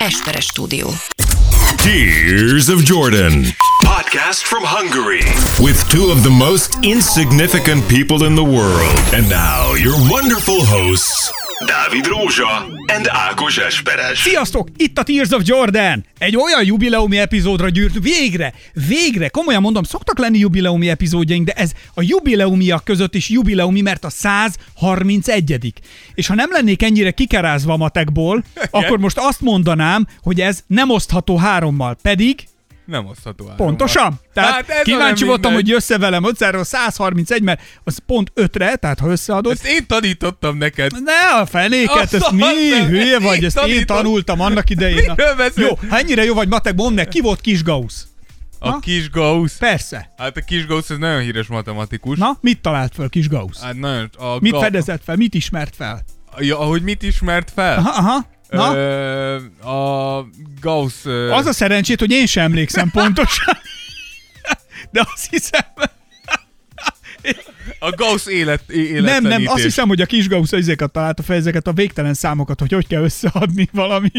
Esperes 0.00 0.46
stúdió. 0.46 0.88
Tears 1.76 2.70
of 2.70 2.82
Jordan. 2.84 3.44
Podcast 3.84 4.44
from 4.44 4.62
Hungary. 4.64 5.20
With 5.62 5.86
two 5.90 6.10
of 6.10 6.22
the 6.22 6.30
most 6.30 6.78
insignificant 6.82 7.86
people 7.86 8.24
in 8.24 8.34
the 8.34 8.42
world. 8.42 8.96
And 9.12 9.28
now, 9.28 9.74
your 9.74 9.92
wonderful 10.10 10.64
hosts, 10.64 11.30
Dávid 11.70 12.06
Rózsa 12.06 12.66
and 12.86 13.06
Ákos 13.08 13.58
Esperes. 13.58 14.18
Sziasztok! 14.18 14.68
Itt 14.76 14.98
a 14.98 15.02
Tears 15.02 15.30
of 15.30 15.42
Jordan! 15.44 16.04
Egy 16.18 16.36
olyan 16.36 16.64
jubileumi 16.64 17.18
epizódra 17.18 17.68
gyűrt. 17.68 17.98
Végre! 18.02 18.52
Végre! 18.88 19.28
Komolyan 19.28 19.60
mondom, 19.60 19.82
szoktak 19.82 20.18
lenni 20.18 20.38
jubileumi 20.38 20.88
epizódjaink, 20.88 21.46
de 21.46 21.52
ez 21.52 21.72
a 21.94 22.02
jubileumiak 22.02 22.84
között 22.84 23.14
is 23.14 23.28
jubileumi, 23.28 23.80
mert 23.80 24.04
a 24.04 24.10
131 24.10 25.72
És 26.14 26.26
ha 26.26 26.34
nem 26.34 26.50
lennék 26.52 26.82
ennyire 26.82 27.10
kikerázva 27.10 27.72
a 27.72 27.76
matekból, 27.76 28.44
akkor 28.70 28.98
most 28.98 29.18
azt 29.18 29.40
mondanám, 29.40 30.06
hogy 30.22 30.40
ez 30.40 30.60
nem 30.66 30.90
osztható 30.90 31.36
hárommal. 31.36 31.96
Pedig 32.02 32.44
Nem 32.90 33.06
osztható 33.06 33.44
áron. 33.44 33.56
Pontosan. 33.56 34.20
Tehát 34.34 34.50
Hát 34.52 34.68
ez 34.68 34.82
kíváncsi 34.82 35.24
voltam, 35.24 35.52
hogy 35.52 35.68
jössz-e 35.68 35.98
velem 35.98 36.24
5 36.24 36.64
131, 36.64 37.42
mert 37.42 37.60
az 37.84 37.98
pont 38.06 38.32
5-re, 38.34 38.76
tehát 38.76 38.98
ha 38.98 39.08
összeadod. 39.08 39.52
Ezt 39.52 39.66
én 39.66 39.86
tanítottam 39.86 40.56
neked. 40.56 40.90
Ne 41.04 41.40
a 41.40 41.46
fenéket, 41.46 41.96
Azt 42.02 42.14
ezt 42.14 42.30
mi 42.30 42.38
nem, 42.38 42.86
hülye 42.86 43.04
én 43.04 43.22
vagy, 43.22 43.44
ezt 43.44 43.60
én 43.66 43.86
tanultam 43.86 44.40
annak 44.40 44.70
idején. 44.70 45.14
Jó, 45.54 45.78
ha 45.88 45.98
ennyire 45.98 46.24
jó 46.24 46.34
vagy 46.34 46.48
matek, 46.48 46.74
mondd 46.74 46.94
meg, 46.94 47.08
ki 47.08 47.20
volt 47.20 47.40
kis 47.40 47.62
Gauss? 47.62 47.94
A 48.58 48.68
Na? 48.68 48.78
kis 48.78 49.10
Gauss. 49.10 49.52
Persze. 49.58 50.10
Hát 50.16 50.36
a 50.36 50.40
kis 50.40 50.66
Gauss 50.66 50.90
ez 50.90 50.96
nagyon 50.96 51.20
híres 51.20 51.46
matematikus. 51.46 52.18
Na, 52.18 52.38
mit 52.40 52.60
talált 52.60 52.92
fel 52.94 53.08
kis 53.08 53.28
Gauss? 53.28 53.60
Hát 53.60 53.78
nagyon, 53.78 54.10
a 54.18 54.36
Mit 54.40 54.52
Ga- 54.52 54.62
fedezett 54.62 55.02
fel? 55.04 55.16
Mit 55.16 55.34
ismert 55.34 55.76
fel? 55.76 56.04
Ja, 56.38 56.58
ahogy 56.58 56.82
mit 56.82 57.02
ismert 57.02 57.50
fel? 57.54 57.78
Aha, 57.78 57.90
aha. 57.90 58.26
Na, 58.50 58.74
Ö, 58.76 59.34
a 59.68 60.26
Gauss... 60.60 60.94
Ö, 61.04 61.30
az 61.30 61.46
a 61.46 61.52
szerencsét, 61.52 61.98
hogy 61.98 62.10
én 62.10 62.26
sem 62.26 62.44
emlékszem 62.44 62.90
pontosan. 62.90 63.58
De 64.92 65.06
azt 65.14 65.30
hiszem, 65.30 65.64
a 67.78 67.90
Gauss 67.90 68.26
élet, 68.26 68.70
é- 68.70 68.92
nem, 68.92 69.02
nem, 69.02 69.14
azt 69.14 69.24
életlenítés. 69.24 69.62
hiszem, 69.62 69.88
hogy 69.88 70.00
a 70.00 70.06
kis 70.06 70.28
Gauss 70.28 70.52
ezeket 70.52 70.90
találta 70.90 71.22
fel, 71.22 71.36
ezeket 71.36 71.66
a 71.66 71.72
végtelen 71.72 72.14
számokat, 72.14 72.60
hogy 72.60 72.72
hogy 72.72 72.86
kell 72.86 73.02
összeadni 73.02 73.68
valami 73.72 74.10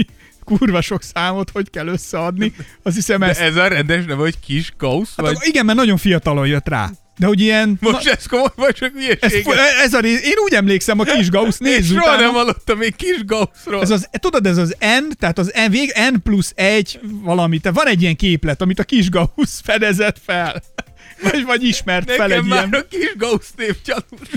kurva 0.43 0.81
sok 0.81 1.03
számot, 1.03 1.49
hogy 1.49 1.69
kell 1.69 1.87
összeadni. 1.87 2.53
Azt 2.83 2.95
hiszem 2.95 3.19
De 3.19 3.25
ez... 3.25 3.37
ez 3.37 3.55
a 3.55 3.67
rendes 3.67 4.05
neve, 4.05 4.21
hogy 4.21 4.39
kis 4.39 4.73
Gauss? 4.77 5.07
Hát, 5.17 5.25
Vagy... 5.25 5.37
igen, 5.41 5.65
mert 5.65 5.77
nagyon 5.77 5.97
fiatalon 5.97 6.47
jött 6.47 6.67
rá. 6.67 6.89
De 7.21 7.27
hogy 7.27 7.39
ilyen... 7.41 7.77
Most 7.79 8.07
ez 8.07 8.25
komoly, 8.25 8.47
vagy 8.55 8.75
csak 8.75 8.91
Ez, 8.95 9.03
hülyeség? 9.03 9.45
ez 9.83 9.93
a 9.93 9.99
rész, 9.99 10.21
én 10.23 10.37
úgy 10.45 10.53
emlékszem 10.53 10.99
a 10.99 11.03
kis 11.03 11.29
Gauss, 11.29 11.57
Én 11.59 11.71
nézz 11.71 11.87
soha 11.87 12.01
utána. 12.01 12.21
nem 12.21 12.31
hallottam 12.31 12.77
még 12.77 12.95
kis 12.95 13.25
Gaussról. 13.25 13.81
Ez 13.81 13.89
az, 13.89 14.07
tudod, 14.11 14.45
ez 14.45 14.57
az 14.57 14.75
N, 14.79 15.11
tehát 15.19 15.37
az 15.37 15.51
N, 15.67 15.71
vég, 15.71 15.93
N 16.13 16.15
plusz 16.23 16.51
egy 16.55 16.99
valami, 17.03 17.59
tehát 17.59 17.77
van 17.77 17.87
egy 17.87 18.01
ilyen 18.01 18.15
képlet, 18.15 18.61
amit 18.61 18.79
a 18.79 18.83
kis 18.83 19.09
Gauss 19.09 19.59
fedezett 19.63 20.17
fel. 20.25 20.61
Vagy, 21.31 21.43
vagy 21.45 21.63
ismert 21.63 22.11
fel 22.11 22.27
Nekem 22.27 22.43
egy 22.43 22.49
már 22.49 22.67
ilyen. 22.67 22.81
a 22.83 22.87
kis 22.89 23.13
Gauss 23.17 23.45
név 23.57 23.75
gyanús. 23.85 24.29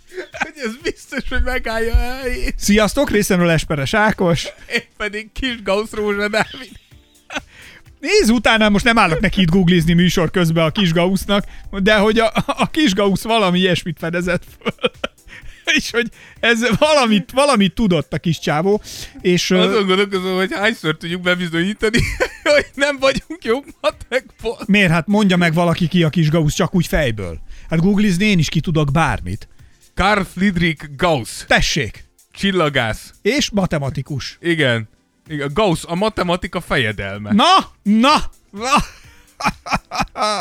Hogy 0.38 0.52
ez 0.64 0.72
biztos, 0.82 1.22
hogy 1.28 1.42
megállja 1.44 1.92
a 1.94 2.20
helyét. 2.22 2.54
Sziasztok, 2.58 3.10
részemről 3.10 3.50
Esperes 3.50 3.94
Ákos. 3.94 4.44
Én 4.74 4.82
pedig 4.96 5.32
kis 5.32 5.62
Gauss 5.62 5.90
Rózsa 5.90 6.28
Dávid. 6.28 6.70
Nézz 8.02 8.30
utána, 8.30 8.68
most 8.68 8.84
nem 8.84 8.98
állok 8.98 9.20
neki 9.20 9.40
itt 9.40 9.50
googlizni 9.50 9.92
műsor 9.92 10.30
közben 10.30 10.64
a 10.64 10.70
kis 10.70 10.92
Gaussnak, 10.92 11.44
de 11.70 11.96
hogy 11.96 12.18
a, 12.18 12.32
a 12.46 12.70
kis 12.70 12.94
Gauss 12.94 13.22
valami 13.22 13.58
ilyesmit 13.58 13.98
fedezett 13.98 14.44
föl. 14.58 14.90
És 15.76 15.90
hogy 15.90 16.08
ez 16.40 16.78
valamit, 16.78 17.30
valamit 17.30 17.74
tudott 17.74 18.12
a 18.12 18.18
kis 18.18 18.38
csávó, 18.38 18.82
és 19.20 19.50
Azon 19.50 19.86
gondolkozom, 19.86 20.36
hogy 20.36 20.52
hányszor 20.54 20.96
tudjuk 20.96 21.20
bebizonyítani, 21.20 21.98
hogy 22.54 22.66
nem 22.74 22.98
vagyunk 22.98 23.44
jók 23.44 23.64
matekból. 23.80 24.58
miért 24.66 24.90
hát 24.90 25.06
mondja 25.06 25.36
meg 25.36 25.54
valaki 25.54 25.88
ki 25.88 26.02
a 26.02 26.10
kis 26.10 26.30
Gauss 26.30 26.54
csak 26.54 26.74
úgy 26.74 26.86
fejből. 26.86 27.40
Hát 27.70 27.80
googlizni 27.80 28.24
én 28.24 28.38
is 28.38 28.48
ki 28.48 28.60
tudok 28.60 28.90
bármit. 28.92 29.48
Karl 29.94 30.22
Friedrich 30.22 30.88
Gauss, 30.96 31.44
Tessék! 31.46 32.04
csillagász. 32.32 33.12
És 33.22 33.50
matematikus. 33.50 34.38
Igen. 34.40 34.88
Igen, 35.28 35.50
Gauss, 35.54 35.84
a 35.86 35.94
matematika 35.94 36.60
fejedelme. 36.60 37.32
Na, 37.32 37.44
na, 37.82 38.14
na. 38.50 38.74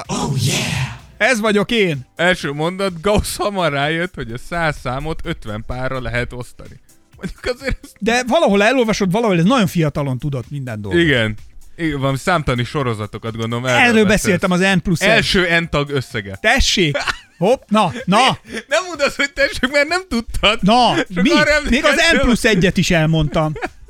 Oh 0.05 0.33
yeah! 0.45 0.99
Ez 1.17 1.39
vagyok 1.39 1.71
én. 1.71 2.07
Első 2.15 2.51
mondat, 2.51 3.01
Gauss 3.01 3.35
hamar 3.37 3.71
rájött, 3.71 4.15
hogy 4.15 4.31
a 4.31 4.37
száz 4.37 4.75
számot 4.83 5.21
50 5.23 5.63
párra 5.67 6.01
lehet 6.01 6.33
osztani. 6.33 6.79
Mondjuk 7.17 7.55
azért 7.55 7.77
ez... 7.83 7.91
De 7.99 8.23
valahol 8.27 8.63
elolvasod, 8.63 9.11
valahol 9.11 9.37
ez 9.37 9.43
nagyon 9.43 9.67
fiatalon 9.67 10.17
tudott 10.17 10.49
minden 10.49 10.81
dolgot. 10.81 11.01
Igen. 11.01 11.35
Igen, 11.75 11.99
van 11.99 12.17
számtani 12.17 12.63
sorozatokat 12.63 13.37
gondolom. 13.37 13.65
erről 13.65 13.87
Erről 13.87 14.05
beszéltem 14.05 14.51
az 14.51 14.59
N 14.59 14.77
plusz. 14.83 15.01
Első 15.01 15.59
N 15.59 15.69
tag 15.69 15.89
összege. 15.89 16.37
Tessék! 16.41 16.97
Hopp, 17.37 17.61
na, 17.67 17.91
na, 18.05 18.37
Nem 18.67 18.83
mondd 18.87 19.01
azt, 19.01 19.15
hogy 19.15 19.31
tessék, 19.33 19.71
mert 19.71 19.87
nem 19.87 20.01
tudtad. 20.09 20.59
na, 20.61 20.95
Csak 20.95 21.23
mi? 21.23 21.29
Még 21.69 21.85
az 21.85 21.95
N 22.13 22.17
plusz 22.19 22.45
egyet 22.45 22.77
is 22.77 22.91
elmondtam. 22.91 23.53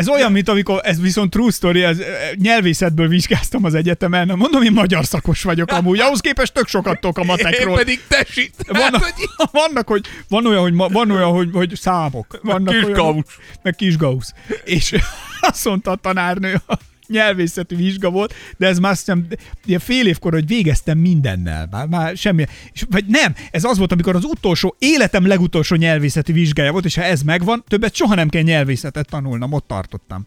Ez 0.00 0.08
olyan, 0.08 0.32
mint 0.32 0.48
amikor, 0.48 0.80
ez 0.84 1.00
viszont 1.00 1.30
true 1.30 1.50
story, 1.50 1.82
ez, 1.82 1.98
eh, 1.98 2.30
nyelvészetből 2.34 3.08
vizsgáztam 3.08 3.64
az 3.64 3.74
egyetemen, 3.74 4.26
mondom, 4.36 4.62
én 4.62 4.72
magyar 4.72 5.04
szakos 5.04 5.42
vagyok 5.42 5.70
amúgy, 5.70 5.98
ahhoz 6.00 6.20
képest 6.20 6.52
tök 6.52 6.68
sokat 6.68 7.00
tudok 7.00 7.18
a 7.18 7.20
Én 7.20 7.26
matekról. 7.26 7.76
pedig 7.76 8.00
tesít. 8.08 8.54
Vannak, 8.66 9.02
hogy 9.02 9.28
vannak, 9.62 9.88
hogy 9.88 10.06
van 10.28 10.46
olyan, 10.46 10.60
hogy, 10.60 10.92
van 10.92 11.10
olyan, 11.10 11.30
hogy, 11.30 11.48
hogy 11.52 11.72
számok. 11.74 12.40
Vannak 12.42 12.74
kis 12.74 12.84
olyan, 12.84 12.92
Gauss. 12.92 13.24
Meg 13.62 13.74
kis 13.74 13.96
Gauss. 13.96 14.26
És 14.64 14.94
azt 15.40 15.64
mondta 15.64 15.90
a 15.90 15.96
tanárnő, 15.96 16.60
nyelvészeti 17.10 17.74
vizsga 17.74 18.10
volt, 18.10 18.34
de 18.56 18.66
ez 18.66 18.78
már 18.78 18.90
azt 18.90 19.00
hiszem, 19.00 19.26
ilyen 19.64 19.80
fél 19.80 20.06
évkor, 20.06 20.32
hogy 20.32 20.46
végeztem 20.46 20.98
mindennel. 20.98 21.68
Már, 21.70 21.86
már 21.86 22.16
semmi. 22.16 22.44
És, 22.72 22.84
vagy 22.90 23.04
nem, 23.06 23.34
ez 23.50 23.64
az 23.64 23.78
volt, 23.78 23.92
amikor 23.92 24.16
az 24.16 24.24
utolsó, 24.24 24.76
életem 24.78 25.26
legutolsó 25.26 25.76
nyelvészeti 25.76 26.32
vizsgája 26.32 26.72
volt, 26.72 26.84
és 26.84 26.94
ha 26.94 27.02
ez 27.02 27.22
megvan, 27.22 27.64
többet 27.68 27.94
soha 27.94 28.14
nem 28.14 28.28
kell 28.28 28.42
nyelvészetet 28.42 29.08
tanulnom, 29.08 29.52
ott 29.52 29.66
tartottam. 29.66 30.26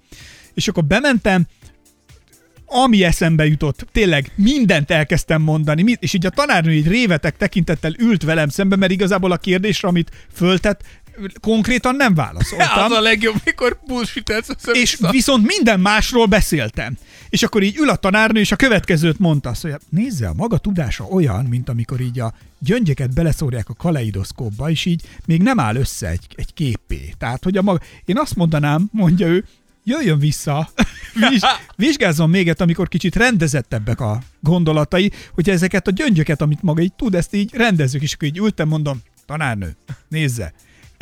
És 0.53 0.67
akkor 0.67 0.85
bementem, 0.85 1.47
ami 2.65 3.03
eszembe 3.03 3.45
jutott, 3.45 3.85
tényleg 3.91 4.31
mindent 4.35 4.91
elkezdtem 4.91 5.41
mondani, 5.41 5.97
és 5.99 6.13
így 6.13 6.25
a 6.25 6.29
tanárnő 6.29 6.73
így 6.73 6.87
révetek 6.87 7.37
tekintettel 7.37 7.93
ült 7.97 8.23
velem 8.23 8.49
szembe, 8.49 8.75
mert 8.75 8.91
igazából 8.91 9.31
a 9.31 9.37
kérdésre, 9.37 9.87
amit 9.87 10.11
föltett, 10.31 10.83
konkrétan 11.41 11.95
nem 11.95 12.13
válaszoltam. 12.13 12.83
Az 12.91 12.91
a 12.91 13.01
legjobb, 13.01 13.35
mikor 13.45 13.79
bullshitelsz 13.87 14.49
És 14.71 14.97
viszont 15.11 15.45
minden 15.45 15.79
másról 15.79 16.25
beszéltem. 16.25 16.97
És 17.29 17.43
akkor 17.43 17.63
így 17.63 17.77
ül 17.77 17.89
a 17.89 17.95
tanárnő, 17.95 18.39
és 18.39 18.51
a 18.51 18.55
következőt 18.55 19.19
mondta 19.19 19.49
azt, 19.49 19.61
hogy 19.61 19.73
nézze, 19.89 20.27
a 20.27 20.33
maga 20.33 20.57
tudása 20.57 21.03
olyan, 21.03 21.45
mint 21.45 21.69
amikor 21.69 22.01
így 22.01 22.19
a 22.19 22.33
gyöngyöket 22.59 23.13
beleszórják 23.13 23.69
a 23.69 23.73
kaleidoszkópba, 23.73 24.69
és 24.69 24.85
így 24.85 25.01
még 25.25 25.41
nem 25.41 25.59
áll 25.59 25.75
össze 25.75 26.07
egy, 26.07 26.27
egy 26.35 26.53
képé. 26.53 27.13
Tehát, 27.17 27.43
hogy 27.43 27.57
a 27.57 27.61
maga... 27.61 27.79
Én 28.05 28.17
azt 28.17 28.35
mondanám, 28.35 28.89
mondja 28.91 29.27
ő, 29.27 29.45
jöjjön 29.83 30.19
vissza, 30.19 30.69
Viz, 31.29 31.43
vizsgázzon 31.75 32.29
még 32.29 32.49
egy, 32.49 32.61
amikor 32.61 32.87
kicsit 32.87 33.15
rendezettebbek 33.15 33.99
a 33.99 34.21
gondolatai, 34.39 35.11
hogy 35.33 35.49
ezeket 35.49 35.87
a 35.87 35.91
gyöngyöket, 35.91 36.41
amit 36.41 36.61
maga 36.61 36.81
így 36.81 36.93
tud, 36.93 37.15
ezt 37.15 37.33
így 37.33 37.53
rendezzük, 37.53 38.01
és 38.01 38.13
akkor 38.13 38.27
így 38.27 38.37
ültem, 38.37 38.67
mondom, 38.67 39.01
tanárnő, 39.25 39.75
nézze, 40.07 40.53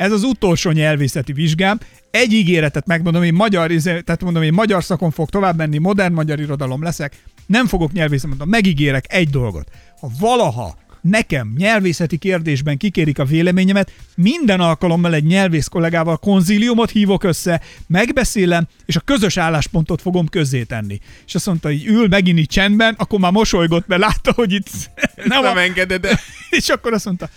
ez 0.02 0.12
az 0.12 0.22
utolsó 0.22 0.70
nyelvészeti 0.70 1.32
vizsgám. 1.32 1.80
Egy 2.10 2.32
ígéretet 2.32 2.86
megmondom, 2.86 3.22
én 3.22 3.34
magyar, 3.34 3.70
izé- 3.70 4.04
tehát 4.04 4.22
mondom, 4.22 4.42
én 4.42 4.52
magyar 4.52 4.84
szakon 4.84 5.10
fog 5.10 5.30
tovább 5.30 5.56
menni, 5.56 5.78
modern 5.78 6.12
magyar 6.12 6.40
irodalom 6.40 6.82
leszek, 6.82 7.22
nem 7.46 7.66
fogok 7.66 7.92
nyelvészet, 7.92 8.28
mondom, 8.28 8.48
megígérek 8.48 9.04
egy 9.08 9.30
dolgot. 9.30 9.68
Ha 10.00 10.10
valaha 10.18 10.76
nekem 11.00 11.54
nyelvészeti 11.56 12.16
kérdésben 12.16 12.76
kikérik 12.76 13.18
a 13.18 13.24
véleményemet, 13.24 13.92
minden 14.16 14.60
alkalommal 14.60 15.14
egy 15.14 15.24
nyelvész 15.24 15.66
kollégával 15.66 16.16
konzíliumot 16.16 16.90
hívok 16.90 17.24
össze, 17.24 17.60
megbeszélem, 17.86 18.66
és 18.86 18.96
a 18.96 19.00
közös 19.00 19.36
álláspontot 19.36 20.02
fogom 20.02 20.28
közzétenni. 20.28 20.98
És 21.26 21.34
azt 21.34 21.46
mondta, 21.46 21.68
hogy 21.68 21.86
ül 21.86 22.08
megint 22.08 22.38
így 22.38 22.48
csendben, 22.48 22.94
akkor 22.98 23.18
már 23.18 23.32
mosolygott, 23.32 23.86
mert 23.86 24.00
látta, 24.00 24.32
hogy 24.32 24.52
itt 24.52 24.68
nem, 25.14 25.42
nem 25.42 25.56
a... 25.56 25.60
engeded. 25.60 26.06
És 26.50 26.68
akkor 26.68 26.92
azt 26.92 27.04
mondta, 27.04 27.28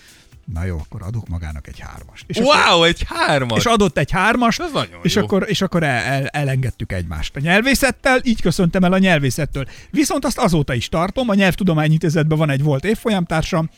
na 0.53 0.65
jó, 0.65 0.77
akkor 0.80 1.01
adok 1.03 1.27
magának 1.27 1.68
egy 1.68 1.80
hármast. 1.80 2.24
És 2.27 2.38
akkor, 2.38 2.56
Wow, 2.69 2.83
egy 2.83 3.03
hármas. 3.07 3.57
és 3.57 3.65
adott 3.65 3.97
egy 3.97 4.12
hármast, 4.12 4.62
Ez 4.62 4.71
nagyon 4.71 5.00
és 5.03 5.15
jó. 5.15 5.21
akkor, 5.24 5.45
és 5.47 5.62
akkor 5.62 5.83
el, 5.83 6.03
el, 6.03 6.25
elengedtük 6.27 6.92
egymást. 6.92 7.36
A 7.36 7.39
nyelvészettel 7.39 8.19
így 8.24 8.42
köszöntem 8.42 8.83
el 8.83 8.94
a 8.94 8.97
nyelvészettől. 8.97 9.65
Viszont 9.92 10.25
azt 10.25 10.38
azóta 10.38 10.74
is 10.74 10.89
tartom, 10.89 11.30
a 11.30 11.33
Nyelvtudományintézetben 11.33 12.38
van 12.38 12.50
egy 12.50 12.63
volt 12.63 12.86
évfolyamtársam, 12.86 13.69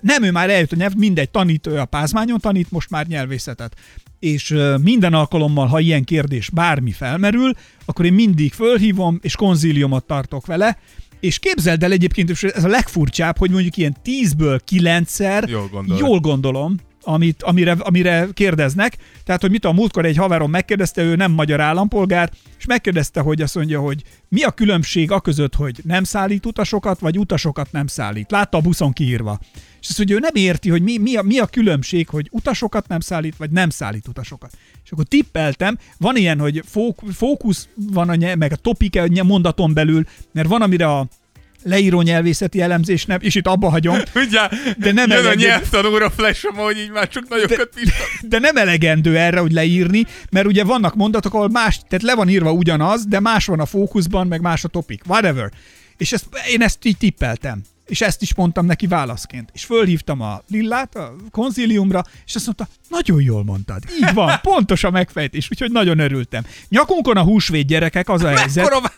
nem 0.00 0.22
ő 0.22 0.30
már 0.30 0.50
eljött 0.50 0.72
a 0.72 0.76
nyelv, 0.76 0.92
mindegy, 0.94 1.30
tanít, 1.30 1.66
ő 1.66 1.78
a 1.78 1.84
Pázmányon 1.84 2.38
tanít 2.40 2.70
most 2.70 2.90
már 2.90 3.06
nyelvészetet. 3.06 3.76
És 4.18 4.56
minden 4.82 5.14
alkalommal, 5.14 5.66
ha 5.66 5.80
ilyen 5.80 6.04
kérdés 6.04 6.50
bármi 6.50 6.92
felmerül, 6.92 7.52
akkor 7.84 8.04
én 8.04 8.12
mindig 8.12 8.52
fölhívom, 8.52 9.18
és 9.22 9.36
konzíliumot 9.36 10.04
tartok 10.04 10.46
vele, 10.46 10.78
és 11.24 11.38
képzeld 11.38 11.82
el 11.82 11.92
egyébként, 11.92 12.30
és 12.30 12.42
ez 12.42 12.64
a 12.64 12.68
legfurcsább, 12.68 13.38
hogy 13.38 13.50
mondjuk 13.50 13.76
ilyen 13.76 13.96
tízből 14.02 14.60
kilencszer, 14.64 15.48
Jól 15.48 15.68
gondolod. 15.68 16.00
jól 16.00 16.18
gondolom, 16.18 16.76
amit, 17.02 17.42
amire, 17.42 17.72
amire 17.78 18.28
kérdeznek. 18.34 18.96
Tehát, 19.24 19.40
hogy 19.40 19.50
mit 19.50 19.64
a 19.64 19.72
múltkor 19.72 20.04
egy 20.04 20.16
haverom 20.16 20.50
megkérdezte, 20.50 21.02
ő 21.02 21.16
nem 21.16 21.32
magyar 21.32 21.60
állampolgár, 21.60 22.30
és 22.58 22.66
megkérdezte, 22.66 23.20
hogy 23.20 23.42
azt 23.42 23.54
mondja, 23.54 23.80
hogy 23.80 24.02
mi 24.28 24.42
a 24.42 24.50
különbség 24.50 25.10
a 25.10 25.20
között, 25.20 25.54
hogy 25.54 25.80
nem 25.82 26.04
szállít 26.04 26.46
utasokat, 26.46 26.98
vagy 26.98 27.18
utasokat 27.18 27.72
nem 27.72 27.86
szállít. 27.86 28.30
Látta 28.30 28.58
a 28.58 28.60
buszon 28.60 28.92
kiírva. 28.92 29.38
És 29.84 29.90
azt 29.90 29.98
mondja, 29.98 30.16
ő 30.16 30.18
nem 30.18 30.34
érti, 30.34 30.70
hogy 30.70 30.82
mi, 30.82 30.96
mi, 30.96 31.16
a, 31.16 31.22
mi 31.22 31.38
a 31.38 31.46
különbség, 31.46 32.08
hogy 32.08 32.28
utasokat 32.30 32.88
nem 32.88 33.00
szállít, 33.00 33.36
vagy 33.36 33.50
nem 33.50 33.70
szállít 33.70 34.08
utasokat. 34.08 34.52
És 34.84 34.90
akkor 34.90 35.04
tippeltem, 35.04 35.78
van 35.98 36.16
ilyen, 36.16 36.38
hogy 36.38 36.62
fók, 36.66 37.00
fókusz 37.12 37.68
van, 37.74 38.08
a 38.08 38.14
nyelv, 38.14 38.38
meg 38.38 38.52
a 38.52 38.56
topik 38.56 38.96
a 38.96 39.24
mondaton 39.24 39.74
belül, 39.74 40.04
mert 40.32 40.48
van, 40.48 40.62
amire 40.62 40.86
a 40.86 41.06
leíró 41.62 42.00
nyelvészeti 42.02 42.60
elemzés 42.60 43.04
nem, 43.04 43.18
és 43.20 43.34
itt 43.34 43.46
abba 43.46 43.70
hagyom. 43.70 43.96
Ugye, 44.26 44.48
De 44.78 44.92
nem 44.92 45.10
jön 45.10 45.10
a 45.10 45.20
elegendő. 45.20 45.46
nyelvtanúra 45.46 46.10
flash 46.10 46.44
hogy 46.44 46.78
így 46.78 46.90
már 46.90 47.08
csak 47.08 47.28
nagyokat 47.28 47.68
pistat. 47.74 48.06
De 48.28 48.38
nem 48.38 48.56
elegendő 48.56 49.18
erre, 49.18 49.38
hogy 49.38 49.52
leírni, 49.52 50.06
mert 50.30 50.46
ugye 50.46 50.64
vannak 50.64 50.94
mondatok, 50.94 51.34
ahol 51.34 51.48
más, 51.48 51.80
tehát 51.88 52.04
le 52.04 52.14
van 52.14 52.28
írva 52.28 52.52
ugyanaz, 52.52 53.06
de 53.06 53.20
más 53.20 53.46
van 53.46 53.60
a 53.60 53.66
fókuszban, 53.66 54.26
meg 54.26 54.40
más 54.40 54.64
a 54.64 54.68
topik. 54.68 55.02
Whatever. 55.06 55.52
És 55.96 56.12
ezt, 56.12 56.26
én 56.50 56.62
ezt 56.62 56.84
így 56.84 56.96
tippeltem. 56.96 57.62
És 57.86 58.00
ezt 58.00 58.22
is 58.22 58.34
mondtam 58.34 58.66
neki 58.66 58.86
válaszként. 58.86 59.50
És 59.52 59.64
fölhívtam 59.64 60.20
a 60.20 60.42
Lillát 60.48 60.94
a 60.94 61.14
konzíliumra, 61.30 62.04
és 62.26 62.34
azt 62.34 62.44
mondta, 62.44 62.68
nagyon 62.88 63.22
jól 63.22 63.44
mondtad. 63.44 63.82
Így 64.02 64.14
van, 64.14 64.38
pontos 64.42 64.84
a 64.84 64.90
megfejtés, 64.90 65.48
úgyhogy 65.50 65.72
nagyon 65.72 65.98
örültem. 65.98 66.44
Nyakunkon 66.68 67.16
a 67.16 67.22
húsvét 67.22 67.66
gyerekek, 67.66 68.08
az 68.08 68.22
a 68.22 68.28
helyzet. 68.28 68.70
Mekkora? 68.70 68.90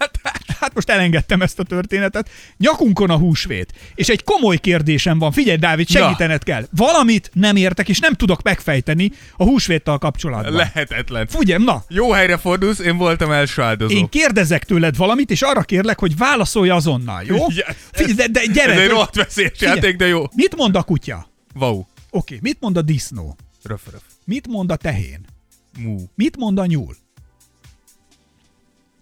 Hát 0.61 0.75
most 0.75 0.91
elengedtem 0.91 1.43
ezt 1.43 1.59
a 1.59 1.63
történetet. 1.63 2.31
Nyakunkon 2.57 3.11
a 3.11 3.17
húsvét. 3.17 3.73
És 3.95 4.09
egy 4.09 4.25
komoly 4.25 4.57
kérdésem 4.57 5.19
van. 5.19 5.33
Figyelj, 5.33 5.57
Dávid, 5.57 5.89
segítened 5.89 6.43
kell. 6.43 6.67
Valamit 6.71 7.31
nem 7.33 7.57
értek, 7.57 7.89
és 7.89 7.99
nem 7.99 8.15
tudok 8.15 8.43
megfejteni 8.43 9.13
a 9.37 9.45
húsvéttal 9.45 9.99
kapcsolatban. 9.99 10.53
Lehetetlen. 10.53 11.27
Figyelj, 11.27 11.65
na, 11.65 11.85
Jó 11.89 12.11
helyre 12.11 12.37
fordulsz, 12.37 12.79
én 12.79 12.97
voltam 12.97 13.31
első 13.31 13.63
áldozó. 13.63 13.95
én 13.95 14.09
kérdezek 14.09 14.65
tőled 14.65 14.97
valamit, 14.97 15.31
és 15.31 15.43
arra 15.43 15.63
kérlek, 15.63 15.99
hogy 15.99 16.17
válaszolj 16.17 16.69
azonnal, 16.71 17.23
jó? 17.25 17.37
Yes. 17.49 17.65
Figyelj, 17.93 18.15
de, 18.15 18.29
de 18.29 18.47
gyere. 18.53 18.73
Ez 18.73 18.79
egy 18.81 18.89
rohadt 18.89 19.15
veszélyes 19.15 19.61
játék, 19.61 19.97
de 19.97 20.07
jó. 20.07 20.25
Mit 20.35 20.57
mond 20.57 20.77
a 20.77 20.83
kutya? 20.83 21.29
Wow. 21.55 21.85
Oké, 22.11 22.39
mit 22.43 22.57
mond 22.61 22.77
a 22.77 22.83
disznó? 22.83 23.37
Röf, 23.63 23.83
röf. 23.91 24.03
Mit 24.25 24.47
mond 24.47 24.71
a 24.71 24.77
tehén? 24.77 25.21
Mú. 25.79 26.11
Mit 26.15 26.37
mond 26.37 26.59
a 26.59 26.67
nyúl? 26.67 26.97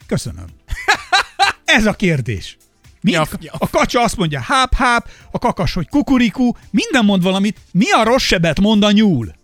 Köszönöm. 0.07 0.45
Ez 1.65 1.87
a 1.87 1.93
kérdés. 1.93 2.57
Mind, 3.01 3.17
Nyaf, 3.17 3.35
nyaf. 3.41 3.61
A 3.61 3.69
kacsa 3.69 4.03
azt 4.03 4.17
mondja 4.17 4.41
háp-háp, 4.41 5.09
a 5.31 5.39
kakas, 5.39 5.73
hogy 5.75 5.89
kukuriku, 5.89 6.53
minden 6.71 7.05
mond 7.05 7.23
valamit. 7.23 7.61
Mi 7.73 7.91
a 7.91 8.05
rossz 8.05 8.23
sebet 8.25 8.61
mond 8.61 8.83
a 8.83 8.91
nyúl? 8.91 9.35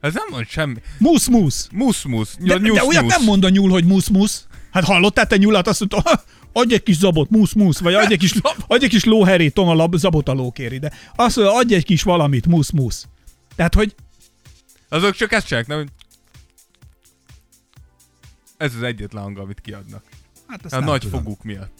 Ez 0.00 0.14
nem 0.14 0.24
mond 0.30 0.46
semmi. 0.48 0.80
Musz-musz. 0.98 1.68
Musz-musz. 1.72 2.36
De, 2.40 2.56
Nyusz, 2.56 2.76
de 2.76 2.84
olyat 2.84 3.06
nem 3.06 3.22
mond 3.24 3.44
a 3.44 3.48
nyúl, 3.48 3.70
hogy 3.70 3.84
musz-musz. 3.84 4.46
Hát 4.72 4.84
hallottál 4.84 5.26
te 5.26 5.36
nyulat, 5.36 5.66
azt 5.66 5.80
mondta, 5.80 6.10
"Ah, 6.10 6.20
adj 6.52 6.74
egy 6.74 6.82
kis 6.82 6.96
zabot, 6.96 7.30
musz-musz, 7.30 7.78
vagy 7.78 7.94
adj 7.94 8.12
egy 8.12 8.18
kis, 8.18 8.32
adj 8.66 8.84
egy 8.84 8.90
kis 8.90 9.04
lóherét, 9.04 9.54
Tom 9.54 9.68
a 9.68 9.74
lab, 9.74 9.96
zabot 9.96 10.28
a 10.28 10.32
lókéri, 10.32 10.78
de 10.78 10.92
azt 11.16 11.36
mondja, 11.36 11.56
adj 11.56 11.74
egy 11.74 11.84
kis 11.84 12.02
valamit, 12.02 12.46
musz-musz. 12.46 13.06
Tehát, 13.56 13.74
hogy 13.74 13.94
Azok 14.88 15.14
csak 15.14 15.32
ezt 15.32 15.46
csinálják, 15.46 15.70
nem? 15.70 15.88
Ez 18.56 18.74
az 18.74 18.82
egyetlen 18.82 19.22
hang, 19.22 19.38
amit 19.38 19.60
kiadnak. 19.60 20.04
Hát 20.52 20.64
azt 20.64 20.74
A 20.74 20.78
nem 20.78 20.88
nagy 20.88 21.00
tudom. 21.00 21.20
foguk 21.22 21.42
miatt. 21.44 21.78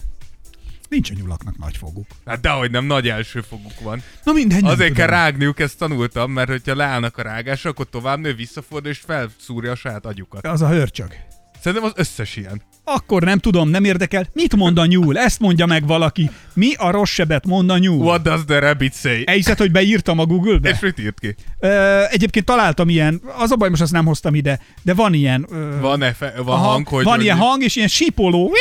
Nincs 0.88 1.10
a 1.10 1.14
nyulaknak 1.14 1.58
nagy 1.58 1.76
foguk. 1.76 2.06
Hát 2.26 2.40
dehogy 2.40 2.70
nem, 2.70 2.84
nagy 2.84 3.08
első 3.08 3.40
foguk 3.40 3.80
van. 3.80 4.02
Na 4.24 4.32
mindegy, 4.32 4.64
Azért 4.64 4.78
tudom. 4.78 4.94
kell 4.94 5.06
rágniuk, 5.06 5.60
ezt 5.60 5.78
tanultam, 5.78 6.30
mert 6.30 6.48
hogyha 6.48 6.74
leállnak 6.74 7.16
a 7.18 7.22
rágásra, 7.22 7.70
akkor 7.70 7.88
tovább 7.90 8.18
nő, 8.18 8.34
visszafordul 8.34 8.90
és 8.90 8.98
felszúrja 8.98 9.70
a 9.70 9.74
saját 9.74 10.06
agyukat. 10.06 10.46
Az 10.46 10.62
a 10.62 10.68
hörcsög. 10.68 11.14
Szerintem 11.62 11.88
az 11.88 11.92
összes 11.94 12.36
ilyen. 12.36 12.62
Akkor 12.84 13.22
nem 13.22 13.38
tudom, 13.38 13.68
nem 13.68 13.84
érdekel. 13.84 14.26
Mit 14.32 14.56
mond 14.56 14.78
a 14.78 14.86
nyúl? 14.86 15.18
Ezt 15.18 15.40
mondja 15.40 15.66
meg 15.66 15.86
valaki. 15.86 16.30
Mi 16.54 16.74
a 16.74 16.90
rossz 16.90 17.10
sebet 17.10 17.46
mond 17.46 17.70
a 17.70 17.78
nyúl? 17.78 18.04
What 18.04 18.22
does 18.22 18.40
the 18.46 18.58
rabbit 18.58 18.94
say? 18.94 19.22
Elhiszed, 19.26 19.58
hogy 19.58 19.70
beírtam 19.70 20.18
a 20.18 20.26
Google-be? 20.26 20.68
És 20.70 20.78
mit 20.80 20.98
írt 20.98 21.20
ki? 21.20 21.34
Ö, 21.60 22.02
egyébként 22.10 22.44
találtam 22.44 22.88
ilyen, 22.88 23.20
az 23.38 23.50
a 23.50 23.56
baj, 23.56 23.68
most 23.68 23.82
azt 23.82 23.92
nem 23.92 24.04
hoztam 24.04 24.34
ide, 24.34 24.60
de 24.82 24.94
van 24.94 25.14
ilyen... 25.14 25.46
Ö, 25.50 25.80
Van, 25.80 26.02
efe, 26.02 26.32
van 26.36 26.56
aha, 26.56 26.66
hang, 26.68 26.88
hogy... 26.88 27.04
van 27.04 27.20
ilyen 27.20 27.36
hang, 27.36 27.62
és 27.62 27.76
ilyen 27.76 27.88
sípoló, 27.88 28.52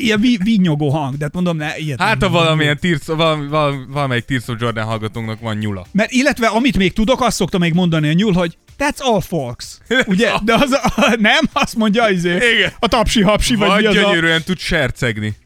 ilyen 0.00 0.20
vi, 0.20 0.38
vinyogó 0.42 0.88
hang, 0.88 1.16
de 1.16 1.24
hát 1.24 1.34
mondom, 1.34 1.56
ne, 1.56 1.78
ilyet 1.78 2.00
Hát, 2.00 2.22
ha 2.22 2.28
valamilyen 2.28 2.78
val, 3.06 3.86
valamelyik 3.88 4.24
Tears 4.24 4.48
of 4.48 4.56
Jordan 4.60 4.84
hallgatónknak 4.84 5.40
van 5.40 5.56
nyula. 5.56 5.86
Mert 5.92 6.10
illetve, 6.10 6.46
amit 6.46 6.76
még 6.76 6.92
tudok, 6.92 7.20
azt 7.20 7.36
szokta 7.36 7.58
még 7.58 7.72
mondani 7.74 8.08
a 8.08 8.12
nyúl, 8.12 8.32
hogy 8.32 8.56
that's 8.80 8.98
all 8.98 9.20
folks. 9.20 9.78
Ugye? 10.12 10.32
De 10.42 10.54
az 10.54 10.72
a, 10.72 11.16
nem, 11.18 11.44
azt 11.52 11.76
mondja 11.76 12.08
izé, 12.08 12.34
Igen. 12.34 12.72
a 12.78 12.88
tapsi-hapsi, 12.88 13.54
vagy, 13.54 13.68
Vagy 13.68 13.80
mi 13.80 13.86
az 13.86 13.96
a... 13.96 14.00
gyönyörűen 14.00 14.42
tud 14.42 14.58
sercegni. 14.58 15.36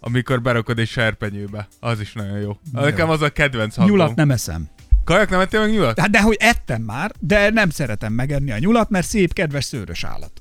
Amikor 0.00 0.42
berakod 0.42 0.78
egy 0.78 0.88
serpenyőbe. 0.88 1.68
Az 1.80 2.00
is 2.00 2.12
nagyon 2.12 2.38
jó. 2.38 2.56
Nekem 2.72 3.10
az 3.10 3.22
a 3.22 3.28
kedvenc 3.28 3.76
hangom. 3.76 3.96
Nyulat 3.96 4.14
nem 4.14 4.30
eszem. 4.30 4.68
Kajak 5.04 5.30
nem 5.30 5.40
ettél 5.40 5.60
meg 5.60 5.72
nyulat? 5.72 6.00
Hát 6.00 6.10
de 6.10 6.20
hogy 6.20 6.36
ettem 6.40 6.82
már, 6.82 7.12
de 7.20 7.50
nem 7.50 7.70
szeretem 7.70 8.12
megenni 8.12 8.52
a 8.52 8.58
nyulat, 8.58 8.90
mert 8.90 9.06
szép, 9.06 9.32
kedves, 9.32 9.64
szőrös 9.64 10.04
állat. 10.04 10.32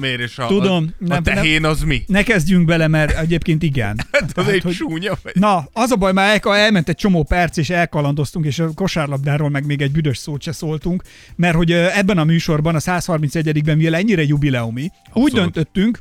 Miért 0.00 0.20
is 0.20 0.38
a, 0.38 0.46
Tudom, 0.46 0.94
a, 1.00 1.04
nem- 1.06 1.18
a 1.18 1.22
tehén 1.22 1.64
az 1.64 1.80
mi? 1.82 2.02
Ne 2.06 2.22
kezdjünk 2.22 2.64
bele, 2.66 2.88
mert 2.88 3.18
egyébként 3.18 3.62
igen. 3.62 4.00
Hát 4.12 4.38
az 4.38 4.48
egy 4.48 4.62
hogy- 4.62 4.74
súnya 4.74 5.18
vagy. 5.22 5.32
Na, 5.34 5.68
az 5.72 5.90
a 5.90 5.96
baj, 5.96 6.12
már 6.12 6.40
el, 6.44 6.56
elment 6.56 6.88
egy 6.88 6.96
csomó 6.96 7.22
perc, 7.22 7.56
és 7.56 7.70
elkalandoztunk, 7.70 8.44
és 8.46 8.58
a 8.58 8.70
kosárlabdáról 8.74 9.48
meg 9.48 9.66
még 9.66 9.82
egy 9.82 9.92
büdös 9.92 10.18
szót 10.18 10.42
se 10.42 10.52
szóltunk, 10.52 11.02
mert 11.36 11.54
hogy 11.56 11.72
ebben 11.72 12.18
a 12.18 12.24
műsorban, 12.24 12.74
a 12.74 12.78
131-ben, 12.78 13.76
mivel 13.76 13.94
ennyire 13.94 14.22
jubileumi, 14.22 14.82
úgy 14.82 14.90
Abszolút. 15.12 15.32
döntöttünk, 15.34 15.98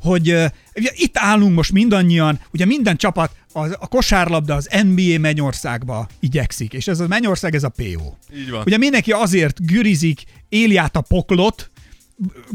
hogy 0.00 0.32
uh, 0.32 0.44
itt 0.94 1.18
állunk 1.18 1.54
most 1.54 1.72
mindannyian, 1.72 2.40
ugye 2.52 2.64
minden 2.64 2.96
csapat, 2.96 3.30
a, 3.52 3.64
a 3.64 3.86
kosárlabda 3.88 4.54
az 4.54 4.68
NBA 4.84 5.18
Mennyországba 5.18 6.08
igyekszik, 6.20 6.72
és 6.72 6.88
ez 6.88 7.00
a 7.00 7.06
Mennyország, 7.06 7.54
ez 7.54 7.64
a 7.64 7.68
PO. 7.68 8.12
Így 8.36 8.50
van. 8.50 8.62
Ugye 8.66 8.76
mindenki 8.78 9.12
azért 9.12 9.66
gürizik, 9.66 10.22
éli 10.48 10.76
át 10.76 10.96
a 10.96 11.00
poklot, 11.00 11.69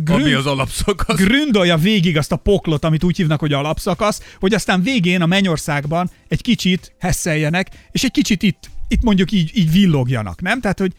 Ami 0.07 0.21
grün- 0.21 0.35
az 0.35 0.45
alapszakasz. 0.45 1.17
gründolja 1.17 1.77
végig 1.77 2.17
azt 2.17 2.31
a 2.31 2.35
poklot, 2.35 2.85
amit 2.85 3.03
úgy 3.03 3.17
hívnak, 3.17 3.39
hogy 3.39 3.53
alapszakasz, 3.53 4.21
hogy 4.39 4.53
aztán 4.53 4.81
végén 4.81 5.21
a 5.21 5.25
mennyországban 5.25 6.09
egy 6.27 6.41
kicsit 6.41 6.95
hesszeljenek, 7.00 7.69
és 7.91 8.03
egy 8.03 8.12
kicsit 8.12 8.44
itt, 8.44 8.69
itt 8.88 9.01
mondjuk 9.01 9.31
így, 9.31 9.51
így 9.53 9.71
villogjanak, 9.71 10.41
nem? 10.41 10.62
Tehát, 10.62 10.79
hogy 10.79 10.94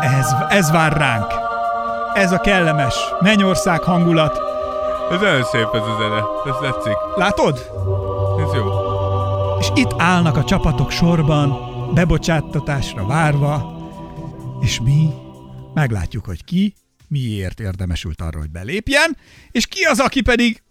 ez, 0.00 0.34
ez 0.48 0.70
vár 0.70 0.96
ránk. 0.96 1.32
Ez 2.14 2.32
a 2.32 2.40
kellemes 2.40 2.94
mennyország 3.20 3.80
hangulat. 3.80 4.40
Ez 5.12 5.20
nagyon 5.20 5.44
szép 5.44 5.68
ez 5.72 5.80
a 5.80 5.96
zene. 5.98 6.24
Ez 6.46 6.70
tetszik. 6.72 6.96
Látod? 7.16 7.70
Ez 8.46 8.54
jó. 8.54 8.64
És 9.60 9.66
itt 9.74 9.94
állnak 9.96 10.36
a 10.36 10.44
csapatok 10.44 10.90
sorban, 10.90 11.58
bebocsáttatásra 11.94 13.06
várva, 13.06 13.78
és 14.60 14.80
mi 14.80 15.08
meglátjuk, 15.74 16.24
hogy 16.24 16.44
ki 16.44 16.74
miért 17.10 17.60
érdemesült 17.60 18.20
arra, 18.20 18.38
hogy 18.38 18.50
belépjen, 18.50 19.16
és 19.50 19.66
ki 19.66 19.82
az, 19.82 19.98
aki 19.98 20.20
pedig 20.20 20.62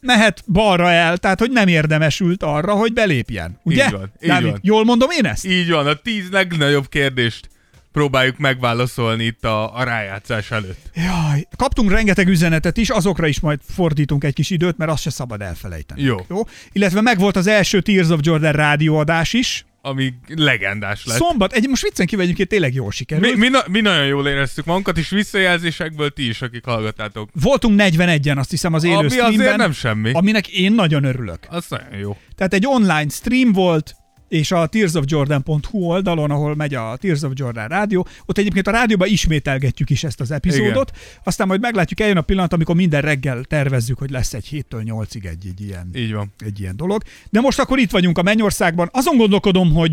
mehet 0.00 0.44
balra 0.46 0.90
el, 0.90 1.16
tehát 1.18 1.38
hogy 1.38 1.50
nem 1.50 1.68
érdemesült 1.68 2.42
arra, 2.42 2.74
hogy 2.74 2.92
belépjen. 2.92 3.60
Ugye? 3.62 3.84
Így 3.84 3.92
van, 3.92 4.12
így 4.22 4.28
Dávid, 4.28 4.50
van. 4.50 4.58
Jól 4.62 4.84
mondom 4.84 5.10
én 5.10 5.24
ezt? 5.24 5.44
Így 5.44 5.70
van, 5.70 5.86
a 5.86 5.94
tíz 5.94 6.30
legnagyobb 6.30 6.88
kérdést 6.88 7.48
próbáljuk 7.92 8.38
megválaszolni 8.38 9.24
itt 9.24 9.44
a, 9.44 9.76
a 9.76 9.84
rájátszás 9.84 10.50
előtt. 10.50 10.90
Jaj, 10.94 11.46
kaptunk 11.56 11.90
rengeteg 11.90 12.28
üzenetet 12.28 12.76
is, 12.76 12.90
azokra 12.90 13.26
is 13.26 13.40
majd 13.40 13.60
fordítunk 13.68 14.24
egy 14.24 14.34
kis 14.34 14.50
időt, 14.50 14.76
mert 14.76 14.90
azt 14.90 15.02
se 15.02 15.10
szabad 15.10 15.40
elfelejteni. 15.40 16.02
Jó. 16.02 16.16
Jó? 16.28 16.42
Illetve 16.72 17.00
megvolt 17.00 17.36
az 17.36 17.46
első 17.46 17.80
Tears 17.80 18.08
of 18.08 18.20
Jordan 18.22 18.52
rádióadás 18.52 19.32
is. 19.32 19.65
Ami 19.86 20.14
legendás 20.34 21.04
lett. 21.04 21.16
Szombat, 21.16 21.52
egy 21.52 21.68
most 21.68 21.82
viccen 21.82 22.06
kívül 22.06 22.24
egyébként 22.24 22.48
tényleg 22.48 22.74
jól 22.74 22.90
sikerült. 22.90 23.32
Mi, 23.34 23.38
mi, 23.38 23.48
na, 23.48 23.62
mi 23.70 23.80
nagyon 23.80 24.06
jól 24.06 24.28
éreztük 24.28 24.64
magunkat, 24.64 24.98
és 24.98 25.08
visszajelzésekből 25.08 26.10
ti 26.10 26.28
is, 26.28 26.42
akik 26.42 26.64
hallgatátok. 26.64 27.28
Voltunk 27.32 27.80
41-en, 27.82 28.36
azt 28.36 28.50
hiszem, 28.50 28.74
az 28.74 28.84
élő 28.84 28.96
Ami 28.96 29.08
streamben. 29.08 29.40
azért 29.40 29.56
nem 29.56 29.72
semmi. 29.72 30.12
Aminek 30.12 30.48
én 30.48 30.72
nagyon 30.72 31.04
örülök. 31.04 31.38
Az 31.48 31.64
nagyon 31.68 31.98
jó. 31.98 32.16
Tehát 32.34 32.54
egy 32.54 32.66
online 32.66 33.08
stream 33.08 33.52
volt, 33.52 33.96
és 34.28 34.50
a 34.50 34.66
tearsofjordan.hu 34.66 35.78
oldalon, 35.78 36.30
ahol 36.30 36.54
megy 36.54 36.74
a 36.74 36.96
Tears 36.96 37.22
of 37.22 37.32
Jordan 37.34 37.68
rádió, 37.68 38.06
ott 38.26 38.38
egyébként 38.38 38.66
a 38.66 38.70
rádióban 38.70 39.08
ismételgetjük 39.08 39.90
is 39.90 40.04
ezt 40.04 40.20
az 40.20 40.30
epizódot, 40.30 40.90
Igen. 40.90 41.20
aztán 41.24 41.46
majd 41.46 41.60
meglátjuk, 41.60 42.00
eljön 42.00 42.16
a 42.16 42.20
pillanat, 42.20 42.52
amikor 42.52 42.74
minden 42.74 43.00
reggel 43.00 43.44
tervezzük, 43.44 43.98
hogy 43.98 44.10
lesz 44.10 44.34
egy 44.34 44.48
7-től 44.50 44.82
8-ig 44.84 45.24
egy, 45.26 45.46
egy 45.46 45.60
ilyen 45.60 45.90
Így 45.94 46.12
van. 46.12 46.32
egy 46.38 46.60
ilyen 46.60 46.76
dolog. 46.76 47.02
De 47.30 47.40
most 47.40 47.58
akkor 47.58 47.78
itt 47.78 47.90
vagyunk 47.90 48.18
a 48.18 48.22
Mennyországban. 48.22 48.88
Azon 48.92 49.16
gondolkodom, 49.16 49.72
hogy 49.72 49.92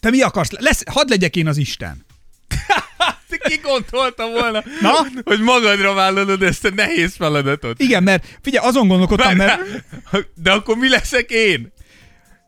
te 0.00 0.10
mi 0.10 0.20
akarsz? 0.20 0.50
Lesz, 0.50 0.82
hadd 0.90 1.08
legyek 1.08 1.36
én 1.36 1.46
az 1.46 1.56
Isten. 1.56 2.04
Te 3.28 3.48
ki 3.48 3.60
gondolta 3.62 4.30
volna, 4.30 4.62
Na? 4.80 4.92
hogy 5.24 5.40
magadra 5.40 5.94
vállalod 5.94 6.42
ezt 6.42 6.64
a 6.64 6.70
nehéz 6.74 7.14
feladatot? 7.14 7.80
Igen, 7.80 8.02
mert 8.02 8.38
figyelj, 8.42 8.66
azon 8.66 8.88
gondolkodtam, 8.88 9.36
mert... 9.36 9.60
De 10.34 10.52
akkor 10.52 10.76
mi 10.76 10.88
leszek 10.88 11.30
én? 11.30 11.72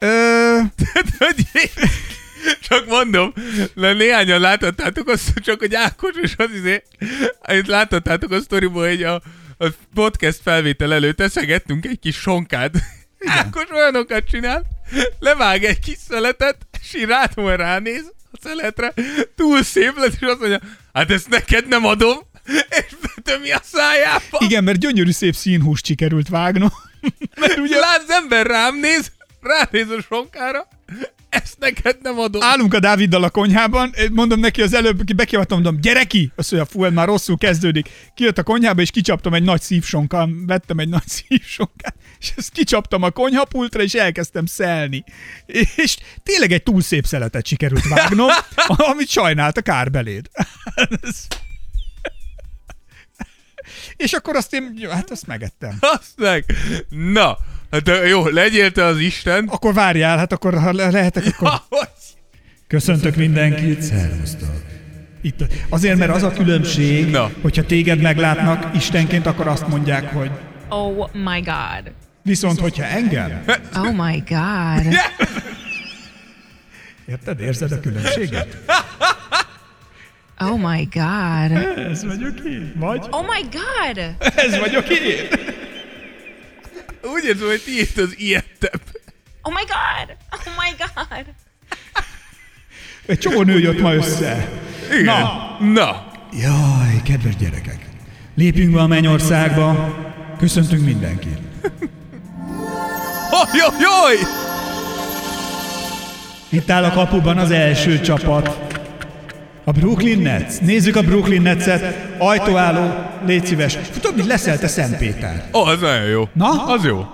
Ö, 0.05 0.61
Csak 2.69 2.87
mondom, 2.87 3.33
le 3.75 3.93
néhányan 3.93 4.41
láthattátok 4.41 5.09
azt, 5.09 5.33
csak 5.35 5.59
hogy 5.59 5.75
Ákos 5.75 6.15
és 6.23 6.35
az 6.37 6.51
izé, 6.55 6.83
itt 7.47 7.67
láthattátok 7.67 8.31
a 8.31 8.41
sztoriból, 8.41 8.89
hogy 8.89 9.03
a, 9.03 9.15
a 9.59 9.67
podcast 9.95 10.41
felvétel 10.43 10.93
előtt 10.93 11.21
eszegettünk 11.21 11.87
egy 11.87 11.99
kis 11.99 12.17
sonkát. 12.17 12.73
Ákos 13.27 13.71
olyanokat 13.71 14.29
csinál, 14.31 14.65
levág 15.19 15.65
egy 15.65 15.79
kis 15.79 15.97
szeletet, 16.09 16.57
és 16.83 16.95
így 16.95 17.05
rátom 17.05 17.49
ránéz 17.49 18.13
a 18.33 18.37
szeletre, 18.43 18.93
túl 19.37 19.63
szép 19.63 19.97
lett, 19.97 20.13
és 20.21 20.27
azt 20.27 20.41
mondja, 20.41 20.61
hát 20.93 21.11
ezt 21.11 21.29
neked 21.29 21.69
nem 21.69 21.85
adom, 21.85 22.19
és 22.47 22.95
betömi 23.01 23.53
a 23.53 23.61
szájába. 23.63 24.39
Igen, 24.39 24.65
mert 24.65 24.79
gyönyörű 24.79 25.11
szép 25.11 25.35
színhús 25.35 25.81
sikerült 25.85 26.29
vágnom. 26.29 26.73
Mert 27.41 27.59
ugye 27.59 27.79
lát, 27.79 28.03
az 28.07 28.11
ember 28.11 28.47
rám 28.47 28.79
néz, 28.79 29.13
ránéz 29.45 29.91
a 29.91 30.01
sonkára, 30.01 30.69
ezt 31.29 31.59
neked 31.59 31.97
nem 32.03 32.19
adom. 32.19 32.43
Állunk 32.43 32.75
a 32.75 32.81
Dáviddal 32.81 33.23
a 33.23 33.31
konyhában, 33.31 33.95
mondom 34.13 34.41
neki 34.41 34.63
az 34.63 34.75
előbb, 34.75 35.05
ki 35.05 35.13
bekívottam, 35.13 35.63
mondom, 35.63 35.81
gyere 35.81 36.05
ki! 36.05 36.33
Azt 36.37 36.53
mondja, 36.53 36.71
fú, 36.73 36.91
már 36.91 37.07
rosszul 37.07 37.39
kezdődik. 37.39 37.89
Kijött 38.15 38.39
a 38.39 38.43
konyhába, 38.43 38.81
és 38.81 38.91
kicsaptam 38.91 39.35
egy 39.35 39.43
nagy 39.43 39.61
szívsonkát, 39.61 40.29
vettem 40.47 40.79
egy 40.79 40.89
nagy 40.89 41.07
szívsonkát, 41.29 41.95
és 42.19 42.33
ezt 42.37 42.53
kicsaptam 42.53 43.03
a 43.03 43.11
konyhapultra, 43.11 43.83
és 43.83 43.95
elkezdtem 43.95 44.47
szelni. 44.47 45.05
És 45.77 45.97
tényleg 46.23 46.53
egy 46.53 46.63
túl 46.63 46.81
szép 46.81 47.07
szeletet 47.07 47.47
sikerült 47.47 47.89
vágnom, 47.89 48.29
amit 48.91 49.09
sajnált 49.09 49.57
a 49.57 49.63
kárbeléd. 49.63 50.31
és 53.97 54.13
akkor 54.13 54.37
azt 54.37 54.55
én, 54.55 54.89
hát 54.91 55.11
azt 55.11 55.27
megettem. 55.27 55.77
Azt 55.81 56.13
meg. 56.17 56.45
Na, 56.89 57.39
hát 57.75 58.09
jó, 58.09 58.27
legyél 58.29 58.71
te 58.73 58.85
az 58.85 58.99
Isten. 58.99 59.45
Akkor 59.49 59.75
várjál, 59.75 60.19
hát 60.19 60.33
akkor 60.33 60.59
ha 60.59 60.73
le- 60.73 60.91
lehetek, 60.91 61.25
akkor... 61.27 61.49
Ja, 61.49 61.65
hogy? 61.69 61.89
Köszöntök 62.67 63.17
mindenkit, 63.17 63.83
szervusztok. 63.83 64.63
Itt, 65.23 65.45
azért, 65.69 65.99
mert 65.99 66.11
az 66.15 66.23
a 66.23 66.31
különbség, 66.31 67.11
Na. 67.11 67.31
hogyha 67.43 67.65
téged 67.65 68.01
meglátnak 68.01 68.75
Istenként, 68.77 69.27
akkor 69.27 69.47
azt 69.47 69.69
mondják, 69.69 70.13
hogy 70.13 70.31
Oh 70.69 71.09
my 71.13 71.41
god. 71.41 71.93
viszont, 72.23 72.59
hogyha 72.61 72.85
engem, 72.85 73.45
Oh 73.77 73.93
my 74.07 74.23
god. 74.29 74.95
érted, 77.07 77.41
érzed 77.41 77.73
a 77.73 77.81
különbséget? 77.81 78.57
Oh 80.39 80.59
my 80.59 80.89
god. 80.93 81.77
Ez 81.91 82.05
vagyok 82.05 82.39
én, 82.47 82.73
vagy? 82.77 83.07
Oh 83.11 83.23
my 83.27 83.43
god. 83.53 84.15
Ez 84.37 84.59
vagyok 84.59 84.89
én. 84.89 85.17
Úgy 87.13 87.25
érzem, 87.25 87.47
hogy 87.47 87.63
tiéd 87.65 87.99
az 87.99 88.15
ilyettebb. 88.19 88.83
Oh 89.43 89.53
my 89.53 89.63
god. 89.67 90.17
Oh 90.33 90.55
my 90.59 90.75
god. 90.79 91.25
Egy 93.07 93.19
csomó 93.19 93.43
nő 93.43 93.59
jött 93.59 93.81
ma 93.81 93.95
össze. 93.95 94.49
Igen. 94.91 95.05
Na. 95.05 95.57
Na. 95.61 96.13
Jaj, 96.33 97.03
kedves 97.05 97.37
gyerekek, 97.37 97.87
lépjünk 98.35 98.75
be 98.75 98.81
a 98.81 98.87
mennyországba, 98.87 99.95
köszöntünk 100.39 100.85
mindenkit. 100.85 101.39
Oh, 103.31 103.49
jó, 103.55 103.67
jaj! 103.81 104.17
Itt 106.49 106.71
áll 106.71 106.85
a 106.85 106.93
kapuban 106.93 107.39
az 107.39 107.51
első 107.51 108.01
csapat. 108.01 108.74
A 109.65 109.73
Brooklyn 109.73 110.19
Nets. 110.19 110.61
Nézzük 110.61 110.97
a 110.97 111.03
Brooklyn 111.03 111.43
Netset. 111.43 112.09
Ajtóálló, 112.19 112.95
légy 113.27 113.47
szíves. 113.47 113.79
Tudod, 114.01 114.17
mit 114.17 114.27
leszel 114.27 114.59
te 114.59 114.67
Szentpéter? 114.67 115.45
Oh, 115.53 115.69
az 115.69 115.81
nagyon 115.81 116.07
jó. 116.07 116.29
Na? 116.33 116.65
Az 116.67 116.85
jó. 116.85 117.07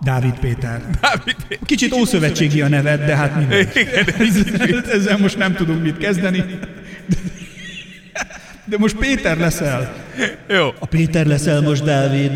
Dávid 0.00 0.38
Péter. 0.40 0.80
Dávid, 1.00 1.36
Kicsit 1.66 1.92
ószövetségi 1.92 2.60
a 2.62 2.68
neved, 2.68 3.04
de 3.04 3.16
hát 3.16 3.36
mindegy. 3.36 3.88
Ezzel 4.92 5.18
most 5.18 5.38
nem 5.38 5.54
tudunk 5.54 5.82
mit 5.82 5.98
kezdeni. 5.98 6.44
De 8.64 8.76
most 8.78 8.96
Péter 8.96 9.36
leszel. 9.38 9.92
jó. 10.48 10.68
A 10.78 10.86
Péter 10.86 11.26
leszel 11.26 11.60
most, 11.60 11.84
Dávid. 11.84 12.30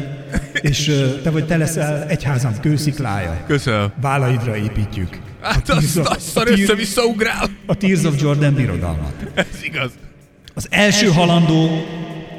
És 0.52 0.90
te 1.22 1.30
vagy 1.30 1.46
te 1.46 1.56
leszel 1.56 2.04
egyházam 2.08 2.60
kősziklája. 2.60 3.44
Köszönöm. 3.46 3.92
Vállaidra 4.00 4.56
építjük. 4.56 5.18
Hát 5.44 5.64
Tears 5.64 5.96
azt, 5.96 5.98
azt 5.98 6.36
a 6.36 6.46
össze-vissza 6.46 7.04
ugrál. 7.04 7.50
A 7.66 7.74
Tears 7.74 8.04
of 8.04 8.20
Jordan 8.20 8.54
birodalmat. 8.54 9.12
Ez 9.34 9.46
igaz. 9.62 9.90
Az 10.54 10.66
első 10.70 11.06
halandó 11.06 11.84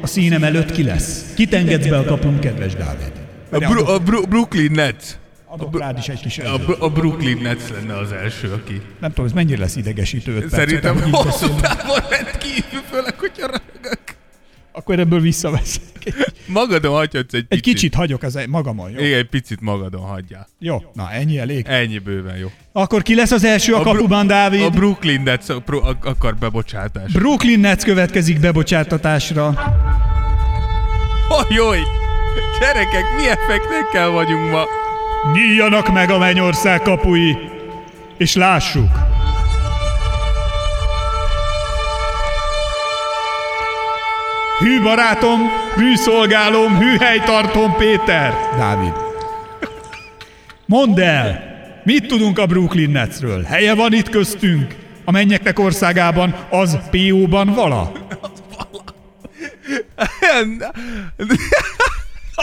a 0.01 0.07
színem 0.07 0.43
előtt 0.43 0.71
ki 0.71 0.83
lesz. 0.83 1.33
Kit 1.35 1.53
engedsz 1.53 1.87
be 1.87 1.97
a 1.97 2.03
kapun, 2.03 2.39
kedves 2.39 2.73
Dávid? 2.73 3.11
A, 3.51 3.57
Bru- 3.57 3.87
a 3.89 3.99
Bru- 3.99 4.27
Brooklyn 4.29 4.71
Nets. 4.71 5.03
Adok 5.45 5.79
rád 5.79 5.97
is 5.97 6.07
egy 6.07 6.19
kis 6.19 6.37
A. 6.37 6.57
Bru- 6.57 6.81
a 6.81 6.89
Brooklyn 6.89 7.37
Nets 7.41 7.61
lenne 7.73 7.97
az 7.97 8.11
első, 8.11 8.51
aki. 8.51 8.81
Nem 8.99 9.09
tudom, 9.09 9.25
ez 9.25 9.31
mennyire 9.31 9.59
lesz 9.59 9.75
idegesítő 9.75 10.47
Szerintem 10.51 11.11
hosszú 11.11 11.47
távon 11.61 11.99
rendkívül, 12.09 12.81
főleg, 12.91 13.19
hogyha 13.19 13.45
rögök. 13.45 14.14
Akkor 14.75 14.99
ebből 14.99 15.19
visszaveszek. 15.19 15.83
Magadon 16.47 16.93
hagyhatsz 16.93 17.33
egy 17.33 17.39
egy 17.39 17.47
picit. 17.47 17.63
kicsit 17.63 17.95
hagyok 17.95 18.23
az 18.23 18.39
magamon, 18.49 18.89
jó? 18.89 18.99
Igen, 18.99 19.17
egy 19.17 19.29
picit 19.29 19.61
magadon 19.61 20.01
hagyjál. 20.01 20.47
Jó, 20.59 20.83
na 20.93 21.11
ennyi 21.11 21.39
elég. 21.39 21.65
Ennyi 21.67 21.97
bőven 21.97 22.37
jó. 22.37 22.47
Akkor 22.71 23.01
ki 23.01 23.15
lesz 23.15 23.31
az 23.31 23.43
első 23.43 23.73
a, 23.73 23.79
A 23.79 23.83
kapuban, 23.83 24.27
Dávid? 24.27 24.61
A 24.61 24.69
Brooklyn 24.69 25.21
Nets 25.21 25.49
akar 26.01 26.35
bebocsátás. 26.35 27.11
Brooklyn 27.11 27.59
Nets 27.59 27.83
következik 27.83 28.39
bebocsátatásra. 28.39 29.47
Oh, 31.29 31.45
jaj! 31.49 31.79
Gyerekek, 32.59 33.03
mi 33.17 33.27
effektekkel 33.27 34.09
vagyunk 34.09 34.51
ma? 34.51 34.63
Nyíljanak 35.33 35.93
meg 35.93 36.09
a 36.09 36.17
mennyország 36.17 36.81
kapui, 36.81 37.37
és 38.17 38.35
lássuk. 38.35 39.04
Hű 44.59 44.81
barátom, 44.81 45.39
hű 45.75 45.95
szolgálom, 45.95 46.77
hű 46.77 46.97
helytartom 46.97 47.75
Péter. 47.75 48.33
Dávid. 48.57 48.93
Mondd 50.65 50.99
el, 50.99 51.43
mit 51.83 52.07
tudunk 52.07 52.39
a 52.39 52.45
Brooklyn 52.45 52.89
Netsről? 52.89 53.43
Helye 53.43 53.73
van 53.73 53.93
itt 53.93 54.09
köztünk? 54.09 54.75
A 55.05 55.11
mennyeknek 55.11 55.59
országában 55.59 56.47
az 56.49 56.77
PO-ban 56.91 57.53
vala? 57.53 57.91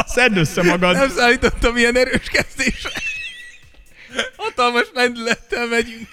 Szedd 0.07 0.37
össze 0.37 0.62
magad. 0.62 0.97
Nem 0.97 1.09
számítottam 1.09 1.76
ilyen 1.76 1.97
erős 1.97 2.28
kezdésre. 2.33 2.90
Hatalmas 4.37 4.87
lendülettel 4.95 5.66
megyünk. 5.66 6.09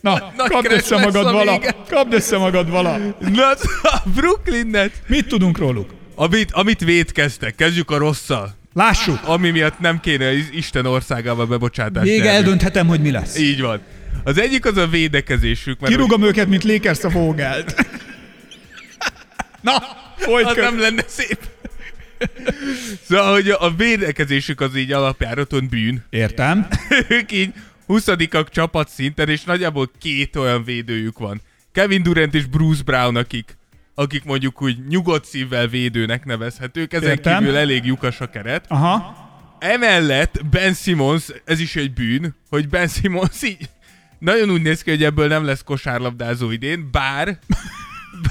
Na, 0.00 0.32
nagy 0.36 0.50
kapd 0.50 0.72
össze 0.72 0.96
magad 0.96 1.24
vala. 1.32 1.58
vége. 1.58 1.74
Kapd 1.90 2.12
össze 2.12 2.36
magad 2.36 2.70
vala. 2.70 2.96
Na, 3.18 3.50
a 3.82 4.02
Brooklyn 4.14 4.66
Nets. 4.66 4.92
Mit 5.06 5.26
tudunk 5.28 5.58
róluk? 5.58 5.90
Amit, 6.14 6.52
amit 6.52 6.80
védkeztek, 6.84 7.54
kezdjük 7.54 7.90
a 7.90 7.96
rosszal. 7.98 8.54
Lássuk. 8.74 9.18
Ami 9.24 9.50
miatt 9.50 9.78
nem 9.78 10.00
kéne 10.00 10.32
Is- 10.32 10.48
Isten 10.52 10.86
országába 10.86 11.46
bebocsátást 11.46 12.06
Még 12.06 12.16
nyerni. 12.16 12.36
eldönthetem, 12.36 12.86
hogy 12.86 13.00
mi 13.00 13.10
lesz. 13.10 13.38
Így 13.38 13.60
van. 13.60 13.80
Az 14.24 14.38
egyik 14.38 14.64
az 14.64 14.76
a 14.76 14.86
védekezésük, 14.86 15.80
mert 15.80 15.92
Kirúgom 15.92 16.22
őket, 16.22 16.46
mint 16.48 16.64
Lakers 16.64 17.04
a 17.04 17.08
Vogelt. 17.08 17.74
Na, 19.60 19.72
az 19.76 19.84
folyt 20.16 20.56
nem 20.56 20.80
lenne 20.80 21.02
szép. 21.06 21.38
Szóval, 23.08 23.32
hogy 23.32 23.48
a 23.48 23.70
védekezésük 23.76 24.60
az 24.60 24.76
így 24.76 24.92
alapjáraton 24.92 25.66
bűn. 25.70 26.04
Értem. 26.10 26.66
ők 27.08 27.32
így 27.32 27.52
20 27.90 28.06
csapat 28.50 28.88
szinten, 28.88 29.28
és 29.28 29.44
nagyjából 29.44 29.90
két 29.98 30.36
olyan 30.36 30.64
védőjük 30.64 31.18
van. 31.18 31.40
Kevin 31.72 32.02
Durant 32.02 32.34
és 32.34 32.46
Bruce 32.46 32.82
Brown, 32.82 33.16
akik, 33.16 33.56
akik 33.94 34.24
mondjuk 34.24 34.62
úgy 34.62 34.86
nyugodt 34.88 35.24
szívvel 35.24 35.66
védőnek 35.66 36.24
nevezhetők, 36.24 36.92
ezen 36.92 37.10
Értem. 37.10 37.38
kívül 37.38 37.56
elég 37.56 37.84
lyukas 37.84 38.20
a 38.20 38.30
keret. 38.30 38.64
Aha. 38.68 39.16
Emellett 39.58 40.46
Ben 40.50 40.74
Simmons, 40.74 41.26
ez 41.44 41.60
is 41.60 41.76
egy 41.76 41.92
bűn, 41.92 42.34
hogy 42.50 42.68
Ben 42.68 42.88
Simmons 42.88 43.42
így 43.42 43.68
nagyon 44.18 44.50
úgy 44.50 44.62
néz 44.62 44.82
ki, 44.82 44.90
hogy 44.90 45.04
ebből 45.04 45.28
nem 45.28 45.44
lesz 45.44 45.62
kosárlabdázó 45.62 46.50
idén, 46.50 46.88
bár, 46.90 47.38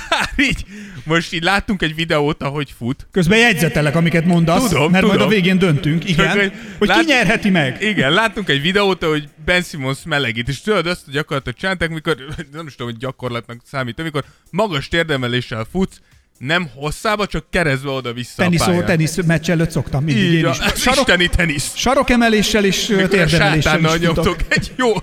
bár 0.10 0.30
így, 0.38 0.66
most 1.04 1.34
így 1.34 1.44
láttunk 1.44 1.82
egy 1.82 1.96
videót, 1.96 2.44
ahogy 2.44 2.74
fut. 2.78 3.08
Közben 3.12 3.38
jegyzetelek, 3.38 3.96
amiket 3.96 4.26
mondasz, 4.26 4.68
Tudom, 4.70 4.92
mert 4.92 5.04
majd 5.06 5.14
tudom. 5.14 5.28
a 5.28 5.32
végén 5.32 5.58
döntünk. 5.58 6.10
Igen. 6.10 6.38
hogy 6.38 6.52
hogy 6.78 6.88
lát- 6.88 7.00
ki 7.00 7.06
nyerheti 7.06 7.50
meg? 7.50 7.82
Igen, 7.82 8.12
láttunk 8.12 8.50
egy 8.50 8.62
videót, 8.62 9.04
hogy 9.04 9.30
Ben 9.46 9.62
Simmons 9.62 9.98
melegít, 10.06 10.48
és 10.48 10.62
tudod 10.62 10.88
azt, 10.88 11.02
hogy 11.06 11.14
gyakorlatilag 11.14 11.58
csinálták, 11.58 11.90
mikor, 11.90 12.16
nem 12.52 12.68
is 12.68 12.76
tudom, 12.76 12.92
hogy 12.92 13.00
gyakorlatnak 13.00 13.62
számít, 13.72 14.00
amikor 14.00 14.24
magas 14.52 14.88
térdemeléssel 14.88 15.66
futsz, 15.72 16.00
nem 16.38 16.68
hosszába, 16.76 17.26
csak 17.28 17.46
keresztbe 17.50 17.90
oda-vissza 17.90 18.32
a 18.36 18.44
Teniszó, 18.44 18.66
pályán. 18.66 18.86
tenisz 18.86 19.16
meccs 19.26 19.50
előtt 19.50 19.70
szoktam 19.72 20.04
mindig 20.04 20.24
Így, 20.24 20.34
én 20.34 20.46
a, 20.46 20.50
is. 20.52 20.58
ez 20.60 20.80
Sarok, 20.82 21.00
isteni 21.00 21.28
tenisz. 21.28 21.72
sarokemeléssel 21.76 22.66
és 22.66 22.90
a 22.90 23.08
térdemeléssel 23.08 23.80
is 23.80 24.00
nyomtok 24.00 24.38
egy 24.48 24.72
jó 24.76 24.94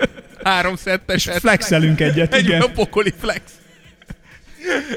három 0.44 0.76
szetteset. 0.76 1.38
Flexelünk 1.40 2.00
egyet, 2.00 2.34
Egy 2.34 2.44
igen. 2.44 2.60
olyan 2.60 2.72
pokoli 2.74 3.12
flex. 3.20 3.40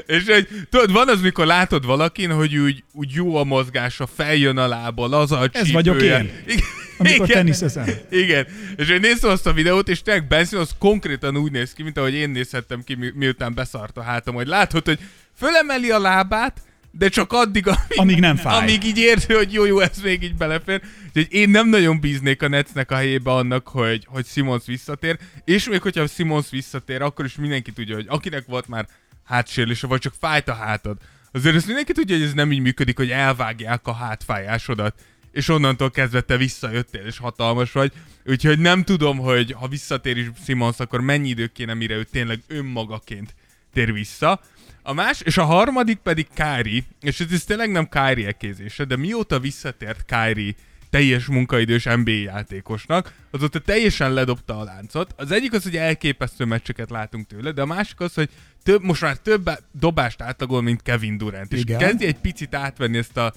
És 0.06 0.24
egy, 0.26 0.48
tudod, 0.70 0.92
van 0.92 1.08
az, 1.08 1.20
mikor 1.20 1.46
látod 1.46 1.84
valakin, 1.84 2.30
hogy 2.32 2.56
úgy, 2.56 2.84
úgy 2.92 3.10
jó 3.12 3.36
a 3.36 3.44
mozgása, 3.44 4.06
feljön 4.06 4.56
a 4.56 4.68
lába, 4.68 5.06
laza 5.06 5.38
a 5.38 5.48
Ez 5.52 5.72
vagyok 5.72 5.94
csípője. 5.94 6.18
én. 6.18 6.30
Igen, 6.46 6.64
amikor 6.98 7.28
Igen. 7.28 7.36
teniszezem. 7.36 7.86
Igen, 8.10 8.46
és 8.76 8.88
én 8.88 9.00
néztem 9.00 9.30
azt 9.30 9.46
a 9.46 9.52
videót, 9.52 9.88
és 9.88 10.02
tényleg 10.02 10.26
Ben 10.28 10.44
Simmons 10.44 10.70
konkrétan 10.78 11.36
úgy 11.36 11.50
néz 11.52 11.72
ki, 11.72 11.82
mint 11.82 11.98
ahogy 11.98 12.14
én 12.14 12.30
nézhettem 12.30 12.82
ki, 12.84 12.94
mi- 12.94 13.12
miután 13.14 13.54
beszart 13.54 13.96
a 13.96 14.02
hátam, 14.02 14.34
hogy 14.34 14.46
látod, 14.46 14.84
hogy 14.84 14.98
fölemeli 15.36 15.90
a 15.90 15.98
lábát, 16.00 16.60
de 16.92 17.08
csak 17.08 17.32
addig, 17.32 17.66
amíg, 17.66 17.78
Amíg 17.98 18.18
nem 18.20 18.36
fáj. 18.36 18.58
amíg 18.58 18.84
így 18.84 18.98
érzi, 18.98 19.32
hogy 19.32 19.52
jó, 19.52 19.64
jó, 19.64 19.80
ez 19.80 20.00
még 20.02 20.22
így 20.22 20.34
belefér. 20.36 20.80
Úgyhogy 21.06 21.26
én 21.30 21.50
nem 21.50 21.68
nagyon 21.68 22.00
bíznék 22.00 22.42
a 22.42 22.48
Netsnek 22.48 22.90
a 22.90 22.94
helyébe 22.94 23.30
annak, 23.30 23.68
hogy, 23.68 24.04
hogy 24.06 24.26
Simons 24.26 24.62
visszatér, 24.66 25.18
és 25.44 25.68
még 25.68 25.80
hogyha 25.82 26.06
Simons 26.06 26.46
visszatér, 26.50 27.02
akkor 27.02 27.24
is 27.24 27.34
mindenki 27.36 27.72
tudja, 27.72 27.94
hogy 27.94 28.06
akinek 28.08 28.44
volt 28.46 28.68
már 28.68 28.86
hátsérülése, 29.30 29.86
vagy 29.86 30.00
csak 30.00 30.14
fájt 30.18 30.48
a 30.48 30.54
hátad, 30.54 30.96
azért 31.32 31.54
ezt 31.54 31.66
mindenki 31.66 31.92
tudja, 31.92 32.16
hogy 32.16 32.24
ez 32.24 32.32
nem 32.32 32.52
így 32.52 32.60
működik, 32.60 32.96
hogy 32.96 33.10
elvágják 33.10 33.86
a 33.86 33.92
hátfájásodat, 33.92 34.94
és 35.32 35.48
onnantól 35.48 35.90
kezdve 35.90 36.20
te 36.20 36.36
visszajöttél, 36.36 37.06
és 37.06 37.18
hatalmas 37.18 37.72
vagy. 37.72 37.92
Úgyhogy 38.24 38.58
nem 38.58 38.82
tudom, 38.82 39.18
hogy 39.18 39.52
ha 39.52 39.68
visszatér 39.68 40.16
is 40.16 40.26
Simons, 40.44 40.78
akkor 40.78 41.00
mennyi 41.00 41.28
idő 41.28 41.46
kéne, 41.46 41.74
mire 41.74 41.94
ő 41.94 42.04
tényleg 42.04 42.42
önmagaként 42.46 43.34
tér 43.72 43.92
vissza. 43.92 44.40
A 44.82 44.92
más, 44.92 45.20
és 45.20 45.36
a 45.36 45.44
harmadik 45.44 45.98
pedig 45.98 46.26
Kári, 46.34 46.84
és 47.00 47.20
ez, 47.20 47.32
ez 47.32 47.44
tényleg 47.44 47.70
nem 47.70 47.88
Kári 47.88 48.24
ekézése, 48.24 48.84
de 48.84 48.96
mióta 48.96 49.40
visszatért 49.40 50.04
Kári 50.04 50.56
teljes 50.90 51.26
munkaidős 51.26 51.84
NBA 51.84 52.10
játékosnak, 52.10 53.12
azóta 53.30 53.58
teljesen 53.58 54.12
ledobta 54.12 54.58
a 54.58 54.64
láncot. 54.64 55.14
Az 55.16 55.30
egyik 55.30 55.52
az, 55.52 55.62
hogy 55.62 55.76
elképesztő 55.76 56.44
meccseket 56.44 56.90
látunk 56.90 57.26
tőle, 57.26 57.52
de 57.52 57.62
a 57.62 57.66
másik 57.66 58.00
az, 58.00 58.14
hogy 58.14 58.28
több, 58.62 58.82
most 58.82 59.02
már 59.02 59.16
több 59.16 59.50
dobást 59.72 60.22
átlagol, 60.22 60.62
mint 60.62 60.82
Kevin 60.82 61.18
Durant. 61.18 61.52
És 61.52 61.60
Igen. 61.60 61.78
kezdi 61.78 62.06
egy 62.06 62.18
picit 62.18 62.54
átvenni 62.54 62.98
ezt 62.98 63.16
a 63.16 63.34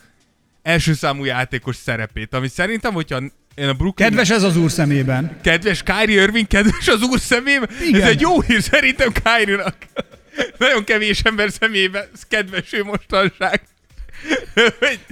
első 0.61 0.93
számú 0.93 1.23
játékos 1.23 1.75
szerepét, 1.75 2.33
ami 2.33 2.47
szerintem, 2.47 2.93
hogyha 2.93 3.21
én 3.55 3.67
a 3.67 3.73
Brooklyn... 3.73 4.09
Kedves 4.09 4.29
ez 4.29 4.43
az 4.43 4.57
úr 4.57 4.71
szemében. 4.71 5.37
Kedves 5.41 5.83
Kyrie 5.83 6.21
Irving, 6.21 6.47
kedves 6.47 6.87
az 6.87 7.01
úr 7.01 7.19
szemében. 7.19 7.69
Igen. 7.81 8.01
Ez 8.01 8.07
egy 8.07 8.21
jó 8.21 8.41
hír 8.41 8.61
szerintem 8.61 9.11
Kyrie-nak. 9.23 9.75
Nagyon 10.57 10.83
kevés 10.83 11.21
ember 11.21 11.51
szemébe 11.51 12.09
kedves 12.29 12.73
ő 12.73 12.83
mostanság. 12.83 13.61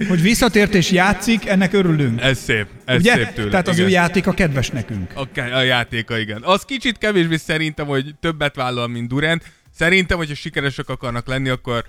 Hogy- 0.08 0.22
visszatért 0.22 0.74
és 0.74 0.90
játszik, 0.90 1.46
ennek 1.48 1.72
örülünk. 1.72 2.20
ez 2.20 2.38
szép, 2.38 2.66
ez 2.84 3.00
Ugye? 3.00 3.14
szép 3.14 3.32
tőle. 3.32 3.50
Tehát 3.50 3.68
az 3.68 3.74
igen. 3.74 3.86
ő 3.88 3.90
játéka 3.90 4.32
kedves 4.32 4.68
nekünk. 4.70 5.12
A, 5.14 5.40
a 5.40 5.62
játéka, 5.62 6.18
igen. 6.18 6.42
Az 6.42 6.62
kicsit 6.62 6.98
kevésbé 6.98 7.36
szerintem, 7.36 7.86
hogy 7.86 8.14
többet 8.20 8.54
vállal, 8.56 8.88
mint 8.88 9.08
Durant. 9.08 9.42
Szerintem, 9.74 10.16
hogyha 10.18 10.34
sikeresek 10.34 10.88
akarnak 10.88 11.26
lenni, 11.26 11.48
akkor 11.48 11.84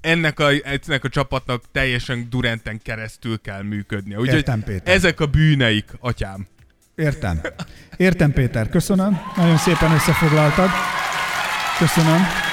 ennek 0.00 0.40
a, 0.40 0.48
ennek 0.86 1.04
a 1.04 1.08
csapatnak 1.08 1.62
teljesen 1.72 2.26
Duranten 2.30 2.80
keresztül 2.82 3.40
kell 3.40 3.62
működnie. 3.62 4.18
Úgyhogy 4.18 4.36
Értem, 4.36 4.62
Péter. 4.62 4.94
ezek 4.94 5.20
a 5.20 5.26
bűneik, 5.26 5.84
atyám. 6.00 6.46
Értem. 6.94 7.40
Értem, 7.96 8.32
Péter. 8.32 8.68
Köszönöm. 8.68 9.20
Nagyon 9.36 9.56
szépen 9.56 9.92
összefoglaltad. 9.92 10.68
Köszönöm. 11.78 12.49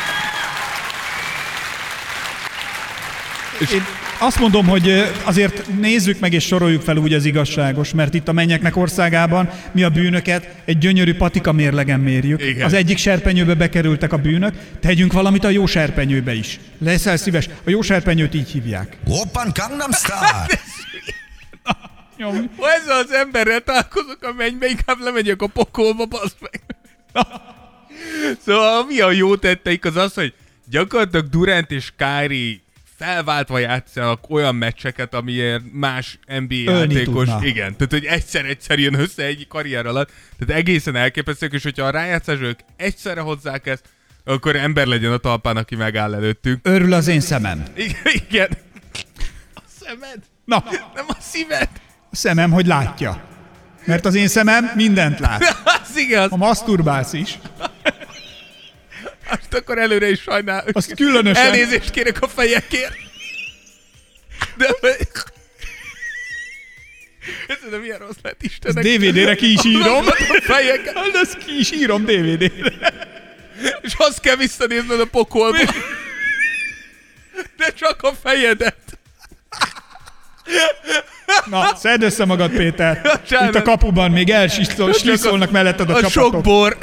Én 3.60 3.84
azt 4.20 4.40
mondom, 4.40 4.68
hogy 4.68 5.12
azért 5.24 5.68
nézzük 5.80 6.20
meg 6.20 6.34
és 6.34 6.46
soroljuk 6.46 6.82
fel 6.82 6.98
úgy 6.98 7.14
az 7.14 7.26
igazságos, 7.26 7.94
mert 7.94 8.14
itt 8.14 8.28
a 8.28 8.32
mennyeknek 8.32 8.76
országában 8.76 9.50
mi 9.72 9.84
a 9.84 9.90
bűnöket 9.90 10.56
egy 10.66 10.78
gyönyörű 10.78 11.16
patika 11.16 11.52
mérlegen 11.52 12.00
mérjük. 12.00 12.42
Igen. 12.42 12.66
Az 12.66 12.74
egyik 12.74 12.98
serpenyőbe 12.98 13.54
bekerültek 13.54 14.14
a 14.14 14.18
bűnök, 14.18 14.54
tegyünk 14.82 15.14
valamit 15.14 15.44
a 15.44 15.50
jó 15.50 15.66
serpenyőbe 15.66 16.34
is. 16.34 16.60
Leszel 16.78 17.18
szíves, 17.18 17.50
a 17.66 17.70
jó 17.70 17.82
serpenyőt 17.82 18.34
így 18.34 18.50
hívják. 18.50 18.98
Oppan 19.08 19.52
Gangnam 19.54 19.92
Style. 19.92 20.46
Jó. 22.20 22.30
Ha 22.30 22.72
ezzel 22.82 22.98
az 22.98 23.12
emberrel 23.12 23.60
találkozok 23.60 24.18
a 24.22 24.34
mennybe, 24.38 24.68
inkább 24.68 25.00
lemegyek 25.00 25.42
a 25.42 25.48
pokolba, 25.48 26.06
bazd 26.06 26.36
meg. 26.40 26.62
szóval 28.46 28.86
mi 28.86 29.00
a 29.00 29.12
jó 29.12 29.36
tetteik 29.36 29.86
az 29.86 29.96
az, 29.96 30.14
hogy 30.14 30.34
gyakorlatilag 30.70 31.30
Durant 31.30 31.72
és 31.72 31.92
Kyrie 31.98 32.58
felváltva 32.98 33.58
játszanak 33.60 34.30
olyan 34.30 34.56
meccseket, 34.56 35.14
amiért 35.14 35.62
más 35.72 36.20
NBA 36.26 36.56
Ölni 36.72 36.94
játékos, 36.94 37.28
tudna. 37.28 37.46
igen, 37.46 37.76
tehát 37.76 37.92
hogy 37.92 38.06
egyszer-egyszer 38.06 38.80
jön 38.80 38.94
össze 39.00 39.24
egy 39.24 39.48
karrier 39.48 39.86
alatt, 39.86 40.12
tehát 40.40 40.62
egészen 40.62 40.96
elképesztők, 40.96 41.54
és 41.54 41.64
hogyha 41.64 41.86
a 41.86 41.90
rájátszás 41.90 42.40
ők 42.40 42.60
egyszerre 42.76 43.22
hozzák 43.22 43.66
ezt, 43.66 43.84
akkor 44.26 44.56
ember 44.56 44.88
legyen 44.88 45.12
a 45.12 45.18
talpán, 45.18 45.58
aki 45.58 45.76
megáll 45.76 46.14
előttük. 46.14 46.60
Örül 46.68 46.94
az 46.94 47.08
én 47.08 47.20
szemem. 47.20 47.64
Igen, 47.76 48.02
igen. 48.28 48.50
A 49.56 49.62
szemed, 49.80 50.18
Na, 50.46 50.64
nem 50.96 51.06
a 51.08 51.16
szíved. 51.20 51.70
a 52.12 52.16
szemem, 52.16 52.52
hogy 52.52 52.66
látja. 52.68 53.24
Mert 53.86 54.06
az 54.06 54.16
én 54.16 54.28
szemem 54.28 54.72
mindent 54.76 55.20
lát. 55.20 55.44
Az 55.82 55.98
igaz. 55.98 56.30
Ha 56.30 56.36
maszturbálsz 56.38 57.14
is, 57.14 57.40
Azt 59.30 59.54
akkor 59.54 59.78
előre 59.78 60.10
is 60.10 60.22
sajnál. 60.22 60.66
azt 60.72 60.94
különösen... 60.96 61.46
Elnézést 61.46 61.90
kérek 61.92 62.22
a 62.22 62.28
fejekért. 62.28 62.96
De... 64.58 64.68
Ez 67.48 67.58
de 67.70 67.78
milyen 67.78 67.98
rossz 67.98 68.16
lett 68.22 68.44
Istennek. 68.44 68.84
DVD-re 68.84 69.36
ki 69.36 69.52
is 69.52 69.66
írom. 69.66 70.06
A 70.08 70.42
fejeket. 70.42 70.94
Hát 70.98 71.16
ezt 71.16 71.38
ki 71.38 71.60
is 71.60 71.72
írom 71.72 72.06
DVD-re. 72.06 72.94
És 73.82 73.94
azt 73.98 74.20
kell 74.20 74.36
visszanézned 74.36 75.00
a 75.00 75.06
pokolba. 75.06 75.58
De 77.58 77.72
csak 77.74 78.04
a 78.04 78.14
fejedet. 78.24 78.76
Na, 81.46 81.76
szedd 81.76 82.02
össze 82.04 82.26
magad, 82.26 82.52
Péter. 82.52 83.02
Bocsánat. 83.02 83.54
Itt 83.56 83.60
a 83.60 83.62
kapuban 83.62 84.12
még 84.12 84.30
elsliszolnak 84.30 85.52
melletted 85.52 85.90
a, 85.90 85.94
A 85.96 86.02
csapatok. 86.02 86.12
sok 86.12 86.42
bor. 86.42 86.78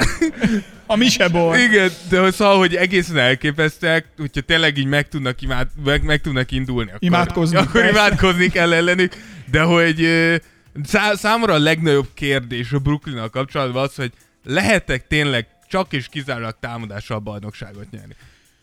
A 0.85 0.95
misebor. 0.95 1.57
Igen, 1.57 1.91
de 2.09 2.31
szóval, 2.31 2.57
hogy 2.57 2.75
egészen 2.75 3.17
elképesztek, 3.17 4.05
hogyha 4.17 4.41
tényleg 4.41 4.77
így 4.77 4.85
meg 4.85 5.07
tudnak, 5.07 5.41
imád, 5.41 5.67
meg, 5.85 6.03
meg 6.03 6.21
tudnak 6.21 6.51
indulni. 6.51 6.89
Akkor, 6.89 7.03
Imádkozni, 7.03 7.57
Akkor 7.57 7.71
persze. 7.71 7.89
imádkozni 7.89 8.47
kell 8.47 8.73
ellenük, 8.73 9.13
de 9.51 9.61
hogy 9.61 10.07
szá, 10.83 11.13
számomra 11.15 11.53
a 11.53 11.59
legnagyobb 11.59 12.07
kérdés 12.13 12.71
a 12.71 12.79
Brooklynnal 12.79 13.29
kapcsolatban 13.29 13.83
az, 13.83 13.95
hogy 13.95 14.11
lehetek 14.43 15.07
tényleg 15.07 15.47
csak 15.67 15.93
és 15.93 16.07
kizárólag 16.07 16.55
támadással 16.59 17.19
bajnokságot 17.19 17.91
nyerni. 17.91 18.15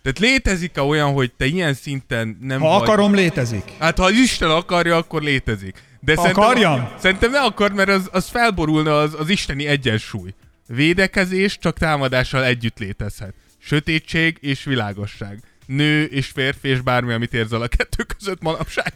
Tehát 0.02 0.18
létezik-e 0.18 0.82
olyan, 0.82 1.12
hogy 1.12 1.32
te 1.36 1.44
ilyen 1.46 1.74
szinten 1.74 2.38
nem 2.40 2.60
Ha 2.60 2.68
vagy... 2.68 2.82
akarom, 2.82 3.14
létezik. 3.14 3.72
Hát 3.78 3.98
ha 3.98 4.10
Isten 4.10 4.50
akarja, 4.50 4.96
akkor 4.96 5.22
létezik. 5.22 5.76
De 6.00 6.14
szerintem, 6.16 6.42
Akarjam? 6.42 6.88
Szerintem 6.98 7.30
ne 7.30 7.40
akar, 7.40 7.72
mert 7.72 7.88
az, 7.88 8.08
az 8.12 8.28
felborulna 8.28 8.98
az, 8.98 9.14
az 9.18 9.28
isteni 9.28 9.66
egyensúly. 9.66 10.34
Védekezés 10.74 11.58
csak 11.58 11.78
támadással 11.78 12.44
együtt 12.44 12.78
létezhet. 12.78 13.34
Sötétség 13.58 14.36
és 14.40 14.64
világosság. 14.64 15.42
Nő 15.66 16.04
és 16.04 16.26
férfi 16.26 16.68
és 16.68 16.80
bármi, 16.80 17.12
amit 17.12 17.34
érzel 17.34 17.62
a 17.62 17.68
kettő 17.68 18.02
között 18.02 18.42
manapság. 18.42 18.92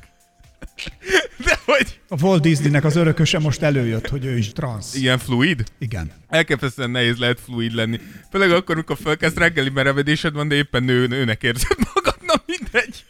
De 1.44 1.58
hogy 1.64 2.00
A 2.08 2.22
Walt 2.22 2.42
Disneynek 2.42 2.84
az 2.84 2.96
örököse 2.96 3.38
most 3.38 3.62
előjött, 3.62 4.08
hogy 4.08 4.24
ő 4.24 4.36
is 4.36 4.52
transz. 4.52 4.94
ilyen 4.94 5.18
fluid? 5.18 5.64
Igen. 5.78 6.12
Elképesztően 6.28 6.90
nehéz 6.90 7.18
lehet 7.18 7.40
fluid 7.40 7.72
lenni. 7.72 8.00
Főleg 8.30 8.50
akkor, 8.50 8.74
amikor 8.74 8.96
felkezd 9.02 9.38
reggeli 9.38 9.70
merevedésed 9.70 10.34
van, 10.34 10.48
de 10.48 10.54
éppen 10.54 10.82
nő, 10.82 11.06
nőnek 11.06 11.42
érzed 11.42 11.76
magad, 11.94 12.16
na 12.26 12.42
mindegy. 12.46 13.04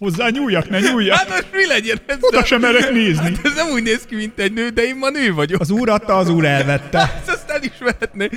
Hozzá 0.00 0.28
nyúljak, 0.28 0.68
ne 0.68 0.80
nyúljak. 0.80 1.16
Hát 1.16 1.28
most 1.28 1.46
mi 1.52 1.66
legyen 1.66 2.00
ez? 2.06 2.16
Oda 2.20 2.44
sem 2.44 2.60
merek 2.60 2.92
nézni. 2.92 3.22
Hát 3.34 3.44
ez 3.44 3.54
nem 3.54 3.68
úgy 3.68 3.82
néz 3.82 4.04
ki, 4.04 4.14
mint 4.14 4.38
egy 4.38 4.52
nő, 4.52 4.68
de 4.68 4.82
én 4.82 4.96
ma 4.96 5.10
nő 5.10 5.34
vagyok. 5.34 5.60
Az 5.60 5.70
úr 5.70 5.88
adta, 5.88 6.16
az 6.16 6.28
úr 6.28 6.44
elvette. 6.44 6.98
Ezt 7.20 7.28
azt 7.28 7.50
elismerhetné. 7.50 8.28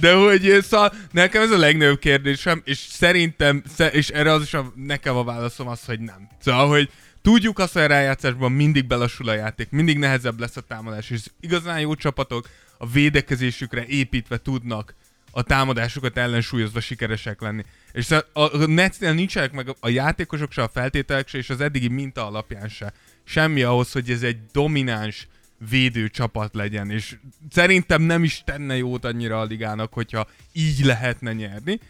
De 0.00 0.14
hogy 0.14 0.50
eh, 0.50 0.62
szóval 0.62 0.92
nekem 1.12 1.42
ez 1.42 1.50
a 1.50 1.58
legnagyobb 1.58 1.98
kérdésem, 1.98 2.62
és 2.64 2.78
szerintem, 2.78 3.62
sze- 3.74 3.94
és 3.94 4.08
erre 4.08 4.32
az 4.32 4.42
is 4.42 4.54
a, 4.54 4.72
nekem 4.74 5.16
a 5.16 5.24
válaszom 5.24 5.68
az, 5.68 5.84
hogy 5.84 6.00
nem. 6.00 6.28
Szóval, 6.40 6.68
hogy 6.68 6.90
tudjuk 7.22 7.58
azt, 7.58 7.72
hogy 7.72 7.82
a 7.82 7.86
rájátszásban 7.86 8.52
mindig 8.52 8.86
belassul 8.86 9.28
a 9.28 9.34
játék, 9.34 9.70
mindig 9.70 9.98
nehezebb 9.98 10.40
lesz 10.40 10.56
a 10.56 10.60
támadás, 10.60 11.10
és 11.10 11.20
igazán 11.40 11.80
jó 11.80 11.94
csapatok 11.94 12.48
a 12.78 12.86
védekezésükre 12.86 13.84
építve 13.86 14.36
tudnak 14.38 14.94
a 15.34 15.42
támadásukat 15.42 16.16
ellensúlyozva 16.16 16.80
sikeresek 16.80 17.40
lenni. 17.40 17.62
És 17.92 18.10
a 18.32 18.66
Netsnél 18.66 19.12
nincsenek 19.12 19.52
meg 19.52 19.76
a 19.80 19.88
játékosok 19.88 20.52
se, 20.52 20.62
a 20.62 20.68
feltételek 20.68 21.28
se, 21.28 21.38
és 21.38 21.50
az 21.50 21.60
eddigi 21.60 21.88
minta 21.88 22.26
alapján 22.26 22.68
se. 22.68 22.92
Semmi 23.24 23.62
ahhoz, 23.62 23.92
hogy 23.92 24.10
ez 24.10 24.22
egy 24.22 24.38
domináns 24.52 25.28
védő 25.70 26.08
csapat 26.08 26.54
legyen, 26.54 26.90
és 26.90 27.16
szerintem 27.50 28.02
nem 28.02 28.24
is 28.24 28.42
tenne 28.44 28.76
jót 28.76 29.04
annyira 29.04 29.40
a 29.40 29.44
ligának, 29.44 29.92
hogyha 29.92 30.28
így 30.52 30.84
lehetne 30.84 31.32
nyerni. 31.32 31.80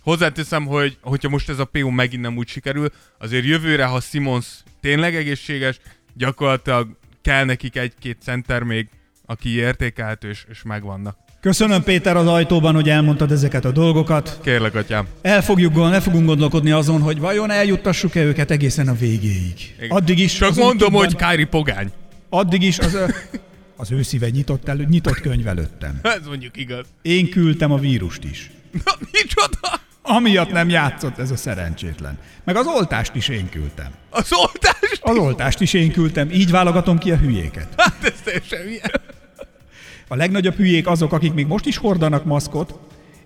Hozzáteszem, 0.00 0.66
hogy 0.66 0.98
hogyha 1.00 1.28
most 1.28 1.48
ez 1.48 1.58
a 1.58 1.64
PO 1.64 1.90
megint 1.90 2.22
nem 2.22 2.36
úgy 2.36 2.48
sikerül, 2.48 2.92
azért 3.18 3.44
jövőre, 3.44 3.84
ha 3.84 4.00
Simons 4.00 4.46
tényleg 4.80 5.14
egészséges, 5.14 5.78
gyakorlatilag 6.14 6.96
kell 7.22 7.44
nekik 7.44 7.76
egy-két 7.76 8.22
center 8.22 8.62
még, 8.62 8.88
aki 9.26 9.48
értékelhető, 9.48 10.28
és, 10.28 10.44
és 10.48 10.62
megvannak. 10.62 11.27
Köszönöm 11.40 11.82
Péter 11.82 12.16
az 12.16 12.26
ajtóban, 12.26 12.74
hogy 12.74 12.88
elmondtad 12.88 13.32
ezeket 13.32 13.64
a 13.64 13.70
dolgokat. 13.70 14.38
Kérlek, 14.42 14.74
atyám. 14.74 15.06
El, 15.22 15.42
fogjuk, 15.42 15.76
el 15.76 16.00
fogunk 16.00 16.26
gondolkodni 16.26 16.70
azon, 16.70 17.00
hogy 17.00 17.18
vajon 17.18 17.50
eljuttassuk-e 17.50 18.22
őket 18.22 18.50
egészen 18.50 18.88
a 18.88 18.94
végéig. 18.94 19.74
Addig 19.88 20.18
is 20.18 20.32
Csak 20.34 20.54
mondom, 20.54 20.92
hogy 20.92 21.16
Kári 21.16 21.44
pogány. 21.44 21.92
Addig 22.28 22.62
is 22.62 22.78
az, 22.78 22.98
az 23.76 23.92
ő 23.92 24.02
szíve 24.02 24.28
nyitott, 24.28 24.68
elő, 24.68 24.86
nyitott 24.88 25.20
könyv 25.20 25.46
előttem. 25.46 25.98
Ez 26.18 26.26
mondjuk 26.26 26.56
igaz. 26.56 26.86
Én 27.02 27.30
küldtem 27.30 27.72
a 27.72 27.78
vírust 27.78 28.24
is. 28.24 28.50
Na, 28.84 28.92
micsoda? 29.12 29.80
Amiatt 30.02 30.52
nem 30.52 30.68
játszott 30.68 31.18
ez 31.18 31.30
a 31.30 31.36
szerencsétlen. 31.36 32.18
Meg 32.44 32.56
az 32.56 32.66
oltást 32.66 33.14
is 33.14 33.28
én 33.28 33.48
küldtem. 33.48 33.90
Az 34.10 34.28
oltást? 34.32 35.00
Az 35.00 35.16
oltást 35.16 35.60
is 35.60 35.72
én 35.72 35.92
küldtem, 35.92 36.30
így 36.30 36.50
válogatom 36.50 36.98
ki 36.98 37.10
a 37.10 37.16
hülyéket. 37.16 37.68
Hát 37.76 38.04
ez 38.04 38.20
teljesen 38.24 38.66
milyen. 38.66 39.16
A 40.08 40.16
legnagyobb 40.16 40.54
hülyék 40.54 40.86
azok, 40.86 41.12
akik 41.12 41.32
még 41.32 41.46
most 41.46 41.66
is 41.66 41.76
hordanak 41.76 42.24
maszkot, 42.24 42.78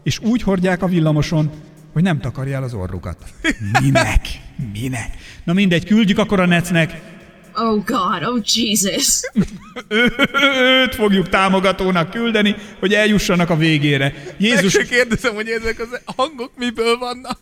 és 0.03 0.19
úgy 0.19 0.43
hordják 0.43 0.83
a 0.83 0.87
villamoson, 0.87 1.51
hogy 1.93 2.03
nem 2.03 2.21
takarja 2.21 2.57
el 2.57 2.63
az 2.63 2.75
orrukat. 2.75 3.17
Minek? 3.83 4.21
Minek? 4.73 5.11
Na 5.45 5.53
mindegy, 5.53 5.85
küldjük 5.85 6.19
akkor 6.19 6.41
a 6.41 6.47
necnek, 6.47 7.01
Oh 7.55 7.85
God, 7.85 8.23
oh 8.25 8.41
Jesus. 8.45 9.21
őt 10.83 10.95
fogjuk 10.95 11.29
támogatónak 11.29 12.11
küldeni, 12.11 12.55
hogy 12.79 12.95
eljussanak 12.95 13.51
a 13.51 13.57
végére. 13.57 14.05
Meg 14.05 14.35
Jézus, 14.39 14.73
se 14.73 14.85
kérdezem, 14.85 15.35
hogy 15.35 15.49
ezek 15.49 15.81
az 15.81 16.15
hangok 16.17 16.51
miből 16.57 16.99
vannak. 16.99 17.39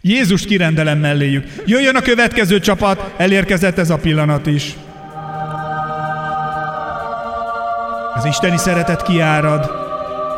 Jézust 0.00 0.44
kirendelem 0.44 0.98
melléjük. 0.98 1.44
Jöjjön 1.66 1.96
a 1.96 2.02
következő 2.02 2.60
csapat, 2.60 3.14
elérkezett 3.16 3.78
ez 3.78 3.90
a 3.90 3.96
pillanat 3.96 4.46
is. 4.46 4.74
Az 8.14 8.24
isteni 8.24 8.56
szeretet 8.56 9.02
kiárad, 9.02 9.70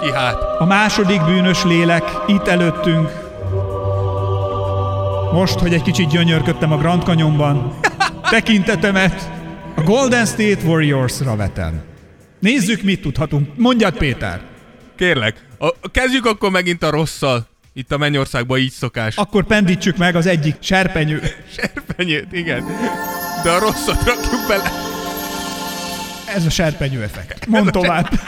Ki 0.00 0.12
hát? 0.12 0.42
a 0.58 0.64
második 0.64 1.24
bűnös 1.24 1.64
lélek 1.64 2.02
itt 2.26 2.46
előttünk. 2.46 3.10
Most, 5.32 5.58
hogy 5.58 5.72
egy 5.74 5.82
kicsit 5.82 6.08
gyönyörködtem 6.08 6.72
a 6.72 6.76
Grand 6.76 7.02
Canyonban, 7.02 7.78
tekintetemet 8.30 9.30
a 9.74 9.82
Golden 9.82 10.26
State 10.26 10.64
Warriors-ra 10.64 11.36
vetem. 11.36 11.82
Nézzük, 12.38 12.82
mit 12.82 13.00
tudhatunk. 13.00 13.48
Mondjad, 13.56 13.96
Péter. 13.96 14.40
Kérlek, 14.96 15.46
a, 15.58 15.74
kezdjük 15.90 16.26
akkor 16.26 16.50
megint 16.50 16.82
a 16.82 16.90
rosszal. 16.90 17.46
Itt 17.74 17.92
a 17.92 17.98
Mennyországban 17.98 18.58
így 18.58 18.70
szokás. 18.70 19.16
Akkor 19.16 19.44
pendítsük 19.44 19.96
meg 19.96 20.16
az 20.16 20.26
egyik 20.26 20.56
serpenyő. 20.60 21.22
serpenyőt, 21.56 22.32
igen. 22.32 22.64
De 23.42 23.50
a 23.50 23.58
rosszat 23.58 24.04
rakjuk 24.04 24.46
bele. 24.48 24.81
Ez 26.34 26.46
a 26.46 26.50
serpenyő 26.50 27.02
effekt. 27.02 27.46
Mondd 27.46 27.70
tovább. 27.70 28.08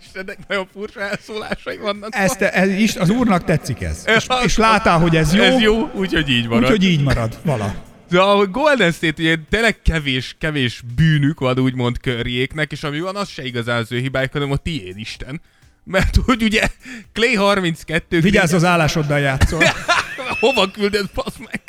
Istennek 0.00 0.38
nagyon 0.48 0.68
furcsa 0.72 1.00
elszólásai 1.00 1.76
vannak. 1.76 2.14
Ezt, 2.14 2.42
ez 2.42 2.68
is, 2.68 2.96
az 2.96 3.10
úrnak 3.10 3.44
tetszik 3.44 3.82
ez. 3.82 4.04
És, 4.16 4.26
és 4.44 4.56
látál, 4.56 4.98
hogy 4.98 5.16
ez 5.16 5.34
jó, 5.34 5.42
Ez 5.42 5.60
jó, 5.60 5.90
úgyhogy 5.94 6.28
így 6.28 6.46
marad. 6.48 6.62
úgyhogy 6.62 6.84
így 6.84 7.02
marad. 7.02 7.38
Vala. 7.44 7.74
De 8.10 8.20
a 8.20 8.46
Golden 8.46 8.92
State 8.92 9.22
ugye 9.22 9.36
tényleg 9.50 9.82
kevés, 9.82 10.36
kevés 10.38 10.82
bűnük 10.96 11.40
van 11.40 11.58
úgymond 11.58 12.00
körjéknek, 12.00 12.72
és 12.72 12.82
ami 12.82 13.00
van, 13.00 13.16
az 13.16 13.28
se 13.28 13.44
igazán 13.44 13.78
az 13.78 13.92
ő 13.92 13.98
hibájuk, 13.98 14.32
hanem 14.32 14.52
a 14.52 14.56
tiéd 14.56 14.98
Isten. 14.98 15.40
Mert 15.84 16.16
hogy 16.24 16.42
ugye 16.42 16.68
Clay 17.12 17.34
32... 17.34 18.20
Vigyázz 18.20 18.52
az 18.52 18.64
állásoddal 18.64 19.18
játszol. 19.18 19.62
Hova 20.40 20.70
küldöd, 20.70 21.10
basz 21.14 21.36
meg? 21.38 21.60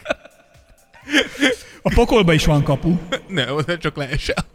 A 1.81 1.93
pokolban 1.93 2.35
is 2.35 2.45
van 2.45 2.63
kapu. 2.63 2.97
Ne, 3.27 3.53
oda 3.53 3.77
csak 3.77 3.95
leesel. 3.95 4.45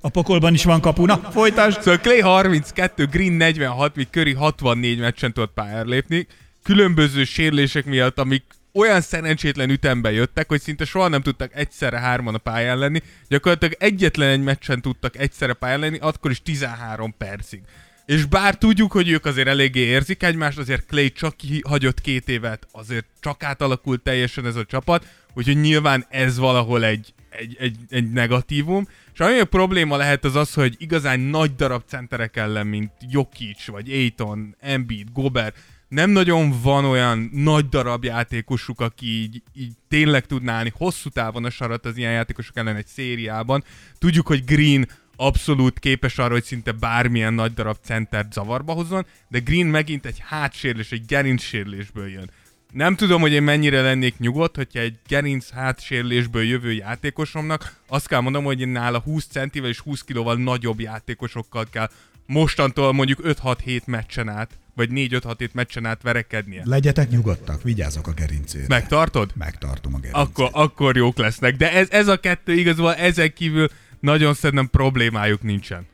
A 0.00 0.08
pokolban 0.08 0.54
is 0.54 0.64
van 0.64 0.80
kapu. 0.80 1.04
Na, 1.04 1.16
folytasd. 1.16 1.82
Szóval 1.82 2.00
Clay 2.00 2.20
32, 2.20 3.06
Green 3.06 3.32
46, 3.32 3.96
míg 3.96 4.06
Curry 4.10 4.32
64 4.32 4.98
meccsen 4.98 5.32
tudott 5.32 5.52
pályára 5.54 5.88
lépni. 5.88 6.26
Különböző 6.62 7.24
sérülések 7.24 7.84
miatt, 7.84 8.18
amik 8.18 8.44
olyan 8.72 9.00
szerencsétlen 9.00 9.70
ütembe 9.70 10.12
jöttek, 10.12 10.48
hogy 10.48 10.60
szinte 10.60 10.84
soha 10.84 11.08
nem 11.08 11.22
tudtak 11.22 11.50
egyszerre 11.54 11.98
hárman 11.98 12.34
a 12.34 12.38
pályán 12.38 12.78
lenni. 12.78 13.02
Gyakorlatilag 13.28 13.74
egyetlen 13.78 14.28
egy 14.28 14.42
meccsen 14.42 14.80
tudtak 14.80 15.16
egyszerre 15.18 15.52
pályán 15.52 15.80
lenni, 15.80 15.98
akkor 15.98 16.30
is 16.30 16.42
13 16.42 17.14
percig. 17.18 17.60
És 18.06 18.24
bár 18.24 18.54
tudjuk, 18.54 18.92
hogy 18.92 19.08
ők 19.08 19.24
azért 19.24 19.48
eléggé 19.48 19.80
érzik 19.80 20.22
egymást, 20.22 20.58
azért 20.58 20.86
Clay 20.86 21.12
csak 21.12 21.34
hagyott 21.68 22.00
két 22.00 22.28
évet, 22.28 22.66
azért 22.72 23.06
csak 23.20 23.42
átalakult 23.42 24.00
teljesen 24.00 24.46
ez 24.46 24.56
a 24.56 24.64
csapat, 24.64 25.06
úgyhogy 25.36 25.60
nyilván 25.60 26.06
ez 26.08 26.38
valahol 26.38 26.84
egy, 26.84 27.14
egy, 27.30 27.56
egy, 27.58 27.76
egy 27.88 28.10
negatívum. 28.10 28.88
És 29.12 29.20
ami 29.20 29.38
a 29.38 29.44
probléma 29.44 29.96
lehet 29.96 30.24
az 30.24 30.34
az, 30.34 30.54
hogy 30.54 30.74
igazán 30.78 31.20
nagy 31.20 31.54
darab 31.54 31.82
centerek 31.86 32.36
ellen, 32.36 32.66
mint 32.66 32.92
Jokic, 33.10 33.66
vagy 33.66 33.90
Aiton, 33.90 34.56
Embiid, 34.60 35.08
Gobert, 35.12 35.56
nem 35.88 36.10
nagyon 36.10 36.62
van 36.62 36.84
olyan 36.84 37.30
nagy 37.32 37.68
darab 37.68 38.04
játékosuk, 38.04 38.80
aki 38.80 39.06
így, 39.06 39.42
így 39.54 39.72
tényleg 39.88 40.26
tudná 40.26 40.52
állni 40.52 40.72
hosszú 40.76 41.08
távon 41.08 41.44
a 41.44 41.50
sarat 41.50 41.86
az 41.86 41.96
ilyen 41.96 42.12
játékosok 42.12 42.56
ellen 42.56 42.76
egy 42.76 42.86
szériában. 42.86 43.64
Tudjuk, 43.98 44.26
hogy 44.26 44.44
Green 44.44 44.88
abszolút 45.16 45.78
képes 45.78 46.18
arra, 46.18 46.32
hogy 46.32 46.44
szinte 46.44 46.72
bármilyen 46.72 47.34
nagy 47.34 47.54
darab 47.54 47.76
centert 47.82 48.32
zavarba 48.32 48.72
hozzon, 48.72 49.06
de 49.28 49.38
Green 49.38 49.66
megint 49.66 50.06
egy 50.06 50.18
hátsérülés, 50.26 50.92
egy 50.92 51.06
gerincsérülésből 51.06 52.08
jön. 52.08 52.30
Nem 52.76 52.96
tudom, 52.96 53.20
hogy 53.20 53.32
én 53.32 53.42
mennyire 53.42 53.80
lennék 53.80 54.18
nyugodt, 54.18 54.56
hogyha 54.56 54.78
egy 54.78 54.98
gerinc 55.08 55.50
hátsérülésből 55.50 56.42
jövő 56.42 56.72
játékosomnak 56.72 57.76
azt 57.86 58.08
kell 58.08 58.20
mondanom, 58.20 58.46
hogy 58.46 58.60
én 58.60 58.68
nála 58.68 58.98
20 58.98 59.26
centivel 59.26 59.68
és 59.68 59.78
20 59.78 60.00
kilóval 60.00 60.36
nagyobb 60.36 60.80
játékosokkal 60.80 61.66
kell 61.70 61.90
mostantól 62.26 62.92
mondjuk 62.92 63.20
5-6-7 63.22 63.84
meccsen 63.84 64.28
át, 64.28 64.50
vagy 64.74 64.88
4-5-6-7 64.92 65.50
meccsen 65.52 65.86
át 65.86 66.02
verekednie. 66.02 66.62
Legyetek 66.64 67.10
nyugodtak, 67.10 67.62
vigyázzak 67.62 68.06
a 68.06 68.12
gerincére. 68.12 68.64
Megtartod? 68.68 69.30
Megtartom 69.34 69.94
a 69.94 69.98
gerincét. 69.98 70.26
Akkor, 70.26 70.50
akkor 70.52 70.96
jók 70.96 71.18
lesznek. 71.18 71.56
De 71.56 71.72
ez, 71.72 71.90
ez 71.90 72.08
a 72.08 72.20
kettő 72.20 72.52
igazából 72.52 72.94
ezek 72.94 73.32
kívül 73.32 73.68
nagyon 74.00 74.34
szerintem 74.34 74.68
problémájuk 74.70 75.42
nincsen. 75.42 75.86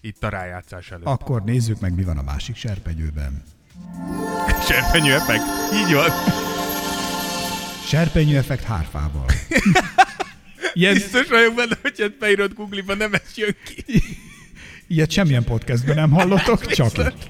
Itt 0.00 0.24
a 0.24 0.28
rájátszás 0.28 0.90
előtt. 0.90 1.06
Akkor 1.06 1.42
nézzük 1.44 1.80
meg, 1.80 1.94
mi 1.94 2.04
van 2.04 2.18
a 2.18 2.22
másik 2.22 2.56
serpenyőben. 2.56 3.42
Serpenyő 4.68 5.12
effekt. 5.12 5.42
Így 5.74 5.94
van. 5.94 6.10
Serpenyő 7.86 8.36
effekt 8.36 8.64
hárfával. 8.64 9.24
Ilyen, 10.72 10.92
Biztos 10.94 11.26
vagyok 11.28 11.54
benne, 11.54 11.76
hogy 11.82 11.94
ezt 11.98 12.18
beírod 12.18 12.54
Google-ba, 12.54 12.94
nem 12.94 13.12
ez 13.14 13.20
jön 13.36 13.56
ki. 13.64 14.02
ilyet 14.88 15.10
semmilyen 15.10 15.44
podcastben 15.44 15.94
nem 15.94 16.10
hallottok, 16.10 16.66
csak 16.66 16.98
itt. 16.98 17.28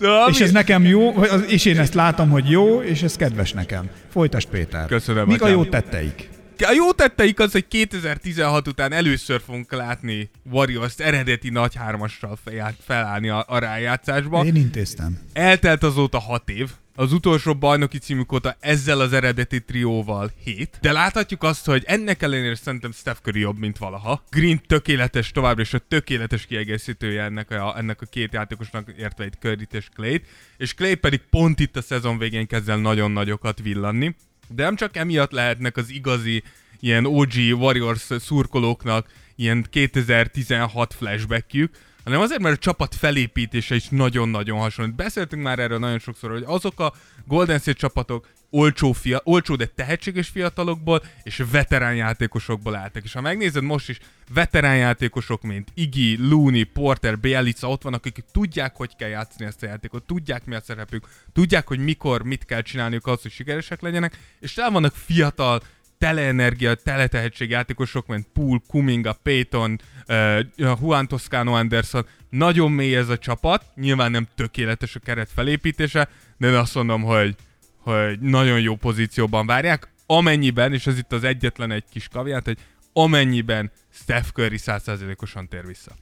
Szóval, 0.00 0.30
És 0.30 0.40
ez 0.40 0.50
nekem 0.50 0.84
jó, 0.84 1.10
és 1.48 1.64
én 1.64 1.78
ezt 1.78 1.94
látom, 1.94 2.30
hogy 2.30 2.50
jó, 2.50 2.82
és 2.82 3.02
ez 3.02 3.16
kedves 3.16 3.52
nekem. 3.52 3.88
Folytasd, 4.12 4.48
Péter. 4.48 4.86
Köszönöm, 4.86 5.26
Mik 5.26 5.42
a 5.42 5.48
jó 5.48 5.64
tetteik? 5.64 6.28
A 6.62 6.72
jó 6.72 6.92
tetteik 6.92 7.40
az, 7.40 7.52
hogy 7.52 7.68
2016 7.68 8.68
után 8.68 8.92
először 8.92 9.40
fogunk 9.40 9.72
látni 9.72 10.30
Warriors 10.50 10.98
eredeti 10.98 11.50
nagy 11.50 11.74
hármassal 11.74 12.38
fel- 12.44 12.76
felállni 12.84 13.28
a, 13.28 13.44
a 13.48 13.58
rájátszásba. 13.58 14.44
Én 14.44 14.54
intéztem. 14.54 15.18
Eltelt 15.32 15.82
azóta 15.82 16.18
6 16.18 16.48
év, 16.50 16.70
az 17.00 17.12
utolsó 17.12 17.54
bajnoki 17.54 17.98
címük 17.98 18.32
óta 18.32 18.56
ezzel 18.60 19.00
az 19.00 19.12
eredeti 19.12 19.64
trióval 19.64 20.30
7, 20.44 20.78
de 20.80 20.92
láthatjuk 20.92 21.42
azt, 21.42 21.66
hogy 21.66 21.82
ennek 21.86 22.22
ellenére 22.22 22.54
szerintem 22.54 22.92
Steph 22.92 23.20
Curry 23.20 23.40
jobb, 23.40 23.58
mint 23.58 23.78
valaha. 23.78 24.22
Green 24.30 24.60
tökéletes 24.66 25.30
továbbra 25.30 25.62
is 25.62 25.74
a 25.74 25.78
tökéletes 25.78 26.46
kiegészítője 26.46 27.22
ennek 27.22 27.50
a, 27.50 27.78
ennek 27.78 28.02
a 28.02 28.06
két 28.06 28.32
játékosnak, 28.32 28.94
értve 28.98 29.24
egy 29.24 29.34
curry 29.40 29.66
és 29.70 29.88
Clay-t, 29.94 30.26
és 30.56 30.74
Clay 30.74 30.94
pedig 30.94 31.20
pont 31.30 31.60
itt 31.60 31.76
a 31.76 31.82
szezon 31.82 32.18
végén 32.18 32.46
kezd 32.46 32.68
el 32.68 32.76
nagyon 32.76 33.10
nagyokat 33.10 33.60
villanni. 33.62 34.14
De 34.54 34.62
nem 34.62 34.76
csak 34.76 34.96
emiatt 34.96 35.30
lehetnek 35.30 35.76
az 35.76 35.90
igazi 35.90 36.42
ilyen 36.80 37.06
OG 37.06 37.32
Warriors 37.50 38.06
szurkolóknak 38.18 39.06
ilyen 39.36 39.66
2016 39.70 40.94
flashbackjük, 40.94 41.74
hanem 42.04 42.20
azért, 42.20 42.40
mert 42.40 42.56
a 42.56 42.58
csapat 42.58 42.94
felépítése 42.94 43.74
is 43.74 43.88
nagyon-nagyon 43.88 44.58
hasonlít. 44.58 44.94
Beszéltünk 44.94 45.42
már 45.42 45.58
erről 45.58 45.78
nagyon 45.78 45.98
sokszor, 45.98 46.30
hogy 46.30 46.42
azok 46.46 46.80
a 46.80 46.92
Golden 47.26 47.58
State 47.58 47.78
csapatok 47.78 48.28
olcsó, 48.50 48.92
fia, 48.92 49.20
olcsó, 49.24 49.56
de 49.56 49.66
tehetséges 49.66 50.28
fiatalokból 50.28 51.02
és 51.22 51.42
veterán 51.50 51.94
játékosokból 51.94 52.74
álltak. 52.74 53.04
És 53.04 53.12
ha 53.12 53.20
megnézed 53.20 53.62
most 53.62 53.88
is, 53.88 53.98
veterán 54.34 54.76
játékosok, 54.76 55.42
mint 55.42 55.68
Iggy, 55.74 56.18
Looney, 56.18 56.62
Porter, 56.62 57.18
Bielica 57.18 57.68
ott 57.68 57.82
vannak, 57.82 58.06
akik 58.06 58.24
tudják, 58.32 58.76
hogy 58.76 58.96
kell 58.96 59.08
játszani 59.08 59.44
ezt 59.44 59.62
a 59.62 59.66
játékot, 59.66 60.02
tudják 60.02 60.44
mi 60.44 60.54
a 60.54 60.60
szerepük, 60.60 61.08
tudják, 61.32 61.66
hogy 61.66 61.78
mikor, 61.78 62.22
mit 62.22 62.44
kell 62.44 62.62
csinálniuk 62.62 63.06
ahhoz, 63.06 63.22
hogy 63.22 63.30
sikeresek 63.30 63.80
legyenek, 63.80 64.18
és 64.40 64.56
el 64.56 64.70
vannak 64.70 64.94
fiatal, 64.94 65.62
tele 65.98 66.22
energia, 66.22 66.74
tele 66.74 67.06
tehetség 67.06 67.50
játékosok, 67.50 68.06
mint 68.06 68.26
Poole, 68.32 68.60
Kuminga, 68.66 69.18
Payton, 69.22 69.80
uh, 70.08 70.40
Juan 70.56 71.08
Toscano 71.08 71.52
Anderson. 71.52 72.06
Nagyon 72.30 72.72
mély 72.72 72.96
ez 72.96 73.08
a 73.08 73.18
csapat, 73.18 73.64
nyilván 73.74 74.10
nem 74.10 74.26
tökéletes 74.34 74.96
a 74.96 74.98
keret 74.98 75.30
felépítése, 75.34 76.08
de 76.38 76.48
én 76.48 76.54
azt 76.54 76.74
mondom, 76.74 77.02
hogy, 77.02 77.36
hogy 77.80 78.20
nagyon 78.20 78.60
jó 78.60 78.76
pozícióban 78.76 79.46
várják, 79.46 79.88
amennyiben, 80.06 80.72
és 80.72 80.86
ez 80.86 80.98
itt 80.98 81.12
az 81.12 81.24
egyetlen 81.24 81.70
egy 81.70 81.84
kis 81.90 82.08
kaviát, 82.08 82.44
hogy 82.44 82.58
amennyiben 82.92 83.70
Steph 83.92 84.28
Curry 84.28 84.58
100%-osan 84.60 85.48
tér 85.48 85.66
vissza. 85.66 85.92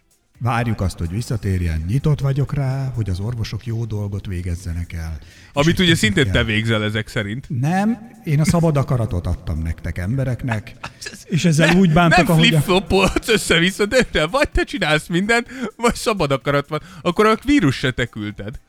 Várjuk 0.41 0.81
azt, 0.81 0.99
hogy 0.99 1.11
visszatérjen. 1.11 1.85
Nyitott 1.89 2.21
vagyok 2.21 2.55
rá, 2.55 2.93
hogy 2.95 3.11
az 3.11 3.21
orvosok 3.21 3.67
jó 3.67 3.85
dolgot 3.85 4.27
végezzenek 4.27 4.93
el. 4.93 5.19
Amit 5.53 5.79
ugye 5.79 5.95
szintén 5.95 6.25
tudni 6.25 6.39
te 6.39 6.45
végzel 6.45 6.85
ezek 6.85 7.09
szerint. 7.09 7.47
Nem, 7.49 8.11
én 8.25 8.41
a 8.41 8.45
szabad 8.45 8.77
akaratot 8.77 9.27
adtam 9.27 9.59
nektek 9.59 9.99
embereknek, 9.99 10.73
és 11.25 11.45
ezzel 11.45 11.77
úgy 11.77 11.93
bántak, 11.93 12.19
nem 12.19 12.31
ahogy... 12.31 12.47
A... 12.47 12.49
flip-flopolsz 12.49 13.29
össze-vissza, 13.29 13.87
de 13.87 14.03
te 14.03 14.27
vagy 14.27 14.49
te 14.49 14.65
csinálsz 14.65 15.07
mindent, 15.07 15.49
vagy 15.77 15.95
szabad 15.95 16.31
akarat 16.31 16.69
van. 16.69 16.81
Akkor 17.03 17.27
a 17.27 17.39
vírus 17.45 17.77
se 17.77 17.91
te 17.91 18.07
küldted. 18.07 18.61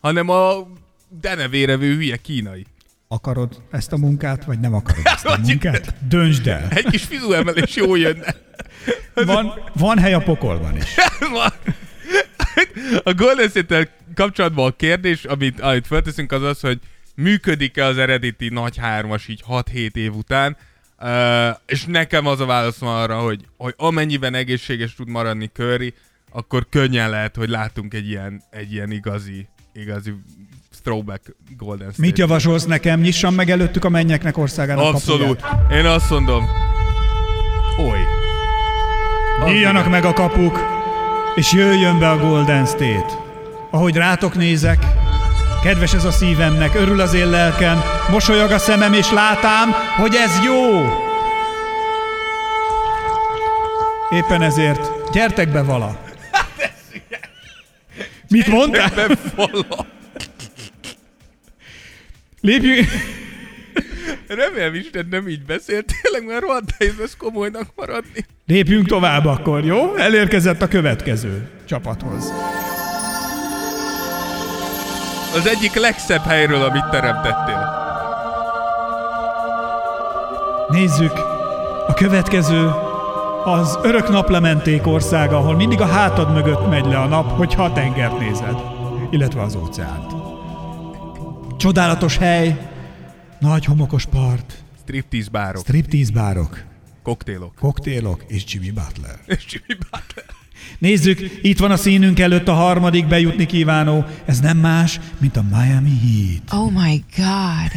Hanem 0.00 0.28
a 0.28 0.66
denevérevő 1.08 1.94
hülye 1.94 2.16
kínai. 2.16 2.66
Akarod 3.08 3.62
ezt 3.70 3.92
a 3.92 3.96
munkát, 3.96 4.44
vagy 4.44 4.60
nem 4.60 4.74
akarod 4.74 5.02
ezt 5.04 5.26
a 5.26 5.38
munkát? 5.46 5.94
Döntsd 6.08 6.46
el. 6.46 6.68
Egy 6.70 6.86
kis 6.86 7.04
fizuemelés 7.04 7.76
jó 7.76 7.94
jönne. 7.96 8.34
Van, 9.14 9.52
van 9.74 9.98
hely 9.98 10.12
a 10.12 10.20
pokolban 10.20 10.76
is. 10.76 10.94
Van. 11.32 11.52
A 13.02 13.14
Golden 13.14 13.48
state 13.48 13.96
kapcsolatban 14.14 14.66
a 14.66 14.76
kérdés, 14.76 15.24
amit, 15.24 15.60
amit 15.60 15.86
felteszünk, 15.86 16.32
az 16.32 16.42
az, 16.42 16.60
hogy 16.60 16.78
működik-e 17.14 17.84
az 17.84 17.98
eredeti 17.98 18.48
nagy 18.48 18.76
hármas 18.76 19.28
így 19.28 19.42
6-7 19.48 19.94
év 19.94 20.14
után, 20.14 20.56
uh, 20.98 21.56
és 21.66 21.84
nekem 21.84 22.26
az 22.26 22.40
a 22.40 22.46
válaszom 22.46 22.88
arra, 22.88 23.18
hogy, 23.18 23.44
hogy 23.56 23.74
amennyiben 23.76 24.34
egészséges 24.34 24.94
tud 24.94 25.08
maradni 25.08 25.50
Curry, 25.52 25.94
akkor 26.32 26.66
könnyen 26.70 27.10
lehet, 27.10 27.36
hogy 27.36 27.48
látunk 27.48 27.94
egy 27.94 28.08
ilyen, 28.08 28.42
egy 28.50 28.72
ilyen 28.72 28.90
igazi, 28.90 29.48
igazi 29.72 30.14
throwback 30.86 31.34
Golden 31.56 31.92
State. 31.92 32.06
Mit 32.06 32.18
javasolsz 32.18 32.64
nekem? 32.64 33.00
Nyissam 33.00 33.34
meg 33.34 33.50
előttük 33.50 33.84
a 33.84 33.88
mennyeknek 33.88 34.38
országának 34.38 34.84
Abszolút. 34.84 35.40
kapuját. 35.40 35.72
Én 35.72 35.86
azt 35.86 36.10
mondom. 36.10 36.48
Oly. 37.78 37.98
Nyíljanak 39.44 39.90
meg 39.90 40.04
a 40.04 40.12
kapuk, 40.12 40.60
és 41.34 41.52
jöjjön 41.52 41.98
be 41.98 42.10
a 42.10 42.18
Golden 42.18 42.66
State. 42.66 43.06
Ahogy 43.70 43.96
rátok 43.96 44.34
nézek, 44.34 44.86
kedves 45.62 45.94
ez 45.94 46.04
a 46.04 46.10
szívemnek, 46.10 46.74
örül 46.74 47.00
az 47.00 47.14
én 47.14 47.30
lelkem, 47.30 47.80
mosolyog 48.10 48.50
a 48.50 48.58
szemem, 48.58 48.92
és 48.92 49.10
látám, 49.10 49.70
hogy 49.96 50.14
ez 50.14 50.44
jó. 50.44 50.84
Éppen 54.10 54.42
ezért, 54.42 55.12
gyertek 55.12 55.52
be 55.52 55.62
vala. 55.62 56.00
Mit 58.28 58.46
mondtál? 58.46 58.90
Bevala. 58.96 59.85
Lépjünk. 62.46 62.86
Remélem 64.28 64.74
Isten 64.74 65.06
nem 65.10 65.28
így 65.28 65.42
beszélt, 65.42 65.92
tényleg 66.02 66.32
már 66.32 66.42
rohadt 66.42 66.78
nehéz 66.78 66.94
lesz 66.98 67.16
komolynak 67.16 67.66
maradni. 67.76 68.26
Lépjünk 68.46 68.86
tovább 68.86 69.24
akkor, 69.24 69.64
jó? 69.64 69.94
Elérkezett 69.96 70.62
a 70.62 70.68
következő 70.68 71.48
csapathoz. 71.64 72.32
Az 75.34 75.46
egyik 75.46 75.74
legszebb 75.74 76.22
helyről, 76.22 76.62
amit 76.62 76.90
teremtettél. 76.90 77.74
Nézzük, 80.68 81.12
a 81.86 81.94
következő 81.94 82.70
az 83.44 83.78
örök 83.82 84.08
naplementék 84.08 84.86
országa, 84.86 85.36
ahol 85.36 85.54
mindig 85.54 85.80
a 85.80 85.86
hátad 85.86 86.32
mögött 86.32 86.68
megy 86.68 86.86
le 86.86 86.98
a 86.98 87.06
nap, 87.06 87.36
hogyha 87.36 87.64
a 87.64 87.72
tengert 87.72 88.18
nézed, 88.18 88.56
illetve 89.10 89.42
az 89.42 89.54
óceánt. 89.54 90.15
Csodálatos 91.58 92.16
hely, 92.16 92.68
nagy 93.38 93.64
homokos 93.64 94.04
part, 94.06 94.54
Striptease 94.82 95.30
bárok, 95.30 95.62
striptease 95.62 96.12
bárok, 96.12 96.62
koktélok. 97.02 97.54
koktélok 97.54 98.24
és 98.28 98.44
Jimmy 98.46 98.70
Butler. 98.70 99.18
És 99.26 99.44
Jimmy 99.48 99.80
Butler. 99.90 100.24
Nézzük, 100.78 101.20
itt 101.42 101.58
van 101.58 101.70
a 101.70 101.76
színünk 101.76 102.18
előtt 102.18 102.48
a 102.48 102.52
harmadik 102.52 103.06
bejutni 103.06 103.46
kívánó. 103.46 104.04
Ez 104.24 104.40
nem 104.40 104.56
más, 104.56 105.00
mint 105.18 105.36
a 105.36 105.42
Miami 105.42 105.98
Heat. 105.98 106.62
Oh 106.62 106.72
my 106.72 107.04
god. 107.16 107.70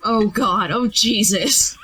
Oh 0.00 0.32
god, 0.32 0.70
oh 0.70 0.88
Jesus. 0.92 1.74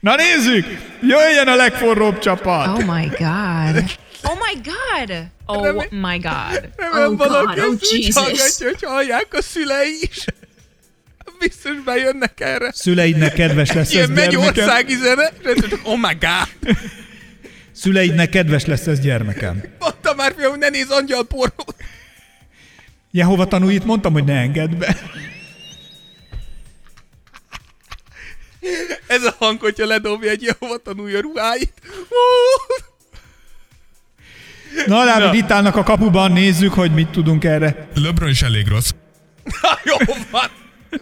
Na 0.00 0.14
nézzük! 0.14 0.66
Jöjjön 1.02 1.48
a 1.48 1.54
legforróbb 1.54 2.18
csapat! 2.18 2.66
Oh 2.66 2.94
my 2.94 3.06
god. 3.06 3.84
Oh 4.24 4.36
my 4.38 4.60
god. 4.62 5.26
Oh 5.46 5.84
my 5.90 6.18
god. 6.18 6.68
Remélem 6.76 7.10
Oh 7.12 7.16
valaki 7.16 7.60
God, 7.60 7.68
oh 7.68 7.72
ezt 7.82 7.92
úgy 7.92 8.04
Jesus. 8.04 8.22
hallgatja, 8.22 8.66
hogy 8.66 8.82
hallják 8.82 9.34
a 9.34 9.42
szülei 9.42 9.98
is. 10.00 10.24
Biztos 11.38 11.76
bejönnek 11.84 12.40
erre. 12.40 12.72
Szüleidnek 12.72 13.32
kedves 13.32 13.72
lesz 13.72 13.92
Ilyen 13.92 14.10
ez 14.10 14.16
gyermekem. 14.16 14.40
mennyországi 14.40 14.94
zene, 14.96 15.32
és 15.40 15.46
azt 15.46 15.58
mondjuk, 15.60 15.80
oh 15.84 15.98
my 15.98 16.16
god. 16.20 16.76
Szüleidnek 17.72 18.28
kedves 18.28 18.64
lesz 18.64 18.86
ez 18.86 19.00
gyermekem. 19.00 19.62
Mondta 19.78 20.14
már, 20.14 20.34
fiam, 20.36 20.50
hogy 20.50 20.58
ne 20.58 20.68
nézz 20.68 20.90
angyal 20.90 21.24
pornót. 21.24 21.74
Jehova 23.10 23.46
tanúit 23.46 23.84
mondtam, 23.84 24.12
hogy 24.12 24.24
ne 24.24 24.34
engedd 24.38 24.78
be. 24.78 24.96
Ez 29.06 29.24
a 29.24 29.34
hang, 29.38 29.60
hogyha 29.60 29.86
ledobja 29.86 30.30
egy 30.30 30.42
Jehova 30.42 30.76
tanulja 30.78 31.20
ruháit. 31.20 31.72
Hú. 32.08 32.14
Na, 34.86 35.04
Dávid, 35.04 35.34
itt 35.34 35.50
állnak 35.50 35.76
a 35.76 35.82
kapuban, 35.82 36.32
nézzük, 36.32 36.72
hogy 36.72 36.90
mit 36.90 37.08
tudunk 37.08 37.44
erre. 37.44 37.88
LeBron 37.94 38.28
is 38.28 38.42
elég 38.42 38.68
rossz. 38.68 38.90
Jó 39.84 39.96
van. 40.30 40.48
Ez. 40.90 41.00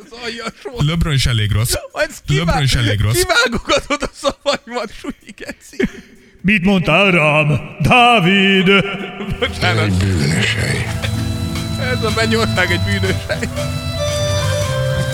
LeBron 0.87 1.12
is 1.12 1.26
elég 1.26 1.52
rossz. 1.52 1.72
Ez 1.94 2.22
LeBron 2.26 2.62
is 2.62 2.74
elég 2.74 3.00
rossz. 3.00 3.22
Kivágogatod 3.22 4.02
a 4.02 4.11
szavaimat, 4.12 4.92
súlyi 5.00 5.35
geci. 5.37 5.90
Mit 6.40 6.64
mondtál 6.64 7.11
rám, 7.11 7.61
Dávid? 7.80 8.70
Bocsánat. 9.38 9.96
bűnös 9.96 10.54
hely. 10.54 10.87
Ez 11.92 12.04
a 12.04 12.12
mennyország 12.16 12.70
egy 12.70 12.80
bűnös 12.80 13.16
hely. 13.28 13.48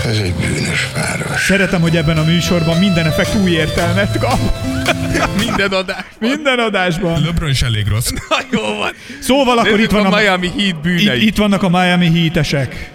Ez 0.08 0.16
egy 0.18 0.34
bűnös 0.34 0.88
város. 0.94 1.44
Szeretem, 1.44 1.80
hogy 1.80 1.96
ebben 1.96 2.16
a 2.16 2.22
műsorban 2.24 2.78
minden 2.78 3.06
effekt 3.06 3.34
új 3.34 3.50
értelmet 3.50 4.18
kap. 4.18 4.38
Minden 5.44 5.70
adás. 5.70 6.04
Minden 6.18 6.58
adásban. 6.58 7.22
LeBron 7.24 7.48
is 7.48 7.62
elég 7.62 7.86
rossz. 7.88 8.10
Na 8.10 8.36
jó 8.50 8.60
van. 8.78 8.92
Szóval 9.20 9.58
akkor 9.58 9.80
itt 9.80 9.90
van 9.90 10.06
a 10.06 10.12
a, 10.12 10.16
Miami 10.18 10.46
Heat 10.46 10.60
itt, 10.60 10.76
bűnei. 10.76 11.26
itt 11.26 11.36
vannak 11.36 11.62
a 11.62 11.68
Miami 11.68 12.20
Heatesek. 12.20 12.90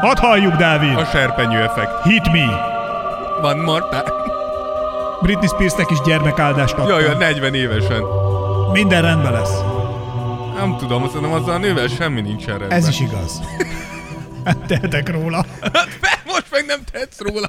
Hadd 0.00 0.18
halljuk, 0.18 0.54
Dávid. 0.54 0.96
A 0.98 1.04
serpenyő 1.04 1.58
effekt. 1.58 1.90
Hit 2.04 2.32
me. 2.32 2.44
Van 3.40 3.58
mortál. 3.58 4.04
Britney 5.22 5.48
Spearsnek 5.48 5.90
is 5.90 5.98
gyermekáldást 6.04 6.74
adtam. 6.74 6.88
Jaj, 6.88 7.02
jaj, 7.02 7.16
40 7.18 7.54
évesen. 7.54 8.02
Minden 8.72 9.02
rendben 9.02 9.32
lesz. 9.32 9.54
Nem 10.56 10.76
tudom, 10.78 11.06
szerintem 11.06 11.32
azzal 11.32 11.54
a 11.54 11.58
nővel 11.58 11.86
semmi 11.88 12.20
nincs 12.20 12.44
rendben. 12.44 12.70
Ez 12.70 12.88
is 12.88 13.00
igaz. 13.00 13.40
Nem 14.44 14.62
tehetek 14.68 15.10
róla. 15.10 15.44
Fel, 16.00 16.22
most 16.24 16.50
meg 16.50 16.66
nem 16.66 16.80
tetsz 16.90 17.20
róla. 17.20 17.48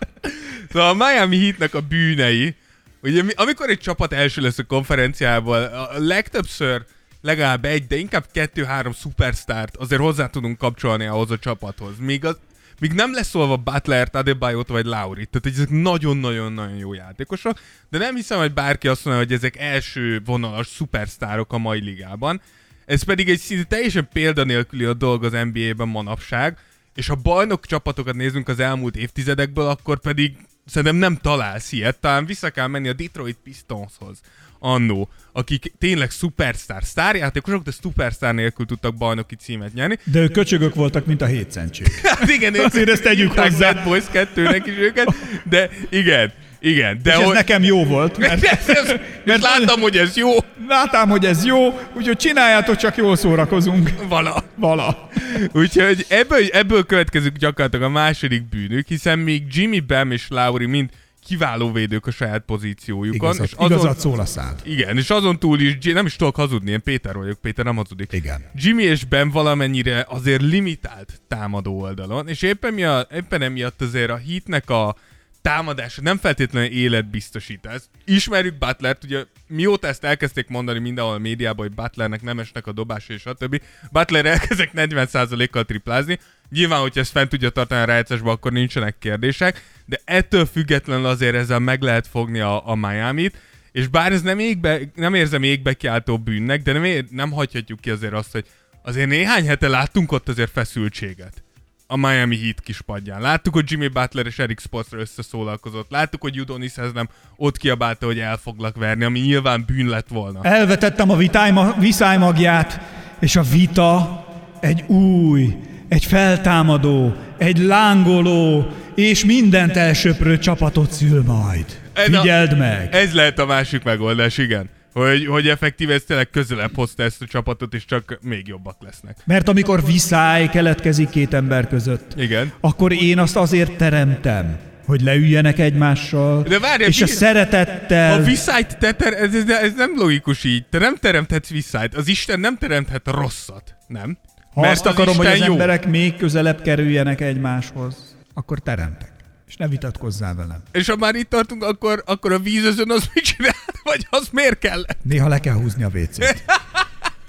Szóval 0.71 0.89
a 0.89 0.93
Miami 0.93 1.39
Heatnek 1.39 1.73
a 1.73 1.81
bűnei, 1.81 2.55
ugye 3.01 3.23
mi- 3.23 3.33
amikor 3.35 3.69
egy 3.69 3.79
csapat 3.79 4.13
első 4.13 4.41
lesz 4.41 4.57
a 4.57 4.63
konferenciából, 4.63 5.63
a 5.63 5.89
legtöbbször 5.97 6.85
legalább 7.21 7.65
egy, 7.65 7.87
de 7.87 7.95
inkább 7.95 8.25
kettő-három 8.31 8.93
szupersztárt 8.93 9.75
azért 9.77 10.01
hozzá 10.01 10.27
tudunk 10.27 10.57
kapcsolni 10.57 11.05
ahhoz 11.05 11.31
a 11.31 11.39
csapathoz. 11.39 11.97
Még, 11.99 12.25
az, 12.25 12.37
még 12.79 12.91
nem 12.93 13.13
lesz 13.13 13.27
szólva 13.29 13.57
Butlert, 13.57 14.15
Adebayot 14.15 14.67
vagy 14.67 14.85
Laurit, 14.85 15.29
tehát 15.29 15.57
ezek 15.57 15.69
nagyon-nagyon-nagyon 15.69 16.77
jó 16.77 16.93
játékosok, 16.93 17.59
de 17.89 17.97
nem 17.97 18.15
hiszem, 18.15 18.39
hogy 18.39 18.53
bárki 18.53 18.87
azt 18.87 19.05
mondja, 19.05 19.23
hogy 19.23 19.33
ezek 19.33 19.57
első 19.57 20.21
vonalas 20.25 20.67
szupersztárok 20.67 21.53
a 21.53 21.57
mai 21.57 21.79
ligában. 21.79 22.41
Ez 22.85 23.03
pedig 23.03 23.29
egy 23.29 23.39
szinte 23.39 23.63
teljesen 23.63 24.07
példanélküli 24.13 24.83
a 24.83 24.93
dolog 24.93 25.23
az 25.23 25.31
NBA-ben 25.31 25.87
manapság, 25.87 26.57
és 26.95 27.07
ha 27.07 27.15
bajnok 27.15 27.65
csapatokat 27.65 28.15
nézünk 28.15 28.47
az 28.47 28.59
elmúlt 28.59 28.95
évtizedekből, 28.95 29.67
akkor 29.67 29.99
pedig 29.99 30.33
szerintem 30.65 30.95
nem 30.95 31.17
találsz 31.17 31.71
ilyet. 31.71 31.99
Talán 31.99 32.25
vissza 32.25 32.49
kell 32.49 32.67
menni 32.67 32.87
a 32.87 32.93
Detroit 32.93 33.37
Pistonshoz 33.43 34.21
annó, 34.59 35.09
akik 35.31 35.73
tényleg 35.79 36.11
szupersztár, 36.11 36.83
sztárjátékosok, 36.83 37.63
de 37.63 37.71
szupersztár 37.71 38.33
nélkül 38.33 38.65
tudtak 38.65 38.95
bajnoki 38.95 39.35
címet 39.35 39.73
nyerni. 39.73 39.99
De 40.03 40.19
ők 40.19 40.31
köcsögök 40.31 40.75
voltak, 40.75 41.05
mint 41.05 41.21
a 41.21 41.25
hétszentség. 41.25 41.87
Hát 42.03 42.29
igen, 42.29 42.53
ők 42.53 42.65
Azért 42.65 42.89
ezt 42.89 43.03
tegyük 43.03 43.31
hozzá. 43.31 43.73
Bad 43.73 43.83
Boys 43.83 44.03
2-nek 44.13 44.63
is 44.65 44.77
őket, 44.77 45.15
de 45.49 45.69
igen, 45.89 46.33
igen. 46.63 46.99
De 47.03 47.11
És 47.11 47.17
ez 47.17 47.23
hogy... 47.23 47.33
nekem 47.33 47.63
jó 47.63 47.85
volt, 47.85 48.17
mert 48.27 48.43
Ez, 48.43 48.69
ez, 48.69 48.95
mert 49.25 49.41
láttam, 49.41 49.81
hogy 49.81 49.97
ez 49.97 50.15
jó, 50.15 50.29
látám, 50.67 51.09
hogy 51.09 51.25
ez 51.25 51.45
jó, 51.45 51.79
úgyhogy 51.93 52.17
csináljátok, 52.17 52.75
csak 52.75 52.95
jól 52.95 53.15
szórakozunk. 53.15 53.89
vala. 54.07 54.43
Vala. 54.55 55.09
Úgyhogy 55.51 56.05
ebből, 56.09 56.45
ebből 56.51 56.85
következik 56.85 57.31
gyakorlatilag 57.31 57.85
a 57.85 57.89
második 57.89 58.49
bűnük, 58.49 58.87
hiszen 58.87 59.19
még 59.19 59.43
Jimmy 59.49 59.79
Bam 59.79 60.11
és 60.11 60.25
Lauri 60.29 60.65
mind 60.65 60.89
kiváló 61.25 61.71
védők 61.71 62.07
a 62.07 62.11
saját 62.11 62.43
pozíciójukon. 62.45 63.15
Igazat, 63.15 63.45
és 63.45 63.53
azon, 63.53 63.77
igazat 63.77 63.99
szól 63.99 64.19
a 64.19 64.25
szád. 64.25 64.61
Igen, 64.63 64.97
és 64.97 65.09
azon 65.09 65.39
túl 65.39 65.59
is, 65.59 65.93
nem 65.93 66.05
is 66.05 66.15
tudok 66.15 66.35
hazudni, 66.35 66.71
én 66.71 66.83
Péter 66.83 67.15
vagyok, 67.15 67.39
Péter 67.39 67.65
nem 67.65 67.75
hazudik. 67.75 68.11
Igen. 68.11 68.41
Jimmy 68.55 68.83
és 68.83 69.05
Ben 69.05 69.29
valamennyire 69.29 70.05
azért 70.09 70.41
limitált 70.41 71.21
támadó 71.27 71.81
oldalon, 71.81 72.27
és 72.27 72.41
éppen, 72.41 72.73
miatt, 72.73 73.11
éppen 73.13 73.41
emiatt 73.41 73.81
azért 73.81 74.09
a 74.09 74.15
hitnek 74.15 74.69
a 74.69 74.95
támadás 75.43 75.99
nem 76.01 76.17
feltétlenül 76.17 76.69
életbiztosítás. 76.69 77.81
Ismerjük 78.05 78.57
Butlert, 78.57 79.03
ugye 79.03 79.23
mióta 79.47 79.87
ezt 79.87 80.03
elkezdték 80.03 80.47
mondani 80.47 80.79
mindenhol 80.79 81.13
a 81.13 81.17
médiában, 81.17 81.65
hogy 81.65 81.75
Butlernek 81.75 82.21
nem 82.21 82.39
esnek 82.39 82.67
a 82.67 82.71
dobás 82.71 83.09
és 83.09 83.25
a 83.25 83.33
többi, 83.33 83.61
Butler 83.91 84.25
elkezdek 84.25 84.71
40%-kal 84.75 85.63
triplázni. 85.63 86.19
Nyilván, 86.49 86.79
hogyha 86.79 86.99
ezt 86.99 87.11
fent 87.11 87.29
tudja 87.29 87.49
tartani 87.49 87.81
a 87.81 87.85
rájátszásba, 87.85 88.31
akkor 88.31 88.51
nincsenek 88.51 88.97
kérdések, 88.99 89.63
de 89.85 89.99
ettől 90.05 90.45
függetlenül 90.45 91.05
azért 91.05 91.35
ezzel 91.35 91.59
meg 91.59 91.81
lehet 91.81 92.07
fogni 92.07 92.39
a, 92.39 92.69
a 92.69 92.75
Miami-t, 92.75 93.37
és 93.71 93.87
bár 93.87 94.11
ez 94.11 94.21
nem, 94.21 94.39
égbe, 94.39 94.79
nem 94.95 95.13
érzem 95.13 95.43
égbe 95.43 95.73
kiáltó 95.73 96.17
bűnnek, 96.17 96.61
de 96.61 96.73
nem, 96.73 96.83
ér, 96.83 97.05
nem 97.09 97.31
hagyhatjuk 97.31 97.79
ki 97.79 97.89
azért 97.89 98.13
azt, 98.13 98.31
hogy 98.31 98.45
azért 98.81 99.09
néhány 99.09 99.47
hete 99.47 99.67
láttunk 99.67 100.11
ott 100.11 100.29
azért 100.29 100.51
feszültséget 100.51 101.43
a 101.87 101.97
Miami 101.97 102.37
Heat 102.37 102.59
kispadján. 102.59 103.21
Láttuk, 103.21 103.53
hogy 103.53 103.71
Jimmy 103.71 103.87
Butler 103.87 104.25
és 104.25 104.39
Eric 104.39 104.61
Spoelstra 104.61 104.99
összeszólalkozott. 104.99 105.91
Láttuk, 105.91 106.21
hogy 106.21 106.39
Udonis 106.39 106.73
nem 106.93 107.09
ott 107.35 107.57
kiabálta, 107.57 108.05
hogy 108.05 108.19
el 108.19 108.37
foglak 108.37 108.75
verni, 108.75 109.03
ami 109.03 109.19
nyilván 109.19 109.63
bűn 109.67 109.87
lett 109.87 110.07
volna. 110.07 110.39
Elvetettem 110.43 111.09
a 111.09 111.15
vitályma, 111.15 111.73
viszálymagját, 111.79 112.79
és 113.19 113.35
a 113.35 113.41
vita 113.41 114.25
egy 114.59 114.83
új, 114.87 115.55
egy 115.87 116.05
feltámadó, 116.05 117.15
egy 117.37 117.57
lángoló, 117.57 118.67
és 118.95 119.25
mindent 119.25 119.77
elsöprő 119.77 120.37
csapatot 120.37 120.91
szül 120.91 121.23
majd. 121.23 121.65
Figyeld 121.93 122.57
meg! 122.57 122.95
Ez 122.95 123.13
lehet 123.13 123.39
a 123.39 123.45
másik 123.45 123.83
megoldás, 123.83 124.37
igen. 124.37 124.69
Hogy, 124.93 125.25
hogy 125.25 125.47
effektíve 125.47 125.93
ez 125.93 126.03
tényleg 126.07 126.29
közelebb 126.29 126.75
hozta 126.75 127.03
ezt 127.03 127.21
a 127.21 127.25
csapatot, 127.25 127.73
és 127.73 127.85
csak 127.85 128.17
még 128.21 128.47
jobbak 128.47 128.77
lesznek. 128.79 129.17
Mert 129.25 129.47
amikor 129.49 129.85
viszály 129.85 130.49
keletkezik 130.49 131.09
két 131.09 131.33
ember 131.33 131.67
között, 131.67 132.13
Igen. 132.17 132.51
akkor 132.59 132.91
én 132.91 133.19
azt 133.19 133.35
azért 133.35 133.71
teremtem, 133.77 134.57
hogy 134.85 135.01
leüljenek 135.01 135.59
egymással, 135.59 136.41
De 136.43 136.59
várjál, 136.59 136.89
és 136.89 137.01
a 137.01 137.05
mi- 137.05 137.11
szeretettel... 137.11 138.13
A 138.21 138.23
viszályt 138.23 138.77
te 138.77 138.91
ter- 138.91 139.13
ez, 139.13 139.35
ez, 139.35 139.49
ez, 139.49 139.73
nem 139.75 139.91
logikus 139.95 140.43
így. 140.43 140.65
Te 140.65 140.77
nem 140.79 140.95
teremthetsz 140.95 141.49
viszályt. 141.49 141.95
Az 141.95 142.07
Isten 142.07 142.39
nem 142.39 142.57
teremthet 142.57 143.07
rosszat. 143.07 143.75
Nem. 143.87 144.17
Ha 144.53 144.67
azt 144.67 144.85
akarom, 144.85 145.15
hogy 145.15 145.25
az 145.25 145.33
Isten 145.33 145.47
jó. 145.47 145.53
emberek 145.53 145.87
még 145.87 146.15
közelebb 146.15 146.61
kerüljenek 146.61 147.21
egymáshoz, 147.21 148.15
akkor 148.33 148.59
teremtek. 148.59 149.11
És 149.47 149.55
ne 149.55 149.67
vitatkozzál 149.67 150.35
velem. 150.35 150.63
És 150.71 150.87
ha 150.89 150.95
már 150.95 151.15
itt 151.15 151.29
tartunk, 151.29 151.63
akkor, 151.63 152.03
akkor 152.05 152.31
a 152.31 152.39
vízözön 152.39 152.91
az 152.91 153.09
mit 153.13 153.23
csinál? 153.23 153.53
Vagy 153.83 154.07
az 154.09 154.29
miért 154.31 154.59
kell? 154.59 154.85
Néha 155.01 155.27
le 155.27 155.39
kell 155.39 155.53
húzni 155.53 155.83
a 155.83 155.87
WC-t. 155.93 156.43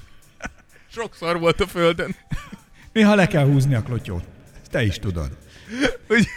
Sokszor 0.94 1.38
volt 1.38 1.60
a 1.60 1.66
földön. 1.66 2.16
Néha 2.92 3.14
le 3.14 3.26
kell 3.26 3.44
húzni 3.44 3.74
a 3.74 3.82
klotyót. 3.82 4.24
Ezt 4.62 4.70
te 4.70 4.84
is 4.84 4.98
tudod. 4.98 5.28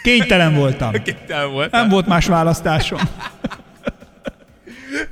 Kénytelen 0.04 0.56
voltam. 0.56 0.92
kétel 1.04 1.46
volt. 1.48 1.72
Nem 1.72 1.90
volt 1.90 2.08
más 2.08 2.26
választásom. 2.26 3.00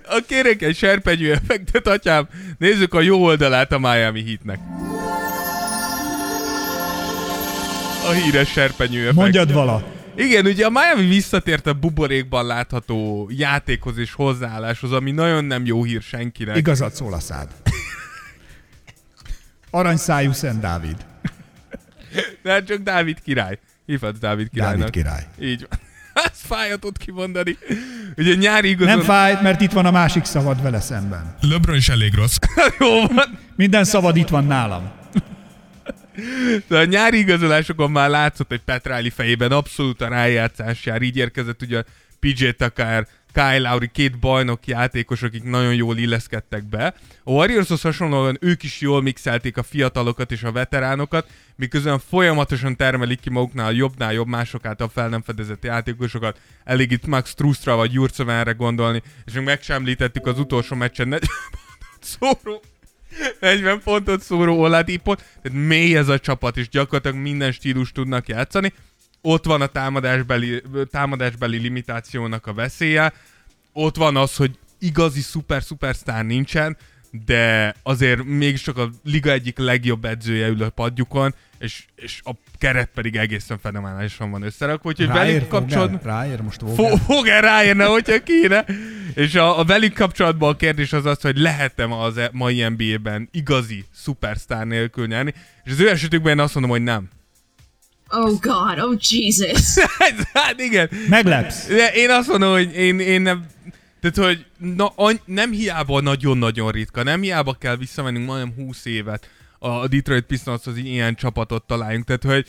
A 0.07 0.21
kérek 0.27 0.61
egy 0.61 0.75
serpenyő 0.75 1.31
effektet, 1.31 1.87
atyám. 1.87 2.27
Nézzük 2.57 2.93
a 2.93 3.01
jó 3.01 3.23
oldalát 3.23 3.71
a 3.71 3.79
Miami 3.79 4.23
Heatnek. 4.23 4.59
A 8.07 8.11
híres 8.11 8.51
serpenyő 8.51 9.01
effekt. 9.01 9.15
Mondjad 9.15 9.53
vala. 9.53 9.94
Igen, 10.15 10.45
ugye 10.45 10.65
a 10.65 10.69
Miami 10.69 11.07
visszatért 11.07 11.67
a 11.67 11.73
buborékban 11.73 12.45
látható 12.45 13.29
játékhoz 13.31 13.97
és 13.97 14.13
hozzáálláshoz, 14.13 14.91
ami 14.91 15.11
nagyon 15.11 15.45
nem 15.45 15.65
jó 15.65 15.83
hír 15.83 16.01
senkinek. 16.01 16.57
Igazad 16.57 16.93
szól 16.93 17.13
a 17.13 17.19
szád. 17.19 17.47
Aranyszájú 19.69 20.31
Szent 20.31 20.59
Dávid. 20.59 21.05
De 22.43 22.51
hát 22.51 22.65
csak 22.65 22.77
Dávid 22.77 23.21
király. 23.21 23.59
Hívhatsz 23.85 24.19
Dávid 24.19 24.49
királynak. 24.49 24.77
Dávid 24.77 24.93
király. 24.93 25.27
Így 25.39 25.67
van. 25.69 25.79
Ez 26.25 26.39
fájat 26.41 26.79
tud 26.79 26.97
kimondani. 26.97 27.57
Ugye 28.17 28.35
nyári 28.35 28.69
igazol... 28.69 28.95
Nem 28.95 29.03
fájt, 29.03 29.41
mert 29.41 29.61
itt 29.61 29.71
van 29.71 29.85
a 29.85 29.91
másik 29.91 30.23
szavad 30.25 30.61
vele 30.61 30.79
szemben. 30.79 31.35
LeBron 31.41 31.75
is 31.75 31.89
elég 31.89 32.13
rossz. 32.13 32.37
Jó 32.79 33.07
van. 33.07 33.39
Minden 33.55 33.83
szavad 33.83 34.15
itt 34.15 34.27
van 34.27 34.45
nálam. 34.45 34.91
De 36.67 36.77
a 36.77 36.85
nyári 36.85 37.17
igazolásokon 37.17 37.91
már 37.91 38.09
látszott, 38.09 38.47
hogy 38.47 38.61
Petráli 38.61 39.09
fejében 39.09 39.51
abszolút 39.51 40.01
a 40.01 40.07
rájátszás 40.07 40.85
jár. 40.85 41.01
Így 41.01 41.17
érkezett 41.17 41.61
ugye 41.61 41.83
PJ 42.19 42.49
Tucker, 42.49 43.07
Kyle 43.35 43.69
Lowry, 43.69 43.89
két 43.93 44.19
bajnok 44.19 44.67
játékos, 44.67 45.21
akik 45.21 45.43
nagyon 45.43 45.73
jól 45.73 45.97
illeszkedtek 45.97 46.63
be. 46.63 46.93
A 47.23 47.31
Warriorshoz 47.31 47.81
hasonlóan 47.81 48.37
ők 48.41 48.63
is 48.63 48.81
jól 48.81 49.01
mixelték 49.01 49.57
a 49.57 49.63
fiatalokat 49.63 50.31
és 50.31 50.43
a 50.43 50.51
veteránokat, 50.51 51.27
miközben 51.55 51.99
folyamatosan 52.09 52.75
termelik 52.75 53.19
ki 53.19 53.29
maguknál 53.29 53.73
jobbnál 53.73 54.13
jobb 54.13 54.27
mások 54.27 54.65
által 54.65 54.89
fel 54.93 55.09
nem 55.09 55.21
fedezett 55.21 55.63
játékosokat. 55.63 56.39
Elég 56.63 56.91
itt 56.91 57.05
Max 57.05 57.33
Trustra 57.33 57.75
vagy 57.75 57.93
Jurcevenre 57.93 58.51
gondolni, 58.51 59.01
és 59.25 59.33
még 59.33 59.43
meg 59.43 59.61
sem 59.61 59.75
említettük 59.75 60.25
az 60.25 60.39
utolsó 60.39 60.75
meccsen 60.75 61.07
40 61.07 61.29
pontot 61.51 62.39
szóró 62.43 62.61
40 63.39 63.81
pontot 63.83 64.21
szóró 64.21 64.59
Oladipot, 64.59 65.23
tehát 65.41 65.67
mély 65.67 65.97
ez 65.97 66.07
a 66.07 66.19
csapat, 66.19 66.57
és 66.57 66.69
gyakorlatilag 66.69 67.17
minden 67.17 67.51
stílus 67.51 67.91
tudnak 67.91 68.27
játszani. 68.27 68.73
Ott 69.21 69.45
van 69.45 69.61
a 69.61 69.67
támadásbeli, 69.67 70.63
támadásbeli 70.91 71.57
limitációnak 71.57 72.47
a 72.47 72.53
veszélye, 72.53 73.13
ott 73.73 73.95
van 73.95 74.17
az, 74.17 74.35
hogy 74.35 74.57
igazi 74.79 75.21
szuper-szupersztár 75.21 76.25
nincsen, 76.25 76.77
de 77.25 77.75
azért 77.83 78.23
mégiscsak 78.23 78.77
a 78.77 78.89
liga 79.03 79.31
egyik 79.31 79.57
legjobb 79.57 80.05
edzője 80.05 80.47
ül 80.47 80.63
a 80.63 80.69
padjukon, 80.69 81.33
és, 81.65 81.83
és 81.95 82.21
a 82.23 82.31
keret 82.57 82.89
pedig 82.93 83.15
egészen 83.15 83.57
fenomenálisan 83.59 84.31
van 84.31 84.41
összerakva, 84.41 84.89
úgyhogy 84.89 85.07
velük 85.07 85.47
kapcsolatban... 85.47 85.99
Vogel? 86.03 86.15
Ráér 86.15 86.41
most 86.41 86.61
Vogel? 87.07 87.35
-e 87.35 87.39
ráérne, 87.39 87.85
hogyha 87.85 88.23
kéne? 88.23 88.65
És 89.13 89.35
a, 89.35 89.59
a 89.59 89.63
velük 89.63 89.93
kapcsolatban 89.93 90.53
a 90.53 90.55
kérdés 90.55 90.93
az 90.93 91.05
az, 91.05 91.21
hogy 91.21 91.37
lehet-e 91.37 91.85
ma 91.85 91.99
az 91.99 92.17
e- 92.17 92.29
mai 92.31 92.67
NBA-ben 92.67 93.29
igazi 93.31 93.85
szupersztár 93.93 94.65
nélkül 94.65 95.07
nyerni, 95.07 95.33
és 95.63 95.71
az 95.71 95.79
ő 95.79 95.89
esetükben 95.89 96.33
én 96.33 96.39
azt 96.39 96.53
mondom, 96.53 96.71
hogy 96.71 96.83
nem. 96.83 97.09
Oh 98.09 98.39
god, 98.39 98.79
oh 98.79 98.95
Jesus. 99.09 99.73
hát 100.33 100.59
igen. 100.59 100.89
Meglepsz. 101.09 101.67
De 101.67 101.93
én 101.93 102.09
azt 102.09 102.27
mondom, 102.27 102.51
hogy 102.51 102.75
én, 102.75 102.99
én 102.99 103.21
nem... 103.21 103.45
Tehát, 104.01 104.29
hogy 104.29 104.45
na, 104.75 104.91
any, 104.95 105.19
nem 105.25 105.51
hiába 105.51 106.01
nagyon-nagyon 106.01 106.71
ritka, 106.71 107.03
nem 107.03 107.21
hiába 107.21 107.53
kell 107.53 107.75
visszamennünk 107.75 108.25
majdnem 108.25 108.53
20 108.55 108.85
évet 108.85 109.29
a 109.65 109.87
Detroit 109.87 110.25
Pistonshoz, 110.25 110.77
ilyen 110.77 111.15
csapatot 111.15 111.67
találjunk. 111.67 112.05
Tehát, 112.05 112.23
hogy 112.23 112.47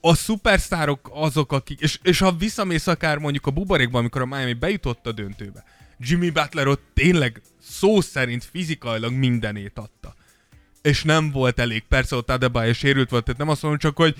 a 0.00 0.14
szupersztárok 0.14 1.10
azok, 1.12 1.52
akik, 1.52 1.80
és, 1.80 1.98
és 2.02 2.18
ha 2.18 2.32
visszamész 2.32 2.86
akár 2.86 3.18
mondjuk 3.18 3.46
a 3.46 3.50
buborékban, 3.50 4.00
amikor 4.00 4.20
a 4.20 4.26
Miami 4.26 4.52
bejutott 4.52 5.06
a 5.06 5.12
döntőbe, 5.12 5.64
Jimmy 5.98 6.30
Butler 6.30 6.66
ott 6.66 6.82
tényleg 6.94 7.42
szó 7.62 8.00
szerint 8.00 8.44
fizikailag 8.44 9.12
mindenét 9.12 9.78
adta. 9.78 10.14
És 10.82 11.02
nem 11.02 11.30
volt 11.30 11.58
elég, 11.58 11.82
persze 11.88 12.16
ott 12.16 12.30
Adebayo 12.30 12.72
sérült 12.72 13.10
volt, 13.10 13.24
tehát 13.24 13.40
nem 13.40 13.48
azt 13.48 13.62
mondom 13.62 13.80
csak, 13.80 13.96
hogy 13.96 14.16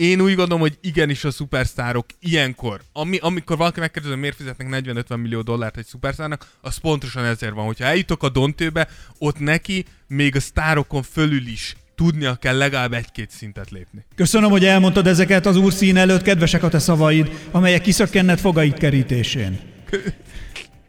én 0.00 0.20
úgy 0.20 0.34
gondolom, 0.34 0.60
hogy 0.60 0.78
igenis 0.80 1.24
a 1.24 1.30
szupersztárok 1.30 2.06
ilyenkor, 2.20 2.80
ami, 2.92 3.18
amikor 3.18 3.56
valaki 3.56 3.80
megkérdezi, 3.80 4.14
miért 4.14 4.36
fizetnek 4.36 4.82
40-50 4.84 5.20
millió 5.20 5.40
dollárt 5.40 5.76
egy 5.76 5.86
szupersztárnak, 5.86 6.46
az 6.60 6.76
pontosan 6.76 7.24
ezért 7.24 7.52
van. 7.52 7.66
Hogyha 7.66 7.84
eljutok 7.84 8.22
a 8.22 8.28
döntőbe, 8.28 8.88
ott 9.18 9.38
neki 9.38 9.84
még 10.06 10.36
a 10.36 10.40
sztárokon 10.40 11.02
fölül 11.02 11.46
is 11.46 11.76
tudnia 11.94 12.34
kell 12.34 12.56
legalább 12.56 12.92
egy-két 12.92 13.30
szintet 13.30 13.70
lépni. 13.70 14.04
Köszönöm, 14.14 14.50
hogy 14.50 14.64
elmondtad 14.64 15.06
ezeket 15.06 15.46
az 15.46 15.56
úr 15.56 15.72
szín 15.72 15.96
előtt, 15.96 16.22
kedvesek 16.22 16.62
a 16.62 16.68
te 16.68 16.78
szavaid, 16.78 17.48
amelyek 17.50 17.82
kiszökkenned 17.82 18.38
fogaid 18.38 18.78
kerítésén. 18.78 19.60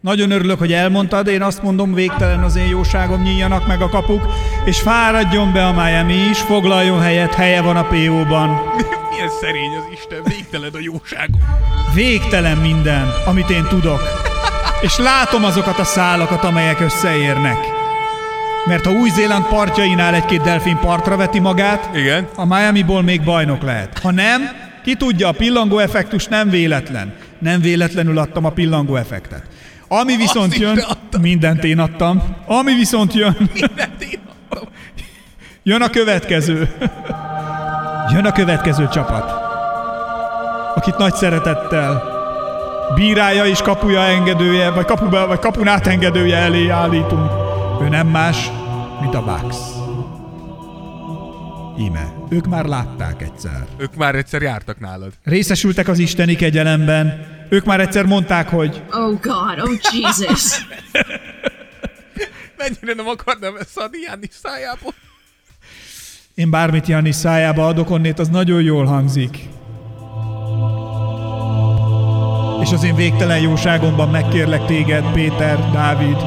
Nagyon 0.01 0.31
örülök, 0.31 0.59
hogy 0.59 0.73
elmondtad, 0.73 1.27
én 1.27 1.41
azt 1.41 1.61
mondom, 1.61 1.93
végtelen 1.93 2.43
az 2.43 2.55
én 2.55 2.67
jóságom, 2.67 3.21
nyíljanak 3.21 3.67
meg 3.67 3.81
a 3.81 3.89
kapuk, 3.89 4.27
és 4.65 4.79
fáradjon 4.79 5.53
be 5.53 5.65
a 5.65 5.71
Miami 5.71 6.13
is, 6.13 6.39
foglaljon 6.39 7.01
helyet, 7.01 7.33
helye 7.33 7.61
van 7.61 7.75
a 7.75 7.83
PO-ban. 7.83 8.49
Milyen 9.11 9.29
szerény 9.41 9.75
az 9.77 9.83
Isten, 9.93 10.23
végtelen 10.23 10.71
a 10.73 10.79
jóságom. 10.79 11.41
Végtelen 11.93 12.57
minden, 12.57 13.07
amit 13.25 13.49
én 13.49 13.65
tudok. 13.69 14.01
És 14.81 14.97
látom 14.97 15.43
azokat 15.43 15.79
a 15.79 15.83
szálakat, 15.83 16.43
amelyek 16.43 16.79
összeérnek. 16.79 17.57
Mert 18.65 18.85
ha 18.85 18.91
Új-Zéland 18.91 19.45
partjainál 19.45 20.13
egy-két 20.13 20.41
delfin 20.41 20.77
partra 20.77 21.17
veti 21.17 21.39
magát, 21.39 21.89
Igen. 21.95 22.27
a 22.35 22.45
Miami-ból 22.45 23.01
még 23.01 23.23
bajnok 23.23 23.61
lehet. 23.61 23.99
Ha 23.99 24.11
nem, 24.11 24.41
ki 24.83 24.95
tudja, 24.95 25.27
a 25.27 25.31
pillangó 25.31 25.77
effektus 25.77 26.25
nem 26.25 26.49
véletlen. 26.49 27.13
Nem 27.39 27.61
véletlenül 27.61 28.17
adtam 28.17 28.45
a 28.45 28.49
pillangó 28.49 28.95
effektet. 28.95 29.43
Ami 29.93 30.15
viszont 30.15 30.53
is 30.53 30.59
jön, 30.59 30.83
mindent 31.21 31.63
én 31.63 31.79
adtam. 31.79 32.21
Ami 32.45 32.73
viszont 32.73 33.13
jön, 33.13 33.35
Mindent 33.53 34.01
én 34.01 34.19
adtam. 34.29 34.67
jön 35.63 35.81
a 35.81 35.89
következő. 35.89 36.75
Jön 38.11 38.25
a 38.25 38.31
következő 38.31 38.87
csapat. 38.87 39.31
Akit 40.75 40.97
nagy 40.97 41.13
szeretettel 41.13 42.03
bírája 42.95 43.45
és 43.45 43.61
kapuja 43.61 44.01
engedője, 44.01 44.69
vagy, 44.69 44.85
kapuba, 44.85 45.27
vagy 45.27 45.39
kapun 45.39 45.67
átengedője 45.67 46.37
elé 46.37 46.69
állítunk. 46.69 47.31
Ő 47.81 47.87
nem 47.89 48.07
más, 48.07 48.51
mint 49.01 49.15
a 49.15 49.23
Bucks. 49.23 49.57
Íme, 51.79 52.20
ők 52.31 52.47
már 52.47 52.65
látták 52.65 53.21
egyszer. 53.21 53.65
Ők 53.77 53.95
már 53.95 54.15
egyszer 54.15 54.41
jártak 54.41 54.79
nálad. 54.79 55.11
Részesültek 55.23 55.87
az 55.87 55.99
isteni 55.99 56.35
kegyelemben, 56.35 57.29
Ők 57.49 57.65
már 57.65 57.79
egyszer 57.79 58.05
mondták, 58.05 58.49
hogy 58.49 58.81
Oh 58.91 59.19
God, 59.21 59.59
oh 59.59 59.71
Jesus. 59.93 60.43
Mennyire 62.57 62.93
nem 62.95 63.07
akarnám 63.07 63.55
ezt 63.59 63.77
adni 63.77 63.97
János 64.01 64.29
szájából. 64.43 64.93
én 66.35 66.49
bármit 66.49 66.87
Janni 66.87 67.11
szájába 67.11 67.67
adok 67.67 67.89
onnét, 67.89 68.19
az 68.19 68.27
nagyon 68.29 68.61
jól 68.61 68.85
hangzik. 68.85 69.37
És 72.61 72.71
az 72.71 72.83
én 72.83 72.95
végtelen 72.95 73.39
jóságomban 73.39 74.09
megkérlek 74.09 74.65
téged, 74.65 75.11
Péter, 75.13 75.71
Dávid, 75.71 76.17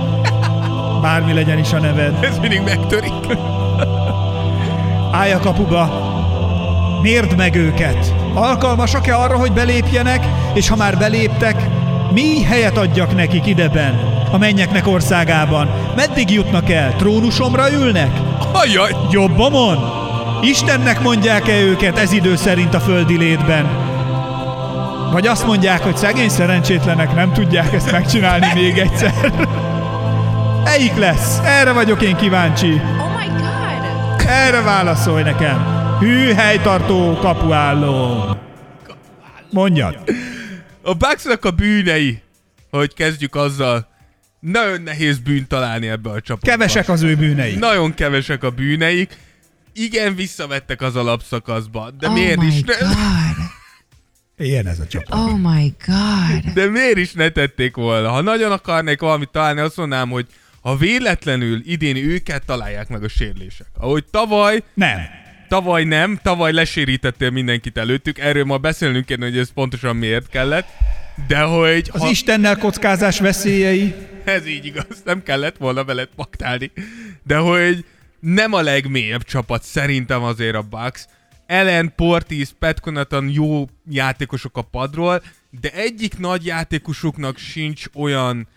bármi 1.02 1.32
legyen 1.32 1.58
is 1.58 1.72
a 1.72 1.78
neved. 1.80 2.24
Ez 2.24 2.38
mindig 2.38 2.60
megtörik. 2.60 3.12
Állj 5.14 5.32
a 5.32 5.38
kapuba! 5.38 5.90
Mérd 7.02 7.36
meg 7.36 7.54
őket! 7.54 8.14
Alkalmasak-e 8.32 9.16
arra, 9.16 9.36
hogy 9.36 9.52
belépjenek, 9.52 10.26
és 10.54 10.68
ha 10.68 10.76
már 10.76 10.98
beléptek, 10.98 11.68
mi 12.12 12.42
helyet 12.42 12.76
adjak 12.76 13.14
nekik 13.14 13.46
ideben, 13.46 14.22
a 14.32 14.38
mennyeknek 14.38 14.86
országában? 14.86 15.68
Meddig 15.96 16.30
jutnak 16.30 16.70
el? 16.70 16.96
Trónusomra 16.96 17.72
ülnek? 17.72 18.10
Ajaj! 18.52 18.96
Jobbomon? 19.10 19.78
Istennek 20.42 21.02
mondják-e 21.02 21.60
őket 21.60 21.98
ez 21.98 22.12
idő 22.12 22.36
szerint 22.36 22.74
a 22.74 22.80
földi 22.80 23.16
létben? 23.16 23.68
Vagy 25.12 25.26
azt 25.26 25.46
mondják, 25.46 25.82
hogy 25.82 25.96
szegény 25.96 26.28
szerencsétlenek 26.28 27.14
nem 27.14 27.32
tudják 27.32 27.72
ezt 27.72 27.92
megcsinálni 27.92 28.46
még 28.54 28.78
egyszer? 28.78 29.32
Melyik 30.64 30.96
lesz? 30.96 31.40
Erre 31.44 31.72
vagyok 31.72 32.02
én 32.02 32.16
kíváncsi. 32.16 32.80
Erre 34.26 34.60
válaszolj 34.60 35.22
nekem. 35.22 35.58
Hű 35.98 36.32
helytartó 36.32 37.18
kapuálló. 37.20 38.24
Mondjad. 39.50 39.98
A 40.82 40.94
Bucksnak 40.94 41.44
a 41.44 41.50
bűnei, 41.50 42.22
hogy 42.70 42.94
kezdjük 42.94 43.34
azzal, 43.34 43.88
nagyon 44.40 44.82
nehéz 44.82 45.18
bűnt 45.18 45.48
találni 45.48 45.88
ebbe 45.88 46.10
a 46.10 46.20
csapatba. 46.20 46.50
Kevesek 46.50 46.88
az 46.88 47.02
ő 47.02 47.16
bűnei. 47.16 47.54
Nagyon 47.54 47.94
kevesek 47.94 48.42
a 48.42 48.50
bűneik. 48.50 49.16
Igen, 49.72 50.14
visszavettek 50.14 50.82
az 50.82 50.96
alapszakaszba, 50.96 51.90
de 51.90 52.08
oh 52.08 52.12
miért 52.12 52.40
my 52.40 52.46
is 52.46 52.62
ne, 52.62 52.74
god. 52.76 53.36
Ilyen 54.36 54.66
ez 54.66 54.78
a 54.78 54.86
csapat. 54.86 55.18
Oh 55.18 55.38
my 55.38 55.74
god. 55.86 56.52
de 56.54 56.66
miért 56.66 56.96
is 56.96 57.12
ne 57.12 57.28
tették 57.28 57.76
volna? 57.76 58.08
Ha 58.10 58.20
nagyon 58.20 58.52
akarnék 58.52 59.00
valamit 59.00 59.28
találni, 59.28 59.60
azt 59.60 59.76
mondanám, 59.76 60.10
hogy 60.10 60.26
ha 60.64 60.76
véletlenül 60.76 61.60
idén 61.64 61.96
őket 61.96 62.44
találják 62.46 62.88
meg 62.88 63.04
a 63.04 63.08
sérlések. 63.08 63.66
Ahogy 63.78 64.04
tavaly, 64.10 64.62
Nem. 64.74 65.00
tavaly 65.48 65.84
nem, 65.84 66.18
tavaly 66.22 66.52
lesérítettél 66.52 67.30
mindenkit 67.30 67.78
előttük, 67.78 68.18
erről 68.18 68.44
ma 68.44 68.58
beszélnünk 68.58 69.06
kéne, 69.06 69.24
hogy 69.24 69.38
ez 69.38 69.52
pontosan 69.52 69.96
miért 69.96 70.28
kellett, 70.28 70.68
de 71.26 71.40
hogy 71.40 71.88
Az 71.92 72.02
Istennel 72.02 72.56
kockázás 72.56 73.20
veszélyei. 73.20 73.94
Ez 74.24 74.46
így 74.46 74.64
igaz, 74.64 75.02
nem 75.04 75.22
kellett 75.22 75.56
volna 75.56 75.84
veled 75.84 76.08
paktálni. 76.16 76.72
De 77.22 77.36
hogy 77.36 77.84
nem 78.20 78.52
a 78.52 78.62
legmélyebb 78.62 79.22
csapat 79.22 79.62
szerintem 79.62 80.22
azért 80.22 80.54
a 80.54 80.62
Bucks. 80.62 81.06
Ellen, 81.46 81.92
Portis, 81.96 82.48
Pat 82.58 82.80
Connaughton 82.80 83.28
jó 83.28 83.68
játékosok 83.90 84.56
a 84.56 84.62
padról, 84.62 85.22
de 85.60 85.72
egyik 85.72 86.18
nagy 86.18 86.46
játékosuknak 86.46 87.38
sincs 87.38 87.84
olyan 87.94 88.48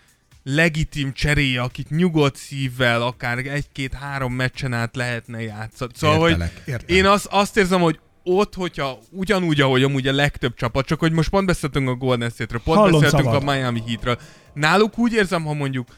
legitim 0.54 1.12
cseréje, 1.12 1.60
akit 1.60 1.90
nyugodt 1.90 2.36
szívvel, 2.36 3.02
akár 3.02 3.38
egy-két-három 3.38 4.32
meccsen 4.32 4.72
át 4.72 4.96
lehetne 4.96 5.42
játszani. 5.42 5.92
Szóval, 5.94 6.28
Értelek, 6.28 6.52
hogy 6.54 6.62
értelek. 6.72 6.90
én 6.96 7.06
azt, 7.06 7.26
azt 7.30 7.56
érzem, 7.56 7.80
hogy 7.80 7.98
ott, 8.22 8.54
hogyha 8.54 8.98
ugyanúgy, 9.10 9.60
ahogy 9.60 9.82
amúgy 9.82 10.06
a 10.08 10.12
legtöbb 10.12 10.54
csapat, 10.54 10.86
csak 10.86 10.98
hogy 10.98 11.12
most 11.12 11.28
pont 11.28 11.46
beszéltünk 11.46 11.88
a 11.88 11.94
Golden 11.94 12.30
State-ről, 12.30 12.60
pont 12.64 12.78
Hallom 12.78 13.00
beszéltünk 13.00 13.32
szabad. 13.32 13.48
a 13.48 13.52
Miami 13.52 13.82
Heatről. 13.86 14.18
Náluk 14.54 14.98
úgy 14.98 15.12
érzem, 15.12 15.44
ha 15.44 15.52
mondjuk 15.54 15.88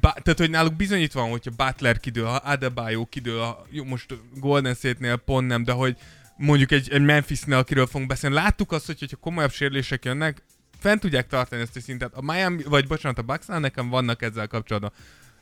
Ba- 0.00 0.22
tehát, 0.22 0.38
hogy 0.38 0.50
náluk 0.50 0.74
bizonyítva 0.76 1.20
van, 1.20 1.30
hogyha 1.30 1.50
Butler 1.56 2.00
kidől, 2.00 2.26
ha 2.26 2.34
Adebayo 2.34 3.04
kidől, 3.06 3.40
ha, 3.40 3.66
jó, 3.70 3.84
most 3.84 4.18
Golden 4.34 4.74
State-nél 4.74 5.16
pont 5.16 5.46
nem, 5.46 5.64
de 5.64 5.72
hogy 5.72 5.96
mondjuk 6.36 6.70
egy, 6.72 6.88
egy 6.92 7.02
Memphis-nél, 7.02 7.56
akiről 7.56 7.86
fogunk 7.86 8.08
beszélni, 8.08 8.34
láttuk 8.36 8.72
azt, 8.72 8.86
hogy 8.86 8.98
hogyha 8.98 9.16
komolyabb 9.16 9.52
sérülések 9.52 10.04
jönnek, 10.04 10.42
fent 10.80 11.00
tudják 11.00 11.26
tartani 11.26 11.62
ezt 11.62 11.76
a 11.76 11.80
szintet. 11.80 12.10
A 12.14 12.32
Miami, 12.32 12.62
vagy 12.68 12.86
bocsánat, 12.86 13.18
a 13.18 13.22
Bucksnál 13.22 13.58
nekem 13.58 13.88
vannak 13.88 14.22
ezzel 14.22 14.46
kapcsolatban 14.46 14.92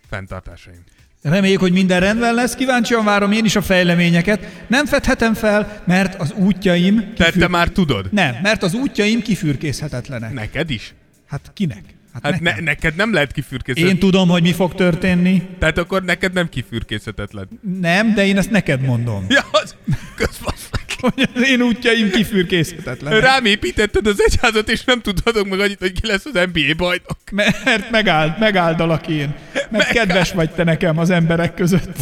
fenntartásaim. 0.08 0.84
Reméljük, 1.22 1.60
hogy 1.60 1.72
minden 1.72 2.00
rendben 2.00 2.34
lesz. 2.34 2.54
Kíváncsian 2.54 3.04
várom 3.04 3.32
én 3.32 3.44
is 3.44 3.56
a 3.56 3.62
fejleményeket. 3.62 4.64
Nem 4.66 4.86
fedhetem 4.86 5.34
fel, 5.34 5.82
mert 5.86 6.20
az 6.20 6.32
útjaim... 6.32 7.14
Tehát 7.14 7.38
te 7.38 7.48
már 7.48 7.68
tudod. 7.68 8.12
Nem, 8.12 8.34
mert 8.42 8.62
az 8.62 8.74
útjaim 8.74 9.22
kifürkészhetetlenek. 9.22 10.32
Neked 10.32 10.70
is? 10.70 10.94
Hát 11.26 11.50
kinek? 11.54 11.82
Hát 12.12 12.22
nekem. 12.22 12.42
ne, 12.42 12.60
neked 12.60 12.96
nem 12.96 13.12
lehet 13.12 13.32
kifürkészhetetlen. 13.32 13.94
Én 13.94 14.00
tudom, 14.00 14.28
hogy 14.28 14.42
mi 14.42 14.52
fog 14.52 14.74
történni. 14.74 15.42
Tehát 15.58 15.78
akkor 15.78 16.02
neked 16.02 16.32
nem 16.32 16.48
kifürkészhetetlen. 16.48 17.48
Nem, 17.80 18.14
de 18.14 18.26
én 18.26 18.36
ezt 18.36 18.50
neked 18.50 18.80
mondom. 18.80 19.26
Ja, 19.28 19.44
az... 19.50 19.74
Közbasz. 20.16 20.68
Hogy 21.00 21.28
az 21.34 21.48
én 21.48 21.62
útjaim 21.62 22.10
kifürkészhetetlenek. 22.10 23.20
Rám 23.20 23.44
építetted 23.44 24.06
az 24.06 24.22
egyházat, 24.22 24.68
és 24.68 24.84
nem 24.84 25.00
tudhatok 25.00 25.48
meg 25.48 25.60
annyit, 25.60 25.78
hogy 25.78 26.00
ki 26.00 26.06
lesz 26.06 26.24
az 26.24 26.32
NBA 26.52 26.74
bajnok. 26.76 27.18
Mert 27.32 27.90
megáld, 27.90 28.38
megáldalak 28.38 29.08
én. 29.08 29.34
Mert 29.70 29.90
kedves 29.90 30.32
vagy 30.32 30.50
te 30.50 30.64
nekem 30.64 30.98
az 30.98 31.10
emberek 31.10 31.54
között. 31.54 31.96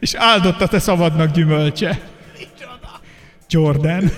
És 0.00 0.14
áldott 0.14 0.60
a 0.60 0.68
te 0.68 0.78
szavadnak 0.78 1.32
gyümölcse. 1.32 2.00
Jordan. 3.48 4.10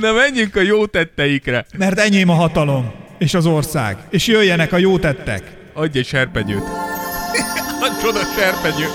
Na 0.00 0.12
menjünk 0.12 0.56
a 0.56 0.60
jó 0.60 0.86
tetteikre. 0.86 1.66
Mert 1.78 1.98
enyém 1.98 2.28
a 2.28 2.34
hatalom. 2.34 2.92
És 3.18 3.34
az 3.34 3.46
ország. 3.46 3.96
És 4.10 4.26
jöjjenek 4.26 4.72
a 4.72 4.76
jó 4.76 4.98
tettek. 4.98 5.42
Adj 5.72 5.98
egy 5.98 6.06
serpenyőt. 6.06 6.62
a 7.86 7.98
csoda 8.02 8.20
serpenyő. 8.36 8.86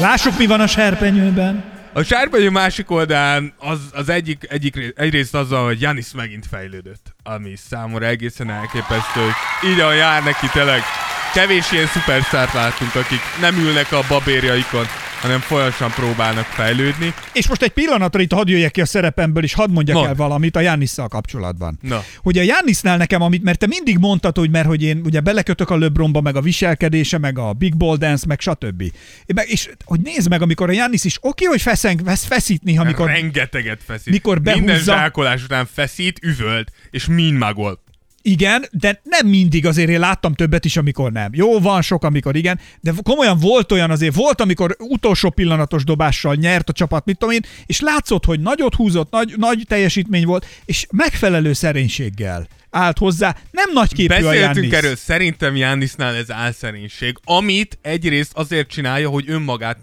Lássuk, 0.00 0.38
mi 0.38 0.46
van 0.46 0.60
a 0.60 0.66
serpenyőben. 0.66 1.71
A 1.94 2.02
serpenyő 2.02 2.50
másik 2.50 2.90
oldalán 2.90 3.52
az, 3.58 3.78
az 3.92 4.08
egyik, 4.08 4.46
egyik 4.48 4.74
ré- 4.76 4.98
egyrészt 4.98 5.34
azzal, 5.34 5.64
hogy 5.64 5.80
Janis 5.80 6.12
megint 6.12 6.46
fejlődött, 6.46 7.14
ami 7.22 7.56
számomra 7.56 8.06
egészen 8.06 8.50
elképesztő. 8.50 9.26
Így 9.64 9.80
a 9.80 9.92
jár 9.92 10.22
neki 10.22 10.46
tényleg. 10.52 10.80
Kevés 11.34 11.72
ilyen 11.72 11.86
szupersztárt 11.86 12.52
láttunk, 12.52 12.94
akik 12.94 13.20
nem 13.40 13.56
ülnek 13.56 13.92
a 13.92 14.04
babérjaikon, 14.08 14.86
hanem 15.22 15.40
folyamatosan 15.40 15.90
próbálnak 15.90 16.44
fejlődni. 16.44 17.14
És 17.32 17.48
most 17.48 17.62
egy 17.62 17.70
pillanatra 17.70 18.20
itt 18.20 18.32
hadd 18.32 18.48
jöjjek 18.48 18.70
ki 18.70 18.80
a 18.80 18.86
szerepemből, 18.86 19.42
és 19.42 19.54
hadd 19.54 19.70
mondjak 19.70 19.96
Mondd. 19.96 20.08
el 20.08 20.14
valamit 20.14 20.56
a 20.56 20.60
Jannisszal 20.60 21.08
kapcsolatban. 21.08 21.78
Na. 21.80 22.04
Hogy 22.16 22.38
a 22.38 22.42
Jannisnál 22.42 22.96
nekem, 22.96 23.22
amit, 23.22 23.42
mert 23.42 23.58
te 23.58 23.66
mindig 23.66 23.98
mondtad, 23.98 24.36
hogy 24.36 24.50
mert 24.50 24.66
hogy 24.66 24.82
én 24.82 25.00
ugye 25.04 25.20
belekötök 25.20 25.70
a 25.70 25.76
LeBronba, 25.78 26.20
meg 26.20 26.36
a 26.36 26.40
viselkedése, 26.40 27.18
meg 27.18 27.38
a 27.38 27.52
Big 27.52 27.76
Ball 27.76 27.96
Dance, 27.96 28.24
meg 28.28 28.40
stb. 28.40 28.82
És 29.44 29.70
hogy 29.84 30.00
nézd 30.00 30.28
meg, 30.28 30.42
amikor 30.42 30.68
a 30.68 30.72
Jannis 30.72 31.04
is 31.04 31.16
oké, 31.20 31.44
hogy 31.44 31.62
feszeng, 31.62 32.04
vesz, 32.04 32.24
feszít 32.24 32.62
néha, 32.62 32.82
amikor 32.82 33.06
Rengeteget 33.06 33.80
feszít. 33.86 34.12
mikor 34.12 34.40
Minden 34.40 34.64
behúzza- 34.64 34.94
zsákolás 34.96 35.42
után 35.44 35.68
feszít, 35.74 36.18
üvölt, 36.22 36.72
és 36.90 37.06
mind 37.06 37.38
magol. 37.38 37.81
Igen, 38.22 38.64
de 38.70 39.00
nem 39.04 39.26
mindig 39.26 39.66
azért 39.66 39.88
én 39.88 40.00
láttam 40.00 40.34
többet 40.34 40.64
is, 40.64 40.76
amikor 40.76 41.12
nem. 41.12 41.30
Jó, 41.34 41.60
van 41.60 41.82
sok, 41.82 42.04
amikor 42.04 42.36
igen, 42.36 42.60
de 42.80 42.92
komolyan 43.02 43.38
volt 43.38 43.72
olyan 43.72 43.90
azért, 43.90 44.14
volt, 44.14 44.40
amikor 44.40 44.76
utolsó 44.78 45.30
pillanatos 45.30 45.84
dobással 45.84 46.34
nyert 46.34 46.68
a 46.68 46.72
csapat, 46.72 47.04
mit 47.04 47.18
tudom 47.18 47.34
én, 47.34 47.42
és 47.66 47.80
látszott, 47.80 48.24
hogy 48.24 48.40
nagyot 48.40 48.74
húzott, 48.74 49.10
nagy, 49.10 49.34
nagy 49.36 49.64
teljesítmény 49.68 50.26
volt, 50.26 50.46
és 50.64 50.86
megfelelő 50.90 51.52
szerénységgel 51.52 52.46
állt 52.70 52.98
hozzá. 52.98 53.36
Nem 53.50 53.72
nagy 53.72 53.92
képű 53.94 54.14
a 54.14 54.16
Beszéltünk 54.16 54.54
Giannis. 54.54 54.72
erről, 54.72 54.96
szerintem 54.96 55.56
Jánisnál 55.56 56.14
ez 56.14 56.30
álszerénység, 56.30 57.16
amit 57.24 57.78
egyrészt 57.82 58.32
azért 58.34 58.68
csinálja, 58.68 59.08
hogy 59.08 59.24
önmagát 59.28 59.78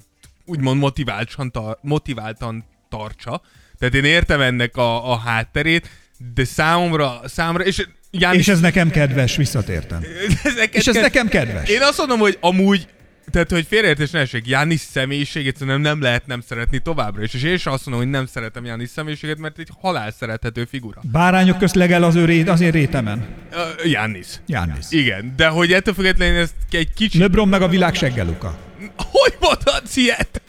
úgymond 0.46 0.80
motiváltan, 0.80 1.52
tar- 1.52 1.80
motiváltan 1.82 2.66
tartsa. 2.90 3.42
Tehát 3.80 3.94
én 3.94 4.04
értem 4.04 4.42
ennek 4.42 4.78
a, 4.78 5.12
a 5.12 5.18
hátterét, 5.18 5.90
de 6.34 6.46
számomra, 6.46 7.22
számomra, 7.26 7.64
és 7.64 7.88
Jánis, 8.12 8.40
És 8.40 8.48
ez 8.48 8.60
nekem 8.60 8.90
kedves, 8.90 9.36
visszatértem. 9.36 10.04
ez 10.44 10.54
neked 10.56 10.74
És 10.82 10.88
ez 10.88 10.94
ked- 10.94 11.04
nekem 11.04 11.28
kedves. 11.28 11.70
Én 11.70 11.82
azt 11.82 11.98
mondom, 11.98 12.20
hogy 12.20 12.38
amúgy 12.42 12.88
tehát, 13.32 13.52
hogy 13.52 13.66
félreértés 13.70 14.10
ne 14.10 14.20
essék, 14.20 14.48
Jánis 14.48 14.80
személyiségét 14.80 15.58
szerintem 15.58 15.82
nem 15.82 16.02
lehet 16.02 16.26
nem 16.28 16.42
szeretni 16.42 16.80
továbbra 16.80 17.24
is. 17.24 17.34
És 17.34 17.44
én 17.44 17.58
sem 17.58 17.74
azt 17.74 17.86
mondom, 17.86 18.04
hogy 18.04 18.14
nem 18.14 18.26
szeretem 18.26 18.66
Jánis 18.66 18.90
személyiségét, 18.90 19.38
mert 19.38 19.60
egy 19.60 19.70
halál 19.82 20.12
szerethető 20.12 20.66
figura. 20.66 21.02
Bárányok 21.12 21.58
közt 21.58 21.76
legel 21.76 22.04
az, 22.04 22.16
ő 22.16 22.26
ré, 22.26 22.44
az 22.44 22.62
én 22.62 22.72
rétemen. 22.72 23.28
Uh, 23.52 23.92
Jánis. 23.92 24.28
Jánis. 24.48 24.86
Igen, 24.90 25.34
de 25.36 25.48
hogy 25.48 25.74
ettől 25.74 25.94
függetlenül 25.94 26.40
ezt 26.40 26.54
egy 26.72 26.94
kicsit... 26.94 27.22
LeBron 27.22 27.48
meg 27.48 27.62
a 27.62 27.68
világ 27.68 27.96
seggeluka. 27.96 28.58
Hogy 28.98 29.36
mondhatsz 29.40 29.96
ilyet? 29.96 30.42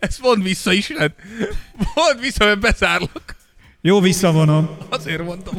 Ezt 0.00 0.20
mondd 0.22 0.42
vissza 0.42 0.72
is, 0.72 0.90
hát. 0.92 1.12
Mondd 1.94 2.20
vissza, 2.20 2.44
mert 2.44 2.60
bezárlak. 2.60 3.36
Jó, 3.82 4.00
visszavonom. 4.00 4.76
Azért 4.88 5.24
mondom. 5.24 5.54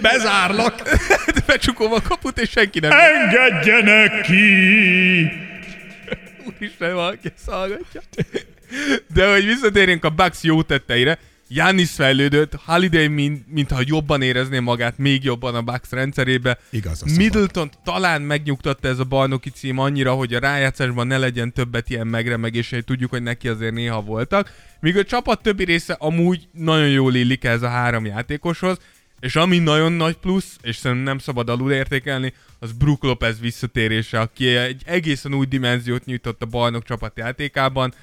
Bezárlak. 0.00 0.82
Becsukom 1.46 1.92
a 1.92 2.00
kaput, 2.00 2.38
és 2.38 2.50
senki 2.50 2.78
nem... 2.78 2.90
Engedjenek 2.90 4.20
ki! 4.20 5.30
Úristen, 6.46 6.94
valaki 6.94 7.32
ezt 7.36 7.48
hallgatja. 7.48 8.00
De 9.14 9.32
hogy 9.32 9.46
visszatérjünk 9.46 10.04
a 10.04 10.10
Bucks 10.10 10.42
jó 10.42 10.62
tetteire, 10.62 11.18
Giannis 11.52 11.90
fejlődött, 11.90 12.54
Holiday 12.64 13.06
mint, 13.06 13.44
mintha 13.48 13.80
jobban 13.84 14.22
érezné 14.22 14.58
magát, 14.58 14.98
még 14.98 15.24
jobban 15.24 15.54
a 15.54 15.62
Bucks 15.62 15.90
rendszerébe. 15.90 16.58
Igaz. 16.70 17.16
Middleton 17.16 17.70
talán 17.84 18.22
megnyugtatta 18.22 18.88
ez 18.88 18.98
a 18.98 19.04
bajnoki 19.04 19.50
cím 19.50 19.78
annyira, 19.78 20.12
hogy 20.12 20.34
a 20.34 20.38
rájátszásban 20.38 21.06
ne 21.06 21.18
legyen 21.18 21.52
többet 21.52 21.90
ilyen 21.90 22.06
megremegései, 22.06 22.82
tudjuk, 22.82 23.10
hogy 23.10 23.22
neki 23.22 23.48
azért 23.48 23.74
néha 23.74 24.00
voltak. 24.00 24.52
Míg 24.80 24.96
a 24.96 25.04
csapat 25.04 25.42
többi 25.42 25.64
része 25.64 25.96
amúgy 25.98 26.48
nagyon 26.52 26.88
jól 26.88 27.14
illik 27.14 27.44
ez 27.44 27.62
a 27.62 27.68
három 27.68 28.04
játékoshoz, 28.04 28.78
és 29.20 29.36
ami 29.36 29.58
nagyon 29.58 29.92
nagy 29.92 30.16
plusz, 30.16 30.56
és 30.62 30.76
szerintem 30.76 31.06
nem 31.06 31.18
szabad 31.18 31.48
alul 31.48 31.72
értékelni, 31.72 32.32
az 32.58 32.72
Brook 32.72 33.02
Lopez 33.02 33.40
visszatérése, 33.40 34.20
aki 34.20 34.46
egy 34.48 34.82
egészen 34.86 35.34
új 35.34 35.46
dimenziót 35.46 36.04
nyújtott 36.04 36.42
a 36.42 36.46
bajnok 36.46 36.84
csapat 36.84 37.18
játékában. 37.18 37.94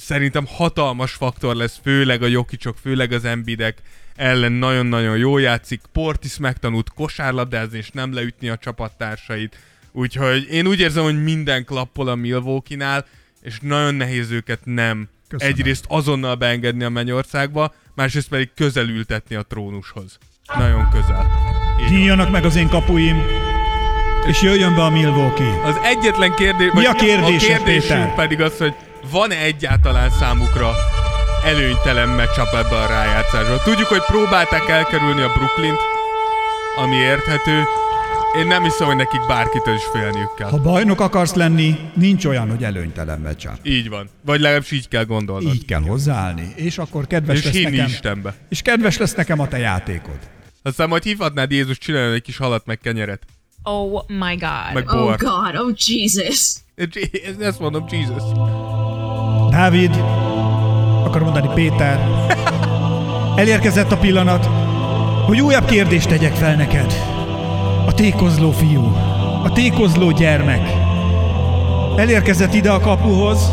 Szerintem 0.00 0.46
hatalmas 0.46 1.12
faktor 1.12 1.54
lesz, 1.54 1.80
főleg 1.82 2.22
a 2.22 2.26
Jokicsok, 2.26 2.76
főleg 2.82 3.12
az 3.12 3.24
Embidek 3.24 3.78
ellen 4.16 4.52
nagyon-nagyon 4.52 5.16
jól 5.16 5.40
játszik. 5.40 5.80
Portis 5.92 6.38
megtanult 6.38 6.90
kosárlabdázni 6.94 7.78
és 7.78 7.90
nem 7.90 8.12
leütni 8.14 8.48
a 8.48 8.56
csapattársait. 8.56 9.56
Úgyhogy 9.92 10.46
én 10.50 10.66
úgy 10.66 10.80
érzem, 10.80 11.02
hogy 11.02 11.22
minden 11.22 11.64
klappol 11.64 12.08
a 12.08 12.14
Milwaukee-nál, 12.14 13.06
és 13.42 13.58
nagyon 13.62 13.94
nehéz 13.94 14.30
őket 14.30 14.60
nem 14.64 15.08
Köszönöm. 15.28 15.54
egyrészt 15.54 15.84
azonnal 15.88 16.34
beengedni 16.34 16.84
a 16.84 16.88
mennyországba, 16.88 17.74
másrészt 17.94 18.28
pedig 18.28 18.50
közelültetni 18.54 19.36
a 19.36 19.42
trónushoz. 19.42 20.18
Nagyon 20.58 20.88
közel. 20.90 21.30
Nyíljanak 21.88 22.30
meg 22.30 22.44
az 22.44 22.56
én 22.56 22.68
kapuim, 22.68 23.22
és 24.26 24.42
jöjjön 24.42 24.74
be 24.74 24.82
a 24.82 24.90
Milwaukee. 24.90 25.62
Az 25.64 25.76
egyetlen 25.82 26.34
kérdés, 26.34 26.70
Mi 26.72 26.84
a 26.84 26.92
vagy 26.92 27.00
kérdésed, 27.00 27.50
a 27.50 27.54
kérdésünk 27.54 28.00
Péter? 28.00 28.14
pedig 28.14 28.40
az, 28.40 28.58
hogy 28.58 28.74
van-e 29.10 29.36
egyáltalán 29.36 30.10
számukra 30.10 30.72
előnytelen 31.44 32.08
meccsap 32.08 32.54
ebbe 32.54 32.76
a 32.76 32.86
rájátszásba. 32.86 33.62
Tudjuk, 33.62 33.88
hogy 33.88 34.02
próbálták 34.06 34.68
elkerülni 34.68 35.22
a 35.22 35.32
Brooklynt, 35.32 35.78
ami 36.76 36.96
érthető. 36.96 37.62
Én 38.38 38.46
nem 38.46 38.62
hiszem, 38.62 38.86
hogy 38.86 38.96
nekik 38.96 39.26
bárkitől 39.26 39.74
is 39.74 39.82
félniük 39.92 40.34
kell. 40.34 40.50
Ha 40.50 40.62
bajnok 40.62 41.00
akarsz 41.00 41.34
lenni, 41.34 41.78
nincs 41.94 42.24
olyan, 42.24 42.50
hogy 42.50 42.64
előnytelen 42.64 43.20
meccsap. 43.20 43.58
Így 43.62 43.88
van. 43.88 44.08
Vagy 44.24 44.40
legalábbis 44.40 44.70
így 44.70 44.88
kell 44.88 45.04
gondolnod. 45.04 45.54
Így 45.54 45.64
kell 45.64 45.80
hozzáállni, 45.80 46.52
és 46.56 46.78
akkor 46.78 47.06
kedves 47.06 47.38
És 47.38 47.44
lesz 47.44 47.54
hinni 47.54 47.70
nekem. 47.70 47.86
Istenbe. 47.86 48.34
És 48.48 48.62
kedves 48.62 48.98
lesz 48.98 49.14
nekem 49.14 49.40
a 49.40 49.48
te 49.48 49.58
játékod. 49.58 50.18
Aztán 50.62 50.88
majd 50.88 51.02
hívhatnád 51.02 51.50
Jézus 51.50 51.78
csinálni 51.78 52.14
egy 52.14 52.22
kis 52.22 52.36
halat 52.36 52.66
meg 52.66 52.78
kenyeret. 52.78 53.22
Oh 53.62 54.02
my 54.08 54.36
god. 54.36 54.72
Meg 54.74 54.88
Oh 54.88 55.00
bort. 55.00 55.20
God, 55.20 55.56
oh 55.56 55.72
Jesus. 55.76 56.54
Ezt 57.40 57.60
mondom, 57.60 57.84
Jesus. 57.90 58.22
Dávid, 59.50 60.04
akar 61.04 61.22
mondani 61.22 61.48
Péter, 61.54 62.08
elérkezett 63.36 63.92
a 63.92 63.96
pillanat, 63.96 64.48
hogy 65.26 65.40
újabb 65.40 65.64
kérdést 65.64 66.08
tegyek 66.08 66.34
fel 66.34 66.54
neked. 66.54 66.94
A 67.86 67.92
tékozló 67.92 68.50
fiú, 68.50 68.96
a 69.44 69.52
tékozló 69.52 70.10
gyermek. 70.10 70.72
Elérkezett 71.96 72.54
ide 72.54 72.70
a 72.70 72.80
kapuhoz, 72.80 73.52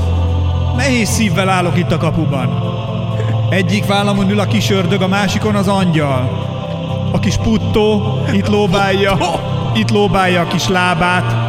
nehéz 0.76 1.10
szívvel 1.10 1.50
állok 1.50 1.78
itt 1.78 1.92
a 1.92 1.98
kapuban. 1.98 2.50
Egyik 3.50 3.86
vállamon 3.86 4.30
ül 4.30 4.40
a 4.40 4.46
kis 4.46 4.70
ördög, 4.70 5.02
a 5.02 5.08
másikon 5.08 5.56
az 5.56 5.68
angyal. 5.68 6.46
A 7.12 7.20
kis 7.20 7.38
puttó 7.38 8.20
itt 8.32 8.48
lóbálja, 8.48 9.18
itt 9.74 9.90
lóbálja 9.90 10.42
a 10.42 10.48
kis 10.48 10.68
lábát, 10.68 11.47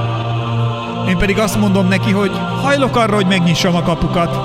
én 1.09 1.16
pedig 1.18 1.38
azt 1.38 1.59
mondom 1.59 1.88
neki, 1.88 2.11
hogy 2.11 2.30
hajlok 2.62 2.96
arra, 2.96 3.14
hogy 3.14 3.26
megnyissam 3.26 3.74
a 3.74 3.82
kapukat, 3.82 4.36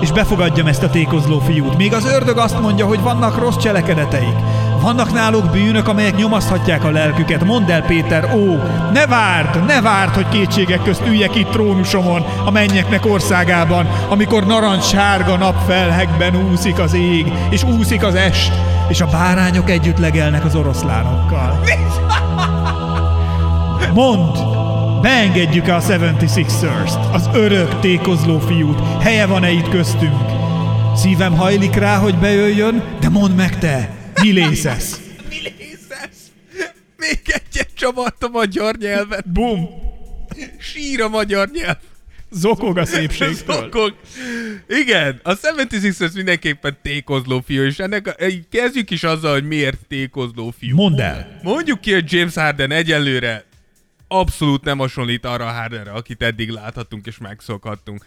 és 0.00 0.12
befogadjam 0.12 0.66
ezt 0.66 0.82
a 0.82 0.90
tékozló 0.90 1.38
fiút. 1.38 1.76
Míg 1.76 1.94
az 1.94 2.04
ördög 2.04 2.38
azt 2.38 2.60
mondja, 2.60 2.86
hogy 2.86 3.00
vannak 3.00 3.38
rossz 3.38 3.56
cselekedeteik. 3.56 4.36
Vannak 4.80 5.12
náluk 5.12 5.50
bűnök, 5.50 5.88
amelyek 5.88 6.16
nyomaszthatják 6.16 6.84
a 6.84 6.90
lelküket. 6.90 7.44
Mondd 7.44 7.70
el, 7.70 7.82
Péter, 7.82 8.34
ó, 8.34 8.56
ne 8.92 9.06
várd, 9.06 9.64
ne 9.66 9.80
várd, 9.80 10.14
hogy 10.14 10.28
kétségek 10.28 10.82
közt 10.82 11.06
üljek 11.06 11.36
itt 11.36 11.50
trónusomon, 11.50 12.24
a 12.44 12.50
mennyeknek 12.50 13.06
országában, 13.06 13.88
amikor 14.08 14.46
narancssárga 14.46 15.36
napfelhekben 15.36 16.50
úszik 16.50 16.78
az 16.78 16.94
ég, 16.94 17.32
és 17.50 17.62
úszik 17.62 18.04
az 18.04 18.14
est, 18.14 18.52
és 18.88 19.00
a 19.00 19.06
bárányok 19.06 19.70
együtt 19.70 19.98
legelnek 19.98 20.44
az 20.44 20.54
oroszlánokkal. 20.54 21.60
Mondd, 23.94 24.53
beengedjük-e 25.04 25.74
a 25.74 25.80
76ers-t, 25.80 27.12
az 27.12 27.28
örök 27.34 27.80
tékozló 27.80 28.38
fiút, 28.38 28.78
helye 29.00 29.26
van-e 29.26 29.50
itt 29.50 29.68
köztünk? 29.68 30.16
Szívem 30.96 31.32
hajlik 31.32 31.74
rá, 31.74 31.96
hogy 31.96 32.18
bejöjjön, 32.18 32.96
de 33.00 33.08
mondd 33.08 33.34
meg 33.34 33.58
te, 33.58 33.94
mi 34.22 34.30
lészesz? 34.30 35.00
Mi 35.30 35.36
lészesz? 35.36 36.30
Még 36.96 37.20
egyet 37.24 37.68
csavart 37.74 38.22
a 38.22 38.28
magyar 38.28 38.76
nyelvet. 38.76 39.32
Bum! 39.32 39.68
Sír 40.58 41.00
a 41.00 41.08
magyar 41.08 41.48
nyelv. 41.52 41.76
Zokog 42.30 42.78
a 42.78 42.84
szépségtől. 42.84 43.54
Szokog. 43.54 43.94
Igen, 44.68 45.20
a 45.22 45.36
76ers 45.36 46.14
mindenképpen 46.14 46.76
tékozló 46.82 47.42
fiú, 47.46 47.62
és 47.62 47.78
ennek 47.78 48.06
a, 48.06 48.14
kezdjük 48.50 48.90
is 48.90 49.02
azzal, 49.02 49.32
hogy 49.32 49.46
miért 49.46 49.78
tékozló 49.88 50.54
fiú. 50.58 50.74
Mondd 50.74 51.00
el. 51.00 51.40
Mondjuk 51.42 51.80
ki, 51.80 51.92
hogy 51.92 52.12
James 52.12 52.34
Harden 52.34 52.70
egyelőre 52.70 53.44
abszolút 54.18 54.64
nem 54.64 54.78
hasonlít 54.78 55.24
arra 55.24 55.46
a 55.46 55.52
Hardenre, 55.52 55.90
akit 55.90 56.22
eddig 56.22 56.48
láthatunk 56.48 57.06
és 57.06 57.18
megszokhattunk. 57.18 58.06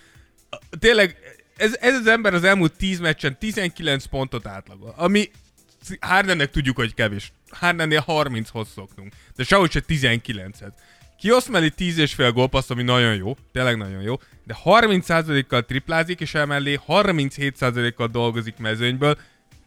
Tényleg, 0.79 1.17
ez, 1.57 1.77
ez 1.79 1.95
az 1.95 2.07
ember 2.07 2.33
az 2.33 2.43
elmúlt 2.43 2.73
10 2.77 2.99
meccsen 2.99 3.37
19 3.37 4.05
pontot 4.05 4.47
átlagol, 4.47 4.93
ami 4.97 5.29
Hardennek 5.99 6.51
tudjuk, 6.51 6.75
hogy 6.75 6.93
kevés. 6.93 7.31
Hardennél 7.49 8.03
30-hoz 8.07 8.67
szoktunk, 8.75 9.13
de 9.35 9.43
sehogy 9.43 9.71
se 9.71 9.81
19-et. 9.87 10.71
Kiosz 11.19 11.47
mellé 11.47 11.69
10 11.69 11.97
és 11.97 12.13
fél 12.13 12.31
gólpassz, 12.31 12.69
ami 12.69 12.83
nagyon 12.83 13.15
jó, 13.15 13.35
tényleg 13.51 13.77
nagyon 13.77 14.01
jó, 14.01 14.15
de 14.45 14.57
30%-kal 14.63 15.65
triplázik, 15.65 16.19
és 16.19 16.33
emellé 16.33 16.79
37%-kal 16.87 18.07
dolgozik 18.07 18.57
mezőnyből, 18.57 19.17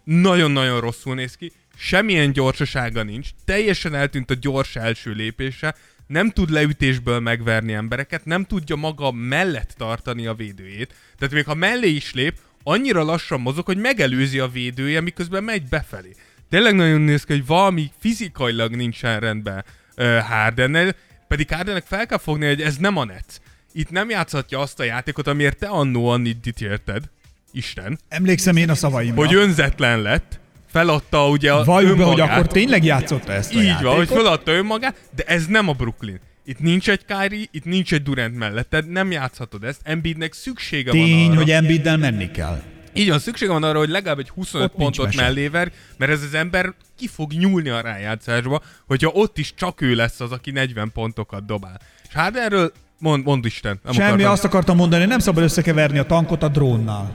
nagyon-nagyon 0.05 0.81
rosszul 0.81 1.15
néz 1.15 1.37
ki, 1.37 1.53
semmilyen 1.77 2.33
gyorsasága 2.33 3.03
nincs, 3.03 3.29
teljesen 3.45 3.95
eltűnt 3.95 4.31
a 4.31 4.35
gyors 4.35 4.77
első 4.77 5.13
lépése, 5.13 5.75
nem 6.11 6.31
tud 6.31 6.51
leütésből 6.51 7.21
megverni 7.21 7.73
embereket, 7.73 8.25
nem 8.25 8.45
tudja 8.45 8.77
maga 8.77 9.13
mellett 9.13 9.75
tartani 9.77 10.27
a 10.27 10.35
védőjét. 10.35 10.95
Tehát 11.19 11.35
még 11.35 11.45
ha 11.45 11.55
mellé 11.55 11.89
is 11.89 12.15
lép, 12.15 12.39
annyira 12.63 13.03
lassan 13.03 13.41
mozog, 13.41 13.65
hogy 13.65 13.77
megelőzi 13.77 14.39
a 14.39 14.49
védője, 14.49 15.01
miközben 15.01 15.45
megy 15.45 15.69
befelé. 15.69 16.15
Tényleg 16.49 16.75
nagyon 16.75 17.01
néz 17.01 17.25
ki, 17.25 17.33
hogy 17.33 17.47
valami 17.47 17.91
fizikailag 17.99 18.75
nincsen 18.75 19.21
rendben 19.21 19.65
uh, 19.97 20.19
Hardennel, 20.19 20.95
pedig 21.29 21.49
Hardennek 21.51 21.85
fel 21.87 22.07
kell 22.07 22.19
fogni, 22.19 22.47
hogy 22.47 22.63
ez 22.63 22.77
nem 22.77 22.97
a 22.97 23.05
net. 23.05 23.41
Itt 23.73 23.91
nem 23.91 24.11
játszhatja 24.11 24.59
azt 24.59 24.81
a 24.81 24.85
játékot, 24.85 25.27
amiért 25.27 25.59
te 25.59 25.67
annó 25.67 26.09
annyit 26.09 26.61
érted. 26.61 27.05
Isten. 27.53 27.99
Emlékszem 28.09 28.57
én 28.57 28.71
a 28.71 28.75
szavaimra. 28.75 29.27
Hogy 29.27 29.35
önzetlen 29.35 30.03
lett, 30.03 30.40
feladta 30.71 31.29
ugye 31.29 31.53
a 31.53 31.65
Valljuk 31.65 31.97
be, 31.97 32.05
hogy 32.05 32.13
önmagát. 32.19 32.39
akkor 32.39 32.53
tényleg 32.53 32.85
játszotta 32.85 33.33
ezt 33.33 33.55
a 33.55 33.59
Így 33.59 33.65
játékot. 33.65 33.85
van, 33.89 33.97
hogy 33.97 34.09
feladta 34.09 34.53
önmagát, 34.53 34.97
de 35.17 35.23
ez 35.23 35.47
nem 35.47 35.69
a 35.69 35.73
Brooklyn. 35.73 36.21
Itt 36.45 36.59
nincs 36.59 36.91
egy 36.91 37.05
Kyrie, 37.05 37.45
itt 37.51 37.65
nincs 37.65 37.93
egy 37.93 38.03
Durant 38.03 38.37
melletted, 38.37 38.89
nem 38.91 39.11
játszhatod 39.11 39.65
ezt. 39.65 39.81
Embiidnek 39.85 40.33
szüksége 40.33 40.91
van 40.93 41.01
Tény, 41.05 41.29
arra. 41.29 41.37
hogy 41.37 41.51
Embiiddel 41.51 41.97
menni 41.97 42.31
kell. 42.31 42.63
Így 42.95 43.09
van, 43.09 43.19
szüksége 43.19 43.53
van 43.53 43.63
arra, 43.63 43.79
hogy 43.79 43.89
legalább 43.89 44.19
egy 44.19 44.29
25 44.29 44.67
Ott 44.71 44.77
pontot 44.77 45.05
mese. 45.07 45.23
mellé 45.23 45.49
ver, 45.49 45.73
mert 45.97 46.13
ez 46.13 46.23
az 46.23 46.35
ember 46.35 46.73
ki 46.99 47.07
fog 47.07 47.33
nyúlni 47.33 47.69
a 47.69 47.81
rájátszásba, 47.81 48.61
hogyha 48.87 49.11
ott 49.15 49.39
is 49.39 49.55
csak 49.55 49.81
ő 49.81 49.95
lesz 49.95 50.21
az, 50.21 50.33
aki 50.33 50.51
40 50.51 50.91
pontokat 50.93 51.47
dobál. 51.47 51.81
És 52.09 52.15
hát 52.15 52.37
erről 52.37 52.73
mond, 52.99 53.25
mond 53.25 53.45
Isten. 53.45 53.81
Nem 53.85 53.93
Semmi, 53.93 54.07
akartam. 54.09 54.31
azt 54.33 54.45
akartam 54.45 54.77
mondani, 54.77 55.05
nem 55.05 55.19
szabad 55.19 55.43
összekeverni 55.43 55.99
a 55.99 56.05
tankot 56.05 56.43
a 56.43 56.49
drónnal. 56.49 57.15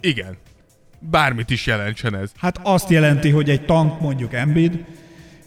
Igen. 0.00 0.36
Bármit 1.10 1.50
is 1.50 1.66
jelentsen 1.66 2.16
ez. 2.16 2.30
Hát 2.36 2.60
azt 2.62 2.90
jelenti, 2.90 3.30
hogy 3.30 3.50
egy 3.50 3.64
tank 3.64 4.00
mondjuk 4.00 4.32
Embiid, 4.34 4.84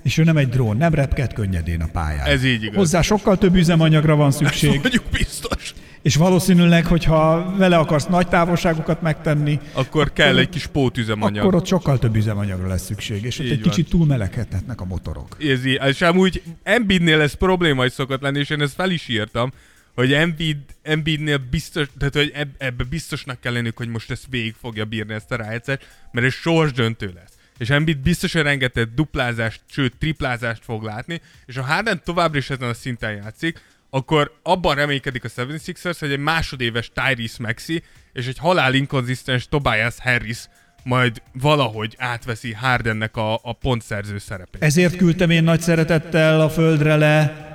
és 0.03 0.17
ő 0.17 0.23
nem 0.23 0.37
egy 0.37 0.49
drón, 0.49 0.77
nem 0.77 0.93
repked 0.93 1.33
könnyedén 1.33 1.81
a 1.81 1.87
pályán. 1.91 2.25
Ez 2.25 2.43
így 2.43 2.63
igaz. 2.63 2.75
Hozzá 2.75 3.01
sokkal 3.01 3.37
több 3.37 3.55
üzemanyagra 3.55 4.15
van 4.15 4.31
szükség, 4.31 4.79
Mondjuk 4.81 5.03
biztos. 5.11 5.73
és 6.01 6.15
valószínűleg, 6.15 6.85
hogyha 6.85 7.53
vele 7.57 7.77
akarsz 7.77 8.05
nagy 8.05 8.27
távolságokat 8.27 9.01
megtenni, 9.01 9.59
Akkor 9.73 10.13
kell 10.13 10.37
egy 10.37 10.49
kis 10.49 10.67
pótüzemanyag. 10.67 11.43
akkor 11.43 11.55
ott 11.55 11.65
sokkal 11.65 11.99
több 11.99 12.15
üzemanyagra 12.15 12.67
lesz 12.67 12.85
szükség, 12.85 13.23
és 13.23 13.39
ott 13.39 13.45
Így 13.45 13.51
egy 13.51 13.61
van. 13.61 13.69
kicsit 13.69 13.89
túlmeleghetnek 13.89 14.81
a 14.81 14.85
motorok. 14.85 15.37
Ez 15.39 15.65
így, 15.65 15.79
és 15.87 16.01
amúgy 16.01 16.41
Embiidnél 16.63 17.21
ez 17.21 17.33
probléma 17.33 17.85
is 17.85 17.91
szokott 17.91 18.21
lenni, 18.21 18.39
és 18.39 18.49
én 18.49 18.61
ezt 18.61 18.73
fel 18.73 18.91
is 18.91 19.07
írtam, 19.07 19.51
hogy 19.97 20.13
Embiid, 20.13 20.57
Embiidnél 20.81 21.37
biztos, 21.37 21.87
tehát 21.97 22.13
hogy 22.13 22.31
eb, 22.33 22.49
ebbe 22.57 22.83
biztosnak 22.83 23.39
kell 23.39 23.53
lennünk, 23.53 23.77
hogy 23.77 23.87
most 23.87 24.11
ezt 24.11 24.25
végig 24.29 24.55
fogja 24.59 24.85
bírni 24.85 25.13
ezt 25.13 25.31
a 25.31 25.35
rájegyzet, 25.35 25.87
mert 26.11 26.25
ez 26.25 26.33
sors 26.33 26.71
döntő 26.71 27.11
lesz. 27.15 27.33
És 27.57 27.69
Embiid 27.69 27.97
biztos, 27.97 28.33
hogy 28.33 28.41
rengeteg 28.41 28.93
duplázást, 28.93 29.61
sőt 29.69 29.97
triplázást 29.97 30.63
fog 30.63 30.83
látni, 30.83 31.21
és 31.45 31.55
ha 31.55 31.63
Harden 31.63 32.01
továbbra 32.03 32.37
is 32.37 32.49
ezen 32.49 32.69
a 32.69 32.73
szinten 32.73 33.11
játszik, 33.11 33.61
akkor 33.89 34.39
abban 34.43 34.75
reménykedik 34.75 35.23
a 35.23 35.29
76ers, 35.29 35.95
hogy 35.99 36.11
egy 36.11 36.19
másodéves 36.19 36.91
Tyrese 36.93 37.37
Maxi 37.39 37.83
és 38.13 38.27
egy 38.27 38.37
halál 38.37 38.73
inkonzisztens 38.73 39.47
Tobias 39.47 39.95
Harris 39.99 40.47
majd 40.83 41.21
valahogy 41.33 41.95
átveszi 41.97 42.53
Hardennek 42.53 43.15
a, 43.15 43.33
a 43.33 43.53
pontszerző 43.53 44.17
szerepét. 44.17 44.63
Ezért 44.63 44.95
küldtem 44.95 45.29
én 45.29 45.43
nagy 45.43 45.61
szeretettel 45.61 46.41
a 46.41 46.49
földre 46.49 46.95
le 46.95 47.46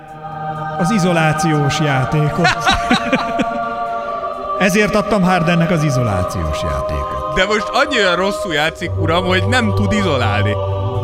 az 0.78 0.90
izolációs 0.90 1.80
játékot. 1.80 2.48
Ezért 4.58 4.94
adtam 4.94 5.22
Hardennek 5.22 5.70
az 5.70 5.82
izolációs 5.82 6.62
játékot. 6.62 7.34
De 7.34 7.44
most 7.46 7.68
annyira 7.72 8.14
rosszul 8.14 8.54
játszik, 8.54 8.90
uram, 9.00 9.24
hogy 9.24 9.44
nem 9.48 9.74
tud 9.74 9.92
izolálni. 9.92 10.52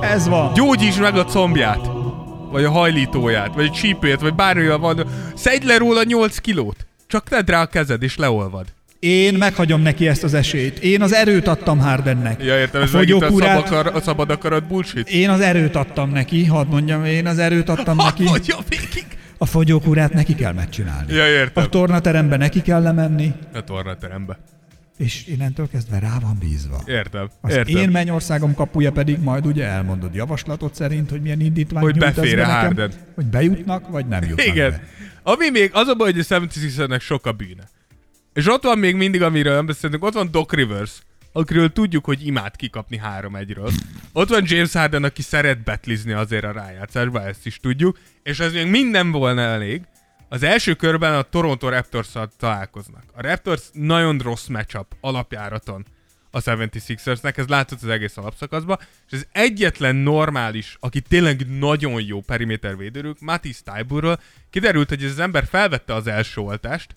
Ez 0.00 0.28
van. 0.28 0.52
Gyógyíts 0.52 1.00
meg 1.00 1.16
a 1.16 1.24
combját. 1.24 1.90
Vagy 2.50 2.64
a 2.64 2.70
hajlítóját, 2.70 3.54
vagy 3.54 3.66
a 3.66 3.70
csípőjét, 3.70 4.20
vagy 4.20 4.34
bármilyen 4.34 4.80
van. 4.80 5.06
Szedj 5.34 5.66
le 5.66 5.78
róla 5.78 6.02
8 6.02 6.38
kilót. 6.38 6.76
Csak 7.06 7.28
tedd 7.28 7.50
rá 7.50 7.60
a 7.60 7.66
kezed, 7.66 8.02
és 8.02 8.16
leolvad. 8.16 8.66
Én 9.00 9.34
meghagyom 9.34 9.80
neki 9.80 10.08
ezt 10.08 10.24
az 10.24 10.34
esélyt. 10.34 10.78
Én 10.78 11.02
az 11.02 11.12
erőt 11.14 11.46
adtam 11.46 11.78
Hardennek. 11.78 12.42
Ja, 12.42 12.58
értem, 12.58 12.80
a 12.80 12.84
ez 12.84 12.94
a, 12.94 12.98
fogyókúrát, 12.98 13.56
szab 13.56 13.64
akar, 13.66 13.94
a 13.94 14.00
szabad 14.00 14.30
akarat 14.30 14.66
bullshit. 14.66 15.08
én 15.08 15.28
az 15.28 15.40
erőt 15.40 15.76
adtam 15.76 16.10
neki, 16.10 16.44
hadd 16.44 16.66
mondjam, 16.66 17.04
én 17.04 17.26
az 17.26 17.38
erőt 17.38 17.68
adtam 17.68 17.96
neki. 17.96 18.22
Mondja 18.22 18.56
végig. 18.68 19.06
A 19.38 19.46
fogyókúrát 19.46 20.12
neki 20.12 20.34
kell 20.34 20.52
megcsinálni. 20.52 21.12
Ja, 21.14 21.26
értem. 21.28 21.64
A 21.64 21.68
tornaterembe 21.68 22.36
neki 22.36 22.62
kell 22.62 22.82
lemenni, 22.82 23.32
A 23.54 23.64
tornaterembe. 23.64 24.38
és 24.96 25.26
innentől 25.26 25.68
kezdve 25.72 25.98
rá 25.98 26.18
van 26.22 26.36
bízva. 26.40 26.82
Értem. 26.86 27.30
Az 27.40 27.52
értem. 27.52 27.76
én 27.76 27.88
mennyországom 27.88 28.54
kapuja 28.54 28.92
pedig 28.92 29.18
majd 29.18 29.46
ugye 29.46 29.64
elmondod 29.64 30.14
javaslatot 30.14 30.74
szerint, 30.74 31.10
hogy 31.10 31.22
milyen 31.22 31.40
indítvány 31.40 31.82
Hogy 31.82 31.94
nyújtasz 31.94 32.14
befér-e 32.14 32.36
be 32.40 32.46
nekem, 32.46 32.64
Harden. 32.64 32.90
Hogy 33.14 33.24
bejutnak, 33.26 33.88
vagy 33.88 34.06
nem 34.06 34.22
jutnak 34.22 34.46
Igen. 34.46 34.70
be. 34.70 34.82
Ami 35.22 35.50
még, 35.50 35.70
az 35.72 35.88
a 35.88 35.94
baj, 35.94 36.12
hogy 36.12 36.24
a 36.28 36.34
76 36.34 37.00
sok 37.00 37.26
a 37.26 37.32
bűne. 37.32 37.62
És 38.38 38.46
ott 38.46 38.62
van 38.62 38.78
még 38.78 38.96
mindig, 38.96 39.22
amiről 39.22 39.54
nem 39.54 39.66
beszéltünk, 39.66 40.04
ott 40.04 40.12
van 40.12 40.30
Doc 40.30 40.52
Rivers, 40.52 40.92
akiről 41.32 41.72
tudjuk, 41.72 42.04
hogy 42.04 42.26
imád 42.26 42.56
kikapni 42.56 42.96
3 42.96 43.36
1 43.36 43.56
Ott 44.12 44.28
van 44.28 44.42
James 44.46 44.72
Harden, 44.72 45.04
aki 45.04 45.22
szeret 45.22 45.62
betlizni 45.64 46.12
azért 46.12 46.44
a 46.44 46.52
rájátszásba, 46.52 47.22
ezt 47.22 47.46
is 47.46 47.56
tudjuk, 47.56 47.98
és 48.22 48.40
ez 48.40 48.52
még 48.52 48.66
minden 48.66 49.10
volna 49.10 49.40
elég. 49.40 49.82
Az 50.28 50.42
első 50.42 50.74
körben 50.74 51.14
a 51.14 51.22
Toronto 51.22 51.68
raptors 51.68 52.08
találkoznak. 52.38 53.02
A 53.12 53.22
Raptors 53.22 53.62
nagyon 53.72 54.18
rossz 54.18 54.46
matchup 54.46 54.96
alapjáraton 55.00 55.86
a 56.30 56.40
76ersnek, 56.40 57.36
ez 57.36 57.46
látszott 57.46 57.82
az 57.82 57.88
egész 57.88 58.16
alapszakaszban, 58.16 58.78
és 59.10 59.12
ez 59.12 59.26
egyetlen 59.32 59.96
normális, 59.96 60.76
aki 60.80 61.00
tényleg 61.00 61.58
nagyon 61.58 62.02
jó 62.02 62.20
periméter 62.20 62.76
védőrük, 62.76 63.20
Matisse 63.20 63.60
Taiburról, 63.64 64.20
kiderült, 64.50 64.88
hogy 64.88 65.04
ez 65.04 65.10
az 65.10 65.18
ember 65.18 65.46
felvette 65.46 65.94
az 65.94 66.06
első 66.06 66.40
oltást, 66.40 66.94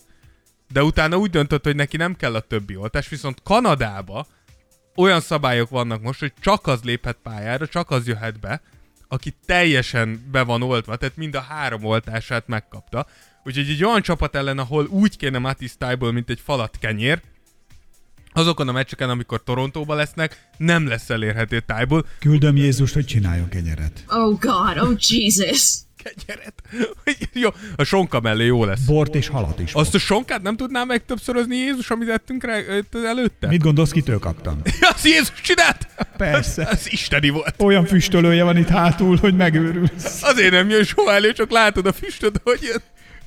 de 0.72 0.84
utána 0.84 1.18
úgy 1.18 1.30
döntött, 1.30 1.64
hogy 1.64 1.76
neki 1.76 1.98
nem 1.98 2.16
kell 2.16 2.36
a 2.36 2.40
többi 2.40 2.76
oltás, 2.76 3.10
viszont 3.10 3.42
Kanadába 3.44 4.28
olyan 4.96 5.20
szabályok 5.20 5.70
vannak 5.70 6.02
most, 6.02 6.20
hogy 6.20 6.34
csak 6.42 6.68
az 6.68 6.84
léphet 6.84 7.18
pályára, 7.24 7.68
csak 7.68 7.92
az 7.92 8.08
jöhet 8.08 8.40
be, 8.40 8.62
aki 9.08 9.34
teljesen 9.46 10.28
be 10.32 10.44
van 10.44 10.62
oltva, 10.62 10.96
tehát 10.96 11.18
mind 11.18 11.36
a 11.36 11.42
három 11.42 11.84
oltását 11.84 12.48
megkapta. 12.48 13.08
Úgyhogy 13.44 13.70
egy 13.70 13.84
olyan 13.84 14.02
csapat 14.02 14.36
ellen, 14.36 14.60
ahol 14.60 14.86
úgy 14.86 15.18
kéne 15.18 15.38
Matisse 15.38 15.76
Taiból, 15.78 16.12
mint 16.12 16.30
egy 16.30 16.40
falat 16.40 16.78
kenyér, 16.80 17.22
azokon 18.34 18.68
a 18.68 18.72
meccseken, 18.72 19.10
amikor 19.10 19.44
Torontóba 19.44 19.96
lesznek, 19.96 20.50
nem 20.58 20.88
lesz 20.88 21.10
elérhető 21.10 21.60
Taiból. 21.60 22.06
Küldöm 22.20 22.56
Jézust, 22.56 22.94
hogy 22.94 23.06
csináljon 23.06 23.50
kenyeret. 23.50 24.04
Oh 24.08 24.40
God, 24.40 24.78
oh 24.78 24.96
Jesus. 24.98 25.74
Kenyeret. 26.04 26.54
jó, 27.34 27.50
a 27.76 27.84
sonka 27.84 28.20
mellé 28.20 28.46
jó 28.46 28.66
lesz. 28.66 28.80
Bort 28.80 29.16
és 29.16 29.28
halat 29.28 29.60
is. 29.60 29.74
Azt 29.74 29.96
a 29.96 30.00
sonkát 30.00 30.42
nem 30.42 30.56
tudná 30.56 30.84
meg 30.84 31.06
többszörözni 31.06 31.56
Jézus, 31.56 31.90
amit 31.90 32.10
ettünk 32.10 32.44
rá 32.44 32.60
előtte? 33.06 33.48
Mit 33.48 33.62
gondolsz, 33.62 33.92
kitől 33.92 34.20
kaptam? 34.20 34.62
Az 34.96 35.06
Jézus 35.06 35.42
csinált? 35.42 35.88
Persze. 36.18 36.68
Ez 36.72 36.86
isteni 36.88 37.30
volt. 37.30 37.56
Olyan 37.58 37.86
füstölője 37.86 38.44
van 38.44 38.58
itt 38.58 38.68
hátul, 38.68 39.18
hogy 39.18 39.36
megőrülsz. 39.36 40.24
Azért 40.24 40.52
nem 40.52 40.70
jön 40.70 40.84
soha 40.84 41.14
elő, 41.14 41.32
csak 41.32 41.52
látod 41.52 41.86
a 41.86 41.92
füstöt, 41.94 42.42
hogy 42.44 42.60
jön. 42.62 42.82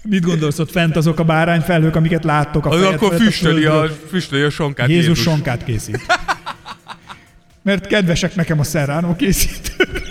Mit 0.08 0.24
gondolsz 0.24 0.58
ott 0.58 0.70
fent 0.70 0.96
azok 0.96 1.18
a 1.18 1.24
bárányfelhők, 1.24 1.96
amiket 1.96 2.24
láttok 2.24 2.66
a 2.66 2.70
fejed 2.70 2.92
akkor 2.92 3.14
füstöli 3.14 3.64
a, 3.64 3.72
földről? 3.72 4.08
füstöli 4.08 4.42
a 4.42 4.50
sonkát 4.50 4.88
Jézus, 4.88 5.06
Jézus. 5.06 5.22
sonkát 5.24 5.64
készít. 5.64 6.06
Mert 7.62 7.86
kedvesek 7.86 8.34
nekem 8.34 8.58
a 8.58 8.64
Serrano 8.64 9.16
készítők. 9.16 10.02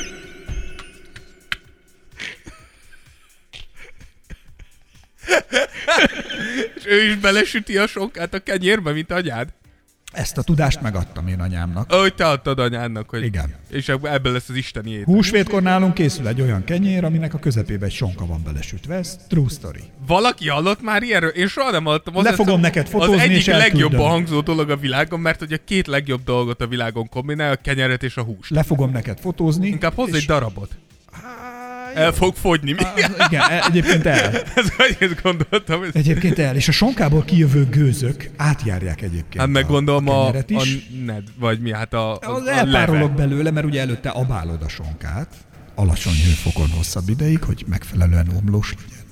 És 6.75 6.85
ő 6.85 7.03
is 7.03 7.15
belesüti 7.15 7.77
a 7.77 7.87
sonkát 7.87 8.33
a 8.33 8.39
kenyérbe, 8.39 8.91
mint 8.91 9.11
anyád. 9.11 9.47
Ezt 10.14 10.38
a 10.38 10.41
tudást 10.41 10.82
megadtam 10.82 11.28
én 11.28 11.39
anyámnak. 11.39 11.91
Ahogy 11.91 12.16
te 12.16 12.28
adtad 12.28 12.59
anyádnak, 12.59 13.09
hogy... 13.09 13.24
Igen. 13.24 13.53
És 13.70 13.89
ebből 13.89 14.34
lesz 14.34 14.49
az 14.49 14.55
isteni 14.55 14.89
étel. 14.91 15.03
Húsvétkor 15.14 15.61
nálunk 15.61 15.93
készül 15.93 16.28
egy 16.28 16.41
olyan 16.41 16.64
kenyér, 16.64 17.03
aminek 17.03 17.34
a 17.34 17.38
közepébe 17.39 17.86
egy 17.86 17.91
sonka 17.91 18.26
van 18.26 18.41
belesütve. 18.43 18.95
Ez 18.95 19.20
true 19.28 19.49
story. 19.49 19.84
Valaki 20.07 20.47
hallott 20.49 20.82
már 20.82 21.03
ilyenről? 21.03 21.30
Én 21.30 21.47
soha 21.47 21.72
nem 21.72 21.84
hallottam. 21.84 22.18
Az 22.18 22.24
Le 22.24 22.34
fogom 22.34 22.59
neked 22.59 22.86
Az 22.86 22.91
fotózni, 22.91 23.22
egyik 23.22 23.38
és 23.38 23.45
legjobb 23.45 23.95
hangzó 23.95 24.41
dolog 24.41 24.70
a 24.70 24.78
világon, 24.78 25.20
mert 25.20 25.39
hogy 25.39 25.53
a 25.53 25.57
két 25.66 25.88
legjobb 25.88 26.24
dolgot 26.24 26.61
a 26.61 26.68
világon 26.68 27.09
kombinál, 27.09 27.51
a 27.51 27.55
kenyeret 27.55 28.03
és 28.03 28.18
a 28.18 28.22
húst. 28.24 28.49
Le 28.49 28.64
fogom 28.64 28.91
neked 28.91 29.20
fotózni. 29.20 29.68
Inkább 29.68 29.93
hozz 29.93 30.09
egy 30.09 30.16
és- 30.16 30.26
darabot. 30.26 30.78
El 31.95 32.11
fog 32.11 32.35
fogyni. 32.35 32.75
Á, 32.77 32.93
Igen, 33.27 33.41
e- 33.49 33.63
egyébként 33.67 34.05
el. 34.05 34.35
Ez 34.55 34.65
egész 34.77 35.17
gondoltam. 35.23 35.83
Ez... 35.83 35.89
Egyébként 35.95 36.39
el. 36.39 36.55
És 36.55 36.67
a 36.67 36.71
sonkából 36.71 37.23
kijövő 37.25 37.65
gőzök 37.69 38.29
átjárják 38.37 39.01
egyébként 39.01 39.37
Hát 39.37 39.47
meg 39.47 39.67
gondolom 39.67 40.07
a, 40.09 40.27
a, 40.27 40.35
a, 40.47 40.63
ned, 41.05 41.23
vagy 41.39 41.59
mi, 41.59 41.73
hát 41.73 41.93
a, 41.93 42.13
a, 42.13 42.19
a 42.21 42.49
elpárolog 42.49 43.01
leve. 43.09 43.27
belőle, 43.27 43.51
mert 43.51 43.65
ugye 43.65 43.81
előtte 43.81 44.09
abálod 44.09 44.61
a 44.61 44.69
sonkát, 44.69 45.27
alacsony 45.75 46.13
hőfokon 46.25 46.69
hosszabb 46.69 47.09
ideig, 47.09 47.43
hogy 47.43 47.63
megfelelően 47.67 48.27
omlós 48.41 48.73
legyen. 48.81 49.05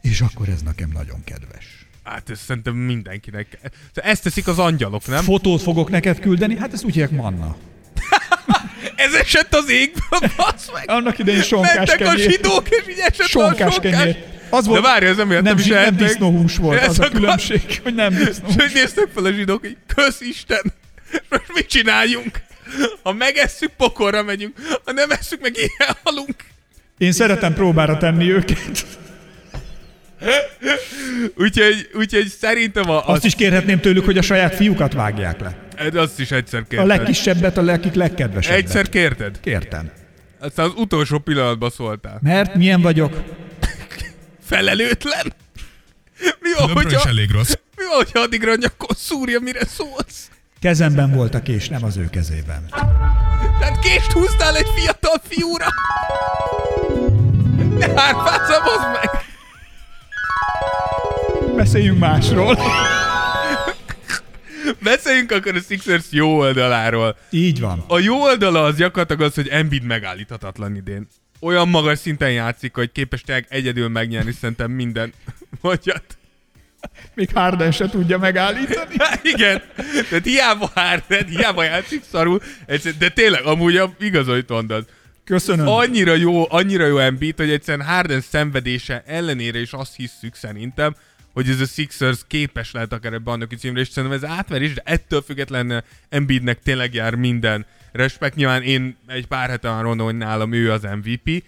És 0.00 0.20
akkor 0.20 0.48
ez 0.48 0.62
nekem 0.62 0.90
nagyon 0.94 1.24
kedves. 1.24 1.86
Hát 2.02 2.30
ez 2.30 2.38
szerintem 2.40 2.74
mindenkinek. 2.74 3.58
Ezt 3.94 4.22
teszik 4.22 4.46
az 4.48 4.58
angyalok, 4.58 5.06
nem? 5.06 5.22
Fotót 5.22 5.62
fogok 5.62 5.90
neked 5.90 6.18
küldeni, 6.20 6.56
hát 6.56 6.72
ezt 6.72 6.84
úgy 6.84 6.92
hívják 6.92 7.10
manna. 7.10 7.56
Ez 8.98 9.14
esett 9.14 9.54
az 9.54 9.70
égből, 9.70 10.30
bassz 10.36 10.70
meg! 10.72 10.90
Annak 10.90 11.18
idején 11.18 11.42
sonkás 11.42 11.74
Mentek 11.74 12.06
a 12.06 12.16
zsidók, 12.16 12.68
és 12.68 12.82
így 12.88 12.98
esett 12.98 13.26
Sonkás 13.26 13.76
a 13.76 13.80
kenyér. 13.80 14.24
Az 14.50 14.66
De 14.66 14.80
várj, 14.80 15.06
ez 15.06 15.16
nem 15.16 15.28
nem, 15.28 15.58
is 15.58 15.66
nem 15.66 15.96
disznóhús 15.96 16.56
volt, 16.56 16.80
Ez 16.80 16.88
az 16.88 16.98
a 16.98 17.08
különbség, 17.08 17.80
hogy 17.82 17.94
nem 17.94 18.12
És 18.12 18.18
disznóhús. 18.18 18.54
hogy 18.54 18.70
néztek 18.74 19.08
fel 19.14 19.24
a 19.24 19.32
zsidók, 19.32 19.60
hogy 19.60 19.76
kösz 19.94 20.20
Isten, 20.20 20.72
most 21.28 21.44
mit 21.54 21.66
csináljunk? 21.66 22.40
Ha 23.02 23.12
megesszük, 23.12 23.70
pokorra 23.76 24.22
megyünk, 24.22 24.56
ha 24.84 24.92
nem 24.92 25.10
esszük, 25.10 25.40
meg 25.40 25.56
ilyen 25.56 25.96
halunk. 26.02 26.34
Én 26.98 27.12
szeretem 27.12 27.54
próbára 27.54 27.96
tenni 27.96 28.30
őket. 28.32 28.86
Úgyhogy, 31.44 31.90
úgyhogy 31.94 32.26
szerintem 32.40 32.90
a, 32.90 32.96
Azt 33.06 33.18
az, 33.18 33.24
is 33.24 33.34
kérhetném 33.34 33.80
tőlük, 33.80 34.04
hogy 34.04 34.18
a 34.18 34.22
saját 34.22 34.54
fiúkat 34.54 34.92
vágják 34.92 35.40
le. 35.40 35.56
azt 36.00 36.20
is 36.20 36.30
egyszer 36.30 36.60
A 36.60 36.64
kérted. 36.68 36.86
legkisebbet, 36.88 37.56
a 37.56 37.62
legkik 37.62 37.94
legkedvesebbet. 37.94 38.58
Egyszer 38.58 38.88
kérted? 38.88 39.40
Kértem. 39.40 39.90
Aztán 40.40 40.66
az 40.66 40.72
utolsó 40.76 41.18
pillanatban 41.18 41.70
szóltál. 41.70 42.18
Mert 42.22 42.54
milyen 42.54 42.80
vagyok? 42.80 43.22
Felelőtlen? 44.44 45.32
Mi 46.40 46.50
van, 46.58 46.68
is 46.68 46.72
hogyha, 46.74 47.08
elég 47.08 47.30
rossz. 47.30 47.52
mi 47.76 47.84
van, 47.88 47.96
hogyha 47.96 48.20
addigra 48.20 48.52
a 48.52 48.56
nyakon 48.60 48.96
szúrja, 48.96 49.40
mire 49.40 49.64
szólsz? 49.64 50.28
Kezemben 50.60 51.12
volt 51.14 51.34
a 51.34 51.42
kés, 51.42 51.68
nem 51.68 51.84
az 51.84 51.96
ő 51.96 52.08
kezében. 52.10 52.66
Tehát 53.60 53.78
kést 53.78 54.12
húztál 54.12 54.56
egy 54.56 54.66
fiatal 54.74 55.20
fiúra? 55.28 55.66
Ne 57.78 58.00
hárpászabozd 58.00 58.86
meg! 58.92 59.10
Beszéljünk 61.58 61.98
másról. 61.98 62.58
Beszéljünk 64.82 65.32
akkor 65.32 65.54
a 65.54 65.60
Sixers 65.68 66.04
jó 66.10 66.38
oldaláról. 66.38 67.16
Így 67.30 67.60
van. 67.60 67.84
A 67.86 67.98
jó 67.98 68.22
oldala 68.22 68.64
az 68.64 68.76
gyakorlatilag 68.76 69.22
az, 69.22 69.34
hogy 69.34 69.48
Embiid 69.48 69.82
megállíthatatlan 69.82 70.76
idén. 70.76 71.08
Olyan 71.40 71.68
magas 71.68 71.98
szinten 71.98 72.32
játszik, 72.32 72.74
hogy 72.74 72.92
képes 72.92 73.20
tényleg 73.20 73.46
egyedül 73.48 73.88
megnyerni 73.88 74.32
szerintem 74.32 74.70
minden 74.70 75.12
magyat. 75.60 76.18
Még 77.14 77.30
Harden 77.34 77.72
se 77.72 77.88
tudja 77.88 78.18
megállítani. 78.18 78.94
Igen, 79.34 79.62
tehát 80.08 80.24
hiába 80.24 80.70
Harden, 80.74 81.26
hiába 81.26 81.62
játszik 81.62 82.02
szarul, 82.10 82.40
de 82.98 83.08
tényleg 83.08 83.44
amúgy 83.44 83.76
a, 83.76 83.94
igaz, 84.00 84.26
hogy 84.26 84.44
mondod. 84.48 84.86
Köszönöm. 85.24 85.66
Annyira 85.66 86.14
jó, 86.14 86.52
annyira 86.52 86.86
jó 86.86 86.98
Embiid, 86.98 87.36
hogy 87.36 87.50
egyszerűen 87.50 87.86
Harden 87.86 88.20
szenvedése 88.20 89.02
ellenére 89.06 89.60
is 89.60 89.72
azt 89.72 89.96
hisszük 89.96 90.34
szerintem, 90.34 90.94
hogy 91.38 91.48
ez 91.48 91.60
a 91.60 91.64
Sixers 91.66 92.20
képes 92.26 92.72
lehet 92.72 92.92
akár 92.92 93.12
egy 93.12 93.22
bajnoki 93.22 93.56
címre, 93.56 93.80
és 93.80 93.88
szerintem 93.88 94.22
ez 94.22 94.36
átverés, 94.36 94.72
de 94.74 94.82
ettől 94.84 95.22
függetlenül 95.22 95.82
Embiidnek 96.08 96.62
tényleg 96.62 96.94
jár 96.94 97.14
minden 97.14 97.66
respekt. 97.92 98.34
Nyilván 98.34 98.62
én 98.62 98.96
egy 99.06 99.26
pár 99.26 99.48
hete 99.48 99.70
már 99.70 99.84
mondom, 99.84 100.06
hogy 100.06 100.16
nálam 100.16 100.52
ő 100.52 100.72
az 100.72 100.82
MVP. 100.82 101.44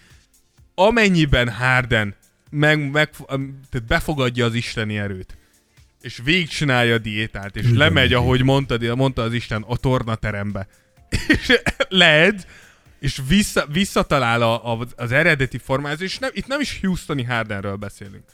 Amennyiben 0.75 1.49
Harden 1.49 2.15
meg, 2.51 2.91
meg, 2.91 3.11
tehát 3.11 3.87
befogadja 3.87 4.45
az 4.45 4.55
isteni 4.55 4.99
erőt, 4.99 5.37
és 6.01 6.21
végigcsinálja 6.25 6.95
a 6.95 6.99
diétát, 6.99 7.57
és 7.57 7.65
Üldöm 7.65 7.79
lemegy, 7.79 8.13
ahogy 8.13 8.43
mondta, 8.43 8.97
mondta 8.97 9.23
az 9.23 9.33
Isten, 9.33 9.65
a 9.67 9.77
tornaterembe. 9.77 10.67
És 11.29 11.61
leed, 11.89 12.47
és 13.01 13.21
vissza, 13.29 13.67
visszatalál 13.67 14.43
a, 14.43 14.73
a, 14.73 14.87
az 14.97 15.13
eredeti 15.13 15.59
formához, 15.59 16.01
és 16.01 16.19
nem, 16.19 16.31
itt 16.33 16.47
nem 16.47 16.61
is 16.61 16.79
Houstoni 16.81 17.23
Hardenről 17.23 17.77
beszélünk. 17.77 18.25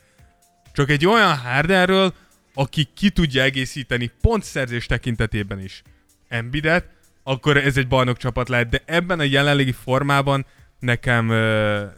Csak 0.77 0.91
egy 0.91 1.07
olyan 1.07 1.37
Hardenről, 1.37 2.15
aki 2.55 2.89
ki 2.95 3.11
tudja 3.11 3.43
egészíteni 3.43 4.11
pontszerzés 4.21 4.87
tekintetében 4.87 5.61
is 5.61 5.83
Embidet, 6.29 6.85
akkor 7.23 7.57
ez 7.57 7.77
egy 7.77 7.89
bajnok 7.89 8.17
csapat 8.17 8.49
lehet, 8.49 8.69
de 8.69 8.83
ebben 8.85 9.19
a 9.19 9.23
jelenlegi 9.23 9.73
formában 9.73 10.47
nekem, 10.79 11.27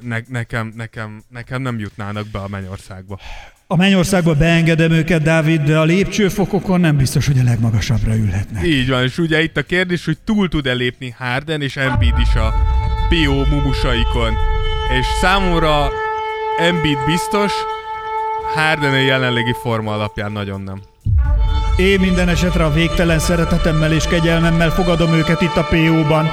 ne, 0.00 0.18
nekem, 0.28 0.72
nekem, 0.76 1.22
nekem 1.28 1.62
nem 1.62 1.78
jutnának 1.78 2.26
be 2.26 2.38
a 2.38 2.48
mennyországba. 2.48 3.18
A 3.66 3.76
mennyországba 3.76 4.34
beengedem 4.34 4.92
őket, 4.92 5.22
Dávid, 5.22 5.60
de 5.60 5.78
a 5.78 5.84
lépcsőfokokon 5.84 6.80
nem 6.80 6.96
biztos, 6.96 7.26
hogy 7.26 7.38
a 7.38 7.42
legmagasabbra 7.42 8.16
ülhetnek. 8.16 8.66
Így 8.66 8.88
van, 8.88 9.02
és 9.02 9.18
ugye 9.18 9.42
itt 9.42 9.56
a 9.56 9.62
kérdés, 9.62 10.04
hogy 10.04 10.18
túl 10.24 10.48
tud-e 10.48 10.72
lépni 10.72 11.14
Harden 11.18 11.62
és 11.62 11.76
Embiid 11.76 12.18
is 12.18 12.34
a 12.34 12.54
PO 13.08 13.44
mumusaikon. 13.44 14.34
És 14.98 15.06
számomra 15.20 15.90
Embiid 16.58 16.98
biztos, 17.06 17.52
Harden 18.54 19.02
jelenlegi 19.02 19.54
forma 19.62 19.92
alapján 19.92 20.32
nagyon 20.32 20.60
nem. 20.60 20.80
Én 21.76 22.00
minden 22.00 22.28
esetre 22.28 22.64
a 22.64 22.72
végtelen 22.72 23.18
szeretetemmel 23.18 23.92
és 23.92 24.04
kegyelmemmel 24.04 24.70
fogadom 24.70 25.12
őket 25.12 25.40
itt 25.40 25.56
a 25.56 25.64
PO-ban. 25.64 26.28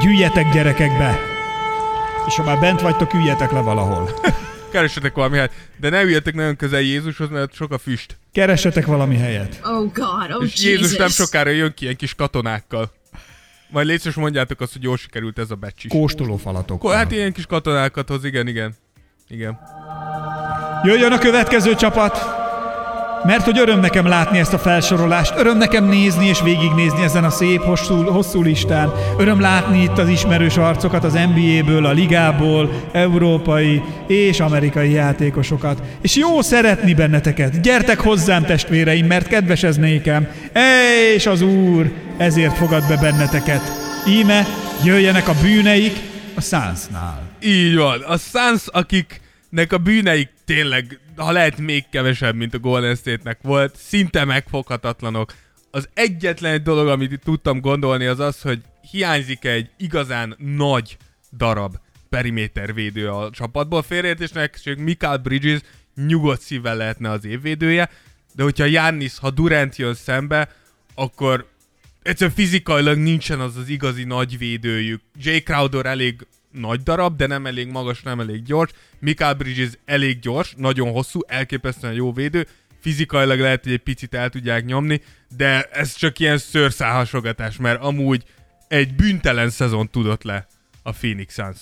Gyűjjetek 0.00 0.52
gyerekekbe! 0.52 1.18
És 2.26 2.36
ha 2.36 2.42
már 2.42 2.60
bent 2.60 2.80
vagytok, 2.80 3.14
üljetek 3.14 3.52
le 3.52 3.60
valahol. 3.60 4.10
Keresetek 4.72 5.14
valami 5.14 5.38
hát, 5.38 5.52
de 5.80 5.90
ne 5.90 6.02
üljetek 6.02 6.34
nagyon 6.34 6.56
közel 6.56 6.80
Jézushoz, 6.80 7.28
mert 7.28 7.54
sok 7.54 7.72
a 7.72 7.78
füst. 7.78 8.16
Keressetek 8.32 8.86
valami 8.86 9.16
helyet. 9.16 9.60
Oh 9.64 9.92
God, 9.92 10.30
oh 10.32 10.44
És 10.44 10.62
Jézus 10.62 10.96
nem 10.96 11.08
sokára 11.08 11.50
jön 11.50 11.72
ki 11.74 11.82
ilyen 11.84 11.96
kis 11.96 12.14
katonákkal. 12.14 12.90
Majd 13.70 13.86
légy 13.86 14.12
mondjátok 14.16 14.60
azt, 14.60 14.72
hogy 14.72 14.82
jól 14.82 14.96
sikerült 14.96 15.38
ez 15.38 15.50
a 15.50 15.54
beccs 15.54 15.84
is. 15.84 15.90
Kóstoló 15.90 16.36
falatok. 16.36 16.78
Ko- 16.78 16.92
Hát 16.92 17.12
ilyen 17.12 17.32
kis 17.32 17.46
katonákat 17.46 18.08
hoz, 18.08 18.24
igen, 18.24 18.46
igen. 18.46 18.74
Igen. 19.28 19.58
Jöjjön 20.82 21.12
a 21.12 21.18
következő 21.18 21.74
csapat! 21.74 22.44
Mert 23.24 23.44
hogy 23.44 23.58
öröm 23.58 23.80
nekem 23.80 24.06
látni 24.06 24.38
ezt 24.38 24.52
a 24.52 24.58
felsorolást, 24.58 25.34
öröm 25.36 25.56
nekem 25.58 25.84
nézni 25.84 26.26
és 26.26 26.40
végignézni 26.42 27.02
ezen 27.02 27.24
a 27.24 27.30
szép 27.30 27.62
hosszú, 27.62 28.02
hosszú 28.02 28.42
listán, 28.42 28.92
öröm 29.18 29.40
látni 29.40 29.82
itt 29.82 29.98
az 29.98 30.08
ismerős 30.08 30.56
arcokat 30.56 31.04
az 31.04 31.12
NBA-ből, 31.12 31.86
a 31.86 31.92
ligából, 31.92 32.70
európai 32.92 33.82
és 34.06 34.40
amerikai 34.40 34.90
játékosokat. 34.90 35.82
És 36.00 36.16
jó 36.16 36.42
szeretni 36.42 36.94
benneteket. 36.94 37.60
Gyertek 37.60 38.00
hozzám, 38.00 38.44
testvéreim, 38.44 39.06
mert 39.06 39.28
kedves 39.28 39.62
ez 39.62 39.76
nékem. 39.76 40.28
És 41.16 41.26
az 41.26 41.42
Úr 41.42 41.90
ezért 42.16 42.56
fogad 42.56 42.84
be 42.88 42.96
benneteket. 42.96 43.62
Íme 44.08 44.46
jöjjenek 44.84 45.28
a 45.28 45.34
bűneik 45.42 45.96
a 46.34 46.40
szánsznál. 46.40 47.22
Így 47.42 47.76
van. 47.76 48.00
A 48.00 48.16
Suns, 48.16 48.62
akiknek 49.46 49.72
a 49.72 49.78
bűneik 49.78 50.28
tényleg, 50.44 51.00
ha 51.16 51.32
lehet 51.32 51.58
még 51.58 51.84
kevesebb, 51.90 52.34
mint 52.34 52.54
a 52.54 52.58
Golden 52.58 52.94
State-nek 52.94 53.38
volt, 53.42 53.76
szinte 53.76 54.24
megfoghatatlanok. 54.24 55.34
Az 55.70 55.88
egyetlen 55.94 56.52
egy 56.52 56.62
dolog, 56.62 56.88
amit 56.88 57.20
tudtam 57.24 57.60
gondolni, 57.60 58.06
az 58.06 58.20
az, 58.20 58.40
hogy 58.40 58.60
hiányzik 58.90 59.44
egy 59.44 59.70
igazán 59.76 60.36
nagy 60.38 60.96
darab 61.36 61.76
perimétervédő 62.08 63.08
a 63.08 63.30
csapatból. 63.30 63.82
Félreértésnek, 63.82 64.60
és 64.64 64.74
Mikael 64.78 65.18
Bridges 65.18 65.60
nyugodt 65.94 66.40
szívvel 66.40 66.76
lehetne 66.76 67.10
az 67.10 67.24
évvédője, 67.24 67.90
de 68.34 68.42
hogyha 68.42 68.66
Giannis, 68.66 69.18
ha 69.18 69.30
Durant 69.30 69.76
jön 69.76 69.94
szembe, 69.94 70.48
akkor 70.94 71.48
egyszerűen 72.02 72.36
fizikailag 72.36 72.98
nincsen 72.98 73.40
az 73.40 73.56
az 73.56 73.68
igazi 73.68 74.04
nagy 74.04 74.38
védőjük. 74.38 75.00
Jay 75.18 75.42
Crowder 75.42 75.86
elég 75.86 76.26
nagy 76.60 76.82
darab, 76.82 77.16
de 77.16 77.26
nem 77.26 77.46
elég 77.46 77.68
magas, 77.68 78.02
nem 78.02 78.20
elég 78.20 78.42
gyors. 78.42 78.70
Mikael 78.98 79.34
Bridges 79.34 79.70
elég 79.84 80.18
gyors, 80.18 80.54
nagyon 80.56 80.90
hosszú, 80.90 81.20
elképesztően 81.26 81.92
jó 81.92 82.12
védő. 82.12 82.46
Fizikailag 82.80 83.38
lehet, 83.40 83.62
hogy 83.62 83.72
egy 83.72 83.78
picit 83.78 84.14
el 84.14 84.28
tudják 84.28 84.64
nyomni, 84.64 85.00
de 85.36 85.62
ez 85.62 85.94
csak 85.94 86.18
ilyen 86.18 86.38
szőrszálhasogatás, 86.38 87.56
mert 87.56 87.82
amúgy 87.82 88.22
egy 88.68 88.94
büntelen 88.94 89.50
szezon 89.50 89.90
tudott 89.90 90.22
le 90.22 90.46
a 90.82 90.92
Phoenix 90.92 91.34
Suns. 91.34 91.58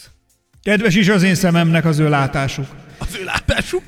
Kedves 0.63 0.95
is 0.95 1.09
az 1.09 1.23
én 1.23 1.35
szememnek 1.35 1.85
az 1.85 1.99
ő 1.99 2.09
látásuk. 2.09 2.67
Az 2.99 3.17
ő 3.21 3.25
látásuk? 3.25 3.83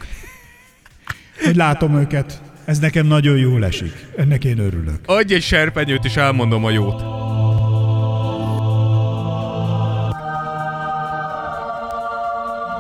hogy 1.45 1.57
látom 1.57 1.99
őket. 1.99 2.43
Ez 2.65 2.79
nekem 2.79 3.07
nagyon 3.07 3.37
jól 3.37 3.65
esik. 3.65 4.07
Ennek 4.17 4.45
én 4.45 4.59
örülök. 4.59 5.01
Adj 5.07 5.35
egy 5.35 5.43
serpenyőt, 5.43 6.05
és 6.05 6.17
elmondom 6.17 6.65
a 6.65 6.71
jót. 6.71 7.26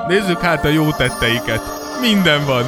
Nézzük 0.09 0.41
hát 0.41 0.65
a 0.65 0.69
jó 0.69 0.93
tetteiket. 0.93 1.61
Minden 2.01 2.45
van. 2.45 2.65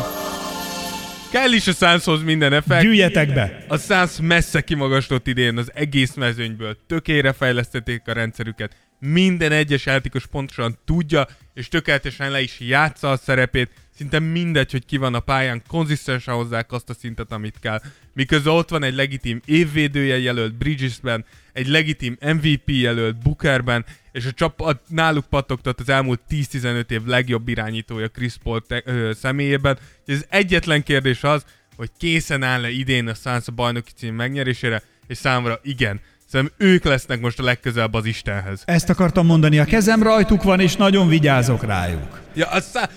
Kell 1.30 1.53
is 1.53 1.66
a 1.66 1.72
Sunshoz 1.72 2.22
minden 2.22 2.53
effekt. 2.53 2.82
Gyűjjetek 2.82 3.34
be! 3.34 3.64
A 3.68 3.76
Suns 3.76 4.11
messze 4.22 4.61
kimagaslott 4.61 5.26
idén 5.26 5.57
az 5.57 5.70
egész 5.74 6.14
mezőnyből. 6.14 6.76
Tökére 6.86 7.32
fejlesztették 7.32 8.03
a 8.07 8.12
rendszerüket. 8.12 8.76
Minden 8.99 9.53
egyes 9.53 9.86
játékos 9.86 10.26
pontosan 10.26 10.78
tudja, 10.84 11.26
és 11.55 11.68
tökéletesen 11.68 12.30
le 12.30 12.41
is 12.41 12.61
játsza 12.61 13.11
a 13.11 13.16
szerepét. 13.16 13.70
Szinte 13.99 14.18
mindegy, 14.18 14.70
hogy 14.70 14.84
ki 14.84 14.96
van 14.96 15.14
a 15.14 15.20
pályán, 15.20 15.62
konzisztensen 15.68 16.34
hozzák 16.34 16.72
azt 16.72 16.90
a 16.90 16.94
szintet, 16.94 17.32
amit 17.32 17.59
kell. 17.61 17.80
Miközben 18.12 18.55
ott 18.55 18.68
van 18.68 18.82
egy 18.82 18.94
legitim 18.94 19.40
évvédője 19.44 20.18
jelölt 20.18 20.55
Bridgesben, 20.55 21.24
egy 21.53 21.66
legitim 21.66 22.16
MVP 22.20 22.62
jelölt 22.64 23.22
Bookerben, 23.22 23.84
és 24.12 24.26
a 24.26 24.32
csapat 24.32 24.82
náluk 24.88 25.24
pattogtat 25.26 25.80
az 25.80 25.88
elmúlt 25.88 26.20
10-15 26.30 26.90
év 26.90 27.05
legjobb 27.05 27.49
irányítója 27.49 28.09
Chris 28.09 28.34
Paul 28.42 28.62
te- 28.66 28.82
ö, 28.84 29.12
személyében. 29.14 29.78
Az 30.07 30.26
egyetlen 30.28 30.82
kérdés 30.82 31.24
az, 31.24 31.44
hogy 31.76 31.90
készen 31.99 32.42
áll-e 32.42 32.70
idén 32.70 33.09
a 33.09 33.14
Suns 33.14 33.46
a 33.46 33.53
bajnoki 33.53 33.90
cím 33.96 34.14
megnyerésére, 34.14 34.82
és 35.07 35.16
számomra 35.16 35.61
igen. 35.62 36.01
Szerintem 36.31 36.57
ők 36.66 36.85
lesznek 36.85 37.20
most 37.20 37.39
a 37.39 37.43
legközelebb 37.43 37.95
az 37.95 38.05
Istenhez. 38.05 38.62
Ezt 38.64 38.91
akartam 38.91 39.26
mondani, 39.26 39.59
a 39.59 39.64
kezem 39.64 40.03
rajtuk 40.03 40.43
van, 40.43 40.61
és 40.61 40.76
nagyon 40.76 41.09
vigyázok 41.09 41.64
rájuk. 41.64 42.20
Ja, 42.35 42.47
a 42.47 42.61
szá- 42.61 42.91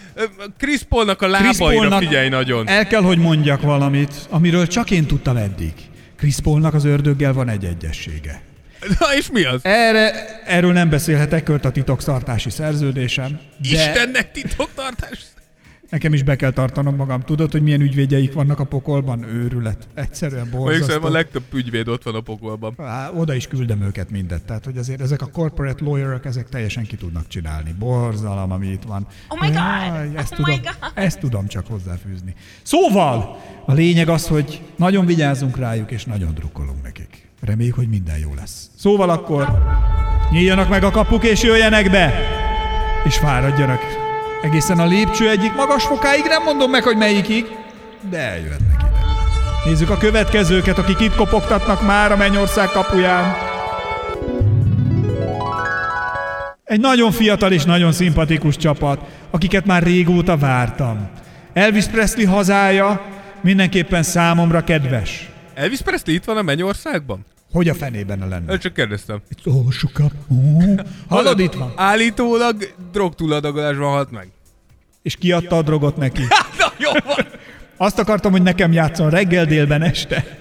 Chris 0.57 0.83
Paulnak 0.83 1.21
a 1.21 1.27
lábaira 1.27 1.57
Paulnak 1.57 1.99
figyelj 2.01 2.29
nagyon. 2.29 2.67
El 2.67 2.87
kell, 2.87 3.01
hogy 3.01 3.17
mondjak 3.17 3.61
valamit, 3.61 4.13
amiről 4.29 4.67
csak 4.67 4.91
én 4.91 5.05
tudtam 5.05 5.37
eddig. 5.37 5.73
Chris 6.17 6.39
Paulnak 6.39 6.73
az 6.73 6.85
ördöggel 6.85 7.33
van 7.33 7.49
egy 7.49 7.65
egyessége. 7.65 8.41
Na 8.99 9.15
és 9.15 9.29
mi 9.31 9.43
az? 9.43 9.59
Erre, 9.63 10.25
erről 10.45 10.71
nem 10.73 10.89
beszélhetek, 10.89 11.43
költ 11.43 11.65
a 11.65 11.71
titoktartási 11.71 12.49
szerződésem. 12.49 13.39
De 13.57 13.69
Istennek 13.69 14.31
titoktartás? 14.31 15.19
Nekem 15.91 16.13
is 16.13 16.23
be 16.23 16.35
kell 16.35 16.51
tartanom 16.51 16.95
magam. 16.95 17.21
Tudod, 17.21 17.51
hogy 17.51 17.61
milyen 17.61 17.81
ügyvédjeik 17.81 18.33
vannak 18.33 18.59
a 18.59 18.63
pokolban? 18.63 19.23
Őrület. 19.23 19.87
Egyszerűen 19.93 20.47
Mondjuk 20.51 20.71
szerintem 20.71 20.95
a 20.95 20.99
borzasztó. 20.99 21.13
legtöbb 21.13 21.43
ügyvéd 21.53 21.87
ott 21.87 22.03
van 22.03 22.15
a 22.15 22.21
pokolban. 22.21 22.73
Á, 22.77 23.09
oda 23.15 23.33
is 23.33 23.47
küldem 23.47 23.81
őket 23.81 24.09
mindet. 24.09 24.41
Tehát, 24.43 24.65
hogy 24.65 24.77
azért 24.77 25.01
ezek 25.01 25.21
a 25.21 25.25
corporate 25.25 25.83
lawyerek, 25.83 26.25
ezek 26.25 26.49
teljesen 26.49 26.83
ki 26.83 26.95
tudnak 26.95 27.27
csinálni. 27.27 27.75
Borzalom, 27.79 28.51
ami 28.51 28.67
itt 28.67 28.83
van. 28.83 29.07
Oh 29.29 29.39
my 29.41 29.47
God! 29.47 29.55
Jaj, 29.55 30.09
ezt, 30.15 30.31
Oh 30.31 30.37
tudom, 30.37 30.55
my 30.55 30.61
God! 30.63 30.91
ezt 30.93 31.19
tudom 31.19 31.47
csak 31.47 31.67
hozzáfűzni. 31.67 32.35
Szóval, 32.61 33.37
a 33.65 33.73
lényeg 33.73 34.09
az, 34.09 34.27
hogy 34.27 34.61
nagyon 34.75 35.05
vigyázunk 35.05 35.57
rájuk, 35.57 35.91
és 35.91 36.05
nagyon 36.05 36.33
drukkolunk 36.33 36.83
nekik. 36.83 37.29
Reméljük, 37.41 37.75
hogy 37.75 37.87
minden 37.89 38.17
jó 38.17 38.33
lesz. 38.35 38.69
Szóval 38.75 39.09
akkor 39.09 39.47
nyíljanak 40.31 40.69
meg 40.69 40.83
a 40.83 40.91
kapuk, 40.91 41.23
és 41.23 41.43
jöjjenek 41.43 41.91
be! 41.91 42.13
És 43.05 43.17
fáradjanak 43.17 43.79
egészen 44.41 44.79
a 44.79 44.85
lépcső 44.85 45.29
egyik 45.29 45.55
magas 45.55 45.83
fokáig, 45.83 46.23
nem 46.27 46.43
mondom 46.43 46.69
meg, 46.71 46.83
hogy 46.83 46.97
melyikig, 46.97 47.45
de 48.09 48.17
eljöhetnek 48.17 48.75
ide. 48.79 48.99
Nézzük 49.65 49.89
a 49.89 49.97
következőket, 49.97 50.77
akik 50.77 50.99
itt 50.99 51.15
kopogtatnak 51.15 51.85
már 51.85 52.11
a 52.11 52.17
Mennyország 52.17 52.67
kapuján. 52.69 53.35
Egy 56.63 56.79
nagyon 56.79 57.11
fiatal 57.11 57.51
és 57.51 57.63
nagyon 57.63 57.91
szimpatikus 57.91 58.57
csapat, 58.57 58.99
akiket 59.31 59.65
már 59.65 59.83
régóta 59.83 60.37
vártam. 60.37 61.09
Elvis 61.53 61.85
Presley 61.85 62.27
hazája 62.27 63.01
mindenképpen 63.41 64.03
számomra 64.03 64.63
kedves. 64.63 65.29
Elvis 65.53 65.81
Presley 65.81 66.15
itt 66.15 66.23
van 66.23 66.37
a 66.37 66.41
Mennyországban? 66.41 67.25
Hogy 67.51 67.69
a 67.69 67.73
fenében 67.73 68.19
ne 68.19 68.25
lenne? 68.25 68.53
Ö, 68.53 68.57
Csak 68.57 68.73
kérdeztem. 68.73 69.21
Shook 69.69 69.99
up. 69.99 70.11
Oh. 70.27 70.75
Hallod, 71.07 71.39
itt 71.39 71.53
van. 71.53 71.73
Állítólag 71.75 72.73
drogtúladagolásban 72.91 73.89
halt 73.89 74.11
meg. 74.11 74.27
És 75.01 75.15
kiadta 75.15 75.57
a 75.57 75.61
drogot 75.61 75.97
neki. 75.97 76.21
Na 76.59 76.73
jó 76.77 76.91
van. 77.05 77.25
Azt 77.77 77.99
akartam, 77.99 78.31
hogy 78.31 78.41
nekem 78.41 78.71
játszon 78.71 79.09
reggel, 79.09 79.45
délben, 79.45 79.81
este. 79.81 80.37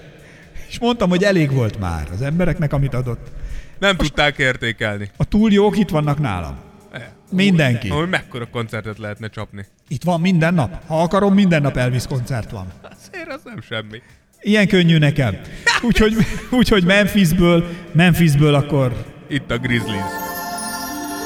És 0.69 0.79
mondtam, 0.79 1.09
hogy 1.09 1.23
elég 1.23 1.53
volt 1.53 1.79
már 1.79 2.09
az 2.13 2.23
embereknek, 2.23 2.73
amit 2.73 2.95
adott. 2.95 3.31
Nem 3.79 3.97
tudták 3.97 4.39
értékelni. 4.39 5.11
A 5.17 5.25
túl 5.25 5.53
jók 5.53 5.79
itt 5.79 5.89
vannak 5.89 6.19
nálam. 6.19 6.57
E, 6.93 7.13
Mindenki. 7.31 7.89
Hogy 7.89 8.09
mekkora 8.09 8.47
koncertet 8.51 8.99
lehetne 8.99 9.29
csapni. 9.29 9.67
Itt 9.89 10.03
van 10.03 10.21
minden 10.21 10.55
nap. 10.55 10.87
Ha 10.87 11.03
akarom, 11.03 11.35
minden 11.35 11.63
nap 11.63 11.77
Elvis 11.77 12.07
koncert 12.07 12.51
van. 12.51 12.67
Azért 12.83 13.29
az 13.33 13.41
nem 13.45 13.61
semmi. 13.69 14.03
Ilyen 14.41 14.69
könnyű 14.69 14.99
nekem. 14.99 15.41
Úgyhogy, 15.83 16.17
úgyhogy 16.51 16.85
Memphisből, 16.85 17.69
Memphisből 17.93 18.55
akkor 18.55 19.05
Itt 19.29 19.51
a 19.51 19.59
Grizzlies. 19.59 20.11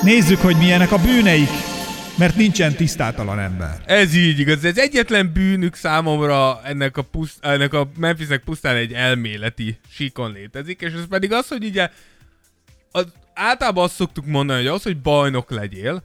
nézzük, 0.03 0.39
hogy 0.39 0.57
milyenek 0.57 0.93
a 0.93 0.99
bűneik, 0.99 1.49
mert 2.19 2.37
nincsen 2.37 2.75
tisztátalan 2.75 3.39
ember. 3.39 3.81
Ez 3.87 4.15
így 4.15 4.39
igaz. 4.39 4.65
Ez 4.65 4.79
egyetlen 4.79 5.33
bűnük 5.33 5.75
számomra 5.75 6.61
ennek 6.65 6.97
a, 6.97 7.03
puszt, 7.03 7.45
ennek 7.45 7.73
a 7.75 7.89
Memphisnek 7.97 8.43
pusztán 8.45 8.77
egy 8.77 8.93
elméleti 8.93 9.79
síkon 9.91 10.33
létezik, 10.33 10.81
és 10.81 10.93
ez 10.93 11.07
pedig 11.09 11.33
az, 11.33 11.49
hogy 11.49 11.65
ugye 11.65 11.91
az, 12.91 13.07
általában 13.35 13.85
azt 13.85 13.95
szoktuk 13.95 14.27
mondani, 14.27 14.59
hogy 14.59 14.75
az, 14.75 14.83
hogy 14.83 15.01
bajnok 15.01 15.51
legyél, 15.51 16.03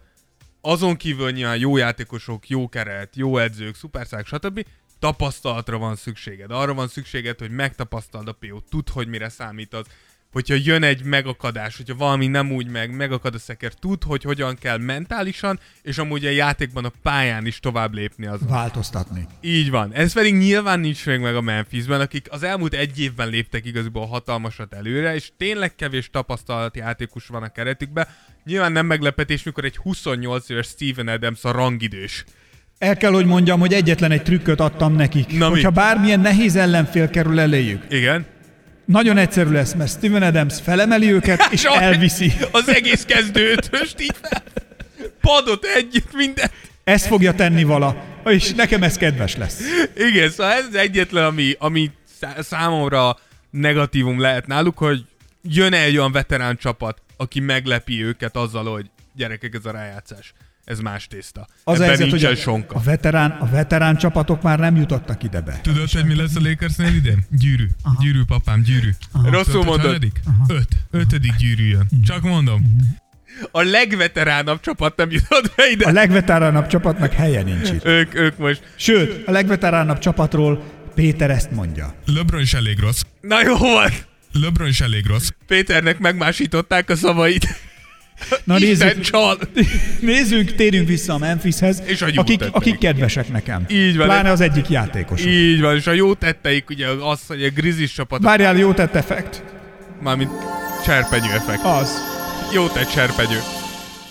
azon 0.62 0.96
kívül 0.96 1.32
nyilván 1.32 1.58
jó 1.58 1.78
játékosok, 1.78 2.48
jó 2.50 2.70
keret, 2.70 3.16
jó 3.16 3.38
edzők, 3.38 3.76
szuperszák, 3.76 4.26
stb. 4.26 4.66
Tapasztalatra 5.00 5.78
van 5.78 5.96
szükséged. 5.96 6.52
Arra 6.52 6.74
van 6.74 6.88
szükséged, 6.88 7.40
hogy 7.40 7.52
megtapasztald 7.52 8.28
a 8.28 8.32
PO, 8.32 8.60
tudd, 8.70 8.90
hogy 8.92 9.08
mire 9.08 9.30
számítasz. 9.30 9.86
Hogyha 10.32 10.56
jön 10.64 10.84
egy 10.84 11.04
megakadás, 11.04 11.78
hogyha 11.78 11.96
valami 11.96 12.28
nem 12.28 12.52
úgy 12.52 12.68
meg, 12.68 12.96
megakad 12.96 13.36
a 13.36 13.40
szeker, 13.40 13.74
tudd, 13.74 14.06
hogy 14.06 14.24
hogyan 14.24 14.56
kell 14.56 14.78
mentálisan, 14.78 15.60
és 15.82 15.98
amúgy 15.98 16.26
a 16.26 16.30
játékban 16.30 16.86
a 16.86 16.92
pályán 17.02 17.46
is 17.46 17.60
tovább 17.60 17.94
lépni 17.94 18.26
az. 18.26 18.40
Változtatni. 18.48 19.28
Így 19.42 19.70
van. 19.70 19.94
Ez 19.94 20.14
pedig 20.14 20.36
nyilván 20.36 20.80
nincs 20.80 21.06
még 21.06 21.20
meg 21.20 21.36
a 21.36 21.42
Memphisben, 21.42 22.02
akik 22.02 22.28
az 22.32 22.44
elmúlt 22.44 22.74
egy 22.74 23.00
évben 23.00 23.30
léptek 23.30 23.66
igazából 23.66 24.06
hatalmasat 24.06 24.74
előre, 24.74 25.16
és 25.16 25.32
tényleg 25.38 25.76
kevés 25.76 26.10
tapasztalat 26.10 26.76
játékos 26.76 27.28
van 27.28 27.44
a 27.44 27.50
keretükben. 27.50 28.08
Nyilván 28.44 28.72
nem 28.72 28.86
meglepetés, 28.86 29.44
mikor 29.44 29.66
egy 29.66 29.78
28 29.78 30.50
éves 30.50 30.68
Steven 30.68 31.08
Adams 31.08 31.44
a 31.44 31.52
rangidős. 31.52 32.26
El 32.80 32.98
kell, 32.98 33.12
hogy 33.12 33.26
mondjam, 33.26 33.60
hogy 33.60 33.74
egyetlen 33.74 34.12
egy 34.12 34.24
trükköt 34.24 34.60
adtam 34.60 34.96
nekik. 34.96 35.38
Na 35.38 35.46
mi? 35.48 35.54
Hogyha 35.54 35.70
bármilyen 35.70 36.20
nehéz 36.20 36.56
ellenfél 36.56 37.10
kerül 37.10 37.40
eléjük, 37.40 37.84
Igen. 37.90 38.26
nagyon 38.86 39.18
egyszerű 39.18 39.50
lesz, 39.52 39.74
mert 39.74 39.90
Steven 39.90 40.22
Adams 40.24 40.62
felemeli 40.62 41.12
őket, 41.12 41.48
és 41.52 41.64
elviszi. 41.82 42.32
Az 42.52 42.70
egész 42.70 43.06
kezdőt, 43.06 43.80
most 43.80 44.02
így 44.02 44.16
fel. 44.22 44.44
Padot 45.22 45.66
együtt, 45.66 46.14
mindent. 46.14 46.52
Ezt 46.84 47.06
fogja 47.06 47.34
tenni 47.34 47.64
vala, 47.64 48.04
és 48.26 48.54
nekem 48.54 48.84
ez 48.84 48.96
kedves 48.98 49.36
lesz. 49.36 49.60
Igen, 49.96 50.30
szóval 50.30 50.54
ez 50.54 50.66
az 50.70 50.76
egyetlen, 50.76 51.26
ami, 51.26 51.56
ami 51.60 51.92
szá- 52.20 52.44
számomra 52.44 53.18
negatívum 53.50 54.20
lehet 54.20 54.48
náluk, 54.48 54.78
hogy 54.78 55.06
jön 55.44 55.74
egy 55.74 55.98
olyan 55.98 56.12
veterán 56.12 56.58
csapat, 56.58 57.02
aki 57.18 57.40
meglepi 57.40 58.04
őket 58.04 58.36
azzal, 58.36 58.66
hogy 58.72 58.86
gyerekek, 59.16 59.54
ez 59.54 59.66
a 59.66 59.72
rájátszás. 59.72 60.34
Ez 60.70 60.80
más 60.80 61.08
tészta. 61.08 61.48
Az 61.64 61.80
a 61.80 61.84
Ebben 61.84 61.88
helyzet, 61.88 62.10
hogy 62.10 62.24
a, 62.24 62.36
sonka. 62.36 62.76
a, 62.76 62.82
veterán, 62.82 63.32
a 63.32 63.50
veterán 63.50 63.98
csapatok 63.98 64.42
már 64.42 64.60
nem 64.60 64.76
jutottak 64.76 65.24
ide 65.24 65.42
be. 65.42 65.60
Tudod, 65.62 65.92
hogy 65.92 66.06
mi 66.06 66.16
lesz 66.16 66.36
a 66.36 66.40
Lakersnél 66.44 66.96
idén? 66.96 67.26
Gyűrű. 67.32 67.68
Gyűrű, 68.00 68.24
papám, 68.28 68.62
gyűrű. 68.62 68.90
Rosszul 69.14 69.44
Tudod, 69.44 69.56
hogy 69.56 69.66
mondod. 69.66 69.86
hanyadik? 69.86 70.20
Öt. 70.48 70.68
Ötödik 70.92 71.36
gyűrű 71.36 71.68
jön. 71.68 71.88
Csak 72.06 72.22
mondom. 72.22 72.78
A 73.52 73.62
legveteránabb 73.62 74.60
csapat 74.60 74.96
nem 74.96 75.12
jutott 75.12 75.54
be 75.56 75.70
ide. 75.72 75.86
A 75.88 75.92
legveteránabb 75.92 76.68
csapatnak 76.68 77.14
helye 77.14 77.42
nincs 77.44 77.70
itt. 77.70 77.86
Ők, 77.86 78.16
ők 78.16 78.38
most. 78.38 78.62
Sőt, 78.76 79.28
a 79.28 79.32
legveteránabb 79.32 80.00
csapatról 80.00 80.64
Péter 80.96 81.30
ezt 81.30 81.52
mondja. 81.52 81.96
LeBron 82.06 82.42
is 82.42 82.54
elég 82.54 82.80
rossz. 82.80 83.02
Na 83.22 83.42
jó 83.44 83.58
van. 83.58 83.92
LeBron 84.32 84.68
is 84.68 84.82
elég 84.82 85.06
rossz. 85.06 85.30
Péternek 85.48 86.00
megmásították 86.00 86.90
a 86.90 86.96
szavait. 86.96 87.48
Na 88.44 88.58
Isten 88.58 88.88
nézzük, 88.88 89.04
csal. 89.04 89.38
nézzünk, 90.00 90.56
térjünk 90.56 90.88
vissza 90.88 91.14
a 91.14 91.18
Memphishez, 91.18 91.82
És 91.86 92.02
a 92.02 92.06
akik, 92.06 92.38
tetteik. 92.38 92.56
akik 92.56 92.78
kedvesek 92.78 93.32
nekem. 93.32 93.66
Így 93.70 93.98
van. 93.98 94.06
Pláne 94.06 94.32
az 94.32 94.42
egyik 94.42 94.70
játékos. 94.70 95.26
Így 95.26 95.62
van, 95.62 95.76
és 95.76 95.88
a 95.88 95.92
jó 95.92 96.14
tetteik 96.14 96.70
ugye 96.70 96.88
az, 96.88 97.20
hogy 97.28 97.44
a 97.44 97.50
Grizzlies 97.50 97.92
csapat, 97.94 98.22
Várjál, 98.22 98.58
jó 98.58 98.74
tett 98.74 98.96
effekt. 98.96 99.44
mármint 100.02 100.32
serpenyő 100.86 101.32
effekt. 101.32 101.64
Az. 101.64 101.92
Jó 102.54 102.68
tett 102.68 102.90
serpenyő. 102.92 103.40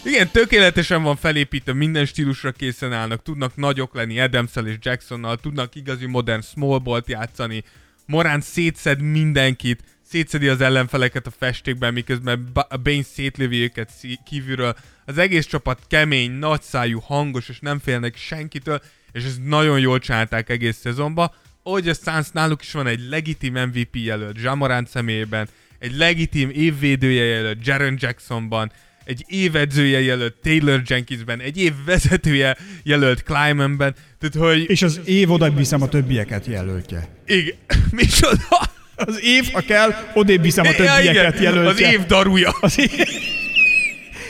Igen, 0.05 0.29
tökéletesen 0.29 1.03
van 1.03 1.17
felépítve, 1.17 1.73
minden 1.73 2.05
stílusra 2.05 2.53
készen 2.53 2.93
állnak, 2.93 3.23
tudnak 3.23 3.57
nagyok 3.57 3.95
lenni 3.95 4.21
adams 4.21 4.51
és 4.65 4.75
Jacksonnal, 4.81 5.37
tudnak 5.37 5.75
igazi 5.75 6.07
modern 6.07 6.43
small 6.43 6.79
ball-t 6.79 7.09
játszani, 7.09 7.65
Morán 8.07 8.41
szétszed 8.41 9.01
mindenkit, 9.01 9.83
szétszedi 10.11 10.49
az 10.49 10.61
ellenfeleket 10.61 11.27
a 11.27 11.31
festékben, 11.39 11.93
miközben 11.93 12.53
Bane 12.83 13.03
szétlövi 13.03 13.63
őket 13.63 13.91
kívülről. 14.25 14.77
Az 15.05 15.19
egész 15.19 15.47
csapat 15.47 15.81
kemény, 15.89 16.31
nagyszájú, 16.31 16.99
hangos, 17.01 17.49
és 17.49 17.59
nem 17.61 17.79
félnek 17.79 18.17
senkitől, 18.17 18.81
és 19.13 19.25
ezt 19.25 19.45
nagyon 19.45 19.81
jól 19.81 19.99
csinálták 19.99 20.49
egész 20.49 20.77
szezonban. 20.77 21.31
Ahogy 21.63 21.89
a 21.89 21.95
Suns 21.95 22.31
náluk 22.33 22.63
is 22.63 22.73
van 22.73 22.87
egy 22.87 23.09
legitim 23.09 23.55
MVP 23.55 23.97
jelölt 23.97 24.41
Jamorant 24.43 24.89
személyében, 24.89 25.49
egy 25.79 25.97
legitim 25.97 26.51
évvédője 26.51 27.25
jelölt 27.25 27.67
Jaron 27.67 27.97
Jacksonban, 27.99 28.73
egy 29.05 29.25
évedzője 29.27 30.01
jelölt 30.01 30.35
Taylor 30.43 30.83
Jenkinsben, 30.87 31.41
egy 31.41 31.59
év 31.59 31.73
vezetője 31.85 32.57
jelölt 32.83 33.23
Klymanben, 33.23 33.95
tehát 34.19 34.49
hogy 34.49 34.71
És 34.71 34.83
az 34.83 35.01
év 35.05 35.31
oda 35.31 35.51
viszem 35.51 35.83
a 35.83 35.89
többieket 35.89 36.47
jelöltje. 36.47 37.09
igen, 37.27 37.55
micsoda? 37.91 38.77
Az 39.07 39.21
év, 39.23 39.45
ha 39.53 39.61
kell, 39.61 39.95
odébb 40.15 40.43
viszem 40.43 40.67
a 40.67 40.75
többieket 40.75 41.35
Az 41.35 41.41
jelöltje. 41.41 41.91
év 41.91 42.07
darúja. 42.07 42.57
Az 42.61 42.79
év... 42.79 42.91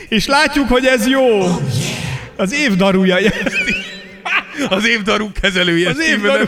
És 0.09 0.25
látjuk, 0.27 0.67
hogy 0.67 0.85
ez 0.85 1.07
jó. 1.07 1.43
Az 2.35 2.53
év 2.53 2.75
darúja. 2.75 3.17
Az 4.69 4.87
év 4.87 5.01
darú 5.01 5.31
kezelője. 5.41 5.89
Az 5.89 5.99
év 5.99 6.21
darú... 6.21 6.45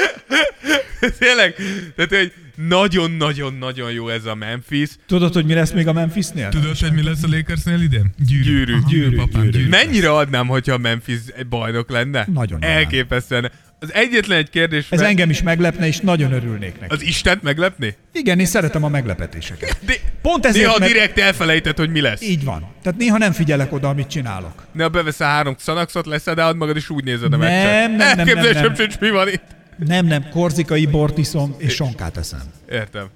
Tényleg, 1.18 1.54
tehát 1.96 2.10
hogy 2.14 2.32
nagyon-nagyon-nagyon 2.68 3.92
jó 3.92 4.08
ez 4.08 4.24
a 4.24 4.34
Memphis. 4.34 4.88
Tudod, 5.06 5.32
hogy 5.34 5.44
mi 5.44 5.54
lesz 5.54 5.72
még 5.72 5.86
a 5.86 5.92
Memphisnél? 5.92 6.48
Tudod, 6.48 6.78
hogy 6.78 6.92
mi 6.92 7.02
lesz 7.02 7.22
a 7.22 7.26
Lakersnél 7.30 7.80
idén? 7.80 8.10
Gyűrű. 8.26 8.42
Gyűrű. 8.52 8.72
Aha, 8.72 8.88
Gyűrű, 8.88 9.16
papám, 9.16 9.42
gyűrű. 9.42 9.56
gyűrű. 9.58 9.68
Mennyire 9.68 10.10
adnám, 10.12 10.46
hogyha 10.46 10.72
a 10.74 10.78
Memphis 10.78 11.18
egy 11.36 11.46
bajnok 11.46 11.90
lenne? 11.90 12.26
Nagyon. 12.32 12.62
Elképesztően. 12.62 13.50
Az 13.78 13.92
egyetlen 13.94 14.38
egy 14.38 14.50
kérdés, 14.50 14.86
Ez 14.90 14.98
mert 14.98 15.10
engem 15.10 15.30
is 15.30 15.42
meglepne, 15.42 15.86
és 15.86 15.98
nagyon 16.00 16.32
örülnék 16.32 16.80
neki. 16.80 16.94
az 16.94 17.02
Istent 17.02 17.42
meglepni? 17.42 17.94
Igen, 18.12 18.38
én 18.38 18.46
szeretem 18.46 18.84
a 18.84 18.88
meglepetéseket. 18.88 19.78
De, 19.86 19.94
Pont 20.22 20.46
ezért, 20.46 20.64
néha 20.66 20.78
mert... 20.78 20.92
direkt 20.92 21.18
elfelejtett, 21.18 21.76
hogy 21.78 21.90
mi 21.90 22.00
lesz. 22.00 22.22
Így 22.22 22.44
van. 22.44 22.66
Tehát 22.82 22.98
néha 22.98 23.18
nem 23.18 23.32
figyelek 23.32 23.72
oda, 23.72 23.88
amit 23.88 24.08
csinálok. 24.08 24.66
Ne, 24.72 24.88
beveszel 24.88 25.28
három 25.28 25.54
szanaxot, 25.58 26.06
leszedálod 26.06 26.56
magad, 26.56 26.76
és 26.76 26.90
úgy 26.90 27.04
nézed 27.04 27.24
a 27.24 27.28
Nem, 27.28 27.38
meccset. 27.38 27.64
nem, 27.72 27.90
nem, 27.96 27.96
nem, 27.96 28.18
Elképzelésem 28.18 28.62
nem. 28.62 28.74
sincs, 28.74 28.98
mi 28.98 29.10
van 29.10 29.28
itt. 29.28 29.44
Nem, 29.76 30.06
nem, 30.06 30.28
korzikai 30.28 30.86
bort 30.86 31.18
iszom, 31.18 31.54
és 31.58 31.74
sonkát 31.74 32.16
eszem. 32.16 32.42
Értem. 32.70 33.06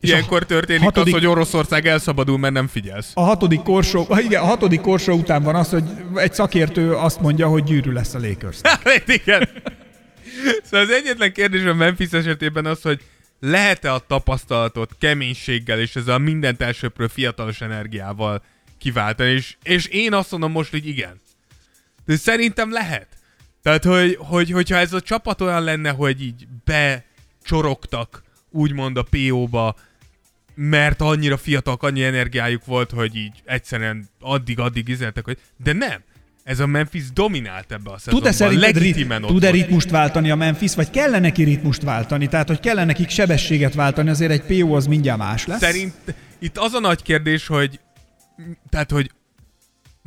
Ilyenkor 0.00 0.46
történik 0.46 0.82
hatodik- 0.82 1.14
az, 1.14 1.20
hogy 1.20 1.28
Oroszország 1.28 1.86
elszabadul, 1.86 2.38
mert 2.38 2.54
nem 2.54 2.66
figyelsz. 2.66 3.10
A 3.14 3.20
hatodik 3.20 3.62
korsó, 3.62 4.06
igen, 4.18 4.42
a 4.42 4.46
hatodik 4.46 4.80
korsó 4.80 5.14
után 5.14 5.42
van 5.42 5.54
az, 5.54 5.68
hogy 5.68 5.84
egy 6.14 6.34
szakértő 6.34 6.92
azt 6.94 7.20
mondja, 7.20 7.48
hogy 7.48 7.64
gyűrű 7.64 7.90
lesz 7.90 8.14
a 8.14 8.18
Lakers. 8.18 8.60
Igen. 9.22 9.48
Szóval 10.62 10.86
az 10.86 10.90
egyetlen 10.90 11.32
kérdés 11.32 11.64
a 11.64 11.74
Memphis 11.74 12.10
esetében 12.10 12.66
az, 12.66 12.82
hogy 12.82 13.00
lehet-e 13.40 13.92
a 13.92 13.98
tapasztalatot 13.98 14.96
keménységgel 14.98 15.80
és 15.80 15.96
ezzel 15.96 16.14
a 16.14 16.18
mindent 16.18 16.62
elsőprő 16.62 17.06
fiatalos 17.06 17.60
energiával 17.60 18.42
kiváltani, 18.78 19.30
és, 19.30 19.56
és 19.62 19.86
én 19.86 20.12
azt 20.12 20.30
mondom 20.30 20.52
most, 20.52 20.70
hogy 20.70 20.86
igen. 20.86 21.20
De 22.06 22.16
szerintem 22.16 22.72
lehet. 22.72 23.06
Tehát, 23.62 23.84
hogy, 23.84 24.16
hogy, 24.20 24.50
hogyha 24.50 24.76
ez 24.76 24.92
a 24.92 25.00
csapat 25.00 25.40
olyan 25.40 25.62
lenne, 25.62 25.90
hogy 25.90 26.22
így 26.22 26.46
becsorogtak, 26.64 28.22
úgymond 28.50 28.96
a 28.96 29.06
PO-ba, 29.10 29.76
mert 30.54 31.00
annyira 31.00 31.36
fiatalok, 31.36 31.82
annyi 31.82 32.02
energiájuk 32.02 32.64
volt, 32.64 32.90
hogy 32.90 33.16
így 33.16 33.42
egyszerűen 33.44 34.08
addig-addig 34.20 34.88
izeltek, 34.88 35.24
hogy 35.24 35.38
de 35.64 35.72
nem. 35.72 36.02
Ez 36.44 36.60
a 36.60 36.66
Memphis 36.66 37.12
dominált 37.12 37.72
ebbe 37.72 37.90
a 37.90 37.98
szezonban. 37.98 38.32
Tud-e 38.32 38.58
Legitimen 38.58 39.22
tud-e 39.22 39.50
ritmust 39.50 39.90
váltani 39.90 40.30
a 40.30 40.34
Memphis, 40.34 40.74
vagy 40.74 40.90
kell 40.90 41.18
neki 41.20 41.42
ritmust 41.42 41.82
váltani? 41.82 42.28
Tehát, 42.28 42.48
hogy 42.48 42.60
kell 42.60 42.84
nekik 42.84 43.08
sebességet 43.08 43.74
váltani, 43.74 44.08
azért 44.08 44.30
egy 44.30 44.42
PO 44.42 44.74
az 44.74 44.86
mindjárt 44.86 45.18
más 45.18 45.46
lesz. 45.46 45.60
Szerint 45.60 45.94
itt 46.38 46.58
az 46.58 46.72
a 46.72 46.80
nagy 46.80 47.02
kérdés, 47.02 47.46
hogy 47.46 47.80
tehát, 48.70 48.90
hogy 48.90 49.10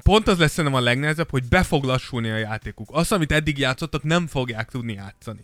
pont 0.09 0.27
az 0.27 0.37
lesz 0.37 0.51
szerintem 0.51 0.79
a 0.79 0.83
legnehezebb, 0.83 1.29
hogy 1.29 1.43
be 1.43 1.63
fog 1.63 1.83
lassulni 1.83 2.29
a 2.29 2.37
játékuk. 2.37 2.87
Azt, 2.91 3.11
amit 3.11 3.31
eddig 3.31 3.57
játszottak, 3.57 4.03
nem 4.03 4.27
fogják 4.27 4.69
tudni 4.69 4.93
játszani. 4.93 5.39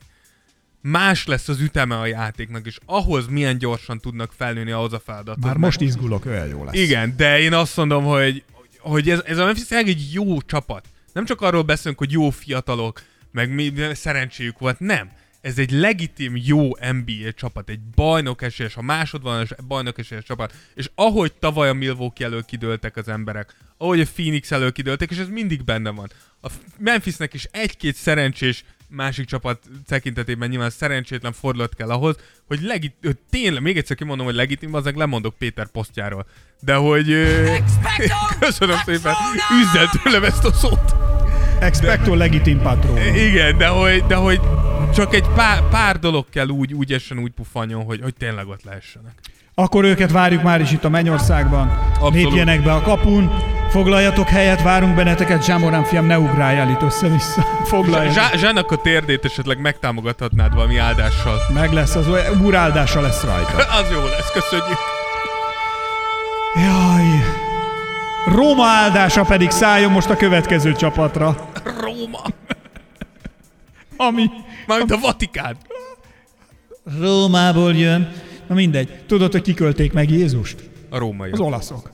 Más 0.82 1.26
lesz 1.26 1.48
az 1.48 1.60
üteme 1.60 2.00
a 2.00 2.06
játéknak, 2.06 2.66
és 2.66 2.78
ahhoz 2.86 3.28
milyen 3.28 3.58
gyorsan 3.58 4.00
tudnak 4.00 4.32
felnőni 4.38 4.72
ahhoz 4.72 4.94
a 4.94 5.00
feladathoz. 5.00 5.44
Már 5.44 5.58
most 5.58 5.82
izgulok, 5.82 6.26
olyan 6.26 6.48
jó 6.48 6.64
lesz. 6.64 6.74
Igen, 6.74 7.14
de 7.18 7.40
én 7.40 7.54
azt 7.54 7.78
mondom, 7.78 8.04
hogy, 8.04 8.44
hogy 8.80 9.10
ez, 9.10 9.22
ez 9.26 9.38
a 9.38 9.46
Memphis 9.46 9.70
egy 9.70 10.10
jó 10.14 10.42
csapat. 10.42 10.86
Nem 11.14 11.26
csak 11.26 11.42
arról 11.42 11.62
beszélünk, 11.62 11.98
hogy 11.98 12.12
jó 12.12 12.30
fiatalok, 12.30 13.02
meg 13.32 13.54
mi, 13.54 13.74
szerencséjük 13.94 14.60
volt, 14.60 14.80
nem. 14.80 15.10
Ez 15.42 15.58
egy 15.58 15.72
legitim 15.72 16.34
jó 16.36 16.70
NBA 16.70 17.32
csapat, 17.36 17.70
egy 17.70 17.80
bajnok 17.80 18.42
esélyes, 18.42 18.76
a 18.76 18.82
másodvonalas 18.82 19.50
bajnok 19.68 19.98
esélyes 19.98 20.24
csapat, 20.24 20.54
és 20.74 20.90
ahogy 20.96 21.34
tavaly 21.34 21.70
a 21.70 21.74
Milwaukee 21.74 22.28
elől 22.28 22.46
kidőltek 22.46 22.98
az 22.98 23.08
emberek, 23.08 23.56
ahogy 23.78 24.00
a 24.00 24.06
Phoenix 24.14 24.52
elől 24.52 24.72
kidőltek, 24.72 25.12
és 25.12 25.18
ez 25.18 25.30
mindig 25.30 25.64
benne 25.64 25.90
van. 25.90 26.12
A 26.42 26.48
Memphisnek 26.78 27.34
is 27.34 27.48
egy-két 27.52 27.96
szerencsés 27.96 28.64
másik 28.88 29.26
csapat 29.26 29.60
tekintetében 29.88 30.50
nyilván 30.50 30.70
szerencsétlen 30.70 31.34
fordulat 31.34 31.76
kell 31.76 31.90
ahhoz, 31.90 32.16
hogy, 32.48 32.62
legit, 32.62 32.94
hogy 33.02 33.18
tényleg, 33.30 33.62
még 33.62 33.78
egyszer 33.78 33.96
kimondom, 33.96 34.26
hogy 34.26 34.36
legitim, 34.36 34.74
azok 34.74 34.96
lemondok 34.96 35.38
Péter 35.38 35.68
posztjáról. 35.68 36.26
De 36.60 36.76
hogy... 36.76 37.12
ö, 37.12 37.56
Köszönöm 38.40 38.78
szépen, 38.86 39.14
üzzel 39.62 39.90
tőlem 40.04 40.24
ezt 40.24 40.46
a 40.46 40.54
szót. 40.54 40.96
Expecto 41.60 42.16
legitim 42.16 42.62
patron. 42.62 42.98
Igen, 42.98 43.58
de 43.58 43.68
hogy, 43.68 44.04
de 44.06 44.16
hogy 44.16 44.40
csak 44.94 45.14
egy 45.14 45.26
pár, 45.36 45.70
pár 45.70 46.00
dolog 46.00 46.26
kell 46.30 46.48
úgy, 46.48 46.74
úgy 46.74 46.94
essen, 46.94 47.20
úgy 47.20 47.32
pufanjon, 47.32 47.84
hogy, 47.84 48.00
hogy 48.04 48.14
tényleg 48.14 48.48
ott 48.48 48.64
lehessenek. 48.64 49.14
Akkor 49.56 49.84
őket 49.84 50.12
várjuk 50.12 50.44
már 50.44 50.62
is 50.62 50.72
itt 50.72 50.84
a 50.84 50.90
Mennyországban. 50.90 51.68
Abszolút. 51.94 52.14
Lépjenek 52.14 52.64
be 52.64 52.74
a 52.74 52.82
kapun, 52.82 53.32
foglaljatok 53.70 54.28
helyet, 54.28 54.62
várunk 54.62 54.96
benneteket, 54.96 55.46
Zsámorán 55.46 55.84
fiam, 55.84 56.06
ne 56.06 56.20
ugráljál 56.20 56.70
itt 56.70 56.82
össze-vissza. 56.82 57.42
Foglaljatok. 57.66 58.14
Zsá- 58.14 58.38
Zsának 58.38 58.72
a 58.72 58.76
térdét 58.76 59.26
esetleg 59.26 59.60
megtámogathatnád 59.62 60.54
valami 60.54 60.78
áldással. 60.78 61.38
Meg 61.54 61.72
lesz, 61.72 61.96
az 61.96 62.08
olyan 62.08 62.42
úráldása 62.46 63.02
lesz 63.02 63.24
rajta. 63.24 63.56
Az 63.82 63.92
jó 63.92 64.00
lesz, 64.00 64.32
köszönjük. 64.34 64.78
Jaj. 66.56 67.06
Róma 68.26 68.66
áldása 68.66 69.24
pedig 69.24 69.50
szálljon 69.50 69.92
most 69.92 70.10
a 70.10 70.16
következő 70.16 70.74
csapatra, 70.74 71.50
Róma. 71.80 72.20
ami 73.98 74.30
Mármint 74.72 74.92
a 74.92 75.00
Vatikán. 75.00 75.58
Rómából 77.00 77.76
jön. 77.76 78.14
Na 78.48 78.56
mindegy. 78.56 79.06
Tudod, 79.06 79.32
hogy 79.32 79.42
kikölték 79.42 79.94
meg 79.94 80.10
Jézust? 80.10 80.70
A 80.90 80.98
római. 80.98 81.32
Az 81.32 81.40
olaszok. 81.40 81.92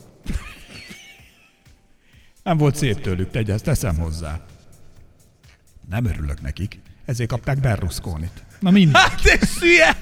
Nem 2.43 2.57
volt 2.57 2.75
szép 2.75 3.01
tőlük, 3.01 3.31
tegy, 3.31 3.49
ezt 3.49 3.63
teszem 3.63 3.97
hozzá. 3.97 4.45
Nem 5.89 6.05
örülök 6.05 6.41
nekik, 6.41 6.79
ezért 7.05 7.29
kapták 7.29 7.59
Berlusconit. 7.59 8.43
Na 8.59 8.71
mindegy. 8.71 9.01
Hát 9.01 9.21
te 9.21 9.45
szülye! 9.45 9.97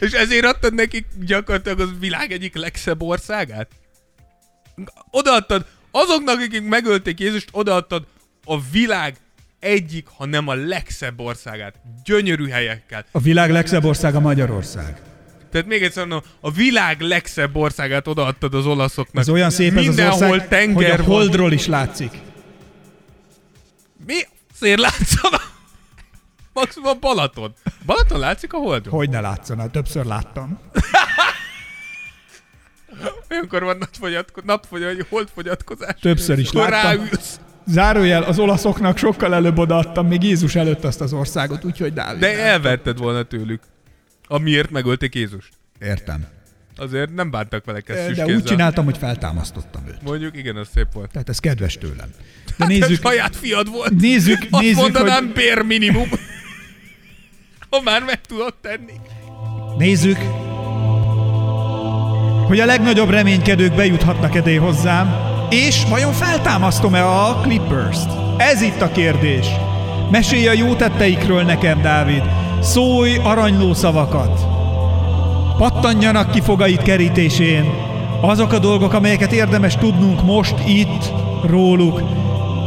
És 0.00 0.12
ezért 0.12 0.44
adtad 0.44 0.74
nekik 0.74 1.06
gyakorlatilag 1.20 1.80
az 1.80 1.90
világ 1.98 2.32
egyik 2.32 2.54
legszebb 2.54 3.02
országát? 3.02 3.70
Odaadtad, 5.10 5.66
azoknak, 5.90 6.40
akik 6.40 6.68
megölték 6.68 7.20
Jézust, 7.20 7.48
odaadtad 7.52 8.06
a 8.44 8.60
világ 8.60 9.16
egyik, 9.60 10.06
ha 10.16 10.26
nem 10.26 10.48
a 10.48 10.54
legszebb 10.54 11.20
országát. 11.20 11.74
Gyönyörű 12.04 12.48
helyekkel. 12.48 13.04
A 13.12 13.20
világ 13.20 13.50
legszebb 13.50 13.84
országa 13.84 14.20
Magyarország. 14.20 15.00
Tehát 15.50 15.66
még 15.66 15.82
egyszer 15.82 16.06
mondom, 16.06 16.30
a 16.40 16.50
világ 16.50 17.00
legszebb 17.00 17.56
országát 17.56 18.06
odaadtad 18.06 18.54
az 18.54 18.66
olaszoknak. 18.66 19.22
Ez 19.22 19.28
olyan 19.28 19.50
szép 19.50 19.76
ez 19.76 19.86
az 19.98 20.22
ország, 20.22 20.48
tenger 20.48 20.74
hogy 20.74 20.84
a 20.84 20.96
van. 20.96 21.06
holdról 21.06 21.52
is 21.52 21.66
látszik. 21.66 22.10
Mi? 24.06 24.18
Szér 24.54 24.78
látszana? 24.78 25.40
Maximum 26.52 26.88
a 26.88 26.94
Balaton. 26.94 27.54
Balaton 27.86 28.18
látszik 28.18 28.52
a 28.52 28.56
holdról? 28.56 28.98
Hogy 28.98 29.10
ne 29.10 29.20
látszana, 29.20 29.70
többször 29.70 30.04
láttam. 30.04 30.58
Olyankor 33.30 33.62
van 33.62 33.76
napfogyatko- 33.78 34.44
napfogy- 34.44 35.06
holdfogyatkozás. 35.08 36.00
Többször 36.00 36.38
is 36.38 36.52
láttam. 36.52 36.70
ráülsz. 36.70 37.40
Zárójel, 37.66 38.22
az 38.22 38.38
olaszoknak 38.38 38.96
sokkal 38.98 39.34
előbb 39.34 39.58
odaadtam, 39.58 40.06
még 40.06 40.22
Jézus 40.22 40.54
előtt 40.54 40.84
azt 40.84 41.00
az 41.00 41.12
országot, 41.12 41.64
úgyhogy 41.64 41.92
Dávid. 41.92 42.20
De 42.20 42.38
elvetted 42.38 42.98
volna 42.98 43.22
tőlük. 43.22 43.60
Amiért 44.28 44.70
megölték 44.70 45.14
Jézust. 45.14 45.48
Értem. 45.80 46.26
Azért 46.76 47.14
nem 47.14 47.30
bántak 47.30 47.64
vele 47.64 47.80
kesztyűs 47.80 48.16
De 48.16 48.24
úgy 48.24 48.42
csináltam, 48.44 48.84
hogy 48.84 48.98
feltámasztottam 48.98 49.82
őt. 49.88 50.02
Mondjuk, 50.02 50.36
igen, 50.36 50.56
az 50.56 50.68
szép 50.74 50.86
volt. 50.92 51.10
Tehát 51.10 51.28
ez 51.28 51.38
kedves 51.38 51.74
tőlem. 51.78 52.08
De 52.46 52.54
Hát 52.58 52.68
nézzük, 52.68 52.90
ez 53.04 53.10
saját 53.10 53.36
fiad 53.36 53.70
volt. 53.70 53.90
nézzük, 54.00 54.46
Azt 54.50 54.62
nézzük, 54.62 54.76
mondanám 54.80 55.24
hogy, 55.24 55.32
bér 55.32 55.62
minimum. 55.62 56.08
ha 57.70 57.80
már 57.80 58.02
meg 58.02 58.20
tudod 58.20 58.54
tenni. 58.60 58.92
nézzük, 59.78 60.18
hogy 62.46 62.60
a 62.60 62.64
legnagyobb 62.64 63.10
reménykedők 63.10 63.74
bejuthatnak 63.74 64.34
edé 64.34 64.54
hozzám, 64.54 65.06
és 65.50 65.84
vajon 65.88 66.12
feltámasztom-e 66.12 67.06
a 67.06 67.40
Clippers-t? 67.42 68.10
Ez 68.36 68.62
itt 68.62 68.80
a 68.80 68.90
kérdés. 68.90 69.46
Mesélj 70.10 70.48
a 70.48 70.52
jó 70.52 70.74
tetteikről 70.74 71.42
nekem, 71.42 71.82
Dávid. 71.82 72.22
Szólj 72.60 73.16
aranyló 73.16 73.74
szavakat. 73.74 74.40
Pattanjanak 75.58 76.30
ki 76.30 76.40
fogait 76.40 76.82
kerítésén. 76.82 77.72
Azok 78.20 78.52
a 78.52 78.58
dolgok, 78.58 78.92
amelyeket 78.92 79.32
érdemes 79.32 79.76
tudnunk 79.76 80.22
most 80.22 80.54
itt 80.66 81.12
róluk, 81.46 82.00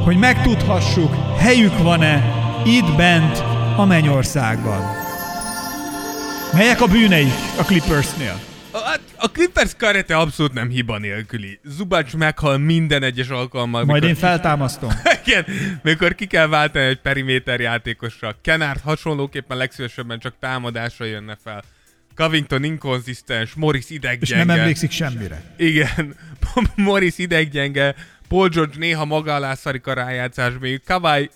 hogy 0.03 0.17
megtudhassuk, 0.17 1.15
helyük 1.37 1.77
van-e 1.83 2.33
itt 2.65 2.95
bent 2.95 3.43
a 3.77 3.85
mennyországban. 3.85 4.81
Melyek 6.53 6.81
a 6.81 6.85
bűneik 6.85 7.33
a 7.59 7.63
Clippersnél? 7.63 8.39
Hát 8.73 8.99
a 9.23 9.31
Clippers 9.31 9.75
karete 9.77 10.17
abszolút 10.17 10.53
nem 10.53 10.69
hiba 10.69 10.97
nélküli. 10.97 11.59
Zubac 11.63 12.13
meghal 12.13 12.57
minden 12.57 13.03
egyes 13.03 13.29
alkalommal. 13.29 13.85
Majd 13.85 14.03
én 14.03 14.15
feltámasztom. 14.15 14.89
Igen, 15.25 15.45
mikor 15.81 16.15
ki 16.15 16.25
kell 16.25 16.47
váltani 16.47 16.85
egy 16.85 17.01
periméter 17.01 17.59
játékosra. 17.59 18.35
Kenard 18.41 18.79
hasonlóképpen 18.79 19.57
legszívesebben 19.57 20.19
csak 20.19 20.33
támadásra 20.39 21.05
jönne 21.05 21.37
fel. 21.43 21.63
Covington 22.15 22.63
inkonzisztens, 22.63 23.53
Morris 23.53 23.89
És 23.89 23.95
ideggyenge. 23.95 24.43
nem 24.43 24.59
emlékszik 24.59 24.91
semmire. 24.91 25.41
Igen, 25.57 26.15
Morris 26.75 27.17
ideggyenge, 27.17 27.95
Paul 28.27 28.47
George 28.49 28.77
néha 28.77 29.05
maga 29.05 29.35
alá 29.35 29.53
szarik 29.53 29.87
a 29.87 29.93
rájátszás, 29.93 30.53
még 30.59 30.81
Kawai 30.85 31.29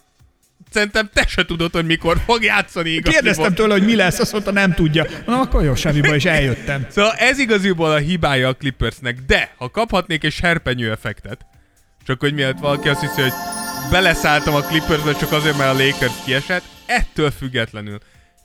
szerintem 0.70 1.10
te 1.14 1.26
se 1.28 1.46
tudod, 1.46 1.72
hogy 1.72 1.86
mikor 1.86 2.18
fog 2.26 2.44
játszani 2.44 2.90
igaziból. 2.90 3.22
Kérdeztem 3.22 3.54
tőle, 3.54 3.74
hogy 3.74 3.86
mi 3.86 3.96
lesz, 3.96 4.20
azt 4.20 4.32
mondta, 4.32 4.52
nem 4.52 4.74
tudja. 4.74 5.06
Mondom, 5.26 5.46
akkor 5.48 5.64
jó, 5.64 5.76
semmi 5.76 6.02
baj, 6.02 6.16
és 6.16 6.26
eljöttem. 6.26 6.86
Szóval 6.90 7.12
ez 7.12 7.40
igaziból 7.40 7.92
a 7.92 7.98
hibája 7.98 8.48
a 8.48 8.54
Clippersnek, 8.54 9.18
de 9.28 9.54
ha 9.58 9.70
kaphatnék 9.70 10.24
egy 10.24 10.34
serpenyő 10.34 10.92
effektet, 10.92 11.46
csak 12.06 12.20
hogy 12.20 12.34
miatt 12.34 12.60
valaki 12.60 12.90
azt 12.90 13.02
hiszi, 13.02 13.22
hogy 13.22 13.34
beleszálltam 13.92 14.56
a 14.56 14.62
Clippersbe 14.62 15.14
csak 15.14 15.32
azért, 15.32 15.58
mert 15.58 15.80
a 15.80 15.84
Lakers 15.84 16.14
kiesett, 16.26 16.64
ettől 16.86 17.32
függetlenül 17.32 18.00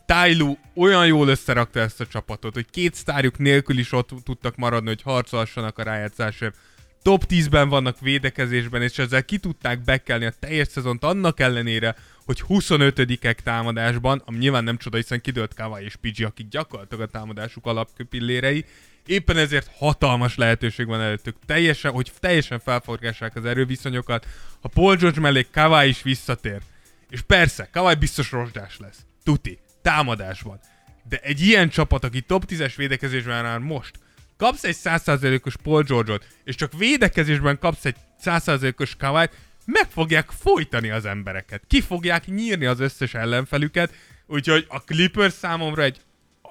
Tyloo 0.06 0.56
olyan 0.74 1.06
jól 1.06 1.28
összerakta 1.28 1.80
ezt 1.80 2.00
a 2.00 2.06
csapatot, 2.06 2.54
hogy 2.54 2.66
két 2.70 2.94
sztárjuk 2.94 3.38
nélkül 3.38 3.78
is 3.78 3.92
ott 3.92 4.10
tudtak 4.24 4.56
maradni, 4.56 4.88
hogy 4.88 5.02
harcolhassanak 5.02 5.78
a 5.78 5.82
rájátszásért. 5.82 6.54
Top 7.02 7.24
10-ben 7.28 7.68
vannak 7.68 8.00
védekezésben, 8.00 8.82
és 8.82 8.98
ezzel 8.98 9.24
ki 9.24 9.38
tudták 9.38 9.84
bekelni 9.84 10.24
a 10.24 10.32
teljes 10.40 10.68
szezont 10.68 11.04
annak 11.04 11.40
ellenére, 11.40 11.94
hogy 12.24 12.42
25-ek 12.48 13.34
támadásban, 13.34 14.22
ami 14.24 14.38
nyilván 14.38 14.64
nem 14.64 14.76
csoda, 14.76 14.96
hiszen 14.96 15.20
kidőlt 15.20 15.54
Kawai 15.54 15.84
és 15.84 15.96
PG, 15.96 16.24
akik 16.24 16.48
gyakorlatilag 16.48 17.04
a 17.04 17.10
támadásuk 17.10 17.66
alapkőpillérei, 17.66 18.64
éppen 19.06 19.36
ezért 19.36 19.70
hatalmas 19.76 20.36
lehetőség 20.36 20.86
van 20.86 21.00
előttük, 21.00 21.36
teljesen, 21.46 21.92
hogy 21.92 22.12
teljesen 22.20 22.58
felforgássák 22.58 23.36
az 23.36 23.44
erőviszonyokat. 23.44 24.26
Ha 24.60 24.68
Paul 24.68 24.96
George 24.96 25.20
mellé 25.20 25.46
Kawai 25.52 25.88
is 25.88 26.02
visszatér, 26.02 26.60
és 27.08 27.20
persze, 27.20 27.68
Kawai 27.72 27.94
biztos 27.94 28.30
rozsdás 28.30 28.78
lesz, 28.78 29.06
tuti, 29.24 29.58
támadásban. 29.82 30.60
De 31.08 31.16
egy 31.22 31.40
ilyen 31.40 31.68
csapat, 31.68 32.04
aki 32.04 32.20
top 32.20 32.44
10-es 32.48 32.72
védekezésben 32.76 33.42
már 33.42 33.58
most, 33.58 33.98
kapsz 34.36 34.64
egy 34.64 34.76
100%-os 34.84 35.56
Paul 35.56 35.82
George-ot, 35.82 36.26
és 36.44 36.54
csak 36.54 36.72
védekezésben 36.78 37.58
kapsz 37.58 37.84
egy 37.84 37.96
100%-os 38.24 38.96
kawai 38.96 39.26
meg 39.64 39.86
fogják 39.90 40.30
folytani 40.30 40.90
az 40.90 41.04
embereket. 41.04 41.62
Ki 41.66 41.80
fogják 41.80 42.26
nyírni 42.26 42.64
az 42.64 42.80
összes 42.80 43.14
ellenfelüket, 43.14 43.92
úgyhogy 44.26 44.66
a 44.68 44.78
Clippers 44.78 45.32
számomra 45.32 45.82
egy 45.82 46.00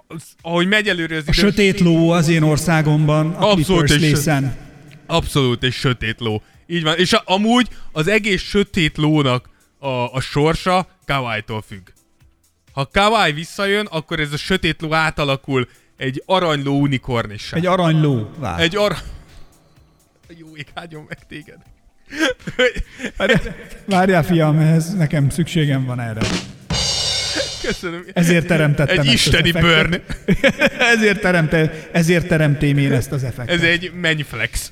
az- 0.08 0.24
ahogy 0.42 0.68
megy 0.68 0.88
előre 0.90 1.16
az 1.18 1.24
A 1.28 1.32
sötét 1.32 1.80
ló 1.80 2.10
az 2.10 2.28
én 2.28 2.42
országomban, 2.44 3.32
a 3.34 3.52
Abszolút, 3.52 3.66
Clippers 3.86 3.92
és- 3.92 4.00
lészen. 4.02 4.56
Abszolút 5.06 5.64
egy 5.64 5.74
sötét 5.74 6.20
ló. 6.20 6.42
Így 6.68 6.84
van. 6.84 6.98
És 6.98 7.14
a, 7.14 7.22
amúgy 7.26 7.68
az 7.92 8.08
egész 8.08 8.42
sötét 8.42 8.98
lónak 8.98 9.50
a, 9.80 9.88
a 9.88 10.20
sorsa 10.20 10.88
Kawai-tól 11.06 11.62
függ. 11.62 11.88
Ha 12.72 12.86
Kawai 12.92 13.32
visszajön, 13.32 13.86
akkor 13.86 14.20
ez 14.20 14.34
a 14.34 14.38
sötét 14.38 14.82
ló 14.82 14.94
átalakul 14.94 15.68
egy 15.98 16.24
aranyló 16.26 16.80
unikornissá. 16.80 17.58
Egy 17.58 17.66
aranyló. 17.66 18.32
Vár. 18.38 18.60
Egy 18.60 18.76
ar... 18.76 18.96
Jó 20.40 20.56
ég, 20.56 20.68
meg 21.08 21.28
téged. 21.28 21.58
Várjál, 23.86 24.24
fiam, 24.24 24.60
ez 24.60 24.94
nekem 24.94 25.30
szükségem 25.30 25.86
van 25.86 26.00
erre. 26.00 26.22
Köszönöm. 27.62 28.06
Ezért 28.14 28.48
teremtettem 28.48 29.00
Egy 29.00 29.06
ezt 29.06 29.14
isteni 29.14 29.52
az 29.52 29.62
burn. 29.62 30.02
ezért, 30.96 31.20
teremte, 31.20 31.88
ezért 31.92 32.28
teremtém 32.28 32.78
én 32.78 32.94
ezt 32.94 33.12
az 33.12 33.24
effektet. 33.24 33.56
Ez 33.56 33.64
egy 33.64 33.92
mennyflex. 33.94 34.72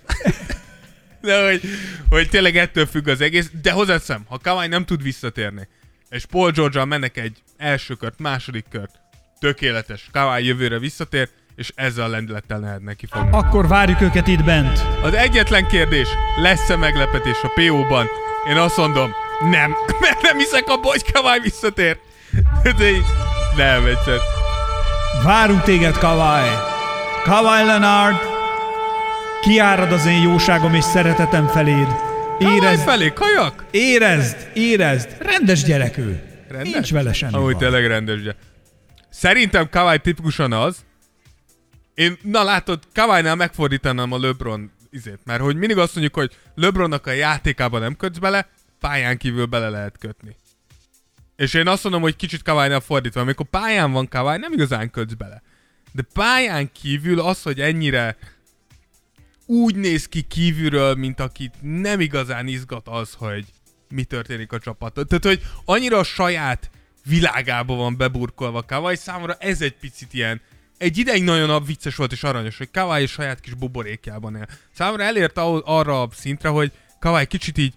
De 1.22 1.50
hogy, 1.50 1.62
hogy 2.10 2.30
tényleg 2.30 2.58
ettől 2.58 2.86
függ 2.86 3.08
az 3.08 3.22
egész, 3.22 3.50
de 3.62 3.72
hozzáteszem, 3.72 4.24
ha 4.28 4.38
Kawai 4.38 4.68
nem 4.68 4.86
tud 4.86 5.04
visszatérni, 5.04 5.68
és 6.10 6.26
Paul 6.26 6.52
george 6.52 6.86
mennek 6.86 7.18
egy 7.18 7.38
első 7.58 7.94
kört, 7.94 8.20
második 8.20 8.66
kört, 8.70 8.92
tökéletes, 9.40 10.10
Kawai 10.12 10.46
jövőre 10.46 10.80
visszatér, 10.80 11.30
és 11.60 11.72
ezzel 11.76 12.06
a 12.06 12.08
lendülettel 12.08 12.80
neki 12.84 13.06
fogni. 13.06 13.30
Akkor 13.32 13.68
várjuk 13.68 14.02
őket 14.02 14.28
itt 14.28 14.44
bent. 14.44 14.86
Az 15.02 15.14
egyetlen 15.14 15.68
kérdés, 15.68 16.08
lesz-e 16.36 16.76
meglepetés 16.76 17.38
a 17.44 17.52
PO-ban? 17.56 18.08
Én 18.50 18.56
azt 18.58 18.78
mondom, 18.78 19.12
nem, 19.50 19.76
mert 20.02 20.22
nem 20.22 20.38
hiszek 20.38 20.64
hogy 20.68 21.12
Kawai 21.12 21.40
visszatér. 21.40 21.98
De 22.78 22.90
így, 22.90 23.06
nem, 23.58 23.86
egyszer. 23.86 24.18
Várunk 25.24 25.62
téged, 25.62 25.98
Kawai. 25.98 26.50
Kawai 27.24 27.66
Leonard, 27.66 28.18
kiárad 29.42 29.92
az 29.92 30.06
én 30.06 30.22
jóságom 30.22 30.74
és 30.74 30.84
szeretetem 30.84 31.48
feléd. 31.48 31.88
Érezd, 32.40 32.84
felé, 32.84 33.14
kajak? 33.14 33.66
érezd, 33.72 34.50
érezd. 34.54 35.16
Rendes 35.20 35.64
gyerek 35.64 35.98
ő. 35.98 36.22
Rendes? 36.50 36.72
Nincs 36.74 36.92
vele 36.92 37.14
semmi 37.14 37.32
baj. 37.32 37.56
tényleg 37.56 37.88
rendes, 37.88 38.22
de. 38.22 38.36
Szerintem 39.10 39.70
Kawai 39.70 40.00
tipikusan 40.00 40.54
az, 40.54 40.78
én, 42.00 42.18
na 42.22 42.44
látod, 42.44 42.84
Kawai-nál 42.94 43.36
megfordítanám 43.36 44.12
a 44.12 44.20
LeBron 44.20 44.72
izét, 44.90 45.20
mert 45.24 45.42
hogy 45.42 45.56
mindig 45.56 45.78
azt 45.78 45.96
mondjuk, 45.96 46.16
hogy 46.16 46.38
LeBronnak 46.56 47.08
a 47.08 47.12
játékában 47.12 47.82
nem 47.82 47.96
kötsz 47.96 48.18
bele, 48.18 48.50
pályán 48.80 49.18
kívül 49.18 49.46
bele 49.46 49.70
lehet 49.70 49.98
kötni. 49.98 50.36
És 51.36 51.54
én 51.54 51.68
azt 51.68 51.84
mondom, 51.84 52.02
hogy 52.02 52.16
kicsit 52.16 52.42
Kawai-nál 52.42 52.80
fordítva, 52.80 53.22
amikor 53.22 53.46
pályán 53.46 53.92
van 53.92 54.08
Kawai, 54.08 54.38
nem 54.38 54.54
igazán 54.54 54.92
kötsz 54.92 55.14
bele. 55.14 55.42
De 55.92 56.02
pályán 56.14 56.72
kívül 56.72 57.20
az, 57.20 57.42
hogy 57.42 57.62
ennyire 57.62 58.18
úgy 59.46 59.76
néz 59.76 60.08
ki 60.08 60.22
kívülről, 60.22 60.96
mint 60.96 61.20
akit 61.20 61.54
nem 61.62 62.00
igazán 62.00 62.48
izgat 62.48 62.88
az, 62.88 63.14
hogy 63.14 63.46
mi 63.90 64.04
történik 64.04 64.52
a 64.52 64.60
csapaton. 64.60 65.08
Tehát, 65.08 65.26
hogy 65.26 65.42
annyira 65.66 65.98
a 65.98 66.04
saját 66.04 66.70
világába 67.06 67.76
van 67.76 67.98
beburkolva 67.98 68.64
Kawai, 68.64 68.96
számomra 68.96 69.34
ez 69.34 69.62
egy 69.62 69.76
picit 69.76 70.14
ilyen, 70.14 70.42
egy 70.80 70.98
ideig 70.98 71.24
nagyon 71.24 71.64
vicces 71.64 71.96
volt 71.96 72.12
és 72.12 72.24
aranyos, 72.24 72.58
hogy 72.58 72.72
Kawai 72.72 73.06
saját 73.06 73.40
kis 73.40 73.54
buborékjában 73.54 74.36
él. 74.36 74.48
Számomra 74.74 75.04
elért 75.04 75.38
arra 75.64 76.02
a 76.02 76.10
szintre, 76.16 76.50
hogy 76.50 76.72
Kawai 77.00 77.26
kicsit 77.26 77.58
így 77.58 77.74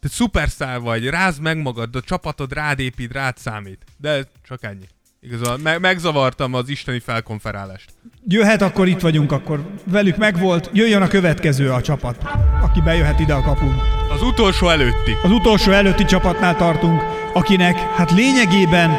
te 0.00 0.08
szuperszár 0.08 0.80
vagy, 0.80 1.08
rázd 1.08 1.40
meg 1.42 1.58
magad, 1.58 1.96
a 1.96 2.00
csapatod 2.00 2.52
rád 2.52 2.78
épít, 2.78 3.12
rád 3.12 3.36
számít. 3.36 3.84
De 3.96 4.28
csak 4.48 4.62
ennyi. 4.62 4.88
Igazán 5.20 5.60
me- 5.60 5.78
megzavartam 5.78 6.54
az 6.54 6.68
isteni 6.68 6.98
felkonferálást. 6.98 7.90
Jöhet, 8.28 8.62
akkor 8.62 8.88
itt 8.88 9.00
vagyunk, 9.00 9.32
akkor 9.32 9.70
velük 9.84 10.16
megvolt. 10.16 10.70
Jöjjön 10.72 11.02
a 11.02 11.08
következő 11.08 11.70
a 11.70 11.80
csapat, 11.80 12.22
aki 12.62 12.80
bejöhet 12.80 13.20
ide 13.20 13.34
a 13.34 13.42
kapun. 13.42 13.80
Az 14.10 14.22
utolsó 14.22 14.68
előtti. 14.68 15.12
Az 15.22 15.30
utolsó 15.30 15.72
előtti 15.72 16.04
csapatnál 16.04 16.56
tartunk, 16.56 17.02
akinek 17.32 17.78
hát 17.78 18.10
lényegében 18.10 18.90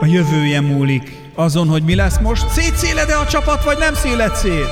a 0.00 0.06
jövője 0.06 0.60
múlik. 0.60 1.19
Azon, 1.40 1.68
hogy 1.68 1.82
mi 1.82 1.94
lesz 1.94 2.18
most, 2.18 2.48
szétszéled-e 2.48 3.18
a 3.18 3.26
csapat, 3.26 3.64
vagy 3.64 3.78
nem 3.78 3.94
széled 3.94 4.34
szét? 4.34 4.68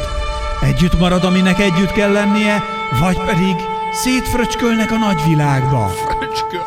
Együtt 0.63 0.99
marad, 0.99 1.25
aminek 1.25 1.59
együtt 1.59 1.93
kell 1.93 2.13
lennie, 2.13 2.63
vagy 3.01 3.17
pedig 3.17 3.57
szétfröcskölnek 3.93 4.91
a 4.91 4.97
nagyvilágba. 4.97 5.89
Fröcsköl. 5.89 6.67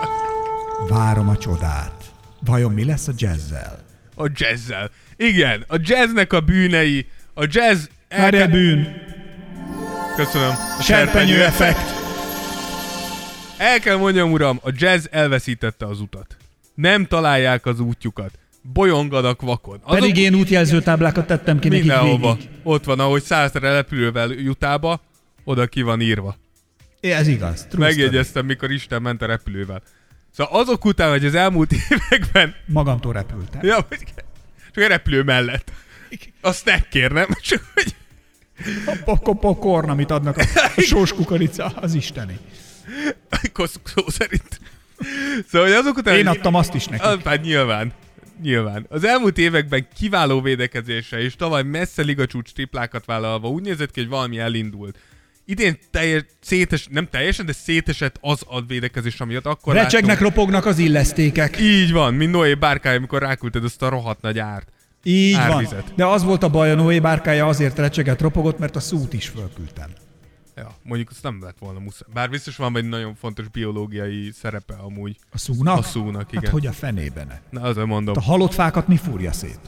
Várom 0.87 1.29
a 1.29 1.37
csodát. 1.37 2.03
Vajon 2.45 2.71
mi 2.71 2.85
lesz 2.85 3.07
a 3.07 3.11
jazzzel? 3.15 3.79
A 4.15 4.29
jazzzel. 4.33 4.89
Igen, 5.15 5.65
a 5.67 5.75
jazznek 5.79 6.33
a 6.33 6.39
bűnei, 6.39 7.07
a 7.33 7.45
jazz... 7.49 7.83
Várjál 8.09 8.47
bűn, 8.47 8.87
Köszönöm. 10.15 10.53
A 10.79 10.81
serpenyő 10.81 11.43
effekt. 11.43 11.93
El 13.57 13.79
kell 13.79 13.97
mondjam, 13.97 14.31
uram, 14.31 14.59
a 14.63 14.69
jazz 14.73 15.05
elveszítette 15.11 15.85
az 15.85 15.99
utat. 15.99 16.37
Nem 16.75 17.05
találják 17.05 17.65
az 17.65 17.79
útjukat. 17.79 18.39
Bolyonganak 18.61 19.41
vakon. 19.41 19.79
Azok 19.83 19.99
Pedig 19.99 20.17
én 20.17 20.35
útjelző 20.35 20.81
táblákat 20.81 21.27
tettem 21.27 21.59
ki 21.59 21.67
nekik 21.67 21.83
mindenhova. 21.83 22.33
végig. 22.33 22.49
Ott 22.63 22.83
van, 22.83 22.99
ahogy 22.99 23.23
szállsz 23.23 23.53
repülővel 23.53 24.29
jutába, 24.31 25.01
oda 25.43 25.67
ki 25.67 25.81
van 25.81 26.01
írva. 26.01 26.35
Ez 27.01 27.27
igaz. 27.27 27.67
Megjegyeztem, 27.77 28.45
mikor 28.45 28.71
Isten 28.71 29.01
ment 29.01 29.21
a 29.21 29.25
repülővel. 29.25 29.81
Szóval 30.31 30.59
azok 30.61 30.85
után, 30.85 31.09
hogy 31.09 31.25
az 31.25 31.35
elmúlt 31.35 31.71
években... 31.89 32.55
Magamtól 32.65 33.13
repültem. 33.13 33.59
Ja, 33.63 33.85
hogy 33.89 33.99
csak 34.73 34.83
a 34.83 34.87
repülő 34.87 35.23
mellett. 35.23 35.71
Azt 36.41 36.65
ne 36.65 36.79
kérnem, 36.89 37.27
csak 37.49 37.71
hogy... 37.73 37.95
A 39.05 39.33
pokorn, 39.35 39.89
amit 39.89 40.11
adnak 40.11 40.37
a, 40.37 40.41
a 40.75 40.81
sós 40.81 41.13
kukorica, 41.13 41.65
az 41.65 41.93
isteni. 41.93 42.37
Kosz- 43.53 43.79
Szó 43.83 44.09
szerint. 44.09 44.59
Szóval, 45.49 45.67
hogy 45.67 45.77
azok 45.77 45.97
után... 45.97 46.15
Én 46.17 46.27
adtam 46.27 46.55
azt 46.55 46.73
is 46.73 46.85
neki. 46.87 47.03
Hát 47.25 47.41
nyilván. 47.41 47.93
Nyilván. 48.41 48.85
Az 48.89 49.03
elmúlt 49.03 49.37
években 49.37 49.87
kiváló 49.95 50.41
védekezése 50.41 51.19
és 51.19 51.35
tavaly 51.35 51.63
messze 51.63 52.01
ligacsúcs 52.01 52.51
triplákat 52.51 53.05
vállalva 53.05 53.49
úgy 53.49 53.61
nézett 53.61 53.91
ki, 53.91 53.99
hogy 53.99 54.09
valami 54.09 54.39
elindult. 54.39 54.97
Idén 55.45 55.77
teljes, 55.91 56.23
szétes, 56.41 56.87
nem 56.89 57.07
teljesen, 57.11 57.45
de 57.45 57.53
szétesett 57.53 58.17
az 58.21 58.43
a 58.47 58.61
védekezés, 58.61 59.19
amiatt 59.19 59.45
akkor 59.45 59.73
Recsegnek, 59.73 60.09
láttunk. 60.09 60.35
ropognak 60.35 60.65
az 60.65 60.77
illesztékek. 60.77 61.59
Így 61.59 61.91
van, 61.91 62.13
mint 62.13 62.31
Noé 62.31 62.53
bárkája, 62.53 62.97
amikor 62.97 63.21
ráküldted 63.21 63.63
azt 63.63 63.81
a 63.81 63.89
rohadt 63.89 64.21
nagy 64.21 64.39
árt. 64.39 64.67
Így 65.03 65.35
van. 65.35 65.41
Árvizet. 65.41 65.93
De 65.95 66.05
az 66.05 66.23
volt 66.23 66.43
a 66.43 66.49
baj, 66.49 66.71
a 66.71 66.75
Noé 66.75 66.99
bárkája 66.99 67.47
azért 67.47 67.77
recseget, 67.77 68.21
ropogott, 68.21 68.59
mert 68.59 68.75
a 68.75 68.79
szút 68.79 69.13
is 69.13 69.27
fölküldtem. 69.27 69.89
Ja, 70.55 70.75
mondjuk 70.83 71.09
azt 71.09 71.23
nem 71.23 71.43
lett 71.43 71.57
volna 71.59 71.79
muszáj. 71.79 72.09
Bár 72.13 72.29
biztos 72.29 72.55
van 72.55 72.77
egy 72.77 72.89
nagyon 72.89 73.15
fontos 73.15 73.47
biológiai 73.47 74.31
szerepe 74.31 74.73
amúgy. 74.73 75.17
A 75.31 75.37
szúnak? 75.37 75.77
A 75.77 75.81
szúnak, 75.81 76.31
igen. 76.31 76.43
Hát 76.43 76.51
hogy 76.51 76.67
a 76.67 76.71
fenében? 76.71 77.39
Na, 77.49 77.61
azért 77.61 77.87
mondom. 77.87 78.15
A 78.17 78.21
halott 78.21 78.53
fákat 78.53 78.87
mi 78.87 78.97
fúrja 78.97 79.31
szét? 79.31 79.59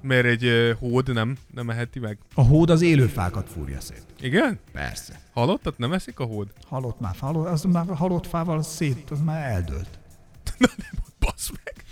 Miért 0.00 0.24
egy 0.24 0.44
uh, 0.44 0.70
hód 0.78 1.12
nem, 1.12 1.36
nem 1.54 1.70
eheti 1.70 1.98
meg? 1.98 2.18
A 2.34 2.42
hód 2.42 2.70
az 2.70 2.82
élő 2.82 3.06
fákat 3.06 3.48
fúrja 3.48 3.80
szét. 3.80 4.04
Igen? 4.20 4.58
Persze. 4.72 5.20
Halottat 5.32 5.78
nem 5.78 5.92
eszik 5.92 6.18
a 6.18 6.24
hód? 6.24 6.48
Halott 6.68 7.00
már, 7.00 7.14
halott, 7.18 7.46
az 7.46 7.62
már 7.62 7.86
halott 7.94 8.26
fával 8.26 8.62
szét, 8.62 9.10
az 9.10 9.20
már 9.20 9.50
eldőlt. 9.50 9.98
Na 10.58 10.68
nem, 10.76 11.04
basz 11.18 11.50
meg. 11.64 11.84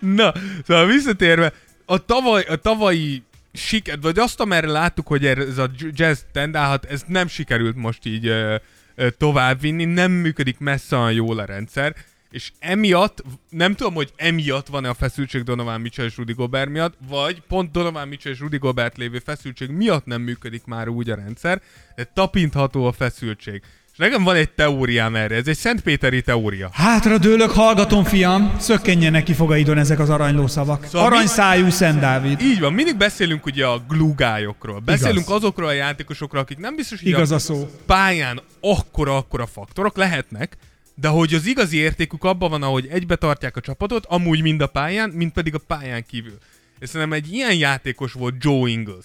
Na, 0.16 0.32
szóval 0.66 0.86
visszatérve, 0.86 1.52
a, 1.84 2.04
tavaly, 2.04 2.44
a 2.44 2.56
tavalyi 2.56 3.22
siker, 3.52 4.00
vagy 4.00 4.18
azt, 4.18 4.40
amerre 4.40 4.70
láttuk, 4.70 5.06
hogy 5.06 5.26
ez 5.26 5.58
a 5.58 5.70
jazz 5.90 6.20
tendálhat, 6.32 6.84
ez 6.84 7.04
nem 7.06 7.26
sikerült 7.26 7.76
most 7.76 8.06
így 8.06 8.26
ö, 8.26 8.56
ö, 8.94 9.10
továbbvinni, 9.10 9.84
nem 9.84 10.12
működik 10.12 10.58
messze 10.58 10.96
olyan 10.96 11.12
jól 11.12 11.38
a 11.38 11.44
rendszer, 11.44 11.94
és 12.30 12.52
emiatt, 12.58 13.22
nem 13.48 13.74
tudom, 13.74 13.94
hogy 13.94 14.12
emiatt 14.16 14.66
van-e 14.66 14.88
a 14.88 14.94
feszültség 14.94 15.42
Donovan 15.42 15.80
Mitchell 15.80 16.04
és 16.06 16.16
Rudy 16.16 16.32
Gobert 16.32 16.70
miatt, 16.70 16.94
vagy 17.08 17.42
pont 17.48 17.70
Donovan 17.70 18.08
Mitchell 18.08 18.32
és 18.32 18.38
Rudy 18.38 18.58
Gobert 18.58 18.96
lévő 18.96 19.18
feszültség 19.18 19.70
miatt 19.70 20.04
nem 20.04 20.22
működik 20.22 20.64
már 20.64 20.88
úgy 20.88 21.10
a 21.10 21.14
rendszer, 21.14 21.62
de 21.96 22.04
tapintható 22.04 22.86
a 22.86 22.92
feszültség. 22.92 23.62
Nekem 24.00 24.22
van 24.22 24.36
egy 24.36 24.50
teóriám 24.50 25.16
erre, 25.16 25.34
ez 25.34 25.46
egy 25.48 25.56
Szentpéteri 25.56 26.22
teória. 26.22 26.70
Hátra 26.72 27.18
dőlök, 27.18 27.50
hallgatom, 27.50 28.04
fiam, 28.04 28.54
szökkenjenek 28.58 29.22
ki 29.24 29.32
fogaidon 29.32 29.78
ezek 29.78 29.98
az 29.98 30.10
aranyló 30.10 30.46
szavak. 30.46 30.84
Szóval 30.84 31.08
mi- 31.08 31.14
Aranyszájú 31.16 31.70
Szent 31.70 32.00
Dávid. 32.00 32.40
Így 32.40 32.60
van, 32.60 32.72
mindig 32.72 32.96
beszélünk 32.96 33.46
ugye 33.46 33.66
a 33.66 33.84
glugájokról. 33.88 34.78
Beszélünk 34.78 35.24
Igaz. 35.24 35.36
azokról 35.36 35.68
a 35.68 35.72
játékosokról, 35.72 36.40
akik 36.42 36.58
nem 36.58 36.76
biztos, 36.76 36.98
hogy 36.98 37.08
Igaz 37.08 37.30
a 37.30 37.34
a 37.34 37.38
szó. 37.38 37.70
pályán 37.86 38.40
akkora-akkora 38.60 39.46
faktorok 39.46 39.96
lehetnek, 39.96 40.56
de 40.94 41.08
hogy 41.08 41.34
az 41.34 41.46
igazi 41.46 41.76
értékük 41.76 42.24
abban 42.24 42.50
van, 42.50 42.62
ahogy 42.62 42.86
egybe 42.90 43.16
tartják 43.16 43.56
a 43.56 43.60
csapatot, 43.60 44.06
amúgy 44.08 44.42
mind 44.42 44.60
a 44.60 44.66
pályán, 44.66 45.10
mind 45.10 45.32
pedig 45.32 45.54
a 45.54 45.60
pályán 45.66 46.04
kívül. 46.08 46.38
És 46.78 46.88
szerintem 46.88 47.16
egy 47.16 47.32
ilyen 47.32 47.54
játékos 47.54 48.12
volt 48.12 48.34
Joe 48.38 48.68
Ingles, 48.70 49.04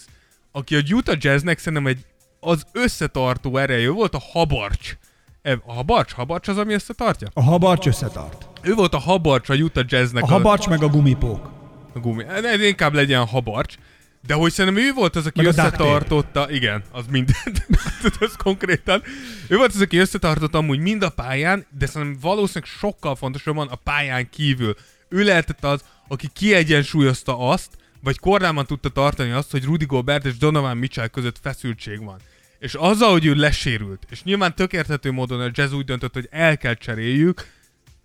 aki 0.51 0.75
a 0.75 0.81
Utah 0.91 1.15
Jazznek 1.19 1.57
szerintem 1.59 1.87
egy 1.87 1.99
az 2.45 2.63
összetartó 2.71 3.57
ereje, 3.57 3.89
volt 3.89 4.13
a 4.15 4.21
habarcs. 4.31 4.97
E, 5.41 5.59
A 5.65 5.74
habarcs? 5.74 6.11
Habarcs 6.11 6.47
az, 6.47 6.57
ami 6.57 6.74
összetartja? 6.74 7.28
A 7.33 7.41
habarcs 7.43 7.87
összetart. 7.87 8.47
Ő 8.61 8.74
volt 8.74 8.93
a 8.93 8.97
habarcs 8.97 9.49
a 9.49 9.53
Utah 9.53 9.86
Jazznek. 9.87 10.24
A 10.24 10.28
habarcs 10.28 10.67
meg 10.67 10.83
a 10.83 10.87
gumipók. 10.87 11.49
A 11.93 11.99
gumi. 11.99 12.24
Ne, 12.24 12.67
inkább 12.67 12.93
legyen 12.93 13.21
a 13.21 13.25
habarcs. 13.25 13.75
De 14.28 14.33
hogy 14.33 14.51
szerintem 14.51 14.83
ő 14.83 14.93
volt 14.93 15.15
az, 15.15 15.25
aki 15.25 15.37
Meg 15.41 15.45
a 15.45 15.49
összetartotta, 15.49 16.51
igen, 16.51 16.83
az 16.91 17.05
mindent, 17.09 17.67
az 18.20 18.36
konkrétan. 18.43 19.01
Ő 19.47 19.57
volt 19.57 19.74
az, 19.74 19.82
aki 19.82 19.97
összetartotta 19.97 20.57
amúgy 20.57 20.79
mind 20.79 21.03
a 21.03 21.09
pályán, 21.09 21.65
de 21.78 21.86
szerintem 21.86 22.20
valószínűleg 22.21 22.70
sokkal 22.70 23.15
fontosabban 23.15 23.67
a 23.67 23.75
pályán 23.75 24.29
kívül. 24.29 24.75
Ő 25.09 25.24
lehetett 25.24 25.63
az, 25.63 25.83
aki 26.07 26.28
kiegyensúlyozta 26.33 27.37
azt, 27.37 27.70
vagy 28.03 28.20
kordában 28.20 28.65
tudta 28.65 28.89
tartani 28.89 29.32
azt, 29.32 29.51
hogy 29.51 29.63
Rudy 29.63 29.86
Gobert 29.86 30.25
és 30.25 30.37
Donovan 30.37 30.78
Mitchell 30.78 31.07
között 31.07 31.37
feszültség 31.41 32.03
van. 32.03 32.20
És 32.66 32.74
azzal, 32.74 33.12
hogy 33.12 33.25
ő 33.25 33.33
lesérült, 33.33 34.05
és 34.09 34.24
nyilván 34.24 34.55
tökérthető 34.55 35.12
módon 35.12 35.42
a 35.42 35.50
Jazz 35.54 35.74
úgy 35.74 35.86
döntött, 35.86 36.13
hogy 36.13 36.28
el 36.32 36.58
kell 36.58 36.74
cseréljük, 36.74 37.46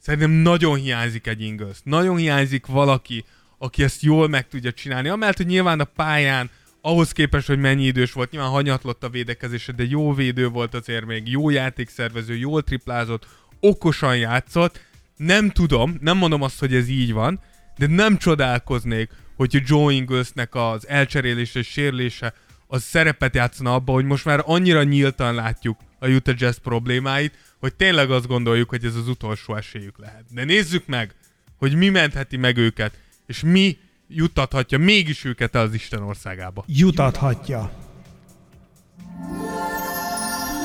Szerintem 0.02 0.30
nagyon 0.30 0.76
hiányzik 0.76 1.26
egy 1.26 1.40
Ingles. 1.42 1.76
Nagyon 1.84 2.16
hiányzik 2.16 2.66
valaki, 2.66 3.24
aki 3.58 3.82
ezt 3.82 4.02
jól 4.02 4.28
meg 4.28 4.48
tudja 4.48 4.72
csinálni. 4.72 5.08
Amellett, 5.08 5.36
hogy 5.36 5.46
nyilván 5.46 5.80
a 5.80 5.84
pályán 5.84 6.50
ahhoz 6.80 7.12
képest, 7.12 7.46
hogy 7.46 7.58
mennyi 7.58 7.84
idős 7.84 8.12
volt, 8.12 8.30
nyilván 8.30 8.50
hanyatlott 8.50 9.04
a 9.04 9.08
védekezése, 9.08 9.72
de 9.72 9.84
jó 9.88 10.14
védő 10.14 10.48
volt 10.48 10.74
azért 10.74 11.04
még, 11.04 11.28
jó 11.28 11.50
játékszervező, 11.50 12.36
jól 12.36 12.62
triplázott, 12.62 13.26
okosan 13.60 14.16
játszott. 14.16 14.80
Nem 15.16 15.50
tudom, 15.50 15.96
nem 16.00 16.16
mondom 16.16 16.42
azt, 16.42 16.58
hogy 16.58 16.74
ez 16.74 16.88
így 16.88 17.12
van, 17.12 17.40
de 17.78 17.86
nem 17.86 18.16
csodálkoznék, 18.16 19.10
hogy 19.36 19.62
Joe 19.64 19.92
Inglesnek 19.92 20.54
az 20.54 20.88
elcserélése 20.88 21.58
és 21.58 21.66
sérülése 21.66 22.34
az 22.72 22.82
szerepet 22.82 23.34
játszana 23.34 23.74
abba, 23.74 23.92
hogy 23.92 24.04
most 24.04 24.24
már 24.24 24.42
annyira 24.44 24.82
nyíltan 24.82 25.34
látjuk 25.34 25.78
a 25.98 26.08
Utah 26.08 26.34
Jazz 26.38 26.56
problémáit, 26.56 27.34
hogy 27.58 27.74
tényleg 27.74 28.10
azt 28.10 28.26
gondoljuk, 28.26 28.68
hogy 28.68 28.84
ez 28.84 28.94
az 28.94 29.08
utolsó 29.08 29.56
esélyük 29.56 29.98
lehet. 29.98 30.24
De 30.30 30.44
nézzük 30.44 30.86
meg, 30.86 31.14
hogy 31.56 31.74
mi 31.74 31.88
mentheti 31.88 32.36
meg 32.36 32.56
őket, 32.56 32.98
és 33.26 33.40
mi 33.40 33.78
juttathatja 34.08 34.78
mégis 34.78 35.24
őket 35.24 35.54
el 35.54 35.62
az 35.62 35.74
Isten 35.74 36.02
országába. 36.02 36.64
Jutathatja. 36.66 37.72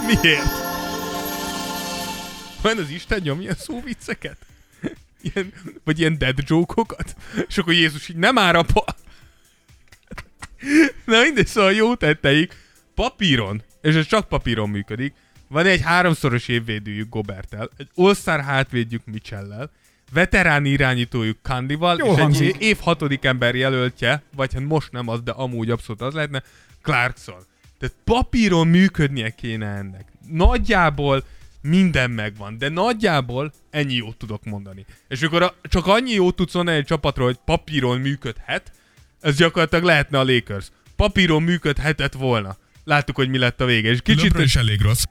Miért? 0.06 0.44
Van 2.62 2.78
az 2.78 2.90
Isten 2.90 3.20
nyomja 3.24 3.56
szóvicceket? 3.56 4.38
Ilyen, 5.22 5.54
vagy 5.84 6.00
ilyen 6.00 6.18
dead 6.18 6.38
joke-okat? 6.44 7.16
És 7.48 7.58
akkor 7.58 7.74
Jézus 7.74 8.10
így 8.10 8.16
nem 8.16 8.38
árapa. 8.38 8.86
Na 11.06 11.22
mindegy, 11.22 11.48
szóval 11.48 11.72
jó 11.72 11.96
tetteik. 11.96 12.56
Papíron, 12.96 13.64
és 13.82 13.96
ez 13.96 14.06
csak 14.08 14.28
papíron 14.28 14.70
működik, 14.70 15.14
van 15.48 15.66
egy 15.66 15.82
háromszoros 15.82 16.48
évvédőjük 16.48 17.10
Gobertel, 17.10 17.70
egy 17.78 17.90
all 17.96 18.40
hátvédjük 18.40 19.02
Michellel, 19.06 19.72
veterán 20.14 20.66
irányítójuk 20.66 21.38
Kandival, 21.42 21.98
Jó 21.98 22.12
és 22.12 22.20
hangzik. 22.20 22.56
egy 22.56 22.62
év 22.62 22.78
hatodik 22.80 23.26
ember 23.26 23.56
jelöltje, 23.56 24.24
vagy 24.36 24.54
hát 24.54 24.64
most 24.64 24.92
nem 24.92 25.08
az, 25.08 25.22
de 25.22 25.32
amúgy 25.32 25.70
abszolút 25.70 26.02
az 26.02 26.14
lehetne, 26.14 26.44
Clarkson. 26.82 27.46
Tehát 27.80 27.96
papíron 28.04 28.68
működnie 28.68 29.30
kéne 29.30 29.68
ennek. 29.68 30.12
Nagyjából 30.30 31.24
minden 31.62 32.12
megvan, 32.12 32.58
de 32.58 32.70
nagyjából 32.70 33.54
ennyi 33.70 33.94
jót 33.94 34.18
tudok 34.18 34.44
mondani. 34.44 34.86
És 35.08 35.22
akkor 35.22 35.42
a, 35.42 35.56
csak 35.62 35.88
annyi 35.88 36.12
jót 36.12 36.36
tudsz 36.36 36.54
mondani 36.54 36.78
egy 36.78 36.86
csapatról, 36.86 37.26
hogy 37.26 37.40
papíron 37.46 38.00
működhet, 38.00 38.72
ez 39.26 39.36
gyakorlatilag 39.36 39.84
lehetne 39.84 40.20
a 40.20 40.24
Lakers. 40.24 40.68
Papíron 40.96 41.44
működhetett 41.44 42.14
volna. 42.14 42.58
Láttuk, 42.84 43.16
hogy 43.16 43.30
mi 43.30 43.38
lett 43.38 43.62
a 43.62 43.66
vége. 43.66 43.90
És 43.90 44.02
Kicsit. 44.02 44.24
LeBron 44.24 44.44
is 44.44 44.56
elég 44.56 44.82
rossz. 44.82 45.04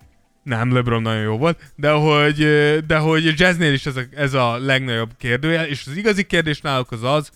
Nem, 0.42 0.72
LeBron 0.72 1.02
nagyon 1.02 1.22
jó 1.22 1.36
volt, 1.36 1.72
de 1.76 1.90
hogy, 1.90 2.36
de 2.86 2.98
hogy 2.98 3.38
Jazznél 3.40 3.72
is 3.72 3.86
ez 3.86 3.96
a, 3.96 4.02
ez 4.10 4.34
a 4.34 4.58
legnagyobb 4.58 5.10
kérdőjel, 5.18 5.66
és 5.66 5.86
az 5.86 5.96
igazi 5.96 6.22
kérdés 6.22 6.60
náluk 6.60 6.92
az 6.92 7.02
az, 7.02 7.30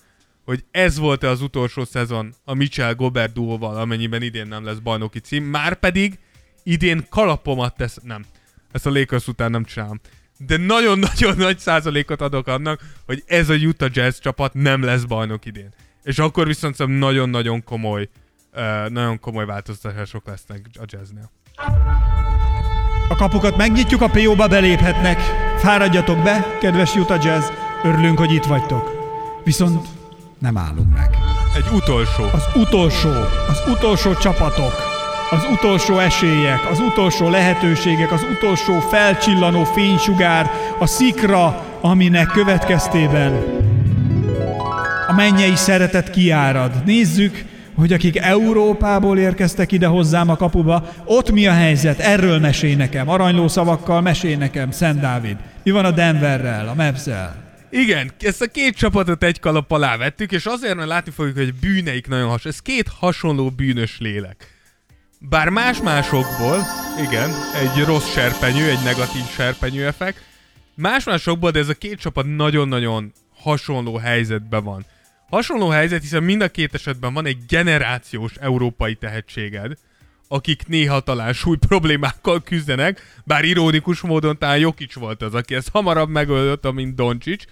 hogy 0.44 0.64
ez 0.70 0.98
volt-e 0.98 1.28
az 1.28 1.42
utolsó 1.42 1.84
szezon 1.84 2.34
a 2.44 2.54
Mitchell 2.54 2.94
Gobert 2.94 3.32
duóval, 3.32 3.76
amennyiben 3.76 4.22
idén 4.22 4.46
nem 4.46 4.64
lesz 4.64 4.78
bajnoki 4.78 5.18
cím, 5.18 5.44
már 5.44 5.74
pedig 5.74 6.18
idén 6.62 7.06
kalapomat 7.10 7.76
tesz, 7.76 7.98
nem, 8.02 8.24
ezt 8.72 8.86
a 8.86 8.90
Lakers 8.90 9.26
után 9.26 9.50
nem 9.50 9.64
csinálom, 9.64 10.00
de 10.38 10.56
nagyon-nagyon 10.56 11.36
nagy 11.36 11.58
százalékot 11.58 12.20
adok 12.20 12.46
annak, 12.46 12.80
hogy 13.06 13.22
ez 13.26 13.48
a 13.48 13.54
Utah 13.54 13.90
Jazz 13.92 14.18
csapat 14.18 14.54
nem 14.54 14.82
lesz 14.82 15.02
bajnok 15.02 15.44
idén. 15.44 15.74
És 16.08 16.18
akkor 16.18 16.46
viszont 16.46 16.74
szerintem 16.74 17.08
nagyon-nagyon 17.08 17.64
komoly, 17.64 18.08
nagyon 18.88 19.20
komoly 19.20 19.44
változtatások 19.44 20.26
lesznek 20.26 20.60
a 20.74 20.82
Jazznél. 20.86 21.30
A 23.08 23.14
kapukat 23.16 23.56
megnyitjuk, 23.56 24.02
a 24.02 24.08
PO-ba 24.08 24.46
beléphetnek. 24.46 25.20
Fáradjatok 25.56 26.22
be, 26.22 26.56
kedves 26.60 26.94
Utah 26.94 27.24
Jazz, 27.24 27.44
örülünk, 27.82 28.18
hogy 28.18 28.32
itt 28.32 28.44
vagytok. 28.44 28.90
Viszont 29.44 29.86
nem 30.38 30.56
állunk 30.56 30.94
meg. 30.94 31.16
Egy 31.56 31.76
utolsó. 31.76 32.24
Az 32.32 32.44
utolsó, 32.54 33.10
az 33.48 33.62
utolsó 33.66 34.14
csapatok, 34.14 34.72
az 35.30 35.46
utolsó 35.52 35.98
esélyek, 35.98 36.70
az 36.70 36.80
utolsó 36.80 37.28
lehetőségek, 37.28 38.12
az 38.12 38.22
utolsó 38.22 38.78
felcsillanó 38.80 39.64
fénysugár, 39.64 40.50
a 40.78 40.86
szikra, 40.86 41.64
aminek 41.80 42.26
következtében 42.26 43.58
mennyei 45.18 45.56
szeretet 45.56 46.10
kiárad. 46.10 46.84
Nézzük, 46.84 47.44
hogy 47.74 47.92
akik 47.92 48.16
Európából 48.16 49.18
érkeztek 49.18 49.72
ide 49.72 49.86
hozzám 49.86 50.28
a 50.28 50.36
kapuba, 50.36 50.92
ott 51.04 51.30
mi 51.30 51.46
a 51.46 51.52
helyzet? 51.52 51.98
Erről 51.98 52.38
mesél 52.38 52.76
nekem. 52.76 53.08
Aranyló 53.08 53.48
szavakkal 53.48 54.00
mesél 54.00 54.38
nekem, 54.38 54.70
Szent 54.70 55.00
Dávid. 55.00 55.36
Mi 55.62 55.70
van 55.70 55.84
a 55.84 55.90
Denverrel, 55.90 56.68
a 56.68 56.74
Mavs-el? 56.74 57.36
Igen, 57.70 58.10
ezt 58.20 58.42
a 58.42 58.46
két 58.46 58.76
csapatot 58.76 59.22
egy 59.22 59.40
kalap 59.40 59.70
alá 59.70 59.96
vettük, 59.96 60.32
és 60.32 60.46
azért, 60.46 60.74
mert 60.74 60.88
látni 60.88 61.10
fogjuk, 61.10 61.36
hogy 61.36 61.54
bűneik 61.54 62.08
nagyon 62.08 62.28
hasonló. 62.28 62.56
Ez 62.56 62.62
két 62.62 62.88
hasonló 62.98 63.50
bűnös 63.50 63.96
lélek. 63.98 64.46
Bár 65.18 65.48
más-másokból, 65.48 66.58
igen, 67.08 67.30
egy 67.62 67.84
rossz 67.84 68.12
serpenyő, 68.12 68.68
egy 68.70 68.84
negatív 68.84 69.24
serpenyő 69.34 69.86
effekt, 69.86 70.22
más-másokból, 70.74 71.50
de 71.50 71.58
ez 71.58 71.68
a 71.68 71.74
két 71.74 71.98
csapat 71.98 72.36
nagyon-nagyon 72.36 73.12
hasonló 73.42 73.96
helyzetben 73.96 74.64
van. 74.64 74.84
Hasonló 75.30 75.68
helyzet, 75.68 76.00
hiszen 76.00 76.22
mind 76.22 76.40
a 76.40 76.48
két 76.48 76.74
esetben 76.74 77.14
van 77.14 77.26
egy 77.26 77.38
generációs 77.48 78.34
európai 78.34 78.94
tehetséged, 78.94 79.72
akik 80.28 80.66
néha 80.66 81.00
talán 81.00 81.32
súly 81.32 81.56
problémákkal 81.56 82.42
küzdenek, 82.42 83.20
bár 83.24 83.44
ironikus 83.44 84.00
módon 84.00 84.38
talán 84.38 84.58
Jokic 84.58 84.94
volt 84.94 85.22
az, 85.22 85.34
aki 85.34 85.54
ezt 85.54 85.68
hamarabb 85.68 86.08
megoldott, 86.08 86.72
mint 86.72 86.94
Doncsics, 86.94 87.44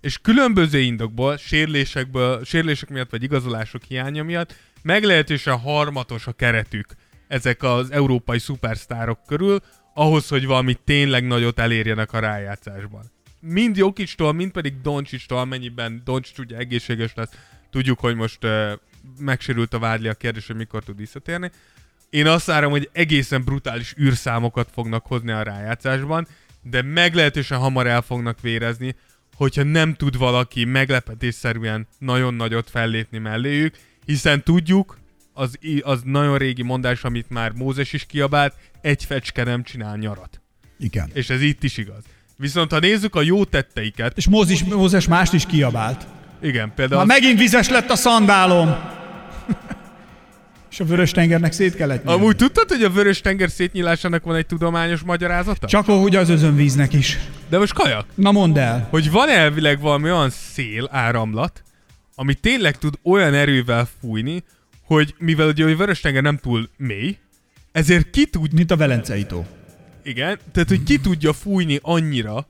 és 0.00 0.18
különböző 0.18 0.78
indokból, 0.78 1.36
sérülésekből, 1.36 2.44
sérülések 2.44 2.88
miatt 2.88 3.10
vagy 3.10 3.22
igazolások 3.22 3.82
hiánya 3.82 4.22
miatt 4.22 4.54
meglehetősen 4.82 5.58
harmatos 5.58 6.26
a 6.26 6.32
keretük 6.32 6.86
ezek 7.26 7.62
az 7.62 7.90
európai 7.90 8.38
szupersztárok 8.38 9.18
körül, 9.26 9.60
ahhoz, 9.94 10.28
hogy 10.28 10.46
valami 10.46 10.76
tényleg 10.84 11.26
nagyot 11.26 11.58
elérjenek 11.58 12.12
a 12.12 12.18
rájátszásban. 12.18 13.10
Mind 13.40 13.76
Jokicstól, 13.76 14.32
mind 14.32 14.50
pedig 14.50 14.80
Doncsicstól, 14.80 15.38
amennyiben 15.38 16.02
Doncsics 16.04 16.38
ugye 16.38 16.56
egészséges 16.56 17.14
lesz, 17.14 17.30
tudjuk, 17.70 17.98
hogy 17.98 18.14
most 18.14 18.44
uh, 18.44 18.72
megsérült 19.18 19.74
a 19.74 19.78
vádli 19.78 20.08
a 20.08 20.14
kérdés, 20.14 20.46
hogy 20.46 20.56
mikor 20.56 20.84
tud 20.84 20.96
visszatérni. 20.96 21.50
Én 22.10 22.26
azt 22.26 22.46
várom, 22.46 22.70
hogy 22.70 22.90
egészen 22.92 23.44
brutális 23.44 23.94
űrszámokat 24.00 24.70
fognak 24.72 25.06
hozni 25.06 25.30
a 25.30 25.42
rájátszásban, 25.42 26.26
de 26.62 26.82
meglehetősen 26.82 27.58
hamar 27.58 27.86
el 27.86 28.02
fognak 28.02 28.40
vérezni, 28.40 28.94
hogyha 29.34 29.62
nem 29.62 29.94
tud 29.94 30.18
valaki 30.18 30.64
meglepetésszerűen 30.64 31.86
nagyon 31.98 32.34
nagyot 32.34 32.70
fellépni 32.70 33.18
melléjük, 33.18 33.74
hiszen 34.04 34.42
tudjuk, 34.42 34.98
az, 35.32 35.58
az 35.80 36.00
nagyon 36.04 36.38
régi 36.38 36.62
mondás, 36.62 37.04
amit 37.04 37.30
már 37.30 37.52
Mózes 37.52 37.92
is 37.92 38.06
kiabált, 38.06 38.54
egy 38.80 39.04
fecske 39.04 39.44
nem 39.44 39.62
csinál 39.62 39.96
nyarat. 39.96 40.40
Igen. 40.78 41.10
És 41.12 41.30
ez 41.30 41.40
itt 41.40 41.62
is 41.62 41.76
igaz. 41.76 42.04
Viszont 42.40 42.70
ha 42.72 42.78
nézzük 42.78 43.14
a 43.14 43.22
jó 43.22 43.44
tetteiket, 43.44 44.16
És 44.16 44.28
Mózes, 44.28 44.64
Mózes 44.64 45.06
mást 45.08 45.32
is 45.32 45.46
kiabált. 45.46 46.06
igen, 46.42 46.72
például 46.74 47.00
Ma 47.00 47.06
megint 47.06 47.38
vizes 47.38 47.68
lett 47.68 47.90
a 47.90 47.96
szandálom. 47.96 48.76
És 50.70 50.80
a 50.80 50.84
vörös 50.84 51.10
tengernek 51.10 51.52
szét 51.52 51.74
kellett 51.76 52.04
nyílni. 52.04 52.20
Amúgy 52.20 52.36
tudtad, 52.36 52.68
hogy 52.68 52.82
a 52.82 52.90
vörös 52.90 53.20
tenger 53.20 53.50
szétnyílásának 53.50 54.24
van 54.24 54.34
egy 54.36 54.46
tudományos 54.46 55.00
magyarázata? 55.00 55.66
Csak 55.66 55.88
ahogy 55.88 56.16
az 56.16 56.28
özönvíznek 56.28 56.92
is. 56.92 57.18
De 57.48 57.58
most 57.58 57.72
kajak, 57.72 58.06
Na 58.14 58.32
mondd 58.32 58.58
el. 58.58 58.86
hogy 58.90 59.10
van 59.10 59.28
elvileg 59.28 59.80
valami 59.80 60.04
olyan 60.10 60.30
szél 60.30 60.88
áramlat, 60.92 61.62
ami 62.14 62.34
tényleg 62.34 62.78
tud 62.78 62.94
olyan 63.02 63.34
erővel 63.34 63.88
fújni, 64.00 64.42
hogy 64.84 65.14
mivel 65.18 65.48
ugye 65.48 65.64
a 65.72 65.76
vörös 65.76 66.00
tenger 66.00 66.22
nem 66.22 66.36
túl 66.36 66.68
mély, 66.76 67.16
ezért 67.72 68.10
ki 68.10 68.26
tud, 68.26 68.52
Mint 68.52 68.70
a 68.70 68.76
Velencei 68.76 69.24
tó. 69.24 69.46
Igen, 70.08 70.38
tehát 70.52 70.68
hogy 70.68 70.82
ki 70.82 70.98
tudja 70.98 71.32
fújni 71.32 71.78
annyira 71.82 72.46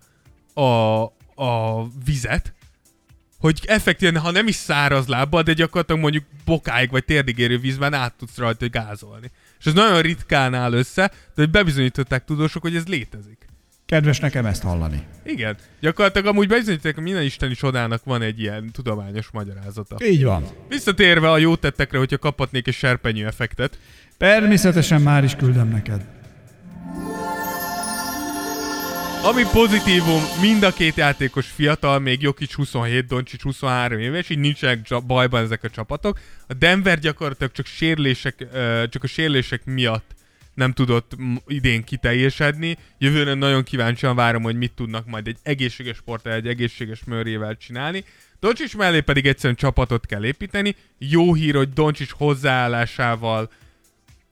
a, 0.55 1.03
a 1.45 1.87
vizet, 2.05 2.53
hogy 3.39 3.61
effektíven, 3.67 4.21
ha 4.21 4.31
nem 4.31 4.47
is 4.47 4.55
száraz 4.55 5.07
lábbal, 5.07 5.43
de 5.43 5.53
gyakorlatilag 5.53 6.01
mondjuk 6.01 6.25
bokáig 6.45 6.91
vagy 6.91 7.05
térdig 7.05 7.39
érő 7.39 7.59
vízben 7.59 7.95
át 7.95 8.15
tudsz 8.19 8.37
rajta 8.37 8.69
gázolni. 8.69 9.31
És 9.59 9.67
ez 9.67 9.73
nagyon 9.73 10.01
ritkán 10.01 10.55
áll 10.55 10.73
össze, 10.73 11.07
de 11.07 11.43
hogy 11.43 11.51
bebizonyították 11.51 12.25
tudósok, 12.25 12.63
hogy 12.63 12.77
ez 12.77 12.87
létezik. 12.87 13.47
Kedves 13.87 14.21
nekem 14.21 14.47
ezt 14.47 14.63
hallani. 14.63 15.03
Igen. 15.25 15.57
Gyakorlatilag 15.81 16.27
amúgy 16.27 16.49
bizonyították, 16.49 16.95
hogy 16.95 17.05
minden 17.05 17.23
isteni 17.23 17.55
csodának 17.55 18.05
van 18.05 18.23
egy 18.23 18.41
ilyen 18.41 18.71
tudományos 18.73 19.29
magyarázata. 19.33 20.05
Így 20.05 20.25
van. 20.25 20.45
Visszatérve 20.69 21.31
a 21.31 21.39
jó 21.39 21.57
tettekre, 21.57 21.99
hogyha 21.99 22.19
kaphatnék 22.19 22.67
egy 22.67 22.75
serpenyő 22.75 23.27
effektet. 23.27 23.79
Természetesen 24.17 25.01
már 25.01 25.25
is 25.25 25.35
küldöm 25.35 25.69
neked. 25.69 26.18
Ami 29.23 29.43
pozitívum, 29.53 30.23
mind 30.41 30.63
a 30.63 30.73
két 30.73 30.97
játékos 30.97 31.47
fiatal, 31.47 31.99
még 31.99 32.23
Jokic 32.23 32.53
27, 32.53 33.07
Doncsics 33.07 33.43
23 33.43 33.99
éves, 33.99 34.29
így 34.29 34.39
nincsenek 34.39 35.05
bajban 35.07 35.43
ezek 35.43 35.65
a 35.65 35.71
csapatok. 35.71 36.19
A 36.49 36.55
Denver 36.55 36.99
gyakorlatilag 36.99 37.53
csak 37.53 37.67
sérülések, 37.67 38.47
ö, 38.53 38.85
csak 38.89 39.03
a 39.03 39.07
sérülések 39.07 39.65
miatt 39.65 40.15
nem 40.55 40.73
tudott 40.73 41.13
idén 41.47 41.85
kiteljesedni. 41.85 42.77
Jövőre 42.99 43.35
nagyon 43.35 43.63
kíváncsian 43.63 44.17
várom, 44.17 44.43
hogy 44.43 44.57
mit 44.57 44.73
tudnak 44.73 45.07
majd 45.07 45.27
egy 45.27 45.39
egészséges 45.43 45.97
sporttal, 45.97 46.33
egy 46.33 46.47
egészséges 46.47 47.05
mőrével 47.05 47.57
csinálni. 47.57 48.05
Doncsics 48.41 48.77
mellé 48.77 49.01
pedig 49.01 49.27
egyszerűen 49.27 49.55
csapatot 49.55 50.07
kell 50.07 50.25
építeni. 50.25 50.77
Jó 50.99 51.35
hír, 51.35 51.55
hogy 51.55 51.73
Doncsics 51.73 52.11
hozzáállásával 52.11 53.51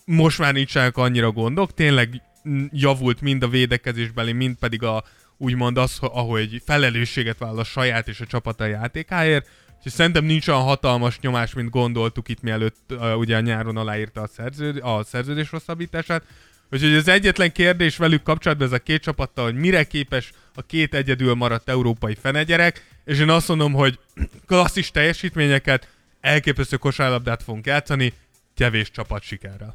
most 0.05 0.39
már 0.39 0.53
nincsenek 0.53 0.97
annyira 0.97 1.31
gondok, 1.31 1.75
tényleg 1.75 2.23
javult 2.71 3.21
mind 3.21 3.43
a 3.43 3.49
védekezésbeli, 3.49 4.33
mind 4.33 4.57
pedig 4.57 4.83
a 4.83 5.05
úgymond 5.37 5.77
az, 5.77 5.97
ho- 5.97 6.13
ahogy 6.15 6.63
felelősséget 6.65 7.39
vállal 7.39 7.59
a 7.59 7.65
saját 7.65 8.09
és 8.09 8.21
a 8.21 8.27
csapata 8.27 8.65
játékáért, 8.65 9.49
és 9.85 9.93
szerintem 9.93 10.25
nincs 10.25 10.49
olyan 10.49 10.63
hatalmas 10.63 11.21
nyomás, 11.21 11.55
mint 11.55 11.71
gondoltuk 11.71 12.29
itt 12.29 12.41
mielőtt 12.41 12.77
uh, 12.91 13.19
ugye 13.19 13.37
a 13.37 13.41
nyáron 13.41 13.77
aláírta 13.77 14.23
a, 14.23 14.27
szerződ, 14.27 14.79
a 14.83 15.05
szerződés 15.05 15.51
hosszabbítását. 15.51 16.23
Úgyhogy 16.71 16.95
az 16.95 17.09
egyetlen 17.09 17.53
kérdés 17.53 17.97
velük 17.97 18.23
kapcsolatban 18.23 18.67
ez 18.67 18.73
a 18.73 18.79
két 18.79 19.03
csapattal, 19.03 19.45
hogy 19.45 19.55
mire 19.55 19.85
képes 19.85 20.33
a 20.55 20.63
két 20.63 20.95
egyedül 20.95 21.35
maradt 21.35 21.69
európai 21.69 22.15
fenegyerek, 22.15 22.87
és 23.05 23.19
én 23.19 23.29
azt 23.29 23.49
mondom, 23.49 23.73
hogy 23.73 23.99
klasszis 24.47 24.91
teljesítményeket, 24.91 25.89
elképesztő 26.21 26.77
kosárlabdát 26.77 27.43
fogunk 27.43 27.67
játszani, 27.67 28.13
kevés 28.55 28.91
csapat 28.91 29.23
sikerrel. 29.23 29.75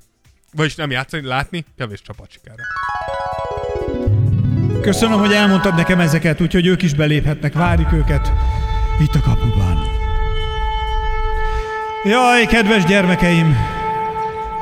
Vagyis 0.55 0.75
nem 0.75 0.91
játszani, 0.91 1.27
látni, 1.27 1.65
kevés 1.77 2.01
csapat 2.01 2.31
sikerrel. 2.31 2.65
Köszönöm, 4.81 5.19
hogy 5.19 5.31
elmondtad 5.31 5.75
nekem 5.75 5.99
ezeket, 5.99 6.41
úgyhogy 6.41 6.65
ők 6.65 6.81
is 6.81 6.93
beléphetnek. 6.93 7.53
Várjuk 7.53 7.93
őket 7.93 8.31
itt 8.99 9.15
a 9.15 9.19
kapuban. 9.19 9.77
Jaj, 12.03 12.45
kedves 12.45 12.83
gyermekeim! 12.85 13.55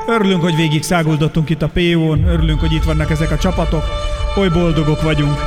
Örülünk, 0.06 0.42
hogy 0.42 0.56
végig 0.56 0.82
száguldottunk 0.82 1.50
itt 1.50 1.62
a 1.62 1.68
PO-n, 1.68 2.24
örülünk, 2.26 2.60
hogy 2.60 2.72
itt 2.72 2.82
vannak 2.82 3.10
ezek 3.10 3.30
a 3.30 3.38
csapatok, 3.38 3.84
oly 4.36 4.48
boldogok 4.48 5.02
vagyunk. 5.02 5.38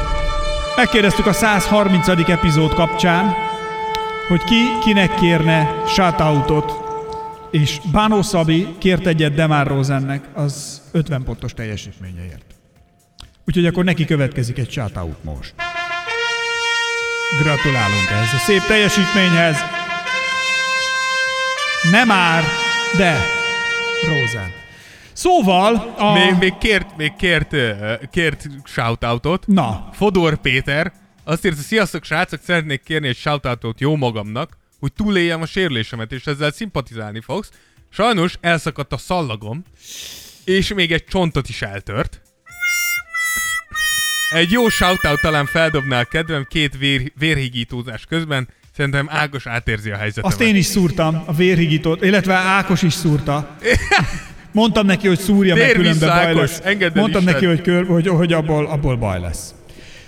Megkérdeztük 0.76 1.26
a 1.26 1.34
130. 1.34 2.08
epizód 2.08 2.74
kapcsán, 2.74 3.36
hogy 4.28 4.44
ki 4.44 4.80
kinek 4.84 5.16
kérne 5.16 5.84
shoutoutot, 5.88 6.83
és 7.54 7.80
Bánó 7.92 8.22
Szabi 8.22 8.68
kért 8.78 9.06
egyet 9.06 9.34
Demár 9.34 9.68
Rosennek 9.68 10.24
az 10.34 10.82
50 10.92 11.24
pontos 11.24 11.54
teljesítményeért. 11.54 12.46
Úgyhogy 13.46 13.66
akkor 13.66 13.84
neki 13.84 14.06
következik 14.06 14.58
egy 14.58 14.72
shoutout 14.72 15.24
most. 15.24 15.54
Gratulálunk 17.42 18.10
ehhez 18.10 18.34
a 18.34 18.38
szép 18.38 18.62
teljesítményhez. 18.62 19.58
Nem 21.92 22.08
már, 22.08 22.44
de 22.98 23.18
Rosen. 24.08 24.52
Szóval 25.14 25.94
a... 25.98 26.14
Még, 26.14 26.36
még 26.40 26.58
kért, 26.58 26.98
még 26.98 27.16
kért, 27.16 27.56
kért 28.12 28.48
shoutoutot. 28.64 29.48
Na, 29.48 29.90
Fodor 29.92 30.38
Péter 30.38 30.94
azt 31.24 31.46
írta, 31.46 31.62
sziasztok 31.62 32.04
srácok, 32.04 32.40
szeretnék 32.44 32.84
kérni 32.84 33.08
egy 33.08 33.18
shoutoutot 33.18 33.80
jó 33.80 33.96
magamnak, 33.96 34.58
hogy 34.84 34.94
túléljem 34.94 35.42
a 35.42 35.46
sérülésemet, 35.46 36.12
és 36.12 36.26
ezzel 36.26 36.52
szimpatizálni 36.52 37.22
fogsz. 37.22 37.50
Sajnos 37.90 38.38
elszakadt 38.42 38.94
a 38.94 38.98
szallagom, 38.98 39.64
és 40.44 40.74
még 40.74 40.92
egy 40.92 41.04
csontot 41.04 41.50
is 41.50 41.62
eltört. 41.62 42.22
Egy 44.30 44.52
jó 44.52 44.70
shoutout 44.70 45.22
talán 45.22 45.46
feldobná 45.46 46.00
a 46.00 46.04
kedvem 46.04 46.46
két 46.50 46.78
vér, 46.78 47.12
vérhigítózás 47.20 48.06
közben. 48.06 48.48
Szerintem 48.76 49.08
Ágos 49.10 49.48
átérzi 49.48 49.90
a 49.92 49.96
helyzetemet. 49.96 50.32
azt 50.32 50.42
én 50.42 50.56
is 50.56 50.66
szúrtam, 50.66 51.24
a 51.26 51.34
vérhigítót, 51.34 52.04
illetve 52.04 52.34
Ákos 52.34 52.82
is 52.82 52.94
szúrta. 52.94 53.58
Mondtam 54.52 54.86
neki, 54.86 55.08
hogy 55.08 55.20
szúrja, 55.20 55.56
meg 55.56 55.66
Tér 55.66 55.76
különben 55.76 56.00
vissza, 56.00 56.14
baj 56.14 56.26
Ákos, 56.26 56.60
lesz. 56.60 56.94
Mondtam 56.94 57.22
Isten. 57.22 57.24
neki, 57.24 57.46
hogy, 57.46 57.62
kör, 57.62 57.86
hogy, 57.86 58.08
hogy 58.08 58.34
abból, 58.34 58.66
abból 58.66 58.98
baj 58.98 59.20
lesz. 59.20 59.54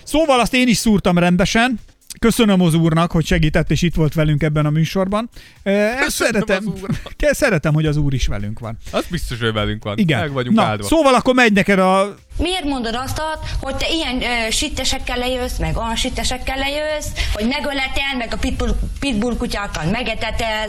Szóval 0.03 0.39
azt 0.39 0.53
én 0.53 0.67
is 0.67 0.77
szúrtam 0.77 1.17
rendesen. 1.17 1.79
Köszönöm 2.19 2.61
az 2.61 2.73
úrnak, 2.73 3.11
hogy 3.11 3.25
segített, 3.25 3.71
és 3.71 3.81
itt 3.81 3.95
volt 3.95 4.13
velünk 4.13 4.43
ebben 4.43 4.65
a 4.65 4.69
műsorban. 4.69 5.29
Köszönöm 5.63 6.09
szeretem, 6.09 6.57
az 6.57 6.81
úrnak. 6.81 7.13
Ke- 7.17 7.35
szeretem, 7.35 7.73
hogy 7.73 7.85
az 7.85 7.97
úr 7.97 8.13
is 8.13 8.27
velünk 8.27 8.59
van. 8.59 8.77
Az 8.91 9.05
biztos, 9.09 9.39
hogy 9.39 9.53
velünk 9.53 9.83
van. 9.83 9.97
Igen. 9.97 10.19
Meg 10.19 10.31
vagyunk 10.31 10.55
Na, 10.55 10.63
áldva. 10.63 10.87
szóval 10.87 11.13
akkor 11.13 11.33
megy 11.33 11.53
neked 11.53 11.79
a... 11.79 12.15
Miért 12.37 12.63
mondod 12.63 12.95
azt, 12.95 13.21
hogy 13.61 13.75
te 13.75 13.85
ilyen 13.89 14.21
ö, 14.21 14.49
sittesekkel 14.51 15.17
lejössz, 15.17 15.57
meg 15.57 15.77
olyan 15.77 15.95
sittesekkel 15.95 16.57
lejössz, 16.57 17.07
hogy 17.33 17.47
megöletel, 17.47 18.15
meg 18.17 18.33
a 18.33 18.37
pitbull, 18.37 18.75
pitbull 18.99 19.37
kutyákkal 19.37 19.89
megetetel? 19.91 20.67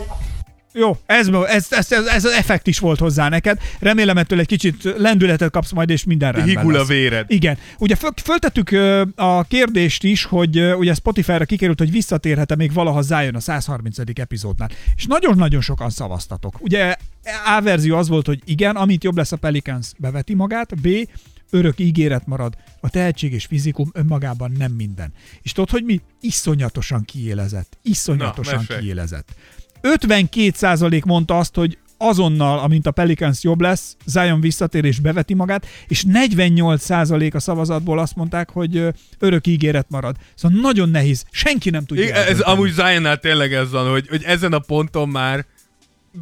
Jó, 0.79 0.97
ez, 1.05 1.27
ez, 1.27 1.67
ez, 1.69 1.91
ez, 1.91 2.05
ez 2.05 2.25
az 2.25 2.31
effekt 2.31 2.67
is 2.67 2.79
volt 2.79 2.99
hozzá 2.99 3.29
neked. 3.29 3.59
Remélem 3.79 4.17
ettől 4.17 4.39
egy 4.39 4.45
kicsit 4.47 4.83
lendületet 4.97 5.51
kapsz 5.51 5.71
majd, 5.71 5.89
és 5.89 6.03
minden 6.03 6.31
rendben 6.31 6.57
Higul 6.57 6.75
a 6.75 6.77
lesz. 6.77 6.87
véred. 6.87 7.25
Igen. 7.31 7.57
Ugye 7.77 7.95
föl, 7.95 8.09
föltettük 8.23 8.71
a 9.15 9.43
kérdést 9.43 10.03
is, 10.03 10.23
hogy 10.23 10.59
ugye 10.61 10.93
Spotify-ra 10.93 11.45
kikerült, 11.45 11.79
hogy 11.79 11.91
visszatérhet-e 11.91 12.55
még 12.55 12.73
valaha 12.73 13.01
Zion 13.01 13.35
a 13.35 13.39
130. 13.39 13.97
epizódnál. 14.15 14.69
És 14.95 15.05
nagyon-nagyon 15.05 15.61
sokan 15.61 15.89
szavaztatok. 15.89 16.61
Ugye 16.61 16.95
A 17.57 17.61
verzió 17.61 17.95
az 17.97 18.07
volt, 18.07 18.25
hogy 18.25 18.39
igen, 18.45 18.75
amint 18.75 19.03
jobb 19.03 19.17
lesz 19.17 19.31
a 19.31 19.37
Pelicans, 19.37 19.87
beveti 19.97 20.33
magát, 20.33 20.81
B, 20.81 20.87
örök 21.49 21.79
ígéret 21.79 22.27
marad, 22.27 22.53
a 22.79 22.89
tehetség 22.89 23.33
és 23.33 23.45
fizikum 23.45 23.89
önmagában 23.93 24.51
nem 24.57 24.71
minden. 24.71 25.13
És 25.41 25.51
tudod, 25.51 25.69
hogy 25.69 25.83
mi? 25.83 26.01
Iszonyatosan 26.21 27.03
kiélezett. 27.05 27.77
Iszonyatosan 27.81 28.53
Na, 28.53 28.59
mesélj. 28.59 28.79
kiélezett. 28.79 29.35
52% 29.95 31.05
mondta 31.05 31.37
azt, 31.37 31.55
hogy 31.55 31.77
azonnal, 31.97 32.59
amint 32.59 32.87
a 32.87 32.91
Pelicans 32.91 33.43
jobb 33.43 33.61
lesz, 33.61 33.95
Zion 34.05 34.41
visszatér 34.41 34.85
és 34.85 34.99
beveti 34.99 35.33
magát, 35.33 35.65
és 35.87 36.03
48% 36.13 37.33
a 37.33 37.39
szavazatból 37.39 37.99
azt 37.99 38.15
mondták, 38.15 38.49
hogy 38.49 38.87
örök 39.19 39.47
ígéret 39.47 39.89
marad. 39.89 40.15
Szóval 40.35 40.59
nagyon 40.61 40.89
nehéz, 40.89 41.25
senki 41.31 41.69
nem 41.69 41.85
tudja. 41.85 42.03
Igen, 42.03 42.27
ez 42.27 42.39
amúgy 42.39 42.71
Zionnál 42.71 43.17
tényleg 43.17 43.53
ez 43.53 43.71
van, 43.71 43.89
hogy, 43.89 44.07
hogy 44.07 44.23
ezen 44.23 44.53
a 44.53 44.59
ponton 44.59 45.09
már 45.09 45.45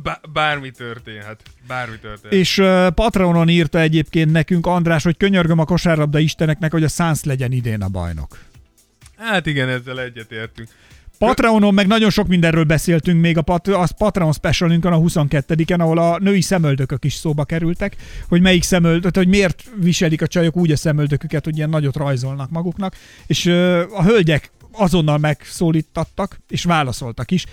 bá- 0.03 0.31
bármi 0.33 0.71
történhet. 0.71 1.41
Bármi 1.67 1.99
történhet. 2.01 2.39
És 2.39 2.57
uh, 2.57 2.89
Patreonon 2.89 3.49
írta 3.49 3.79
egyébként 3.79 4.31
nekünk 4.31 4.65
András, 4.65 5.03
hogy 5.03 5.17
könyörgöm 5.17 5.59
a 5.59 5.65
kosárlabda 5.65 6.19
isteneknek, 6.19 6.71
hogy 6.71 6.83
a 6.83 6.87
Suns 6.87 7.23
legyen 7.23 7.51
idén 7.51 7.81
a 7.81 7.87
bajnok. 7.87 8.37
Hát 9.17 9.45
igen, 9.45 9.69
ezzel 9.69 10.01
egyetértünk. 10.01 10.69
Patreonon 11.17 11.73
meg 11.73 11.87
nagyon 11.87 12.09
sok 12.09 12.27
mindenről 12.27 12.63
beszéltünk, 12.63 13.21
még 13.21 13.37
a, 13.37 13.41
Pat- 13.41 13.67
a 13.67 13.87
Patreon 13.97 14.33
specialünkön 14.33 14.91
a 14.91 14.99
22-en, 14.99 15.79
ahol 15.79 15.97
a 15.97 16.17
női 16.19 16.41
szemöldökök 16.41 17.03
is 17.03 17.13
szóba 17.13 17.43
kerültek, 17.43 17.95
hogy 18.27 18.41
melyik 18.41 18.63
szemöldök, 18.63 19.15
hogy 19.15 19.27
miért 19.27 19.63
viselik 19.75 20.21
a 20.21 20.27
csajok 20.27 20.55
úgy 20.55 20.71
a 20.71 20.77
szemöldöküket, 20.77 21.43
hogy 21.43 21.57
ilyen 21.57 21.69
nagyot 21.69 21.95
rajzolnak 21.95 22.49
maguknak, 22.49 22.95
és 23.27 23.45
ö, 23.45 23.83
a 23.91 24.03
hölgyek 24.03 24.51
azonnal 24.77 25.17
megszólítattak, 25.17 26.39
és 26.49 26.63
válaszoltak 26.63 27.31
is. 27.31 27.45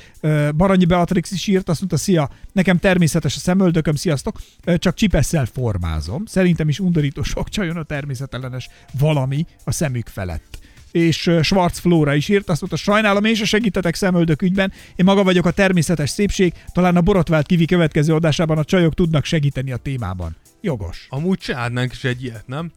Baranyi 0.57 0.85
Beatrix 0.85 1.31
is 1.31 1.47
írt, 1.47 1.69
azt 1.69 1.79
mondta, 1.79 1.97
szia, 1.97 2.31
nekem 2.53 2.79
természetes 2.79 3.37
a 3.37 3.39
szemöldököm, 3.39 3.95
sziasztok, 3.95 4.41
csak 4.77 4.95
csipesszel 4.95 5.47
formázom. 5.47 6.27
Szerintem 6.27 6.69
is 6.69 6.79
undorító 6.79 7.23
sok 7.23 7.49
csajon 7.49 7.77
a 7.77 7.83
természetellenes 7.83 8.69
valami 8.99 9.47
a 9.65 9.73
szemük 9.73 10.09
felett 10.09 10.62
és 10.93 11.31
Schwarz 11.43 11.79
Flóra 11.79 12.15
is 12.15 12.29
írt, 12.29 12.49
azt 12.49 12.61
mondta, 12.61 12.79
sajnálom, 12.79 13.25
én 13.25 13.35
se 13.35 13.45
segítetek 13.45 13.95
szemöldök 13.95 14.43
ügyben, 14.43 14.73
én 14.97 15.05
maga 15.05 15.23
vagyok 15.23 15.47
a 15.47 15.51
természetes 15.51 16.11
szépség, 16.11 16.53
talán 16.73 16.97
a 16.97 17.01
borotvált 17.01 17.47
kivi 17.47 17.65
következő 17.65 18.15
adásában 18.15 18.59
a 18.59 18.65
csajok 18.65 18.95
tudnak 18.95 19.25
segíteni 19.25 19.73
a 19.73 19.77
témában. 19.77 20.37
Jogos. 20.61 21.07
Amúgy 21.09 21.39
csinálnánk 21.39 21.93
is 21.93 22.05
egy 22.05 22.25
ilyet, 22.25 22.47
nem? 22.47 22.73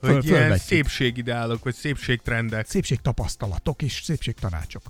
Hogy 0.00 0.10
Föl- 0.10 0.24
ilyen 0.24 0.58
szépségideálok, 0.58 1.64
vagy 1.64 1.74
szépségtrendek. 1.74 2.66
Szépségtapasztalatok 2.68 3.82
és 3.82 4.00
szépségtanácsok. 4.04 4.82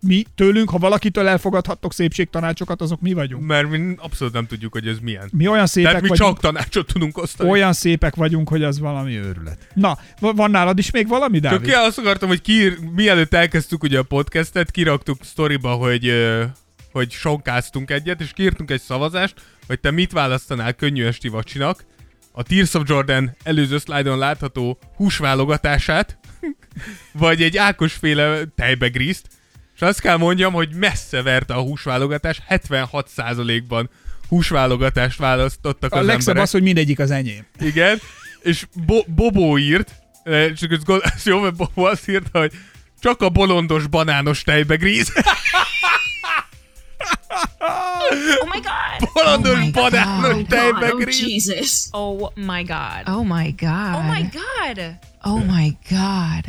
Mi 0.00 0.24
tőlünk, 0.34 0.70
ha 0.70 0.78
valakitől 0.78 1.26
elfogadhattok 1.28 1.92
szépségtanácsokat, 1.92 2.80
azok 2.80 3.00
mi 3.00 3.12
vagyunk. 3.12 3.46
Mert 3.46 3.68
mi 3.68 3.94
abszolút 3.96 4.34
nem 4.34 4.46
tudjuk, 4.46 4.72
hogy 4.72 4.86
ez 4.86 4.98
milyen. 5.02 5.28
Mi 5.32 5.46
olyan 5.46 5.66
szépek 5.66 5.90
Tehát 5.90 6.02
mi 6.02 6.08
vagyunk, 6.08 6.30
csak 6.32 6.40
tanácsot 6.40 6.86
tudunk 6.92 7.18
osztani. 7.18 7.50
olyan 7.50 7.72
szépek 7.72 8.14
vagyunk, 8.14 8.48
hogy 8.48 8.62
az 8.62 8.78
valami 8.78 9.16
őrület. 9.16 9.68
Na, 9.74 9.98
va- 10.20 10.36
van 10.36 10.50
nálad 10.50 10.78
is 10.78 10.90
még 10.90 11.08
valami, 11.08 11.40
Csak 11.40 11.50
Dávid? 11.50 11.66
ki 11.66 11.72
azt 11.72 11.98
akartam, 11.98 12.28
hogy 12.28 12.40
ki, 12.40 12.72
mielőtt 12.94 13.34
elkezdtük 13.34 13.82
ugye 13.82 13.98
a 13.98 14.02
podcastet, 14.02 14.70
kiraktuk 14.70 15.24
sztoriba, 15.24 15.70
hogy, 15.72 16.12
hogy 16.92 17.10
sonkáztunk 17.10 17.90
egyet, 17.90 18.20
és 18.20 18.32
kiírtunk 18.32 18.70
egy 18.70 18.80
szavazást, 18.80 19.34
hogy 19.66 19.80
te 19.80 19.90
mit 19.90 20.12
választanál 20.12 20.72
könnyű 20.72 21.04
esti 21.04 21.28
vacsinak, 21.28 21.84
a 22.32 22.42
Tears 22.42 22.74
of 22.74 22.82
Jordan 22.86 23.36
előző 23.42 23.78
szlájdon 23.78 24.18
látható 24.18 24.78
húsválogatását, 24.96 26.18
vagy 27.12 27.42
egy 27.42 27.56
Ákosféle 27.56 28.44
tejbegrízt, 28.56 29.26
és 29.80 29.84
azt 29.86 30.00
kell 30.00 30.16
mondjam, 30.16 30.52
hogy 30.52 30.68
messze 30.74 31.22
verte 31.22 31.54
a 31.54 31.60
húsválogatás, 31.60 32.42
76%-ban 32.48 33.90
húsválogatást 34.28 35.18
választottak 35.18 35.92
A 35.92 35.98
az 35.98 36.06
legszebb 36.06 36.20
emberek. 36.20 36.42
az, 36.42 36.50
hogy 36.50 36.62
mindegyik 36.62 36.98
az 36.98 37.10
enyém. 37.10 37.46
Igen, 37.60 38.00
és 38.42 38.66
Bo- 38.86 39.10
Bobó 39.14 39.58
írt, 39.58 39.90
eh, 40.22 40.52
csak 40.52 40.72
ez, 40.72 40.84
gond- 40.84 41.02
ez 41.14 41.26
jó, 41.32 41.40
mert 41.40 41.54
Bobó 41.56 41.84
azt 41.84 42.08
írta, 42.08 42.38
hogy 42.38 42.52
csak 43.00 43.20
a 43.22 43.28
bolondos 43.28 43.86
banános 43.86 44.42
tejbegríz. 44.42 45.12
Oh 48.40 48.48
my 48.52 48.60
god. 48.60 49.08
bolondos 49.12 49.70
banános 49.70 50.24
Oh, 50.24 50.32
God. 50.32 50.40
Oh, 50.42 50.46
tejbegríz. 50.48 51.20
Jesus. 51.26 51.88
Oh 51.90 52.30
my 52.34 52.62
god. 52.62 53.02
Oh 53.16 53.24
my 53.24 53.54
god. 53.58 53.94
Oh 53.94 54.04
my 54.10 54.28
god. 54.32 54.96
Oh 55.22 55.44
my 55.44 55.76
god. 55.90 56.44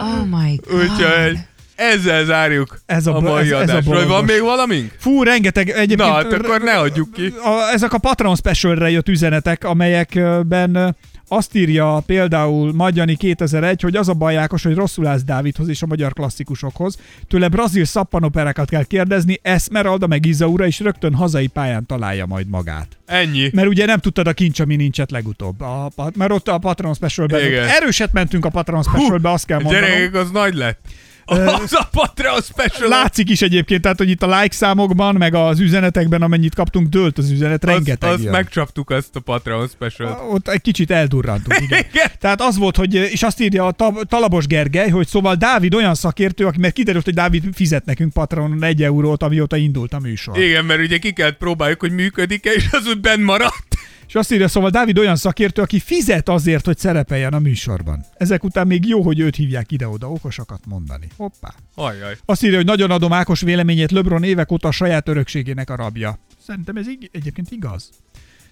Oh 0.00 0.24
my 0.26 0.56
god. 0.66 0.80
Úgyhogy 0.80 1.38
ezzel 1.76 2.24
zárjuk 2.24 2.80
Ez 2.86 3.06
a 3.06 3.16
a 3.16 3.20
mai 3.20 3.52
ez- 3.52 3.68
ez 3.68 3.86
a 3.86 4.06
van 4.06 4.24
még 4.24 4.40
valamink? 4.40 4.92
Fú, 4.98 5.22
rengeteg 5.22 5.68
egyébként... 5.68 5.98
Na, 5.98 6.14
hát 6.14 6.32
akkor 6.32 6.60
ne 6.60 6.78
adjuk 6.78 7.12
ki. 7.12 7.26
A, 7.44 7.70
ezek 7.72 7.92
a 7.92 7.98
Patreon 7.98 8.36
specialre 8.36 8.90
jött 8.90 9.08
üzenetek, 9.08 9.64
amelyekben 9.64 10.96
Azt 11.28 11.54
írja 11.54 12.02
például 12.06 12.72
Magyani 12.72 13.16
2001, 13.16 13.82
hogy 13.82 13.96
az 13.96 14.08
a 14.08 14.12
baj 14.12 14.36
Ákos, 14.36 14.62
hogy 14.62 14.74
rosszul 14.74 15.06
állsz 15.06 15.22
Dávidhoz 15.24 15.68
és 15.68 15.82
a 15.82 15.86
magyar 15.86 16.12
klasszikusokhoz. 16.12 16.98
Tőle 17.28 17.48
brazil 17.48 17.84
szappanoperákat 17.84 18.68
kell 18.68 18.84
kérdezni, 18.84 19.38
Esmeralda 19.42 20.06
meg 20.06 20.26
Izaura 20.26 20.66
is 20.66 20.80
rögtön 20.80 21.14
hazai 21.14 21.46
pályán 21.46 21.86
találja 21.86 22.26
majd 22.26 22.48
magát. 22.48 22.88
Ennyi. 23.06 23.50
Mert 23.52 23.68
ugye 23.68 23.86
nem 23.86 23.98
tudtad 23.98 24.26
a 24.26 24.32
kincs, 24.32 24.60
ami 24.60 24.76
nincset 24.76 25.10
legutóbb. 25.10 25.60
A, 25.60 25.90
mert 26.14 26.30
ott 26.32 26.48
a 26.48 26.58
Patron 26.58 26.94
Specialben. 26.94 27.40
Erőset 27.68 28.12
mentünk 28.12 28.44
a 28.44 28.48
Patron 28.48 28.82
Specialbe, 28.82 29.30
azt 29.30 29.46
kell 29.46 29.60
mondanom. 29.62 29.88
Gyerekek, 29.88 30.14
az 30.14 30.30
nagy 30.30 30.54
lett. 30.54 30.78
Az 31.62 31.72
a 31.72 31.88
Patreon 31.90 32.40
special. 32.40 32.88
Látszik 32.88 33.30
is 33.30 33.42
egyébként, 33.42 33.82
tehát 33.82 33.98
hogy 33.98 34.10
itt 34.10 34.22
a 34.22 34.40
like 34.40 34.54
számokban, 34.54 35.14
meg 35.14 35.34
az 35.34 35.60
üzenetekben, 35.60 36.22
amennyit 36.22 36.54
kaptunk, 36.54 36.88
dőlt 36.88 37.18
az 37.18 37.30
üzenet, 37.30 37.64
az, 37.64 37.70
rengeteg 37.70 38.10
az 38.10 38.22
jön. 38.22 38.32
megcsaptuk 38.32 38.90
azt 38.90 39.16
a 39.16 39.20
Patreon 39.20 39.68
special 39.68 40.28
Ott 40.30 40.48
egy 40.48 40.60
kicsit 40.60 40.90
eldurrantunk, 40.90 41.60
igen. 41.60 41.84
Igen. 41.92 42.10
Tehát 42.18 42.40
az 42.40 42.56
volt, 42.58 42.76
hogy, 42.76 42.94
és 42.94 43.22
azt 43.22 43.40
írja 43.40 43.66
a 43.66 43.72
Ta- 43.72 44.06
Talabos 44.08 44.46
Gergely, 44.46 44.88
hogy 44.88 45.06
szóval 45.06 45.34
Dávid 45.34 45.74
olyan 45.74 45.94
szakértő, 45.94 46.46
aki, 46.46 46.58
mert 46.58 46.74
kiderült, 46.74 47.04
hogy 47.04 47.14
Dávid 47.14 47.44
fizet 47.52 47.84
nekünk 47.84 48.12
Patronon 48.12 48.64
egy 48.64 48.82
eurót, 48.82 49.22
amióta 49.22 49.56
indult 49.56 49.94
a 49.94 49.98
műsor. 49.98 50.38
Igen, 50.38 50.64
mert 50.64 50.80
ugye 50.80 50.98
ki 50.98 51.12
kellett 51.12 51.36
próbáljuk, 51.36 51.80
hogy 51.80 51.92
működik-e, 51.92 52.52
és 52.52 52.68
az 52.70 52.86
úgy 52.86 53.00
benn 53.00 53.20
maradt. 53.20 53.75
És 54.08 54.14
azt 54.14 54.32
írja, 54.32 54.48
szóval 54.48 54.70
Dávid 54.70 54.98
olyan 54.98 55.16
szakértő, 55.16 55.62
aki 55.62 55.78
fizet 55.80 56.28
azért, 56.28 56.64
hogy 56.64 56.78
szerepeljen 56.78 57.32
a 57.32 57.38
műsorban. 57.38 58.04
Ezek 58.16 58.44
után 58.44 58.66
még 58.66 58.86
jó, 58.86 59.02
hogy 59.02 59.18
őt 59.20 59.36
hívják 59.36 59.72
ide-oda 59.72 60.10
okosakat 60.10 60.66
mondani. 60.66 61.08
Hoppá. 61.16 61.54
Ajaj. 61.74 62.16
Azt 62.24 62.42
írja, 62.42 62.56
hogy 62.56 62.66
nagyon 62.66 62.90
adom 62.90 63.12
Ákos 63.12 63.40
véleményét, 63.40 63.90
LeBron 63.90 64.22
évek 64.22 64.52
óta 64.52 64.68
a 64.68 64.70
saját 64.70 65.08
örökségének 65.08 65.70
a 65.70 65.76
rabja. 65.76 66.18
Szerintem 66.46 66.76
ez 66.76 66.88
ig- 66.88 67.10
egyébként 67.12 67.50
igaz. 67.50 67.90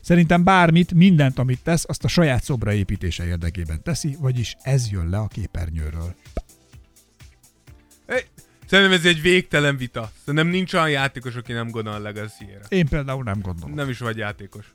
Szerintem 0.00 0.44
bármit, 0.44 0.94
mindent, 0.94 1.38
amit 1.38 1.60
tesz, 1.62 1.84
azt 1.88 2.04
a 2.04 2.08
saját 2.08 2.44
szobra 2.44 2.72
építése 2.72 3.26
érdekében 3.26 3.82
teszi, 3.82 4.16
vagyis 4.20 4.56
ez 4.62 4.90
jön 4.90 5.08
le 5.08 5.18
a 5.18 5.26
képernyőről. 5.26 6.14
Hey, 8.06 8.20
Szerintem 8.66 8.94
ez 8.98 9.04
egy 9.04 9.22
végtelen 9.22 9.76
vita. 9.76 10.10
Szerintem 10.24 10.48
nincs 10.48 10.72
olyan 10.74 10.90
játékos, 10.90 11.34
aki 11.34 11.52
nem 11.52 11.70
gondol 11.70 11.92
a 11.92 11.98
legacy-ére. 11.98 12.60
Én 12.68 12.88
például 12.88 13.22
nem 13.22 13.40
gondolom. 13.40 13.74
Nem 13.74 13.88
is 13.88 13.98
vagy 13.98 14.16
játékos. 14.16 14.72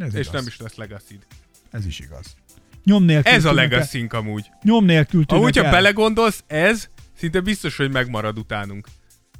Ez 0.00 0.14
és 0.14 0.20
igaz. 0.20 0.32
nem 0.32 0.44
is 0.46 0.56
lesz 0.56 0.74
legacy 0.74 1.18
Ez 1.70 1.86
is 1.86 1.98
igaz. 1.98 2.36
Nyom 2.84 3.04
nélkül 3.04 3.32
Ez 3.32 3.44
a 3.44 3.52
legacy 3.52 4.06
amúgy. 4.10 4.46
Nyom 4.62 4.84
nélkül 4.84 5.24
Amúgy, 5.26 5.56
ha 5.56 5.64
el. 5.64 5.70
belegondolsz, 5.70 6.44
ez 6.46 6.88
szinte 7.18 7.40
biztos, 7.40 7.76
hogy 7.76 7.90
megmarad 7.90 8.38
utánunk. 8.38 8.86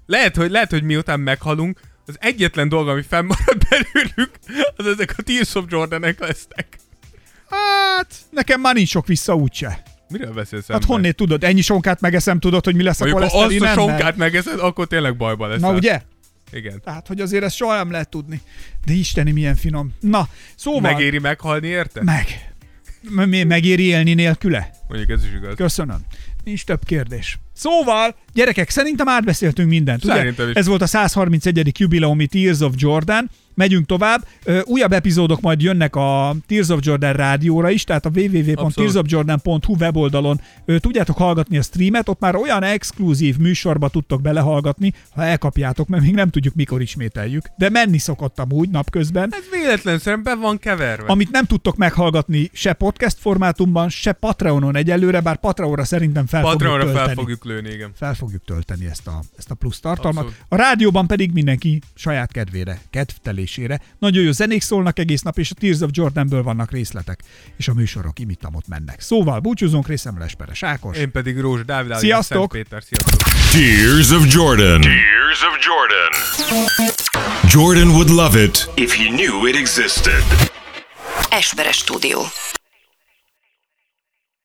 Lehet, 0.07 0.37
hogy, 0.37 0.51
lehet, 0.51 0.71
hogy 0.71 0.83
miután 0.83 1.21
meghalunk, 1.21 1.81
az 2.07 2.17
egyetlen 2.21 2.69
dolog, 2.69 2.89
ami 2.89 3.03
fennmarad 3.03 3.57
belőlük, 3.69 4.31
az 4.77 4.87
ezek 4.87 5.15
a 5.17 5.23
Tears 5.23 5.55
of 5.55 5.65
Jordanek 5.69 6.21
lesznek. 6.21 6.79
Hát, 7.51 8.15
nekem 8.31 8.61
már 8.61 8.75
nincs 8.75 8.89
sok 8.89 9.07
vissza 9.07 9.35
úgyse. 9.35 9.83
Miről 10.09 10.33
beszélsz 10.33 10.67
Hát 10.69 10.85
honnét 10.85 11.17
tudod? 11.17 11.45
Ennyi 11.45 11.61
sonkát 11.61 12.01
megeszem, 12.01 12.39
tudod, 12.39 12.65
hogy 12.65 12.75
mi 12.75 12.83
lesz 12.83 13.01
a 13.01 13.05
Mondjuk, 13.05 13.31
ha 13.31 13.39
azt 13.39 13.61
a 13.61 13.67
sonkát 13.67 14.17
megeszed, 14.17 14.61
akkor 14.61 14.87
tényleg 14.87 15.17
bajba 15.17 15.47
lesz. 15.47 15.61
Na 15.61 15.73
ugye? 15.73 16.03
Igen. 16.53 16.81
Tehát, 16.85 17.07
hogy 17.07 17.21
azért 17.21 17.45
ezt 17.45 17.57
soha 17.57 17.77
nem 17.77 17.91
lehet 17.91 18.09
tudni. 18.09 18.41
De 18.85 18.93
isteni, 18.93 19.31
milyen 19.31 19.57
finom. 19.57 19.95
Na, 20.01 20.29
szóval... 20.57 20.81
Megéri 20.81 21.19
meghalni, 21.19 21.67
érte? 21.67 22.03
Meg. 22.03 22.55
Megéri 23.47 23.83
élni 23.83 24.15
nélküle? 24.15 24.71
Mondjuk 24.89 25.11
ez 25.11 25.25
is 25.25 25.33
igaz. 25.33 25.55
Köszönöm. 25.55 26.01
Nincs 26.45 26.65
több 26.65 26.85
kérdés. 26.85 27.39
Szóval, 27.61 28.15
gyerekek, 28.33 28.71
szerintem 28.71 29.09
átbeszéltünk 29.09 29.69
mindent, 29.69 30.05
ugye? 30.05 30.15
Szerintem 30.15 30.49
is. 30.49 30.55
Ez 30.55 30.67
volt 30.67 30.83
a 30.83 30.87
131. 30.87 31.79
jubileumi 31.79 32.27
Tears 32.27 32.61
of 32.61 32.73
Jordan. 32.77 33.31
Megyünk 33.55 33.87
tovább. 33.87 34.27
Újabb 34.65 34.93
epizódok 34.93 35.41
majd 35.41 35.63
jönnek 35.63 35.97
a 35.97 36.35
Tears 36.47 36.69
of 36.69 36.79
Jordan 36.83 37.13
rádióra 37.13 37.71
is, 37.71 37.85
tehát 37.85 38.07
a 38.07 38.11
www.tearsofjordan.hu 38.15 39.75
weboldalon 39.79 40.41
tudjátok 40.79 41.17
hallgatni 41.17 41.59
a 41.59 41.63
streamet, 41.63 42.09
ott 42.09 42.21
már 42.21 42.37
olyan 42.37 42.63
exkluzív 42.63 43.37
műsorba 43.37 43.89
tudtok 43.89 44.23
belehallgatni, 44.23 44.93
ha 45.15 45.25
elkapjátok, 45.25 45.89
mert 45.89 46.03
még 46.03 46.15
nem 46.15 46.31
tudjuk 46.31 46.55
mikor 46.55 46.81
ismételjük. 46.81 47.51
De 47.57 47.69
menni 47.71 47.99
szokott 47.99 48.39
amúgy 48.39 48.69
napközben. 48.69 49.33
Ez 49.35 49.61
véletlen 49.61 50.23
be 50.23 50.35
van 50.35 50.59
keverve. 50.59 51.07
Amit 51.07 51.31
nem 51.31 51.45
tudtok 51.45 51.77
meghallgatni 51.77 52.51
se 52.53 52.73
podcast 52.73 53.17
formátumban, 53.21 53.89
se 53.89 54.13
Patreonon 54.13 54.77
egyelőre, 54.77 55.21
bár 55.21 55.37
Patreonra 55.37 55.85
szerintem 55.85 56.27
fel 56.27 56.43
Patreonra 56.43 56.83
fogjuk 56.83 56.99
fel 56.99 57.15
fogjuk 57.15 57.45
lőni, 57.51 57.71
igen. 57.71 57.93
Fel 57.97 58.15
fogjuk 58.15 58.45
tölteni 58.45 58.87
ezt 58.87 59.07
a, 59.07 59.23
ezt 59.39 59.51
a 59.51 59.55
plusz 59.55 59.81
tartalmat. 59.81 60.25
Abszolút. 60.25 60.45
A 60.49 60.57
rádióban 60.57 61.07
pedig 61.07 61.33
mindenki 61.33 61.81
saját 61.95 62.33
kedvére, 62.33 62.81
kedvtelésére. 62.91 63.81
Nagyon 63.99 64.23
jó 64.25 64.31
zenék 64.33 64.63
szólnak 64.63 64.99
egész 64.99 65.23
nap, 65.23 65.39
és 65.39 65.51
a 65.51 65.55
Tears 65.55 65.81
of 65.81 65.91
Jordanből 65.93 66.43
vannak 66.43 66.71
részletek, 66.71 67.21
és 67.57 67.69
a 67.69 67.75
műsorok 67.75 68.19
imitamot 68.19 68.69
mennek. 68.69 69.01
Szóval 69.01 69.41
búcsúzunk 69.41 69.89
részemre 69.89 70.25
Esperes 70.25 70.63
Ákos. 70.63 70.97
Én 70.97 71.11
pedig 71.11 71.39
Rózs 71.39 71.65
Dávid 71.65 71.97
Sziasztok! 71.97 72.53
Péter. 72.53 72.83
Sziasztok! 72.83 73.29
Tears 73.51 74.11
of 74.11 74.35
Jordan. 74.35 74.81
Tears 74.81 75.43
of 75.43 75.59
Jordan. 75.67 76.13
Jordan 77.51 77.89
would 77.89 78.09
love 78.09 78.43
it 78.43 78.71
if 78.75 78.95
he 78.95 79.09
knew 79.09 79.47
it 79.47 79.57
existed. 79.57 80.23
Esperes 81.31 81.77
stúdió. 81.77 82.21